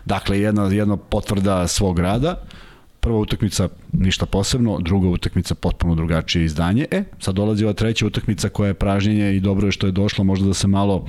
Dakle, 0.05 0.39
jedna, 0.39 0.63
jedna 0.63 0.97
potvrda 0.97 1.67
svog 1.67 1.99
rada 1.99 2.43
prva 3.07 3.19
utakmica 3.19 3.69
ništa 3.99 4.25
posebno, 4.25 4.79
druga 4.79 5.09
utakmica 5.09 5.55
potpuno 5.55 5.95
drugačije 5.95 6.45
izdanje. 6.45 6.85
E, 6.91 7.03
sad 7.19 7.35
dolazi 7.35 7.63
ova 7.63 7.73
treća 7.73 8.05
utakmica 8.05 8.49
koja 8.49 8.67
je 8.67 8.73
pražnjenje 8.73 9.35
i 9.35 9.39
dobro 9.39 9.67
je 9.67 9.71
što 9.71 9.87
je 9.87 9.91
došlo 9.91 10.23
možda 10.23 10.47
da 10.47 10.53
se 10.53 10.67
malo 10.67 11.05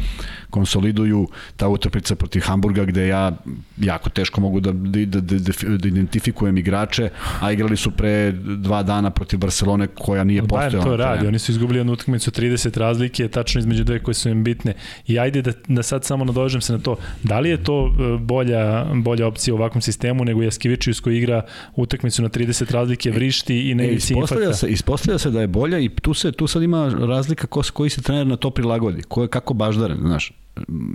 konsoliduju 0.51 1.29
ta 1.57 1.69
utakmica 1.69 2.15
protiv 2.15 2.41
Hamburga 2.41 2.85
gde 2.85 3.07
ja 3.07 3.33
jako 3.77 4.11
teško 4.11 4.41
mogu 4.41 4.61
da, 4.61 4.73
da, 4.73 5.05
da, 5.05 5.21
da, 5.21 5.77
da 5.77 5.89
identifikujem 5.89 6.57
igrače, 6.57 7.11
a 7.41 7.53
igrali 7.53 7.77
su 7.77 7.91
pre 7.91 8.33
dva 8.33 8.83
dana 8.83 9.11
protiv 9.11 9.39
Barcelone 9.39 9.87
koja 9.87 10.25
nije 10.25 10.43
postojala. 10.43 10.71
Bayern 10.71 10.85
to 10.85 10.97
radi, 10.97 11.27
oni 11.27 11.39
su 11.39 11.53
izgubili 11.53 11.79
jednu 11.79 11.93
utakmicu 11.93 12.31
30 12.31 12.79
razlike, 12.79 13.29
tačno 13.29 13.59
između 13.59 13.85
dve 13.85 14.03
koje 14.03 14.15
su 14.15 14.29
im 14.29 14.45
bitne. 14.45 14.75
I 15.07 15.19
ajde 15.19 15.43
da, 15.43 15.53
da 15.69 15.83
sad 15.83 16.05
samo 16.05 16.25
nadožem 16.25 16.61
se 16.61 16.73
na 16.73 16.79
to, 16.79 16.97
da 17.23 17.41
li 17.41 17.51
je 17.51 17.63
to 17.63 17.87
e, 17.87 18.19
bolja, 18.19 18.85
bolja 18.95 19.27
opcija 19.27 19.55
u 19.55 19.57
ovakvom 19.57 19.83
sistemu 19.83 20.25
nego 20.25 20.43
Jaskivičius 20.43 21.01
koji 21.01 21.19
igra 21.19 21.43
utakmicu 21.77 22.23
na 22.23 22.29
30 22.29 22.73
razlike 22.73 22.78
vrišti 23.11 23.71
i 23.71 23.75
ne 23.75 23.85
e, 23.85 23.95
ispostavlja 23.95 24.53
se, 24.53 24.69
ispostavlja 24.69 25.19
se 25.19 25.31
da 25.31 25.41
je 25.41 25.47
bolja 25.47 25.79
i 25.79 25.89
tu 25.89 26.15
se 26.15 26.33
tu 26.33 26.47
sad 26.47 26.63
ima 26.63 26.89
razlika 26.89 27.47
ko, 27.47 27.63
koji 27.73 27.91
se 27.91 28.03
trener 28.03 28.27
na 28.27 28.37
to 28.37 28.51
prilagodi, 28.51 29.03
ko 29.03 29.23
je 29.23 29.29
kako 29.29 29.55
baždaren, 29.55 29.99
znaš 30.01 30.33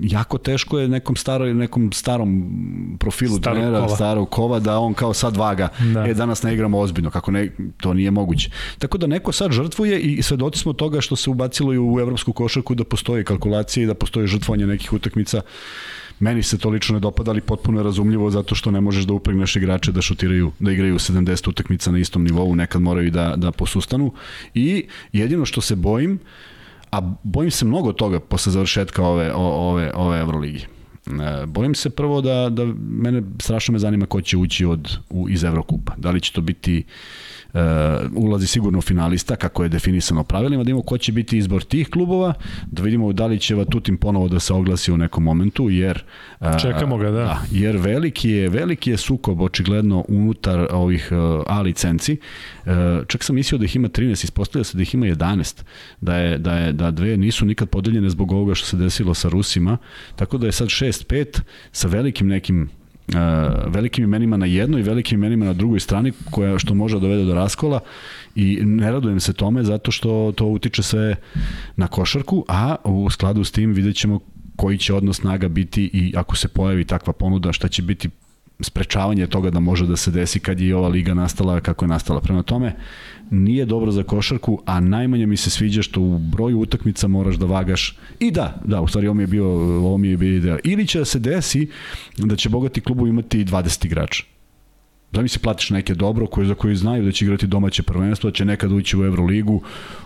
jako 0.01 0.37
teško 0.37 0.79
je 0.79 0.87
nekom 0.87 1.15
staroj 1.15 1.53
nekom 1.53 1.91
starom 1.91 2.97
profilu 2.99 3.37
starog 3.37 3.57
trenera, 3.57 3.79
kova. 3.79 3.95
starog 3.95 4.29
kova 4.29 4.59
da 4.59 4.79
on 4.79 4.93
kao 4.93 5.13
sad 5.13 5.37
vaga, 5.37 5.69
da. 5.93 6.05
e 6.07 6.13
danas 6.13 6.43
ne 6.43 6.53
igramo 6.53 6.79
ozbiljno, 6.79 7.09
kako 7.09 7.31
ne, 7.31 7.51
to 7.77 7.93
nije 7.93 8.11
moguće. 8.11 8.49
Tako 8.77 8.97
da 8.97 9.07
neko 9.07 9.31
sad 9.31 9.51
žrtvuje 9.51 9.99
i 9.99 10.21
svedoci 10.21 10.59
smo 10.59 10.73
toga 10.73 11.01
što 11.01 11.15
se 11.15 11.29
ubacilo 11.29 11.73
i 11.73 11.79
u 11.79 11.99
evropsku 11.99 12.33
košarku 12.33 12.75
da 12.75 12.83
postoji 12.83 13.23
kalkulacija 13.23 13.83
i 13.83 13.87
da 13.87 13.93
postoji 13.93 14.27
žrtvovanje 14.27 14.67
nekih 14.67 14.93
utakmica 14.93 15.41
Meni 16.23 16.43
se 16.43 16.57
to 16.57 16.69
lično 16.69 16.93
ne 16.93 16.99
dopada, 16.99 17.31
ali 17.31 17.41
potpuno 17.41 17.79
je 17.79 17.83
razumljivo 17.83 18.29
zato 18.31 18.55
što 18.55 18.71
ne 18.71 18.81
možeš 18.81 19.03
da 19.03 19.13
upregneš 19.13 19.55
igrače 19.55 19.91
da 19.91 20.01
šutiraju, 20.01 20.51
da 20.59 20.71
igraju 20.71 20.95
70 20.95 21.49
utakmica 21.49 21.91
na 21.91 21.99
istom 21.99 22.23
nivou, 22.23 22.55
nekad 22.55 22.81
moraju 22.81 23.11
da, 23.11 23.33
da 23.37 23.51
posustanu. 23.51 24.13
I 24.53 24.85
jedino 25.13 25.45
što 25.45 25.61
se 25.61 25.75
bojim, 25.75 26.19
a 26.91 27.01
bojim 27.23 27.51
se 27.51 27.65
mnogo 27.65 27.93
toga 27.93 28.19
posle 28.19 28.51
završetka 28.51 29.03
ove, 29.03 29.33
ove, 29.33 29.91
ove 29.95 30.19
Euroligi. 30.19 30.65
E, 31.07 31.45
bojim 31.45 31.75
se 31.75 31.89
prvo 31.89 32.21
da, 32.21 32.49
da 32.49 32.65
mene 32.79 33.23
strašno 33.41 33.71
me 33.71 33.79
zanima 33.79 34.05
ko 34.05 34.21
će 34.21 34.37
ući 34.37 34.65
od, 34.65 34.97
u, 35.09 35.29
iz 35.29 35.43
Evrokupa. 35.43 35.93
Da 35.97 36.11
li 36.11 36.21
će 36.21 36.31
to 36.31 36.41
biti 36.41 36.83
uh, 36.87 37.32
ulazi 38.15 38.47
sigurno 38.47 38.81
finalista, 38.81 39.35
kako 39.35 39.63
je 39.63 39.69
definisano 39.69 40.23
pravilima, 40.23 40.63
da 40.63 40.69
imamo 40.69 40.83
ko 40.83 40.97
će 40.97 41.11
biti 41.11 41.37
izbor 41.37 41.63
tih 41.63 41.89
klubova, 41.89 42.33
da 42.65 42.83
vidimo 42.83 43.13
da 43.13 43.25
li 43.25 43.39
će 43.39 43.55
Vatutin 43.55 43.97
ponovo 43.97 44.27
da 44.27 44.39
se 44.39 44.53
oglasi 44.53 44.91
u 44.91 44.97
nekom 44.97 45.23
momentu, 45.23 45.69
jer... 45.69 46.03
Uh, 46.39 46.47
Čekamo 46.61 46.97
ga, 46.97 47.11
da. 47.11 47.11
da. 47.11 47.41
Jer 47.51 47.77
veliki 47.77 48.29
je, 48.29 48.49
veliki 48.49 48.91
je 48.91 48.97
sukob 48.97 49.41
očigledno 49.41 50.05
unutar 50.07 50.67
ovih 50.71 51.09
uh, 51.11 51.43
A 51.47 51.61
licenci. 51.61 52.17
Uh, 52.65 52.71
čak 53.07 53.23
sam 53.23 53.35
mislio 53.35 53.57
da 53.59 53.65
ih 53.65 53.75
ima 53.75 53.87
13, 53.87 54.23
ispostavlja 54.23 54.63
se 54.63 54.77
da 54.77 54.81
ih 54.81 54.95
ima 54.95 55.05
11, 55.05 55.63
da, 56.01 56.17
je, 56.17 56.37
da, 56.37 56.57
je, 56.57 56.73
da 56.73 56.91
dve 56.91 57.17
nisu 57.17 57.45
nikad 57.45 57.69
podeljene 57.69 58.09
zbog 58.09 58.31
ovoga 58.31 58.55
što 58.55 58.67
se 58.67 58.77
desilo 58.77 59.13
sa 59.13 59.29
Rusima, 59.29 59.77
tako 60.15 60.37
da 60.37 60.45
je 60.45 60.51
sad 60.51 60.67
6-5 60.67 61.41
sa 61.71 61.87
velikim 61.87 62.27
nekim 62.27 62.61
uh, 62.61 62.82
velikim 63.67 64.03
imenima 64.03 64.37
na 64.37 64.45
jednoj 64.45 64.81
i 64.81 64.83
velikim 64.83 65.19
imenima 65.19 65.45
na 65.45 65.53
drugoj 65.53 65.79
strani 65.79 66.11
koja 66.31 66.59
što 66.59 66.73
može 66.73 66.95
da 66.95 66.99
dovede 66.99 67.25
do 67.25 67.33
raskola 67.33 67.79
i 68.35 68.59
ne 68.63 68.91
radujem 68.91 69.19
se 69.19 69.33
tome 69.33 69.63
zato 69.63 69.91
što 69.91 70.33
to 70.35 70.45
utiče 70.45 70.83
sve 70.83 71.15
na 71.75 71.87
košarku, 71.87 72.45
a 72.47 72.75
u 72.83 73.09
skladu 73.09 73.43
s 73.43 73.51
tim 73.51 73.73
vidjet 73.73 73.95
ćemo 73.95 74.19
koji 74.55 74.77
će 74.77 74.93
odnos 74.93 75.17
snaga 75.17 75.47
biti 75.47 75.89
i 75.93 76.13
ako 76.17 76.35
se 76.35 76.47
pojavi 76.47 76.85
takva 76.85 77.13
ponuda 77.13 77.53
šta 77.53 77.67
će 77.67 77.81
biti 77.81 78.09
sprečavanje 78.59 79.27
toga 79.27 79.49
da 79.49 79.59
može 79.59 79.87
da 79.87 79.95
se 79.95 80.11
desi 80.11 80.39
kad 80.39 80.59
je 80.59 80.75
ova 80.75 80.87
liga 80.87 81.13
nastala 81.13 81.61
kako 81.61 81.85
je 81.85 81.89
nastala. 81.89 82.21
Prema 82.21 82.43
tome, 82.43 82.75
nije 83.33 83.65
dobro 83.65 83.91
za 83.91 84.03
košarku, 84.03 84.61
a 84.65 84.79
najmanje 84.79 85.25
mi 85.25 85.37
se 85.37 85.49
sviđa 85.49 85.81
što 85.81 86.01
u 86.01 86.19
broju 86.19 86.59
utakmica 86.59 87.07
moraš 87.07 87.35
da 87.35 87.45
vagaš. 87.45 87.97
I 88.19 88.31
da, 88.31 88.61
da, 88.65 88.81
u 88.81 88.87
stvari 88.87 89.07
ovo 89.07 89.13
mi 89.13 89.23
je 89.23 89.27
bio, 89.27 89.47
ovo 89.77 89.97
mi 89.97 90.07
je 90.07 90.17
bio 90.17 90.37
ideal. 90.37 90.57
Ili 90.63 90.87
će 90.87 90.99
da 90.99 91.05
se 91.05 91.19
desi 91.19 91.67
da 92.17 92.35
će 92.35 92.49
bogati 92.49 92.81
klubu 92.81 93.07
imati 93.07 93.45
20 93.45 93.85
igrača 93.85 94.32
da 95.13 95.21
mi 95.21 95.29
se 95.29 95.39
platiš 95.39 95.69
neke 95.69 95.95
dobro 95.95 96.27
koje 96.27 96.47
za 96.47 96.55
koji 96.55 96.75
znaju 96.75 97.03
da 97.03 97.11
će 97.11 97.25
igrati 97.25 97.47
domaće 97.47 97.83
prvenstvo, 97.83 98.29
da 98.29 98.35
će 98.35 98.45
nekad 98.45 98.71
ući 98.71 98.97
u 98.97 99.05
Euroligu, 99.05 99.61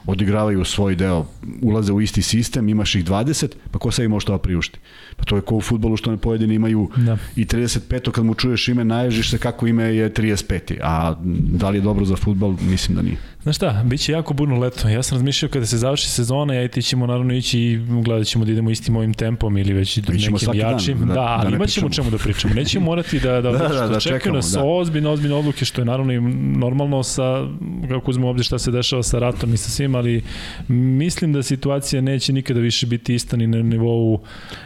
odigravaju 0.05 0.65
svoj 0.65 0.95
deo, 0.95 1.25
ulaze 1.61 1.93
u 1.93 2.01
isti 2.01 2.21
sistem, 2.21 2.69
imaš 2.69 2.95
ih 2.95 3.05
20, 3.05 3.47
pa 3.71 3.79
ko 3.79 3.91
sebi 3.91 4.07
može 4.07 4.25
to 4.25 4.31
da 4.31 4.37
priušti? 4.37 4.79
Pa 5.15 5.23
to 5.23 5.35
je 5.35 5.41
ko 5.41 5.55
u 5.55 5.61
futbolu 5.61 5.97
što 5.97 6.11
ne 6.11 6.17
pojedini 6.17 6.55
imaju 6.55 6.89
da. 6.95 7.17
i 7.35 7.45
35. 7.45 8.11
kad 8.11 8.25
mu 8.25 8.33
čuješ 8.33 8.67
ime, 8.67 8.85
naježiš 8.85 9.29
se 9.29 9.37
kako 9.37 9.67
ime 9.67 9.83
je 9.83 10.13
35. 10.13 10.79
A 10.83 11.15
da 11.51 11.69
li 11.69 11.77
je 11.77 11.81
dobro 11.81 12.05
za 12.05 12.15
futbol? 12.15 12.55
Mislim 12.61 12.95
da 12.95 13.01
nije. 13.01 13.17
Znaš 13.47 13.55
šta, 13.55 13.83
bit 13.85 14.01
će 14.01 14.11
jako 14.11 14.33
burno 14.33 14.59
leto. 14.59 14.89
Ja 14.89 15.03
sam 15.03 15.15
razmišljao 15.15 15.49
kada 15.49 15.65
se 15.65 15.77
završi 15.77 16.09
sezona, 16.09 16.53
ja 16.53 16.63
i 16.63 16.67
ti 16.67 16.81
ćemo 16.81 17.07
naravno 17.07 17.33
ići 17.33 17.59
i 17.59 17.79
gledat 18.03 18.27
ćemo 18.27 18.45
da 18.45 18.51
idemo 18.51 18.69
istim 18.69 18.95
ovim 18.95 19.13
tempom 19.13 19.57
ili 19.57 19.73
već 19.73 19.97
nekim 19.97 20.35
jačim. 20.53 20.99
Dan, 20.99 21.07
da, 21.07 21.13
da, 21.13 21.21
ali 21.21 21.51
da 21.51 21.55
imat 21.55 21.69
ćemo 21.69 21.89
čemu 21.89 22.09
da 22.09 22.17
pričamo. 22.17 22.53
Nećemo 22.53 22.85
morati 22.85 23.19
da, 23.19 23.41
da, 23.41 23.51
da, 23.57 23.67
da, 23.67 23.87
da 23.87 23.99
čekaju 23.99 24.33
nas 24.33 24.51
da. 24.51 24.63
ozbiljne, 24.63 25.09
ozbiljne 25.09 25.35
odluke, 25.35 25.65
što 25.65 25.81
je 25.81 25.85
naravno 25.85 26.13
i 26.13 26.21
normalno 26.59 27.03
sa, 27.03 27.47
kako 27.89 28.11
uzmemo 28.11 28.29
obzir 28.29 28.45
šta 28.45 28.59
se 28.59 28.71
dešava 28.71 29.03
sa 29.03 29.19
ratom 29.19 29.53
i 29.53 29.57
sa 29.57 29.69
svim, 29.69 29.95
ali 29.95 30.23
mislim 30.67 31.33
da 31.33 31.43
situacija 31.43 32.01
neće 32.01 32.33
nikada 32.33 32.59
više 32.59 32.87
biti 32.87 33.15
ista 33.15 33.37
ni 33.37 33.47
na 33.47 33.61
nivou 33.61 34.19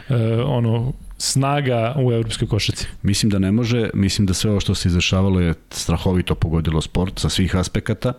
e, 0.08 0.14
ono 0.42 0.92
snaga 1.22 1.94
u 1.98 2.12
evropskoj 2.12 2.48
košaci? 2.48 2.86
Mislim 3.02 3.30
da 3.30 3.38
ne 3.38 3.52
može, 3.52 3.90
mislim 3.94 4.26
da 4.26 4.34
sve 4.34 4.50
ovo 4.50 4.60
što 4.60 4.74
se 4.74 4.88
izrašavalo 4.88 5.40
je 5.40 5.54
strahovito 5.70 6.34
pogodilo 6.34 6.80
sport 6.80 7.18
sa 7.18 7.28
svih 7.28 7.56
aspekata. 7.56 8.12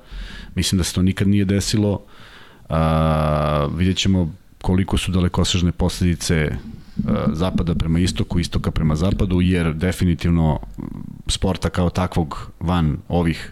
Mislim 0.56 0.78
da 0.78 0.84
se 0.84 0.94
to 0.94 1.02
nikad 1.02 1.28
nije 1.28 1.46
desilo. 1.46 2.02
A, 2.70 3.68
vidjet 3.76 3.98
ćemo 3.98 4.34
koliko 4.62 4.98
su 4.98 5.12
dalekosežne 5.12 5.72
posledice 5.72 6.50
zapada 7.34 7.76
prema 7.76 8.00
istoku, 8.00 8.40
istoka 8.40 8.72
prema 8.72 8.96
zapadu, 8.96 9.42
jer 9.42 9.74
definitivno 9.74 10.60
sporta 11.28 11.70
kao 11.70 11.90
takvog 11.90 12.52
van 12.60 12.98
ovih 13.08 13.52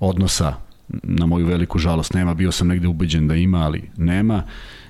odnosa 0.00 0.54
na 0.88 1.26
moju 1.26 1.46
veliku 1.46 1.78
žalost 1.78 2.14
nema, 2.14 2.34
bio 2.34 2.52
sam 2.52 2.68
negde 2.68 2.88
ubeđen 2.88 3.28
da 3.28 3.34
ima, 3.34 3.58
ali 3.58 3.90
nema 3.96 4.42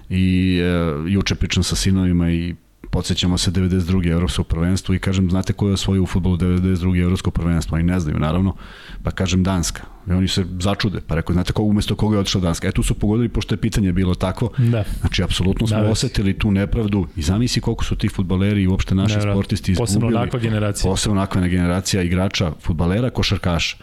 i 0.09 0.59
e, 0.59 1.11
juče 1.11 1.35
pričam 1.35 1.63
sa 1.63 1.77
sinovima 1.77 2.31
i 2.31 2.55
podsjećamo 2.91 3.39
se 3.39 3.51
92. 3.51 4.13
evropsko 4.13 4.45
prvenstvo 4.45 4.95
i 4.95 4.99
kažem, 4.99 5.31
znate 5.31 5.53
ko 5.53 5.67
je 5.67 5.73
osvojio 5.73 6.03
u 6.03 6.07
futbolu 6.07 6.37
92. 6.37 7.03
evropsko 7.03 7.31
prvenstvo? 7.31 7.75
Oni 7.75 7.85
ne 7.85 8.01
znaju, 8.01 8.19
naravno. 8.19 8.55
Pa 9.03 9.11
kažem 9.11 9.43
Danska. 9.43 9.83
I 10.09 10.13
oni 10.13 10.29
se 10.29 10.45
začude. 10.61 11.01
Pa 11.07 11.15
rekao, 11.15 11.33
znate 11.33 11.53
ko, 11.53 11.63
umesto 11.63 11.95
koga 11.95 12.17
je 12.17 12.21
otišla 12.21 12.41
Danska? 12.41 12.69
E 12.69 12.73
tu 12.73 12.83
su 12.83 12.95
pogodili, 12.95 13.29
pošto 13.29 13.55
je 13.55 13.59
pitanje 13.59 13.93
bilo 13.93 14.15
tako. 14.15 14.51
Da. 14.59 14.85
Znači, 15.01 15.23
apsolutno 15.23 15.67
smo 15.67 15.81
da, 15.81 15.91
osetili 15.91 16.39
tu 16.39 16.51
nepravdu 16.51 17.07
i 17.17 17.23
zamisli 17.23 17.63
koliko 17.63 17.85
su 17.85 17.97
ti 17.97 18.09
futbaleri 18.09 18.63
i 18.63 18.67
uopšte 18.67 18.95
naši 18.95 19.17
ne, 19.17 19.23
sportisti 19.23 19.73
izgubili. 19.73 19.87
Posebno 19.87 20.07
onakva 20.07 20.39
generacija. 20.39 20.91
Posebno 20.91 21.21
onakva 21.21 21.41
generacija 21.41 22.03
igrača, 22.03 22.53
futbalera, 22.63 23.11
košarkaša. 23.11 23.77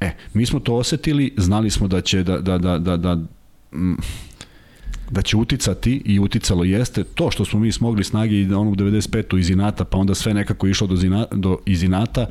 E, 0.00 0.10
mi 0.34 0.46
smo 0.46 0.60
to 0.60 0.74
osetili, 0.74 1.34
znali 1.36 1.70
smo 1.70 1.88
da 1.88 2.00
će 2.00 2.22
da, 2.22 2.38
da, 2.38 2.58
da, 2.58 2.78
da, 2.78 2.96
da 2.96 3.18
da 5.12 5.22
će 5.22 5.36
uticati 5.36 6.02
i 6.04 6.18
uticalo 6.18 6.64
jeste 6.64 7.04
to 7.04 7.30
što 7.30 7.44
smo 7.44 7.60
mi 7.60 7.72
smogli 7.72 8.04
snage 8.04 8.34
i 8.34 8.54
onu 8.54 8.74
95. 8.74 9.38
iz 9.38 9.50
inata, 9.50 9.84
pa 9.84 9.98
onda 9.98 10.14
sve 10.14 10.34
nekako 10.34 10.66
išlo 10.66 10.86
do, 10.86 10.96
zina, 10.96 11.26
do 11.32 11.58
iz 11.66 11.82
inata, 11.82 12.26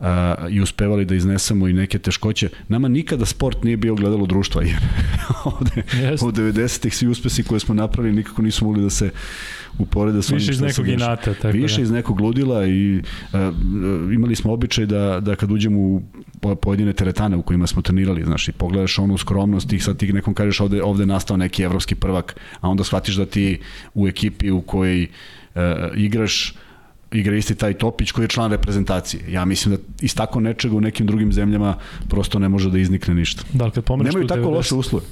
a, 0.00 0.34
i 0.50 0.60
uspevali 0.60 1.04
da 1.04 1.14
iznesemo 1.14 1.68
i 1.68 1.72
neke 1.72 1.98
teškoće. 1.98 2.48
Nama 2.68 2.88
nikada 2.88 3.26
sport 3.26 3.64
nije 3.64 3.76
bio 3.76 3.94
gledalo 3.94 4.26
društva, 4.26 4.62
jer 4.62 4.78
ovde 5.44 5.82
Jeste. 5.92 6.26
u 6.26 6.32
90-ih 6.32 6.96
svi 6.96 7.08
uspesi 7.08 7.42
koje 7.44 7.60
smo 7.60 7.74
napravili 7.74 8.16
nikako 8.16 8.42
nisu 8.42 8.64
mogli 8.64 8.82
da 8.82 8.90
se 8.90 9.10
uporede 9.78 10.22
sa 10.22 10.34
onim 10.34 10.38
Više 10.38 10.50
iz 10.52 10.56
što 10.56 10.64
se 10.64 10.66
nekog 10.66 10.86
dešava. 10.86 11.12
inata. 11.12 11.34
Tako 11.34 11.56
Više 11.56 11.76
da. 11.76 11.82
iz 11.82 11.90
nekog 11.90 12.20
ludila 12.20 12.66
i 12.66 12.98
uh, 12.98 13.38
imali 14.14 14.36
smo 14.36 14.52
običaj 14.52 14.86
da, 14.86 15.20
da 15.20 15.36
kad 15.36 15.50
uđemo 15.50 15.80
u 15.80 16.02
po- 16.40 16.54
pojedine 16.54 16.92
teretane 16.92 17.36
u 17.36 17.42
kojima 17.42 17.66
smo 17.66 17.82
trenirali, 17.82 18.24
znaš, 18.24 18.48
i 18.48 18.52
pogledaš 18.52 18.98
onu 18.98 19.18
skromnost 19.18 19.72
i 19.72 19.80
sad 19.80 19.96
ti 19.96 20.12
nekom 20.12 20.34
kažeš 20.34 20.60
ovde, 20.60 20.82
ovde 20.82 21.06
nastao 21.06 21.36
neki 21.36 21.62
evropski 21.62 21.94
prvak, 21.94 22.36
a 22.60 22.68
onda 22.68 22.84
shvatiš 22.84 23.14
da 23.14 23.26
ti 23.26 23.60
u 23.94 24.08
ekipi 24.08 24.50
u 24.50 24.60
kojoj 24.60 25.02
uh, 25.54 25.60
igraš 25.96 26.54
igra 27.12 27.36
isti 27.36 27.54
taj 27.54 27.74
Topić 27.74 28.12
koji 28.12 28.24
je 28.24 28.28
član 28.28 28.50
reprezentacije. 28.50 29.22
Ja 29.28 29.44
mislim 29.44 29.74
da 29.74 29.80
iz 30.00 30.14
tako 30.14 30.40
nečega 30.40 30.76
u 30.76 30.80
nekim 30.80 31.06
drugim 31.06 31.32
zemljama 31.32 31.74
prosto 32.08 32.38
ne 32.38 32.48
može 32.48 32.70
da 32.70 32.78
iznikne 32.78 33.14
ništa. 33.14 33.42
Da, 33.52 33.64
ali 33.64 33.72
kad 33.72 33.84
pomeneš 33.84 34.12
Nemaju 34.12 34.26
tako 34.28 34.40
90 34.40 34.50
loše 34.50 34.74
uslove. 34.74 35.04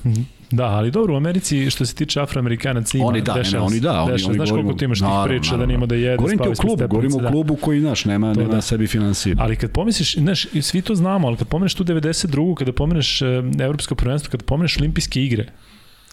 Da, 0.50 0.64
ali 0.64 0.90
dobro, 0.90 1.14
u 1.14 1.16
Americi 1.16 1.70
što 1.70 1.86
se 1.86 1.94
tiče 1.94 2.20
afroamerikanaca 2.20 2.98
ima, 2.98 3.06
Oni 3.06 3.20
da, 3.20 3.34
ne, 3.34 3.38
dešava 3.38 3.60
ne, 3.60 3.66
oni 3.66 3.80
da, 3.80 4.02
oni, 4.02 4.12
dešava. 4.12 4.28
oni 4.28 4.36
Znaš 4.36 4.48
govorimo- 4.48 4.66
koliko 4.66 4.78
tu 4.78 4.84
imaš 4.84 4.98
tih 4.98 5.04
naravno, 5.04 5.26
priča 5.28 5.50
da 5.50 5.56
naravno. 5.56 5.72
nima 5.72 5.86
da 5.86 5.94
jede, 5.94 6.16
Govorim 6.16 6.38
ti 6.38 6.42
o 6.42 6.44
klubu, 6.44 6.54
stepenice, 6.54 6.86
govorimo 6.86 7.16
o 7.16 7.20
da. 7.20 7.30
klubu 7.30 7.56
koji, 7.56 7.80
znaš, 7.80 8.04
nema, 8.04 8.34
To 8.34 8.40
nema 8.40 8.52
da. 8.52 8.60
sebi 8.60 8.86
financije. 8.86 9.34
Ali 9.38 9.56
kad 9.56 9.70
pomisliš, 9.72 10.14
znaš, 10.14 10.46
svi 10.62 10.82
to 10.82 10.94
znamo, 10.94 11.28
ali 11.28 11.36
kad 11.36 11.48
pomeneš 11.48 11.74
tu 11.74 11.84
92. 11.84 12.54
kada 12.54 12.72
pomeneš 12.72 13.22
e, 13.22 13.26
evropsko 13.60 13.94
prvenstvo, 13.94 14.30
kada 14.30 14.44
pomeneš 14.44 14.76
olimpijske 14.78 15.22
igre, 15.22 15.46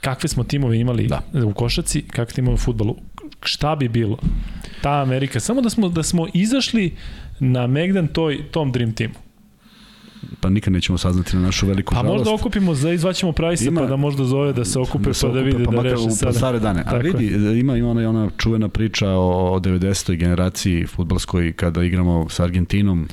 kakve 0.02 0.30
smo 0.30 0.44
timove 0.44 0.80
imali 0.80 1.08
Da. 1.08 1.22
u 1.46 1.54
košaci, 1.54 2.02
kakve 2.04 2.34
timove 2.34 2.54
u 2.54 2.60
futbolu, 2.60 2.96
šta 3.42 3.76
bi 3.76 3.88
bilo? 3.90 4.18
Ta 4.82 5.02
Amerika, 5.02 5.40
samo 5.40 5.62
da 5.62 5.70
smo 5.70 5.90
da 5.90 6.04
smo 6.04 6.28
izašli 6.34 6.94
na 7.40 7.68
Megdan 7.68 8.08
toj, 8.08 8.44
tom 8.44 8.72
Dream 8.72 8.94
Teamu. 8.94 9.14
Pa 10.40 10.50
nikad 10.50 10.74
nećemo 10.74 10.98
saznati 10.98 11.36
na 11.36 11.42
našu 11.42 11.68
veliku 11.68 11.94
Pa 11.94 11.96
žalost. 11.98 12.18
možda 12.18 12.34
okupimo, 12.34 12.74
za 12.74 12.92
izvaćemo 12.92 13.32
Price 13.32 13.66
Ima- 13.66 13.82
pa 13.82 13.88
da 13.88 13.96
možda 13.96 14.24
zove 14.26 14.54
da 14.54 14.66
se 14.66 14.80
okupe 14.80 15.14
se 15.14 15.28
pa 15.28 15.34
da 15.34 15.40
okupe, 15.40 15.52
vide 15.52 15.66
pa 15.66 15.72
da 15.74 15.82
reše 15.82 15.96
u 15.98 16.12
sada. 16.12 16.34
stare 16.34 16.60
dane. 16.60 16.84
A 16.86 16.98
vidi, 16.98 17.26
ima, 17.56 17.78
ima 17.78 17.90
ona, 17.90 18.10
ona 18.10 18.30
čuvena 18.38 18.70
priča 18.70 19.10
o 19.10 19.60
90. 19.60 20.16
generaciji 20.16 20.86
futbalskoj 20.86 21.54
kada 21.54 21.84
igramo 21.84 22.30
sa 22.30 22.44
Argentinom 22.44 23.08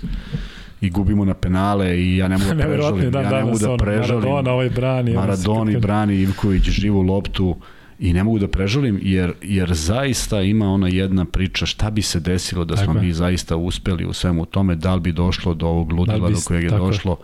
i 0.81 0.91
gubimo 0.91 1.25
na 1.25 1.35
penale 1.35 1.99
i 1.99 2.17
ja 2.17 2.29
ne 2.29 2.39
mogu 2.39 2.55
da 2.55 2.63
prežalim. 2.67 3.15
Ja 3.15 3.31
ne 3.31 3.45
mogu 3.45 3.59
da 3.59 3.77
prežalim. 3.77 4.15
Maradona 4.23 4.53
ovaj 4.53 4.71
brani. 4.71 5.13
Maradoni 5.13 5.77
brani 5.79 6.17
Ivković 6.17 6.63
živu 6.63 7.03
loptu 7.03 7.57
i 8.01 8.13
ne 8.13 8.25
mogu 8.25 8.39
da 8.39 8.49
prežalim 8.49 9.01
jer, 9.03 9.33
jer 9.43 9.75
zaista 9.75 10.41
ima 10.41 10.67
ona 10.67 10.89
jedna 10.89 11.25
priča 11.25 11.67
šta 11.67 11.91
bi 11.91 12.03
se 12.03 12.21
desilo 12.21 12.65
da 12.65 12.77
smo 12.77 12.95
je. 12.95 13.01
mi 13.01 13.13
zaista 13.13 13.57
uspeli 13.57 14.07
u 14.07 14.13
svemu 14.13 14.47
tome, 14.47 14.77
da 14.77 14.95
li 14.95 15.01
bi 15.01 15.13
došlo 15.13 15.55
do 15.55 15.67
ovog 15.67 15.89
Da 15.89 15.95
ludila 15.95 16.27
li 16.27 16.33
bi 16.33 16.39
do 16.39 16.41
kojeg 16.47 16.65
je 16.65 16.71
došlo. 16.71 17.17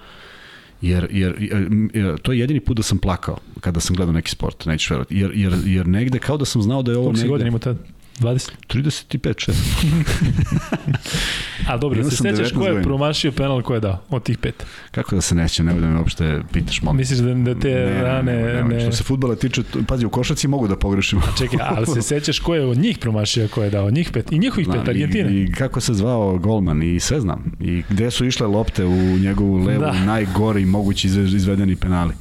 Jer, 0.82 1.08
jer, 1.10 1.34
jer, 1.38 1.68
jer, 1.94 2.18
to 2.18 2.32
je 2.32 2.38
jedini 2.38 2.60
put 2.60 2.76
da 2.76 2.82
sam 2.82 2.98
plakao 2.98 3.38
kada 3.60 3.80
sam 3.80 3.96
gledao 3.96 4.12
neki 4.12 4.30
sport, 4.30 4.66
nećeš 4.66 4.90
verovati. 4.90 5.16
Jer, 5.16 5.30
jer, 5.34 5.52
jer 5.64 5.88
negde, 5.88 6.18
kao 6.18 6.36
da 6.36 6.44
sam 6.44 6.62
znao 6.62 6.82
da 6.82 6.92
je 6.92 6.98
ovo 6.98 7.06
Koliko 7.06 7.16
si 7.16 7.22
negde... 7.22 7.30
godina 7.30 7.48
imao 7.48 7.58
tad? 7.58 7.76
20? 8.18 8.50
35, 8.68 9.50
6. 9.50 9.52
A 11.68 11.76
dobro, 11.76 11.98
Imao 11.98 12.10
se 12.10 12.16
sećaš 12.16 12.50
19 12.50 12.54
ko 12.54 12.66
je 12.66 12.82
promašio 12.82 13.32
penal 13.32 13.62
ko 13.62 13.74
je 13.74 13.80
dao 13.80 14.02
od 14.10 14.22
tih 14.22 14.38
pet? 14.38 14.66
Kako 14.90 15.14
da 15.14 15.20
se 15.20 15.34
nećem, 15.34 15.66
nemoj 15.66 15.80
da 15.80 15.88
me 15.88 15.98
uopšte 15.98 16.40
pitaš, 16.52 16.82
molim. 16.82 16.96
Misliš 16.96 17.18
da, 17.18 17.34
da 17.34 17.54
te 17.54 17.68
Ne, 17.70 17.74
ne, 17.86 18.02
rane... 18.02 18.32
ne, 18.34 18.54
ne, 18.54 18.64
ne, 18.64 18.80
Što 18.80 18.92
se 18.92 19.04
futbala 19.04 19.34
tiče, 19.36 19.62
pazi, 19.86 20.06
u 20.06 20.10
košaci 20.10 20.48
mogu 20.48 20.68
da 20.68 20.76
pogrešim. 20.76 21.20
Čekaj, 21.38 21.58
ali 21.62 21.86
se 21.86 22.02
sećaš 22.12 22.38
ko 22.38 22.54
je 22.54 22.64
od 22.64 22.78
njih 22.78 22.98
promašio 22.98 23.48
ko 23.48 23.62
je 23.62 23.70
dao? 23.70 23.90
Njih 23.90 24.10
pet. 24.10 24.32
I 24.32 24.38
njihovih 24.38 24.66
pet, 24.66 24.74
Znam, 24.74 24.88
Argentine. 24.88 25.30
I, 25.30 25.42
I 25.42 25.52
kako 25.52 25.80
se 25.80 25.94
zvao 25.94 26.38
golman 26.38 26.82
i 26.84 27.00
sve 27.00 27.20
znam. 27.20 27.52
I 27.60 27.82
gde 27.90 28.10
su 28.10 28.26
išle 28.26 28.46
lopte 28.46 28.84
u 28.84 28.94
njegovu 29.18 29.56
levu, 29.56 29.80
Da. 29.80 29.86
da. 29.86 30.04
najgori 30.04 30.64
mogući 30.64 31.06
izve- 31.08 31.36
izvedeni 31.36 31.76
penali. 31.76 32.14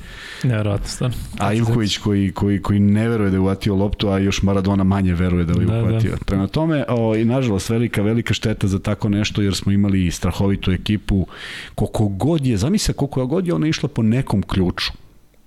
Nevjerojatno, 0.43 0.87
stvarno. 0.87 1.15
A 1.39 1.53
Ivković 1.53 1.97
koji, 1.97 2.31
koji, 2.31 2.61
koji 2.61 2.79
ne 2.79 3.09
veruje 3.09 3.29
da 3.29 3.35
je 3.35 3.39
uvatio 3.39 3.75
loptu, 3.75 4.09
a 4.09 4.19
još 4.19 4.41
Maradona 4.41 4.83
manje 4.83 5.13
veruje 5.13 5.45
da 5.45 5.53
je 5.61 5.65
Da, 5.65 5.83
uhvatio. 5.83 6.11
Da, 6.11 6.17
Prema 6.25 6.47
tome, 6.47 6.85
o, 6.89 7.15
i 7.15 7.25
nažalost, 7.25 7.69
velika, 7.69 8.01
velika 8.01 8.33
šteta 8.33 8.67
za 8.67 8.79
tako 8.79 9.09
nešto, 9.09 9.41
jer 9.41 9.55
smo 9.55 9.71
imali 9.71 10.11
strahovitu 10.11 10.71
ekipu. 10.71 11.27
Koliko 11.75 12.07
god 12.07 12.45
je, 12.45 12.57
zamisli 12.57 12.93
koliko 12.93 13.25
god 13.25 13.47
je 13.47 13.53
ona 13.53 13.67
išla 13.67 13.89
po 13.89 14.03
nekom 14.03 14.41
ključu. 14.41 14.91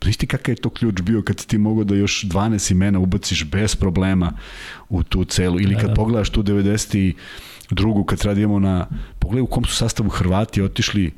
Znaš 0.03 0.16
ti 0.16 0.26
kakav 0.26 0.53
je 0.53 0.57
to 0.57 0.70
ključ 0.70 1.01
bio 1.03 1.22
kad 1.22 1.47
ti 1.47 1.59
mogao 1.59 1.84
da 1.84 1.95
još 1.95 2.24
12 2.24 2.72
imena 2.72 2.99
ubaciš 2.99 3.45
bez 3.45 3.76
problema 3.76 4.32
u 4.89 5.03
tu 5.03 5.24
celu. 5.24 5.61
Ili 5.61 5.74
Da, 5.74 5.80
kad 5.80 5.89
da. 5.89 5.95
pogledaš 5.95 6.30
tu 6.30 6.43
90 6.43 7.12
drugu 7.70 8.05
kad 8.05 8.22
radimo 8.22 8.59
na 8.59 8.86
pogledaj 9.18 9.43
u 9.43 9.47
kom 9.47 9.64
su 9.64 9.74
sastavu 9.74 10.09
Hrvati 10.09 10.62
otišli 10.62 11.12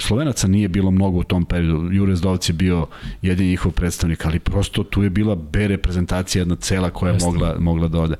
Slovenaca 0.00 0.48
nije 0.48 0.68
bilo 0.68 0.90
mnogo 0.90 1.18
u 1.18 1.24
tom 1.24 1.44
periodu. 1.44 1.92
Jure 1.92 2.16
Zdovc 2.16 2.48
je 2.48 2.52
bio 2.52 2.86
jedini 3.22 3.48
njihov 3.48 3.72
predstavnik, 3.72 4.26
ali 4.26 4.38
prosto 4.38 4.82
tu 4.82 5.02
je 5.02 5.10
bila 5.10 5.34
B 5.34 5.68
reprezentacija 5.68 6.40
jedna 6.40 6.56
cela 6.56 6.90
koja 6.90 7.12
je 7.12 7.18
mogla, 7.22 7.56
mogla 7.58 7.88
da 7.88 8.00
ode. 8.00 8.16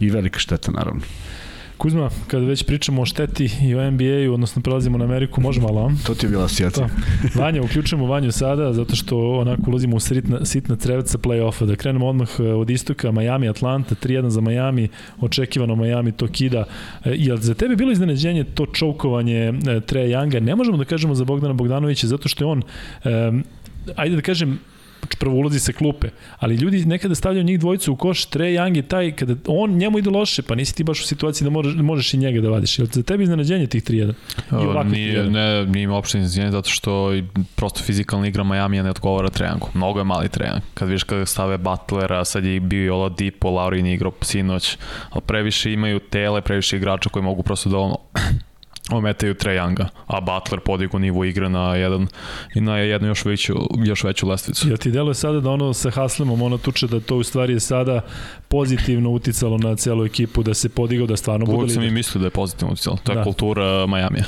I 0.00 0.10
velika 0.10 0.38
šteta, 0.38 0.72
naravno. 0.72 1.00
Kuzma, 1.78 2.10
kada 2.26 2.44
već 2.44 2.62
pričamo 2.62 3.02
o 3.02 3.06
šteti 3.06 3.50
i 3.62 3.74
o 3.74 3.90
NBA-u, 3.90 4.34
odnosno 4.34 4.62
prelazimo 4.62 4.98
na 4.98 5.04
Ameriku, 5.04 5.40
može 5.40 5.60
malo, 5.60 5.86
a? 5.86 6.06
To 6.06 6.14
ti 6.14 6.26
je 6.26 6.30
bila 6.30 6.44
asocijacija. 6.44 6.88
To. 6.88 7.40
Vanja, 7.40 7.62
uključujemo 7.62 8.06
Vanju 8.06 8.32
sada, 8.32 8.72
zato 8.72 8.96
što 8.96 9.18
onako 9.30 9.62
ulazimo 9.70 9.96
u 9.96 10.00
sitna, 10.00 10.44
sitna 10.44 10.76
creveca 10.76 11.18
play-offa. 11.18 11.66
Da 11.66 11.76
krenemo 11.76 12.06
odmah 12.06 12.28
e, 12.38 12.42
od 12.42 12.70
istoka, 12.70 13.12
Miami, 13.12 13.48
Atlanta, 13.48 13.94
3-1 13.94 14.28
za 14.28 14.40
Miami, 14.40 14.88
očekivano 15.20 15.76
Miami 15.76 16.12
to 16.12 16.26
kida. 16.26 16.64
E, 17.04 17.10
jel 17.14 17.36
za 17.36 17.54
tebe 17.54 17.76
bilo 17.76 17.92
iznenađenje 17.92 18.44
to 18.44 18.66
čoukovanje 18.66 19.38
e, 19.38 19.80
Treja 19.80 20.20
Younga? 20.20 20.40
Ne 20.40 20.56
možemo 20.56 20.76
da 20.76 20.84
kažemo 20.84 21.14
za 21.14 21.24
Bogdana 21.24 21.54
Bogdanovića, 21.54 22.06
zato 22.06 22.28
što 22.28 22.44
je 22.44 22.48
on, 22.48 22.62
e, 23.04 23.32
ajde 23.96 24.16
da 24.16 24.22
kažem, 24.22 24.58
prvo 25.16 25.36
ulazi 25.36 25.60
se 25.60 25.72
klupe, 25.72 26.08
ali 26.38 26.54
ljudi 26.54 26.84
nekada 26.84 27.14
stavljaju 27.14 27.44
njih 27.44 27.60
dvojicu 27.60 27.92
u 27.92 27.96
koš, 27.96 28.24
Trae 28.24 28.50
Young 28.50 28.76
je 28.76 28.82
taj, 28.82 29.12
kada 29.12 29.34
on 29.46 29.70
njemu 29.70 29.98
ide 29.98 30.10
loše, 30.10 30.42
pa 30.42 30.54
nisi 30.54 30.74
ti 30.74 30.84
baš 30.84 31.00
u 31.00 31.06
situaciji 31.06 31.44
da 31.44 31.50
možeš, 31.50 31.74
možeš 31.74 32.14
i 32.14 32.16
njega 32.16 32.40
da 32.40 32.48
vadiš. 32.48 32.78
Jel 32.78 32.88
za 32.92 33.02
tebi 33.02 33.22
iznenađenje 33.22 33.66
tih 33.66 33.84
3-1? 33.84 34.12
I 34.52 34.54
ovakvih 34.54 34.92
Nije, 34.92 35.24
3-1? 35.24 35.30
ne, 35.30 35.66
nije 35.66 35.84
im 35.84 35.90
uopšte 35.90 36.18
iznenađenje 36.18 36.50
zato 36.50 36.70
što 36.70 37.12
prosto 37.54 37.80
fizikalna 37.82 38.28
igra 38.28 38.42
Majamija 38.42 38.82
ne 38.82 38.90
odgovara 38.90 39.30
Trejangu. 39.30 39.68
Mnogo 39.74 40.00
je 40.00 40.04
mali 40.04 40.28
Trejang. 40.28 40.62
Kad 40.74 40.88
viš 40.88 41.02
kada 41.02 41.26
stave 41.26 41.58
Butlera, 41.58 42.24
sad 42.24 42.44
je 42.44 42.60
bio 42.60 42.84
i 42.84 42.90
Oladipo, 42.90 43.50
Laurin 43.50 43.86
igrao 43.86 44.12
sinoć, 44.22 44.76
ali 45.10 45.22
previše 45.26 45.72
imaju 45.72 45.98
tele, 45.98 46.40
previše 46.42 46.76
igrača 46.76 47.10
koji 47.10 47.22
mogu 47.22 47.42
prosto 47.42 47.70
da 47.70 47.78
ono, 47.78 47.96
ometaju 48.90 49.34
Trejanga, 49.34 49.88
a 50.06 50.20
Butler 50.20 50.60
podigu 50.60 50.98
nivo 50.98 51.24
igre 51.24 51.48
na 51.48 51.74
jedan 51.74 52.06
i 52.54 52.60
na 52.60 52.78
jednu 52.78 53.08
još 53.08 53.24
veću, 53.24 53.54
još 53.84 54.04
veću 54.04 54.28
lestvicu. 54.28 54.68
Jel 54.68 54.76
ti 54.76 54.90
deluje 54.90 55.14
sada 55.14 55.40
da 55.40 55.50
ono 55.50 55.72
sa 55.72 55.90
Haslemom 55.90 56.42
ono 56.42 56.58
tuče 56.58 56.86
da 56.86 57.00
to 57.00 57.16
u 57.16 57.22
stvari 57.22 57.52
je 57.52 57.60
sada 57.60 58.00
pozitivno 58.48 59.10
uticalo 59.10 59.58
na 59.58 59.76
celu 59.76 60.04
ekipu 60.04 60.42
da 60.42 60.54
se 60.54 60.68
podigao 60.68 61.06
da 61.06 61.16
stvarno 61.16 61.46
bude 61.46 61.56
Uvijek 61.58 61.72
sam 61.72 61.82
i 61.82 61.84
lider. 61.84 61.94
mislio 61.94 62.20
da 62.20 62.26
je 62.26 62.30
pozitivno 62.30 62.72
uticalo. 62.72 62.98
To 63.04 63.12
je 63.12 63.16
Da. 63.16 63.24
kultura 63.24 63.86
Majamija. 63.86 64.24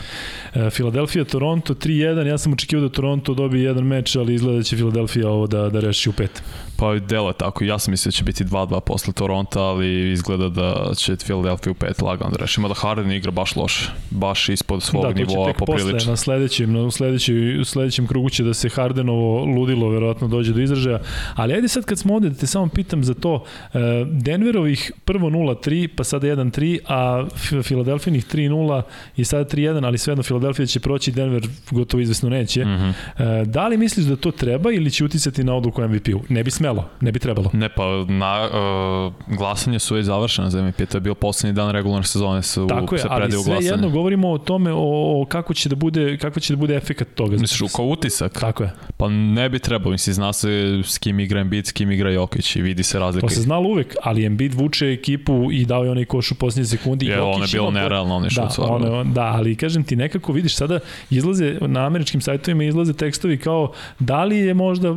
E, 0.55 0.71
Philadelphia, 0.71 1.25
Toronto 1.25 1.75
3-1, 1.75 2.27
ja 2.27 2.39
sam 2.39 2.53
očekivao 2.53 2.89
da 2.89 2.95
Toronto 2.95 3.35
dobije 3.35 3.65
jedan 3.65 3.85
meč, 3.85 4.17
ali 4.17 4.35
izgleda 4.35 4.57
da 4.57 4.63
će 4.63 4.77
Philadelphia 4.77 5.29
ovo 5.29 5.47
da, 5.47 5.69
da 5.69 5.81
reši 5.81 6.09
u 6.09 6.13
pet. 6.13 6.43
Pa 6.77 6.95
delo 6.99 7.29
je 7.29 7.35
tako. 7.35 7.65
Ja 7.65 7.79
sam 7.79 7.91
mislio 7.93 8.11
da 8.11 8.13
će 8.13 8.25
biti 8.25 8.45
2-2 8.45 8.81
posle 8.81 9.13
Toronta, 9.13 9.61
ali 9.61 10.13
izgleda 10.13 10.49
da 10.49 10.95
će 10.97 11.17
Philadelphia 11.17 11.71
u 11.71 11.75
pet 11.75 12.03
lagano 12.03 12.31
da 12.31 12.37
reši. 12.37 12.61
Mada 12.61 12.75
Harden 12.75 13.13
igra 13.13 13.31
baš 13.31 13.57
loše. 13.57 13.91
Baš 14.11 14.49
ispod 14.53 14.83
svog 14.83 15.03
da, 15.03 15.09
to 15.09 15.15
će 15.15 15.25
nivoa 15.27 15.47
tek 15.47 15.57
posle, 15.57 15.77
poprilično. 15.77 16.11
na 16.13 16.17
sledećem, 16.17 16.73
na, 16.73 16.81
u, 16.81 16.91
sledećem, 16.91 17.61
u 17.61 17.65
sledećem 17.65 18.07
krugu 18.07 18.31
će 18.31 18.45
da 18.45 18.55
se 18.55 18.69
Hardenovo 18.69 19.45
ludilo 19.45 19.89
verovatno 19.89 20.29
dođe 20.29 20.53
do 20.53 20.61
izražaja. 20.61 21.01
Ali 21.35 21.55
ajde 21.55 21.69
sad 21.69 21.85
kad 21.85 21.99
smo 21.99 22.15
ovde, 22.15 22.29
da 22.29 22.35
te 22.35 22.47
samo 22.47 22.69
pitam 22.69 23.05
za 23.05 23.15
to, 23.15 23.45
e, 23.75 23.79
Denverovih 24.11 24.93
prvo 25.05 25.31
0-3, 25.31 25.89
pa 25.97 26.05
sada 26.05 26.27
1-3, 26.27 26.79
a 26.89 27.27
F- 27.35 27.63
Filadelfijinih 27.63 28.27
3-0 28.27 28.83
i 29.17 29.25
sada 29.25 29.45
3-1, 29.45 29.87
ali 29.87 29.99
svejedno 29.99 30.23
Filadelfija 30.23 30.67
će 30.67 30.81
proći, 30.81 31.13
Denver 31.13 31.49
gotovo 31.71 32.01
izvesno 32.01 32.29
neće. 32.29 32.65
Mm 32.65 32.69
-hmm. 32.69 33.45
Da 33.45 33.69
li 33.69 33.77
misliš 33.77 34.07
da 34.07 34.17
to 34.17 34.31
treba 34.31 34.73
ili 34.73 34.91
će 34.91 35.05
uticati 35.05 35.45
na 35.45 35.55
odluku 35.55 35.83
MVP-u? 35.83 36.21
Ne 36.29 36.45
bi 36.45 36.51
smelo, 36.51 36.89
ne 37.01 37.13
bi 37.13 37.19
trebalo. 37.19 37.51
Ne, 37.53 37.69
pa 37.69 37.85
na, 38.09 38.49
uh, 38.49 39.37
glasanje 39.37 39.79
su 39.79 39.95
već 39.95 40.07
završeno 40.07 40.51
za 40.51 40.63
MVP. 40.63 40.89
To 40.89 40.97
je 40.97 41.01
bio 41.01 41.15
poslednji 41.15 41.55
dan 41.55 41.71
regularne 41.71 42.07
sezone 42.07 42.43
se, 42.43 42.61
Tako 42.69 42.95
je, 42.95 42.99
se 42.99 43.09
ali 43.11 43.33
sve 43.33 43.57
jedno 43.61 43.91
govorimo 43.91 44.31
o 44.31 44.39
tome 44.41 44.73
o, 44.73 44.79
o 45.23 45.27
kako 45.29 45.55
će 45.55 45.69
da 45.69 45.77
bude 45.77 46.17
kako 46.17 46.41
će 46.41 46.53
da 46.53 46.57
bude 46.57 46.75
efekat 46.77 47.09
toga. 47.15 47.37
Misliš, 47.37 47.73
kao 47.77 47.87
utisak? 47.87 48.41
Tako 48.41 48.63
je. 48.63 48.71
Pa 48.97 49.09
ne 49.09 49.49
bi 49.49 49.59
trebalo, 49.59 49.91
mislim, 49.93 50.15
zna 50.15 50.33
se 50.33 50.49
s 50.85 50.99
kim 50.99 51.21
igra 51.21 51.41
Embiid, 51.41 51.67
s 51.67 51.73
kim 51.73 51.91
igra 51.91 52.11
Jokić 52.11 52.57
i 52.57 52.63
vidi 52.63 52.83
se 52.83 52.99
razlika. 52.99 53.27
To 53.27 53.35
se 53.35 53.41
znalo 53.41 53.69
uvek, 53.69 53.97
ali 54.03 54.25
Embiid 54.25 54.55
vuče 54.55 54.87
ekipu 54.87 55.49
i 55.53 55.65
dao 55.65 55.85
je 55.85 55.91
onaj 55.91 56.05
koš 56.05 56.31
u 56.31 56.35
posljednje 56.35 56.67
sekundi. 56.67 57.07
Je, 57.07 57.21
ono 57.21 57.31
je 57.31 57.39
Jokić 57.39 57.53
bilo 57.53 57.69
ima- 57.69 57.81
nerealno, 57.81 58.15
on 58.17 58.25
je 58.25 58.31
šut 58.31 58.45
da, 58.45 58.51
stvarno. 58.51 58.75
ono, 58.93 59.05
da, 59.13 59.23
ali 59.23 59.57
kažem 59.57 59.85
ti, 59.85 59.97
nekako 59.97 60.33
vidiš 60.33 60.57
sada, 60.57 60.81
izlaze 61.11 61.59
na 61.61 61.87
američkim 61.87 62.21
sajtovima 62.21 62.65
izlaze 62.65 62.93
tekstovi 62.93 63.39
kao 63.39 63.73
da 63.99 64.25
li 64.25 64.37
je 64.39 64.55
možda 64.55 64.97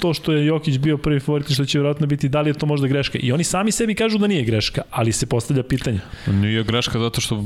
to 0.00 0.14
što 0.14 0.32
je 0.32 0.46
Jokić 0.46 0.78
bio 0.78 0.98
prvi 0.98 1.20
favorit 1.20 1.52
što 1.52 1.64
će 1.64 1.78
vjerojatno 1.78 2.06
biti, 2.06 2.28
da 2.28 2.40
li 2.40 2.50
je 2.50 2.54
to 2.54 2.66
možda 2.66 2.86
greška. 2.86 3.18
I 3.18 3.32
oni 3.32 3.44
sami 3.44 3.72
sebi 3.72 3.94
kažu 3.94 4.18
da 4.18 4.26
nije 4.26 4.42
greška, 4.44 4.82
ali 4.90 5.12
se 5.12 5.26
postavlja 5.26 5.62
pitanje. 5.62 6.00
Nije 6.26 6.64
greška 6.64 6.98
zato 6.98 7.20
što 7.20 7.44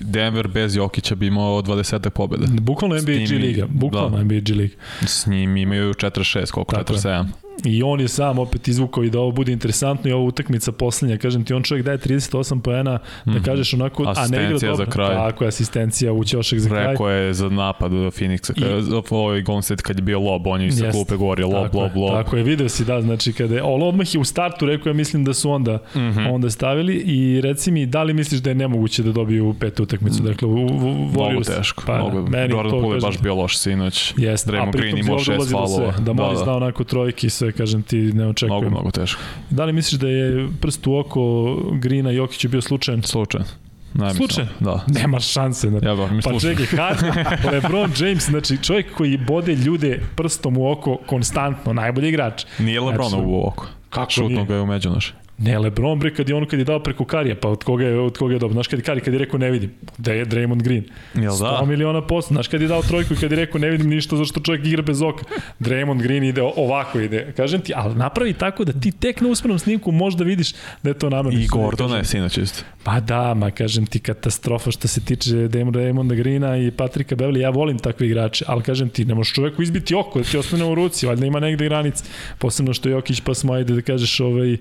Denver 0.00 0.48
bez 0.48 0.73
bez 0.74 0.76
Jokića 0.76 1.14
bi 1.14 1.26
imao 1.26 1.62
20 1.62 2.10
pobjede. 2.10 2.46
Bukvalno 2.60 2.96
NBA 2.96 3.12
G 3.28 3.34
liga, 3.34 3.66
bukvalno 3.68 4.16
da. 4.16 4.24
NBA 4.24 4.40
G 4.40 4.52
liga. 4.52 4.74
S 5.06 5.26
njim 5.26 5.56
imaju 5.56 5.94
46, 5.94 6.50
koliko, 6.50 6.76
47. 6.76 7.43
I 7.64 7.82
on 7.82 8.00
je 8.00 8.08
sam 8.08 8.38
opet 8.38 8.68
izvukao 8.68 9.04
i 9.04 9.10
da 9.10 9.20
ovo 9.20 9.30
bude 9.30 9.52
interesantno 9.52 10.10
i 10.10 10.12
ova 10.12 10.24
utakmica 10.24 10.72
poslednja, 10.72 11.18
kažem 11.18 11.44
ti, 11.44 11.54
on 11.54 11.62
čovjek 11.62 11.86
daje 11.86 11.98
38 11.98 12.60
poena, 12.60 12.98
da 13.24 13.32
mhm. 13.32 13.44
kažeš 13.44 13.74
onako, 13.74 14.04
a 14.16 14.26
ne 14.28 14.44
igra 14.44 14.58
dobro. 14.58 14.74
za 14.74 14.86
kraj. 14.86 15.14
Tako 15.14 15.44
je, 15.44 15.48
asistencija 15.48 16.12
u 16.12 16.24
ćošak 16.24 16.58
za 16.58 16.68
kraj. 16.68 16.86
Rekao 16.86 17.10
je 17.10 17.34
za 17.34 17.48
napad 17.48 17.90
do 17.90 18.10
Phoenixa, 18.10 18.52
I, 18.56 19.02
ovaj 19.10 19.42
Golden 19.42 19.62
State 19.62 19.82
kad 19.82 19.98
je 19.98 20.02
bio 20.02 20.20
lob, 20.20 20.46
on 20.46 20.60
je 20.60 20.72
sa 20.72 20.90
klupe 20.90 21.16
govorio 21.16 21.48
lob, 21.48 21.66
tako 21.66 21.78
lob, 21.78 21.96
lob. 21.96 22.12
Tako 22.12 22.36
je, 22.36 22.42
video 22.42 22.68
si 22.68 22.84
da, 22.84 23.02
znači 23.02 23.32
kada 23.32 23.54
je, 23.54 23.62
on 23.62 23.82
odmah 23.82 24.14
je 24.14 24.20
u 24.20 24.24
startu 24.24 24.66
rekao, 24.66 24.90
ja 24.90 24.94
mislim 24.94 25.24
da 25.24 25.34
su 25.34 25.50
onda, 25.50 25.78
mm 25.94 25.98
-hmm. 25.98 26.34
onda 26.34 26.50
stavili 26.50 26.94
i 26.94 27.40
reci 27.40 27.70
mi, 27.70 27.86
da 27.86 28.02
li 28.02 28.14
misliš 28.14 28.40
da 28.40 28.50
je 28.50 28.54
nemoguće 28.54 29.02
da 29.02 29.12
dobiju 29.12 29.54
petu 29.60 29.82
utakmicu, 29.82 30.22
dakle 30.22 30.48
u, 30.48 30.54
u, 30.54 30.66
u 30.66 30.94
Mogu 31.14 31.42
teško, 31.56 31.82
pa, 31.86 31.98
mogu. 31.98 32.30
Meni 32.30 32.54
Jordan 32.54 32.70
Poole 32.70 32.96
je 32.96 33.00
baš 33.00 33.20
bio 33.20 33.34
loš 33.34 33.58
sinoć, 33.58 34.14
Yes, 34.16 34.50
Draymond 34.50 34.72
Green 34.72 34.98
imao 34.98 35.18
šest 35.18 35.50
falova. 35.50 35.92
Da, 35.92 36.00
da 36.00 36.12
Morris 36.12 36.38
da, 36.38 36.44
da. 36.44 36.50
dao 36.50 36.56
onako 36.56 36.84
trojki 36.84 37.30
sve, 37.44 37.52
kažem 37.52 37.82
ti, 37.82 37.96
ne 37.96 38.26
očekujem. 38.26 38.60
Mnogo, 38.60 38.70
mnogo 38.70 38.90
teško. 38.90 39.20
Da 39.50 39.64
li 39.64 39.72
misliš 39.72 40.00
da 40.00 40.08
je 40.08 40.48
prst 40.60 40.86
u 40.86 40.96
oko 40.96 41.54
Grina 41.72 42.10
Jokić 42.10 42.46
bio 42.46 42.60
slučajan? 42.60 43.02
Slučajan. 43.02 43.46
Ne, 43.94 44.14
Slučaj? 44.14 44.46
Da. 44.60 44.84
Nema 44.86 45.20
šanse. 45.20 45.68
Znači. 45.68 45.86
Ja 45.86 45.94
ba, 45.94 46.08
pa 46.24 46.38
čekaj, 46.38 46.66
Harden, 46.66 47.12
LeBron 47.52 47.90
James, 47.98 48.24
znači 48.24 48.58
čovjek 48.62 48.94
koji 48.94 49.16
bode 49.16 49.54
ljude 49.54 50.00
prstom 50.16 50.56
u 50.56 50.70
oko 50.72 50.98
konstantno, 51.06 51.72
najbolji 51.72 52.08
igrač. 52.08 52.44
Nije 52.58 52.80
LeBron 52.80 53.08
znači, 53.08 53.24
u 53.26 53.46
oko. 53.46 53.66
Kako 53.90 54.10
Šutno 54.10 54.28
nije? 54.28 54.46
ga 54.46 54.54
je 54.54 54.60
u 54.60 54.66
međunoš. 54.66 55.14
Ne, 55.38 55.58
Lebron 55.58 55.98
bre 55.98 56.14
kad 56.14 56.28
je 56.28 56.34
on 56.34 56.46
kad 56.46 56.58
je 56.58 56.64
dao 56.64 56.78
preko 56.78 57.04
Karija, 57.04 57.34
pa 57.36 57.48
od 57.48 57.64
koga 57.64 57.84
je 57.84 58.00
od 58.00 58.18
koga 58.18 58.34
je 58.34 58.38
dobro. 58.38 58.52
Znaš 58.52 58.68
kad 58.68 58.78
je 58.78 58.84
Kari 58.84 59.00
kad 59.00 59.14
je 59.14 59.18
rekao 59.18 59.38
ne 59.38 59.50
vidim, 59.50 59.72
da 59.98 60.12
je 60.12 60.26
Draymond 60.26 60.62
Green. 60.62 60.84
Jel 61.14 61.38
da? 61.38 61.58
100 61.62 61.66
miliona 61.66 62.06
posto. 62.06 62.34
Znaš 62.34 62.48
kad 62.48 62.60
je 62.60 62.68
dao 62.68 62.82
trojku 62.82 63.14
i 63.14 63.16
kad 63.16 63.30
je 63.30 63.36
rekao 63.36 63.60
ne 63.60 63.70
vidim 63.70 63.88
ništa 63.90 64.16
zašto 64.16 64.40
čovjek 64.40 64.66
igra 64.66 64.82
bez 64.82 65.02
oka. 65.02 65.24
Draymond 65.60 66.02
Green 66.02 66.24
ide 66.24 66.42
ovako 66.42 67.00
ide. 67.00 67.32
Kažem 67.36 67.60
ti, 67.60 67.72
al 67.74 67.96
napravi 67.96 68.32
tako 68.32 68.64
da 68.64 68.72
ti 68.72 68.92
tek 68.92 69.20
na 69.20 69.28
usmenom 69.28 69.58
snimku 69.58 69.92
možda 69.92 70.24
vidiš 70.24 70.52
da 70.82 70.90
je 70.90 70.98
to 70.98 71.10
namerno. 71.10 71.40
I 71.40 71.46
Gordona 71.46 71.96
je 71.96 72.04
sinoć 72.04 72.38
isto. 72.38 72.64
Pa 72.84 73.00
da, 73.00 73.34
ma 73.34 73.50
kažem 73.50 73.86
ti 73.86 73.98
katastrofa 73.98 74.70
što 74.70 74.88
se 74.88 75.00
tiče 75.00 75.30
Draymonda 75.30 76.14
Greena 76.14 76.56
i 76.56 76.70
Patrika 76.70 77.16
Beverly. 77.16 77.38
Ja 77.38 77.50
volim 77.50 77.78
takve 77.78 78.06
igrače, 78.06 78.44
al 78.48 78.62
kažem 78.62 78.88
ti, 78.88 79.04
ne 79.04 79.14
možeš 79.14 79.34
čoveku 79.34 79.62
izbiti 79.62 79.94
oko, 79.94 80.18
da 80.18 80.24
ti 80.24 80.38
ostane 80.38 80.64
u 80.64 80.74
ruci, 80.74 81.06
valjda 81.06 81.26
ima 81.26 81.40
negde 81.40 81.64
granice. 81.64 82.04
Posebno 82.38 82.74
što 82.74 82.88
Jokić 82.88 83.20
pa 83.20 83.34
smo 83.34 83.52
ajde 83.52 83.74
da 83.74 83.82
kažeš 83.82 84.20
ovaj 84.20 84.56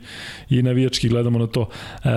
i 0.50 0.63
navijački 0.64 1.10
gledamo 1.10 1.40
na 1.40 1.48
to. 1.48 1.70
E, 2.04 2.10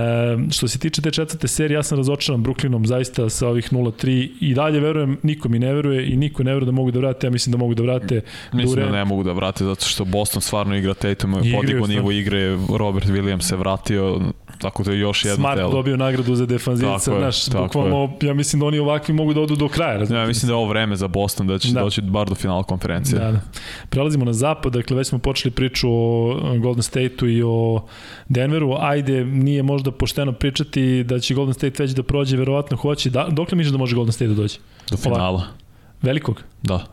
što 0.51 0.68
se 0.68 0.78
tiče 0.78 1.02
te 1.02 1.10
četvrte 1.10 1.48
serije, 1.48 1.77
ja 1.77 1.82
sam 1.82 1.98
razočaran 1.98 2.44
Brooklynom 2.44 2.86
zaista 2.86 3.28
sa 3.31 3.48
ovih 3.48 3.73
0-3 3.73 4.28
i 4.40 4.55
dalje 4.55 4.81
verujem, 4.81 5.18
niko 5.23 5.48
mi 5.48 5.59
ne 5.59 5.74
veruje 5.74 6.12
i 6.12 6.16
niko 6.16 6.43
ne 6.43 6.52
veruje 6.52 6.66
da 6.66 6.73
mogu 6.73 6.90
da 6.90 6.98
vrate, 6.98 7.27
ja 7.27 7.31
mislim 7.31 7.52
da 7.52 7.59
mogu 7.59 7.74
da 7.74 7.82
vrate. 7.82 8.20
Mislim 8.52 8.74
Dure. 8.74 8.86
da 8.86 8.93
ne 8.93 9.05
mogu 9.05 9.23
da 9.23 9.32
vrate 9.32 9.64
zato 9.64 9.85
što 9.85 10.05
Boston 10.05 10.43
stvarno 10.43 10.77
igra 10.77 10.94
Tatum, 10.94 11.35
podigo 11.56 11.86
nivo 11.86 12.10
igre, 12.10 12.59
Robert 12.78 13.06
Williams 13.06 13.43
se 13.43 13.56
vratio, 13.56 14.20
tako 14.59 14.82
da 14.82 14.93
je 14.93 15.01
još 15.01 15.24
jedno 15.24 15.36
Smart 15.36 15.56
telo. 15.59 15.73
dobio 15.73 15.97
nagradu 15.97 16.35
za 16.35 16.47
defanzivca, 16.47 16.98
znaš, 17.18 17.51
bukvalno, 17.51 18.12
ja 18.23 18.35
mislim 18.35 18.60
da 18.60 18.66
oni 18.66 18.78
ovakvi 18.78 19.14
mogu 19.14 19.35
da 19.35 19.40
odu 19.40 19.56
do 19.56 19.68
kraja. 19.68 19.97
Razumiješ? 19.97 20.23
Ja 20.23 20.27
mislim 20.27 20.47
da 20.47 20.52
je 20.52 20.56
ovo 20.56 20.68
vreme 20.68 20.97
za 20.97 21.09
Boston, 21.09 21.47
da 21.47 21.59
će 21.59 21.73
da. 21.73 21.81
doći 21.81 22.01
bar 22.01 22.28
do 22.28 22.35
finala 22.35 22.62
konferencije. 22.62 23.18
Da, 23.18 23.32
da. 23.32 23.40
Prelazimo 23.89 24.24
na 24.24 24.32
zapad, 24.32 24.73
dakle 24.73 24.97
već 24.97 25.06
smo 25.06 25.18
počeli 25.18 25.52
priču 25.52 25.89
o 25.90 26.35
Golden 26.59 26.82
State-u 26.82 27.28
i 27.28 27.43
o 27.43 27.82
Denveru, 28.37 28.77
ajde, 28.81 29.25
nije 29.25 29.63
možda 29.63 29.91
pošteno 29.91 30.33
pričati 30.33 31.05
da 31.05 31.19
će 31.19 31.35
Golden 31.35 31.55
State 31.55 31.83
već 31.83 31.93
da 31.93 32.03
prođe, 32.03 32.37
verovatno 32.37 32.77
hoće. 32.77 33.11
Da, 33.11 33.29
dokle 33.31 33.57
misliš 33.57 33.73
da 33.73 33.79
može 33.79 33.97
Golden 33.97 34.13
State 34.13 34.29
da 34.29 34.35
dođe? 34.35 34.59
Do 34.91 34.97
finala. 34.97 35.29
Ovako. 35.29 35.53
Velikog? 36.03 36.43
Da. 36.63 36.87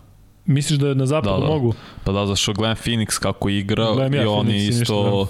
Misliš 0.45 0.79
da 0.79 0.93
na 0.93 1.05
zapadu 1.05 1.41
da, 1.41 1.47
da. 1.47 1.53
mogu? 1.53 1.73
Pa 2.03 2.11
da, 2.11 2.25
zašto 2.25 2.53
gledam 2.53 2.75
Phoenix 2.75 3.19
kako 3.19 3.49
igra 3.49 3.87
ja 4.11 4.23
i 4.23 4.25
oni 4.25 4.67
isto... 4.67 4.79
Ništa, 4.79 4.93
da 4.93 5.25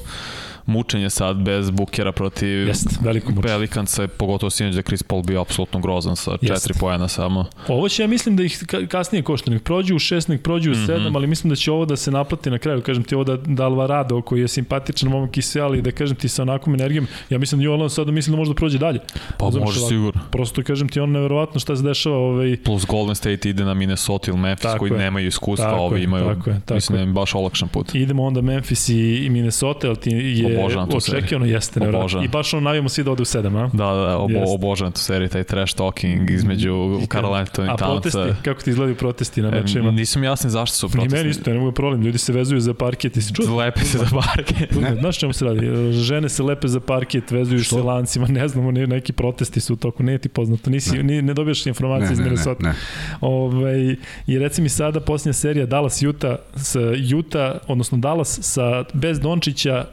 mučenje 0.66 1.10
sad 1.10 1.38
bez 1.38 1.70
Bukera 1.70 2.12
protiv 2.12 2.68
Jest, 2.68 3.00
veliko 3.02 3.32
mučenje. 3.32 3.54
Pelikanca, 3.54 4.08
pogotovo 4.08 4.50
sinoć 4.50 4.76
da 4.76 4.82
Chris 4.82 5.04
Paul 5.04 5.24
bio 5.24 5.42
apsolutno 5.42 5.80
grozan 5.80 6.16
sa 6.16 6.32
Jest. 6.42 6.54
četiri 6.54 6.80
pojena 6.80 7.08
samo. 7.08 7.46
Ovo 7.68 7.90
će 7.90 8.04
ja 8.04 8.08
mislim 8.08 8.36
da 8.36 8.44
ih 8.44 8.64
kasnije 8.90 9.24
košta, 9.24 9.52
nek 9.52 9.64
prođu 9.64 9.96
u 9.96 10.00
šest, 10.00 10.28
nek 10.28 10.42
prođu 10.44 10.72
u 10.72 10.76
sedam, 10.76 11.02
mm 11.02 11.06
-hmm. 11.06 11.16
ali 11.16 11.28
mislim 11.28 11.50
da 11.50 11.56
će 11.56 11.72
ovo 11.72 11.86
da 11.86 11.96
se 11.96 12.12
naplati 12.12 12.50
na 12.50 12.58
kraju, 12.58 12.82
kažem 12.82 13.04
ti 13.04 13.16
ovo 13.16 13.24
da, 13.24 13.38
da 13.38 13.66
Alvarado 13.66 14.22
koji 14.22 14.42
je 14.42 14.48
simpatičan 14.48 15.10
momak 15.10 15.38
i 15.38 15.42
sve, 15.42 15.62
ali 15.62 15.82
da 15.82 15.92
kažem 15.92 16.16
ti 16.16 16.30
sa 16.30 16.42
onakvom 16.42 16.76
energijom, 16.76 17.08
ja 17.30 17.38
mislim 17.38 17.62
da 17.62 17.68
New 17.68 17.90
sada 17.90 18.12
mislim 18.12 18.32
da 18.32 18.38
može 18.38 18.52
da 18.52 18.56
prođe 18.56 18.78
dalje. 18.78 19.00
Pa 19.38 19.52
Znam 19.52 19.64
može 19.64 19.80
sigurno. 19.80 20.22
Prosto 20.32 20.64
kažem 20.64 20.90
ti 20.90 21.00
on 21.00 21.12
neverovatno 21.12 21.60
šta 21.60 21.76
se 21.76 21.84
dešava. 21.84 22.18
Ovaj... 22.18 22.58
Plus 22.64 22.86
Golden 22.86 23.16
State 23.16 23.50
ide 23.50 23.66
na 23.66 23.74
Minnesota 23.74 24.32
ili 24.32 24.40
Memphis 24.40 24.64
tako 24.64 24.80
koji 24.80 24.92
je. 24.92 24.98
nemaju 24.98 25.28
iskustva, 25.28 25.70
tako 25.70 25.82
ovi 25.82 26.04
imaju, 26.04 26.26
tako 26.26 26.50
je, 26.50 26.62
tako 26.66 26.74
mislim 26.74 26.98
da 26.98 27.04
im 27.04 27.14
baš 27.14 27.36
olakšan 27.36 27.68
put. 27.68 27.96
Idemo 27.96 28.24
onda 28.24 28.42
Memphis 28.42 28.90
i 28.90 29.28
Minnesota, 29.30 29.88
ali 29.88 29.98
ti 29.98 30.10
je 30.10 30.53
očekivano 30.96 31.46
jeste 31.46 31.80
nevjerojatno. 31.80 32.24
I 32.24 32.28
baš 32.28 32.54
ono 32.54 32.62
navijamo 32.62 32.90
svi 32.90 33.04
da 33.04 33.12
ode 33.12 33.22
u 33.22 33.26
7, 33.26 33.66
a? 33.66 33.70
Da, 33.74 33.86
da, 33.86 34.18
obo, 34.18 34.40
obožavam 34.48 34.92
tu 34.92 35.00
seriju, 35.00 35.30
taj 35.30 35.44
trash 35.44 35.76
talking 35.76 36.30
između 36.30 36.74
Anthony 36.74 37.68
Townsa. 37.68 37.74
A 37.74 37.78
protesti, 37.78 38.44
kako 38.44 38.62
ti 38.62 38.70
izgledaju 38.70 38.96
protesti 38.96 39.42
na 39.42 39.52
mečima? 39.52 39.92
Nisam 39.92 40.24
jasni 40.24 40.50
zašto 40.50 40.78
su 40.78 40.90
protesti. 40.90 41.16
Ni 41.16 41.20
meni 41.20 41.30
isto, 41.30 41.54
ne 41.54 41.60
mogu 41.60 41.72
problem, 41.72 42.02
ljudi 42.02 42.18
se 42.18 42.34
vezuju 42.34 42.60
za 42.60 42.74
parket 42.74 43.18
i 43.18 43.22
se 43.22 43.34
čuo. 43.34 43.56
Lepe 43.56 43.80
se 43.80 43.98
za 43.98 44.06
parket. 44.06 44.74
Znaš 45.00 45.20
čemu 45.20 45.34
se 45.34 45.46
radi? 45.46 45.92
Žene 45.92 46.30
se 46.30 46.44
lepe 46.44 46.68
za 46.68 46.80
parket, 46.80 47.32
vezuju 47.32 47.64
se 47.64 47.82
lancima, 47.82 48.28
ne 48.28 48.48
znamo, 48.48 48.72
neki 48.72 49.14
protesti 49.14 49.60
su 49.60 49.74
u 49.74 49.76
toku, 49.76 50.04
nije 50.04 50.18
ti 50.18 50.30
poznato, 50.30 50.70
nisi, 50.70 51.04
ne, 51.04 51.22
ne 51.22 51.34
dobijaš 51.34 51.66
informacije 51.66 52.08
ne, 52.08 52.14
iz 52.14 52.20
Minnesota. 52.20 52.64
Ne, 52.64 52.70
ne, 52.70 52.76
ne. 52.76 52.80
Ove, 53.22 53.58
ovaj, 53.58 53.96
I 54.28 54.40
reci 54.40 54.62
mi 54.62 54.70
sada 54.70 55.00
posljednja 55.00 55.34
serija 55.34 55.66
Dallas 55.66 56.02
Utah, 56.02 56.36
sa 56.56 56.80
Utah, 57.18 57.52
odnosno 57.68 57.98
Dallas 57.98 58.40
sa 58.42 58.84
bez 58.94 59.20
Dončića 59.20 59.86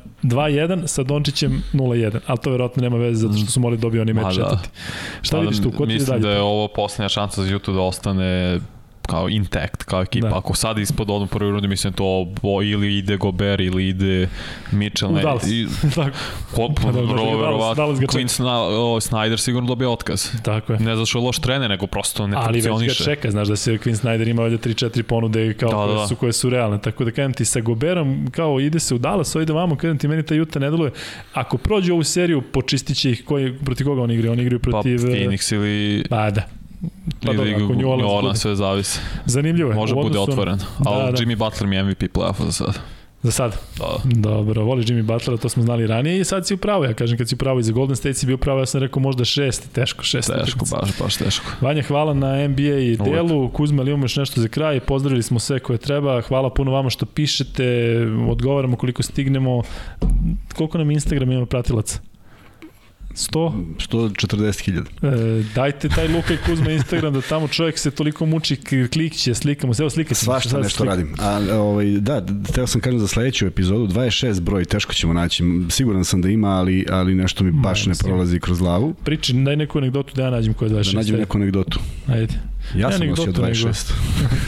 2-1 0.51 0.87
sa 0.87 1.03
Dončićem 1.03 1.63
0-1, 1.73 2.19
ali 2.27 2.39
to 2.39 2.51
verovatno 2.51 2.83
nema 2.83 2.97
veze 2.97 3.27
zato 3.27 3.39
što 3.39 3.51
su 3.51 3.61
morali 3.61 3.77
da 3.77 3.81
dobiti 3.81 4.01
oni 4.01 4.13
meč 4.13 4.37
da. 4.37 4.59
Šta 5.23 5.37
pa, 5.37 5.43
vidiš 5.43 5.63
tu? 5.63 5.71
Ko 5.71 5.87
ti 5.87 5.93
mislim 5.93 6.07
dalje? 6.07 6.21
da 6.21 6.31
je 6.31 6.41
ovo 6.41 6.69
poslednja 6.69 7.09
šansa 7.09 7.43
za 7.43 7.49
YouTube 7.49 7.75
da 7.75 7.81
ostane 7.81 8.61
kao 9.11 9.29
intact, 9.29 9.83
kao 9.83 10.03
ekipa. 10.03 10.29
Da. 10.29 10.39
Ako 10.39 10.55
sad 10.55 10.79
ispod 10.79 11.11
onom 11.11 11.29
prvoj 11.29 11.51
rundi, 11.51 11.69
mislim 11.69 11.93
to 11.93 12.27
o, 12.43 12.63
ili 12.63 12.99
ide 12.99 13.17
Gober 13.17 13.61
ili 13.61 13.89
ide 13.89 14.29
Mitchell. 14.73 15.13
Ne, 15.13 15.23
Dallas. 15.23 15.47
I, 15.47 15.67
Tako. 15.95 16.17
Ko, 16.55 16.69
da, 16.85 16.93
da, 16.93 17.01
da, 17.01 17.75
Dallas 17.75 17.99
Quinn 17.99 18.29
Sna, 18.29 18.63
o, 18.63 19.01
Snyder 19.01 19.37
sigurno 19.37 19.69
dobije 19.69 19.89
otkaz. 19.89 20.29
Tako 20.43 20.73
je. 20.73 20.79
Ne 20.79 20.97
zato 20.97 21.07
što 21.07 21.19
je 21.19 21.25
loš 21.25 21.39
trener, 21.39 21.71
nego 21.71 21.87
prosto 21.87 22.27
ne 22.27 22.37
Ali 22.37 22.47
funkcioniše. 22.47 22.71
Ali 22.71 22.87
već 22.87 22.99
ga 22.99 23.05
čeka, 23.05 23.31
znaš 23.31 23.49
da 23.49 23.57
se 23.57 23.73
Quinn 23.73 24.03
Snyder 24.03 24.31
ima 24.31 24.43
ovdje 24.43 24.59
3-4 24.59 25.03
ponude 25.03 25.55
kao 25.55 25.71
da, 25.71 25.77
koje, 25.77 25.95
da. 25.95 26.07
su, 26.07 26.17
koje 26.17 26.33
su 26.33 26.51
realne. 26.51 26.81
Tako 26.81 27.05
da 27.05 27.11
kažem 27.11 27.33
ti 27.33 27.45
sa 27.45 27.61
Goberom, 27.61 28.29
kao 28.31 28.61
ide 28.61 28.81
se 28.81 28.95
u 28.95 28.99
Dallas, 28.99 29.35
ide 29.35 29.53
vamo, 29.53 29.77
kažem 29.77 29.99
ti, 29.99 30.09
meni 30.09 30.23
ta 30.23 30.35
Juta 30.35 30.59
ne 30.59 30.71
deluje. 30.71 30.91
Ako 31.33 31.59
prođe 31.59 31.93
ovu 31.93 32.05
seriju, 32.05 32.43
počistit 32.43 32.97
će 32.97 33.11
ih 33.11 33.25
koji, 33.25 33.59
protiv 33.65 33.87
koga 33.87 34.03
oni 34.03 34.15
igraju? 34.15 34.33
Oni 34.33 34.43
igraju 34.43 34.61
pa, 34.61 34.71
protiv... 34.71 35.01
Pa 35.03 35.07
Phoenix 35.07 35.55
ili... 35.55 36.05
Pa 36.09 36.31
da, 36.31 36.60
Pa 37.27 37.33
dobro, 37.33 37.51
ako 37.51 37.75
New 37.75 37.91
Orleans, 37.91 38.03
New 38.03 38.17
Orleans 38.17 38.41
sve 38.41 38.57
zavisi. 38.57 39.01
Zanimljivo 39.27 39.71
je. 39.71 39.77
Može 39.77 39.95
bude 39.95 40.19
otvoren. 40.19 40.59
Da, 40.59 40.91
ali 40.91 41.13
da. 41.13 41.19
Jimmy 41.19 41.37
Butler 41.37 41.67
mi 41.67 41.77
je 41.77 41.85
MVP 41.85 42.03
play-offa 42.03 42.45
za 42.45 42.53
sad. 42.53 42.79
Za 43.23 43.31
sad? 43.31 43.57
Da. 43.79 44.01
Dobro, 44.05 44.65
voliš 44.65 44.87
Jimmy 44.87 45.03
Butlera, 45.03 45.37
to 45.37 45.49
smo 45.49 45.63
znali 45.63 45.87
ranije 45.87 46.21
i 46.21 46.25
sad 46.25 46.47
si 46.47 46.55
upravo. 46.55 46.85
Ja 46.85 46.95
kažem 46.95 47.19
kad 47.19 47.29
si 47.29 47.35
upravo 47.35 47.61
i 47.61 47.63
za 47.63 47.73
Golden 47.73 47.97
State 47.97 48.15
si 48.15 48.27
bio 48.27 48.35
upravo, 48.35 48.61
ja 48.61 48.67
sam 48.67 48.81
rekao 48.81 49.01
možda 49.01 49.25
šest, 49.25 49.73
teško, 49.73 50.05
šest. 50.05 50.33
Teško, 50.45 50.65
baš, 50.71 50.91
baš 51.01 51.17
teško. 51.17 51.47
Vanja, 51.61 51.83
hvala 51.83 52.15
na 52.15 52.49
NBA 52.49 52.63
i 52.63 52.97
delu. 52.97 53.49
Kuzma, 53.49 53.83
ali 53.83 53.91
imamo 53.91 54.05
još 54.05 54.17
nešto 54.17 54.41
za 54.41 54.49
kraj? 54.49 54.81
Pozdravili 54.81 55.23
smo 55.23 55.39
sve 55.39 55.59
koje 55.59 55.79
treba. 55.79 56.21
Hvala 56.21 56.51
puno 56.51 56.71
vama 56.71 56.91
što 56.91 57.07
pišete, 57.07 57.97
odgovaramo 58.29 58.77
koliko 58.77 59.03
stignemo. 59.03 59.63
Koliko 60.57 60.79
nam 60.79 60.91
Instagram 60.91 61.33
ima 61.33 61.47
pratilaca? 61.47 62.01
100? 63.15 63.53
140.000. 63.79 65.41
E, 65.41 65.45
dajte 65.55 65.89
taj 65.89 66.09
Luka 66.09 66.35
i 66.35 66.37
Kuzma 66.47 66.71
Instagram 66.71 67.13
da 67.13 67.21
tamo 67.21 67.49
čovjek 67.49 67.79
se 67.79 67.91
toliko 67.91 68.27
muči, 68.27 68.57
klikće, 68.93 69.35
slikamo 69.35 69.75
se, 69.75 69.83
evo 69.83 69.91
slikati. 69.91 70.15
Svašta 70.15 70.59
nešto 70.59 70.77
slika. 70.77 70.91
radim. 70.91 71.15
A, 71.19 71.55
ovaj, 71.55 71.87
da, 71.87 72.27
teo 72.55 72.67
sam 72.67 72.81
kažem 72.81 72.99
za 72.99 73.09
sledeću 73.09 73.47
epizodu, 73.47 73.87
26 73.87 74.41
broj, 74.41 74.65
teško 74.65 74.95
ćemo 74.95 75.13
naći. 75.13 75.45
Siguran 75.69 76.05
sam 76.05 76.23
da 76.23 76.29
ima, 76.29 76.49
ali, 76.49 76.87
ali 76.91 77.15
nešto 77.15 77.45
mi 77.45 77.51
baš 77.51 77.87
ne 77.87 77.95
prolazi 77.95 78.41
kroz 78.41 78.59
glavu. 78.59 78.95
Priči, 79.05 79.33
daj 79.33 79.57
neku 79.57 79.79
anegdotu 79.79 80.15
da 80.15 80.23
ja 80.23 80.31
nađem 80.31 80.55
koja 80.55 80.69
je 80.69 80.75
26. 80.75 80.93
Da 80.93 80.97
nađem 80.97 81.19
neku 81.19 81.39
anegdotu. 81.39 81.81
Ajde. 82.07 82.35
Ja 82.77 82.89
ne 82.89 82.99
sam 82.99 83.07
nosio 83.07 83.33
26. 83.33 83.93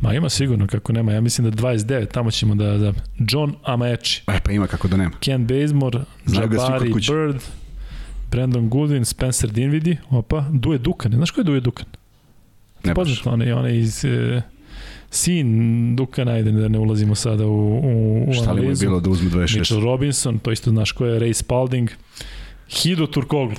Ma 0.00 0.14
ima 0.14 0.28
sigurno, 0.28 0.66
kako 0.66 0.92
nema. 0.92 1.12
Ja 1.12 1.20
mislim 1.20 1.50
da 1.50 1.62
29, 1.62 2.06
tamo 2.12 2.30
ćemo 2.30 2.54
da... 2.54 2.78
da 2.78 2.92
John 3.18 3.54
Amaechi. 3.62 4.22
E, 4.26 4.40
pa 4.44 4.52
ima 4.52 4.66
kako 4.66 4.88
da 4.88 4.96
nema. 4.96 5.10
Ken 5.20 5.46
Bazemore, 5.46 6.00
Jabari 6.26 6.92
Bird, 6.92 7.42
Brandon 8.30 8.70
Goodwin, 8.70 9.04
Spencer 9.04 9.50
Dinwiddie, 9.50 9.96
opa, 10.10 10.44
Duje 10.52 10.78
Dukan. 10.78 11.12
Znaš 11.12 11.30
ko 11.30 11.40
je 11.40 11.44
Duje 11.44 11.60
Dukan? 11.60 11.86
Ne 12.84 12.94
Poznato, 12.94 13.30
on 13.30 13.42
je, 13.42 13.54
on 13.54 13.66
je 13.66 13.80
iz... 13.80 14.04
E, 14.04 14.42
sin 15.10 15.96
Dukana, 15.96 16.32
ajde 16.32 16.52
da 16.52 16.68
ne 16.68 16.78
ulazimo 16.78 17.14
sada 17.14 17.46
u, 17.46 17.80
u, 17.84 18.24
u 18.28 18.32
Šta 18.32 18.52
li 18.52 18.62
mu 18.62 18.70
je 18.70 18.76
bilo 18.80 19.00
da 19.00 19.10
uzme 19.10 19.30
26? 19.30 19.58
Mitchell 19.58 19.80
Robinson, 19.80 20.38
to 20.38 20.52
isto 20.52 20.70
znaš 20.70 20.92
ko 20.92 21.06
je, 21.06 21.20
Ray 21.20 21.32
Spalding, 21.32 21.90
Hido 22.68 23.06
Turkoglu. 23.06 23.56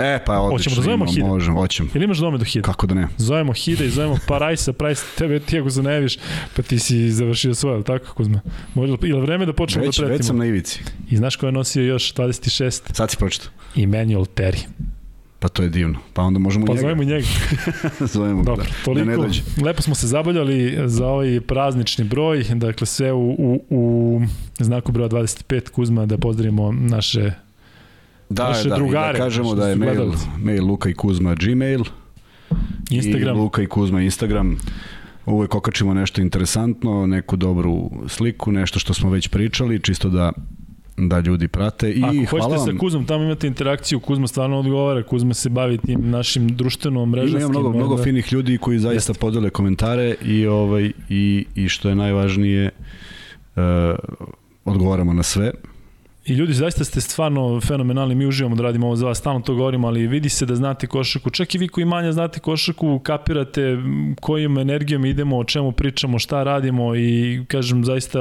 E, 0.00 0.24
pa 0.26 0.40
odlično. 0.40 0.70
Hoćemo 0.70 0.76
da 0.76 0.82
zovemo 0.82 1.06
Hida? 1.06 1.26
Možemo, 1.26 1.60
hoćemo. 1.60 1.88
Ili 1.94 2.04
imaš 2.04 2.18
dome 2.18 2.38
do 2.38 2.44
Hida? 2.44 2.62
Kako 2.62 2.86
da 2.86 2.94
ne? 2.94 3.08
Zovemo 3.16 3.52
Hida 3.52 3.84
i 3.84 3.90
zovemo 3.90 4.16
Parajsa, 4.28 4.72
Parajsa, 4.72 5.04
tebe 5.18 5.40
ti 5.40 5.58
ako 5.58 5.70
se 5.70 5.82
ne 5.82 5.94
javiš, 5.94 6.18
pa 6.56 6.62
ti 6.62 6.78
si 6.78 7.10
završio 7.10 7.54
svoje, 7.54 7.84
tako 7.84 8.14
Kuzma? 8.14 8.40
Može, 8.74 8.94
ili 9.02 9.20
vreme 9.20 9.46
da 9.46 9.52
počnemo 9.52 9.86
već, 9.86 9.96
da 9.96 10.06
pretimo? 10.06 10.18
Već 10.18 10.26
sam 10.26 10.38
na 10.38 10.46
ivici. 10.46 10.80
I 11.10 11.16
znaš 11.16 11.36
ko 11.36 11.46
je 11.46 11.52
nosio 11.52 11.82
još 11.82 12.14
26? 12.14 12.80
Sad 12.92 13.10
si 13.10 13.16
pročito. 13.16 13.48
Emmanuel 13.76 14.24
Terry. 14.24 14.66
Pa 15.40 15.48
to 15.48 15.62
je 15.62 15.68
divno. 15.68 15.98
Pa 16.12 16.22
onda 16.22 16.38
možemo 16.38 16.66
pa 16.66 16.72
njega. 16.72 16.80
zovemo 16.80 17.04
njega. 17.04 17.26
zovemo 18.14 18.42
Dobro, 18.42 18.64
da. 18.64 18.70
toliko. 18.84 19.04
Da 19.04 19.10
ne 19.10 19.16
dođe. 19.16 19.42
Lepo 19.62 19.82
smo 19.82 19.94
se 19.94 20.06
zabavljali 20.06 20.78
za 20.86 21.06
ovaj 21.06 21.40
praznični 21.40 22.04
broj, 22.04 22.44
dakle 22.54 22.86
sve 22.86 23.12
u, 23.12 23.30
u, 23.30 23.60
u 23.70 24.20
znaku 24.58 24.92
broja 24.92 25.08
25 25.08 25.68
Kuzma 25.70 26.06
da 26.06 26.18
pozdravimo 26.18 26.72
naše 26.72 27.32
da, 28.30 28.48
naše 28.48 28.68
da, 28.68 28.74
drugare, 28.74 29.18
da 29.18 29.24
kažemo 29.24 29.54
da 29.54 29.68
je 29.68 29.76
mail, 29.76 30.12
mail 30.38 30.66
Luka 30.66 30.88
i 30.88 30.94
Kuzma 30.94 31.34
Gmail 31.34 31.84
Instagram. 32.90 33.36
i 33.36 33.40
Luka 33.40 33.62
i 33.62 33.66
Kuzma 33.66 34.00
Instagram 34.00 34.56
uvek 35.26 35.54
okačimo 35.54 35.94
nešto 35.94 36.20
interesantno, 36.20 37.06
neku 37.06 37.36
dobru 37.36 37.90
sliku, 38.08 38.52
nešto 38.52 38.78
što 38.78 38.94
smo 38.94 39.10
već 39.10 39.28
pričali, 39.28 39.80
čisto 39.80 40.08
da 40.08 40.32
da 41.08 41.20
ljudi 41.20 41.48
prate 41.48 41.90
i 41.90 42.02
Ako 42.04 42.14
hvala 42.30 42.44
hoćete 42.44 42.70
vam. 42.70 42.76
sa 42.76 42.80
Kuzmom, 42.80 43.06
tamo 43.06 43.24
imate 43.24 43.46
interakciju, 43.46 44.00
Kuzma 44.00 44.26
stvarno 44.26 44.58
odgovara, 44.58 45.02
Kuzma 45.02 45.34
se 45.34 45.48
bavi 45.48 45.78
tim 45.78 46.10
našim 46.10 46.48
društvenom 46.48 47.10
mrežaskim. 47.10 47.40
Ima 47.40 47.48
mnogo, 47.48 47.72
mnogo 47.72 47.96
da... 47.96 48.02
finih 48.02 48.32
ljudi 48.32 48.58
koji 48.58 48.78
zaista 48.78 49.10
Jeste. 49.10 49.20
podele 49.20 49.50
komentare 49.50 50.14
i, 50.24 50.46
ovaj, 50.46 50.92
i, 51.08 51.46
i 51.54 51.68
što 51.68 51.88
je 51.88 51.94
najvažnije, 51.94 52.70
uh, 53.56 53.62
odgovaramo 54.64 55.12
na 55.12 55.22
sve. 55.22 55.52
I 56.26 56.32
ljudi, 56.32 56.52
zaista 56.52 56.84
ste 56.84 57.00
stvarno 57.00 57.60
fenomenalni, 57.60 58.14
mi 58.14 58.26
uživamo 58.26 58.56
da 58.56 58.62
radimo 58.62 58.86
ovo 58.86 58.96
za 58.96 59.06
vas, 59.06 59.18
stalno 59.18 59.40
to 59.40 59.54
govorimo, 59.54 59.88
ali 59.88 60.06
vidi 60.06 60.28
se 60.28 60.46
da 60.46 60.56
znate 60.56 60.86
košarku, 60.86 61.30
čak 61.30 61.54
i 61.54 61.58
vi 61.58 61.68
koji 61.68 61.84
manje 61.84 62.12
znate 62.12 62.40
košarku, 62.40 62.98
kapirate 62.98 63.78
kojim 64.20 64.58
energijom 64.58 65.04
idemo, 65.04 65.38
o 65.38 65.44
čemu 65.44 65.72
pričamo, 65.72 66.18
šta 66.18 66.42
radimo 66.42 66.96
i 66.96 67.44
kažem 67.48 67.84
zaista 67.84 68.18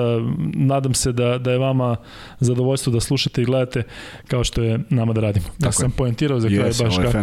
nadam 0.54 0.94
se 0.94 1.12
da, 1.12 1.38
da 1.38 1.52
je 1.52 1.58
vama 1.58 1.96
zadovoljstvo 2.40 2.94
da 2.94 3.00
slušate 3.00 3.42
i 3.42 3.46
gledate 3.46 3.84
kao 4.28 4.44
što 4.44 4.62
je 4.64 4.80
nama 4.90 5.14
da 5.14 5.22
radimo. 5.22 5.46
Da 5.58 5.66
Tako 5.66 5.74
sam 5.74 5.90
je. 5.90 5.98
poentirao 5.98 6.40
za 6.40 6.48
kraj 6.48 6.68
Jesi, 6.68 6.84
baš 6.84 6.96
kako. 6.96 7.18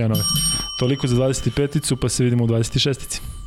Janove. 0.00 0.22
Toliko 0.80 1.06
za 1.06 1.16
25-icu, 1.16 1.96
pa 1.96 2.08
se 2.08 2.24
vidimo 2.24 2.44
u 2.44 2.48
26-ici. 2.48 3.39